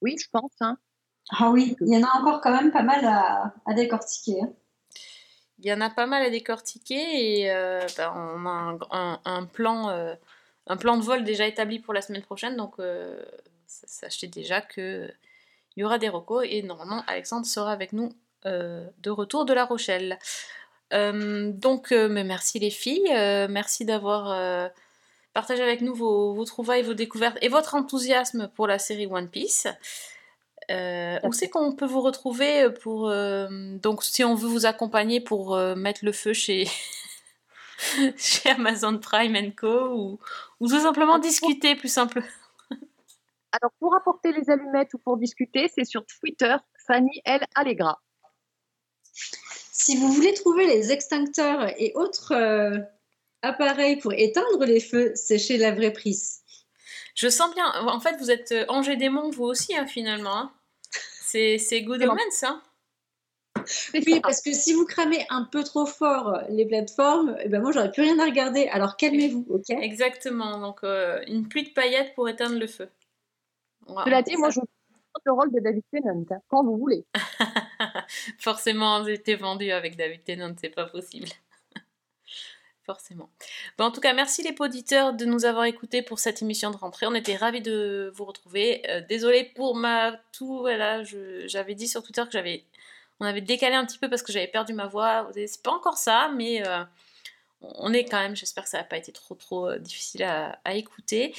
Oui, 0.00 0.16
je 0.18 0.28
pense. 0.30 0.52
Hein. 0.60 0.78
Ah 1.30 1.50
oui, 1.50 1.76
il 1.80 1.88
y 1.92 1.96
en 1.96 2.06
a 2.06 2.18
encore 2.20 2.40
quand 2.40 2.52
même 2.52 2.70
pas 2.72 2.82
mal 2.82 3.04
à, 3.04 3.54
à 3.66 3.74
décortiquer. 3.74 4.42
hein. 4.42 4.52
Il 5.58 5.66
y 5.66 5.72
en 5.72 5.80
a 5.80 5.90
pas 5.90 6.06
mal 6.06 6.22
à 6.22 6.30
décortiquer 6.30 7.40
et 7.40 7.50
euh, 7.50 7.80
ben, 7.96 8.12
on 8.16 8.46
a 8.46 8.50
un, 8.50 8.78
un- 8.90 9.20
un 9.24 9.44
plan, 9.46 9.90
euh, 9.90 10.14
un 10.66 10.76
plan 10.76 10.96
de 10.96 11.02
vol 11.02 11.24
déjà 11.24 11.46
établi 11.46 11.78
pour 11.78 11.94
la 11.94 12.02
semaine 12.02 12.22
prochaine. 12.22 12.56
Donc, 12.56 12.74
euh, 12.80 13.22
sa- 13.66 13.86
sachez 13.86 14.26
déjà 14.26 14.60
que 14.60 15.10
il 15.76 15.80
y 15.80 15.84
aura 15.84 15.98
des 15.98 16.08
recos 16.08 16.44
et 16.48 16.62
normalement 16.62 17.02
Alexandre 17.06 17.46
sera 17.46 17.72
avec 17.72 17.92
nous 17.92 18.10
euh, 18.46 18.86
de 18.98 19.10
retour 19.10 19.44
de 19.44 19.52
La 19.54 19.64
Rochelle. 19.64 20.18
Euh, 20.92 21.50
donc, 21.52 21.92
euh, 21.92 22.08
mais 22.08 22.24
merci 22.24 22.58
les 22.58 22.70
filles, 22.70 23.12
euh, 23.12 23.48
merci 23.48 23.84
d'avoir 23.84 24.70
partagé 25.32 25.62
avec 25.62 25.80
nous 25.80 25.94
vos, 25.94 26.34
vos 26.34 26.44
trouvailles, 26.44 26.82
vos 26.82 26.94
découvertes 26.94 27.38
et 27.40 27.48
votre 27.48 27.74
enthousiasme 27.74 28.50
pour 28.54 28.66
la 28.66 28.78
série 28.78 29.06
One 29.06 29.28
Piece. 29.28 29.66
Euh, 30.70 31.18
où 31.24 31.32
c'est 31.32 31.48
qu'on 31.48 31.74
peut 31.74 31.86
vous 31.86 32.00
retrouver 32.00 32.70
pour 32.70 33.08
euh, 33.08 33.48
donc 33.78 34.04
si 34.04 34.22
on 34.22 34.36
veut 34.36 34.48
vous 34.48 34.64
accompagner 34.64 35.20
pour 35.20 35.56
euh, 35.56 35.74
mettre 35.74 36.04
le 36.04 36.12
feu 36.12 36.32
chez 36.32 36.66
chez 38.16 38.50
Amazon 38.50 38.96
Prime 38.98 39.52
Co 39.54 39.88
ou, 39.92 40.20
ou 40.60 40.68
tout 40.68 40.78
simplement 40.78 41.18
discuter 41.18 41.74
plus 41.74 41.92
simple. 41.92 42.22
Alors, 43.52 43.72
pour 43.80 43.94
apporter 43.94 44.32
les 44.32 44.48
allumettes 44.50 44.94
ou 44.94 44.98
pour 44.98 45.16
discuter, 45.16 45.68
c'est 45.74 45.84
sur 45.84 46.06
Twitter, 46.06 46.56
Fanny 46.86 47.20
L. 47.24 47.44
Allegra. 47.54 48.00
Si 49.84 49.96
vous 49.96 50.12
voulez 50.12 50.32
trouver 50.34 50.64
les 50.66 50.92
extincteurs 50.92 51.66
et 51.76 51.92
autres 51.96 52.32
euh, 52.32 52.78
appareils 53.42 53.96
pour 53.96 54.12
éteindre 54.12 54.64
les 54.64 54.78
feux, 54.78 55.10
c'est 55.16 55.38
chez 55.38 55.56
La 55.56 55.72
Vraie 55.72 55.92
Prise. 55.92 56.42
Je 57.16 57.28
sens 57.28 57.52
bien. 57.52 57.66
En 57.88 57.98
fait, 57.98 58.16
vous 58.18 58.30
êtes 58.30 58.52
euh, 58.52 58.64
Angers 58.68 58.94
Démon 58.94 59.30
vous 59.30 59.42
aussi 59.42 59.76
hein, 59.76 59.88
finalement. 59.88 60.36
hein. 60.36 60.52
C'est 61.24 61.58
c'est 61.58 61.82
Good 61.82 62.00
bon. 62.00 62.10
Omens 62.12 62.44
hein. 62.44 62.62
Oui, 63.92 64.20
parce 64.22 64.40
que 64.40 64.52
si 64.52 64.72
vous 64.72 64.86
cramez 64.86 65.26
un 65.30 65.42
peu 65.50 65.64
trop 65.64 65.86
fort 65.86 66.42
les 66.48 66.64
plateformes, 66.64 67.36
eh 67.40 67.48
ben 67.48 67.60
moi 67.60 67.72
j'aurais 67.72 67.90
plus 67.90 68.02
rien 68.02 68.20
à 68.20 68.24
regarder. 68.26 68.68
Alors 68.68 68.96
calmez-vous, 68.96 69.46
ok? 69.50 69.70
Exactement. 69.70 70.58
Donc 70.60 70.84
euh, 70.84 71.20
une 71.26 71.48
pluie 71.48 71.64
de 71.64 71.70
paillettes 71.70 72.14
pour 72.14 72.28
éteindre 72.28 72.56
le 72.56 72.68
feu. 72.68 72.88
Voilà. 73.88 74.04
Cela 74.04 74.22
dit, 74.22 74.36
moi, 74.36 74.50
je 74.50 74.60
porte 74.60 75.24
le 75.24 75.32
rôle 75.32 75.52
de 75.52 75.58
David 75.58 75.82
Tennant, 75.90 76.24
quand 76.48 76.62
vous 76.62 76.76
voulez. 76.76 77.04
Forcément, 78.38 79.04
j'étais 79.04 79.34
vendu 79.34 79.70
avec 79.70 79.96
David 79.96 80.24
Tennant, 80.24 80.54
c'est 80.60 80.70
pas 80.70 80.86
possible. 80.86 81.28
Forcément. 82.84 83.30
En 83.78 83.92
tout 83.92 84.00
cas, 84.00 84.12
merci 84.12 84.42
les 84.42 84.54
auditeurs 84.58 85.12
de 85.12 85.24
nous 85.24 85.44
avoir 85.44 85.64
écoutés 85.64 86.02
pour 86.02 86.18
cette 86.18 86.42
émission 86.42 86.70
de 86.70 86.76
rentrée. 86.76 87.06
On 87.06 87.14
était 87.14 87.36
ravis 87.36 87.60
de 87.60 88.12
vous 88.14 88.24
retrouver. 88.24 88.82
Euh, 88.90 89.00
désolée 89.08 89.44
pour 89.54 89.76
ma 89.76 90.20
tout. 90.32 90.58
Voilà, 90.60 91.02
j'avais 91.46 91.74
dit 91.76 91.86
sur 91.86 92.02
Twitter 92.02 92.22
que 92.24 92.32
j'avais, 92.32 92.64
on 93.20 93.26
avait 93.26 93.40
décalé 93.40 93.76
un 93.76 93.86
petit 93.86 93.98
peu 93.98 94.10
parce 94.10 94.22
que 94.22 94.32
j'avais 94.32 94.48
perdu 94.48 94.72
ma 94.72 94.86
voix. 94.86 95.30
C'est 95.34 95.62
pas 95.62 95.70
encore 95.70 95.96
ça, 95.96 96.32
mais 96.34 96.66
euh, 96.66 96.82
on 97.60 97.92
est 97.92 98.04
quand 98.04 98.18
même. 98.18 98.34
J'espère 98.34 98.64
que 98.64 98.70
ça 98.70 98.78
n'a 98.78 98.84
pas 98.84 98.96
été 98.96 99.12
trop 99.12 99.36
trop 99.36 99.68
euh, 99.68 99.78
difficile 99.78 100.24
à, 100.24 100.74
écouter. 100.74 101.34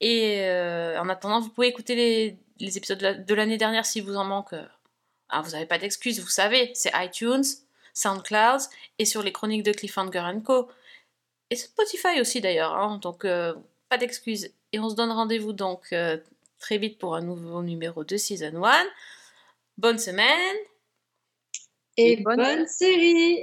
Et 0.00 0.42
en 0.98 1.08
attendant, 1.08 1.40
vous 1.40 1.50
pouvez 1.50 1.68
écouter 1.68 2.36
les, 2.60 2.76
épisodes 2.76 3.24
de 3.24 3.34
l'année 3.34 3.56
dernière 3.56 3.86
si 3.86 4.00
vous 4.00 4.16
en 4.16 4.24
manque. 4.24 4.54
Ah, 5.28 5.42
vous 5.42 5.50
n'avez 5.50 5.66
pas 5.66 5.78
d'excuses, 5.78 6.20
vous 6.20 6.28
savez, 6.28 6.70
c'est 6.74 6.90
iTunes, 6.94 7.44
SoundCloud 7.94 8.60
et 8.98 9.04
sur 9.04 9.22
les 9.22 9.32
chroniques 9.32 9.62
de 9.62 9.72
Cliffhanger 9.72 10.22
Co. 10.44 10.68
Et 11.50 11.56
Spotify 11.56 12.20
aussi 12.20 12.40
d'ailleurs, 12.40 12.74
hein, 12.74 12.98
donc 13.02 13.24
euh, 13.24 13.54
pas 13.88 13.98
d'excuses. 13.98 14.50
Et 14.72 14.78
on 14.78 14.90
se 14.90 14.94
donne 14.94 15.10
rendez-vous 15.10 15.52
donc 15.52 15.92
euh, 15.92 16.18
très 16.58 16.78
vite 16.78 16.98
pour 16.98 17.14
un 17.14 17.22
nouveau 17.22 17.62
numéro 17.62 18.04
de 18.04 18.16
Season 18.16 18.64
1. 18.64 18.86
Bonne 19.78 19.98
semaine 19.98 20.56
Et 21.96 22.16
bonne 22.16 22.66
série 22.66 23.42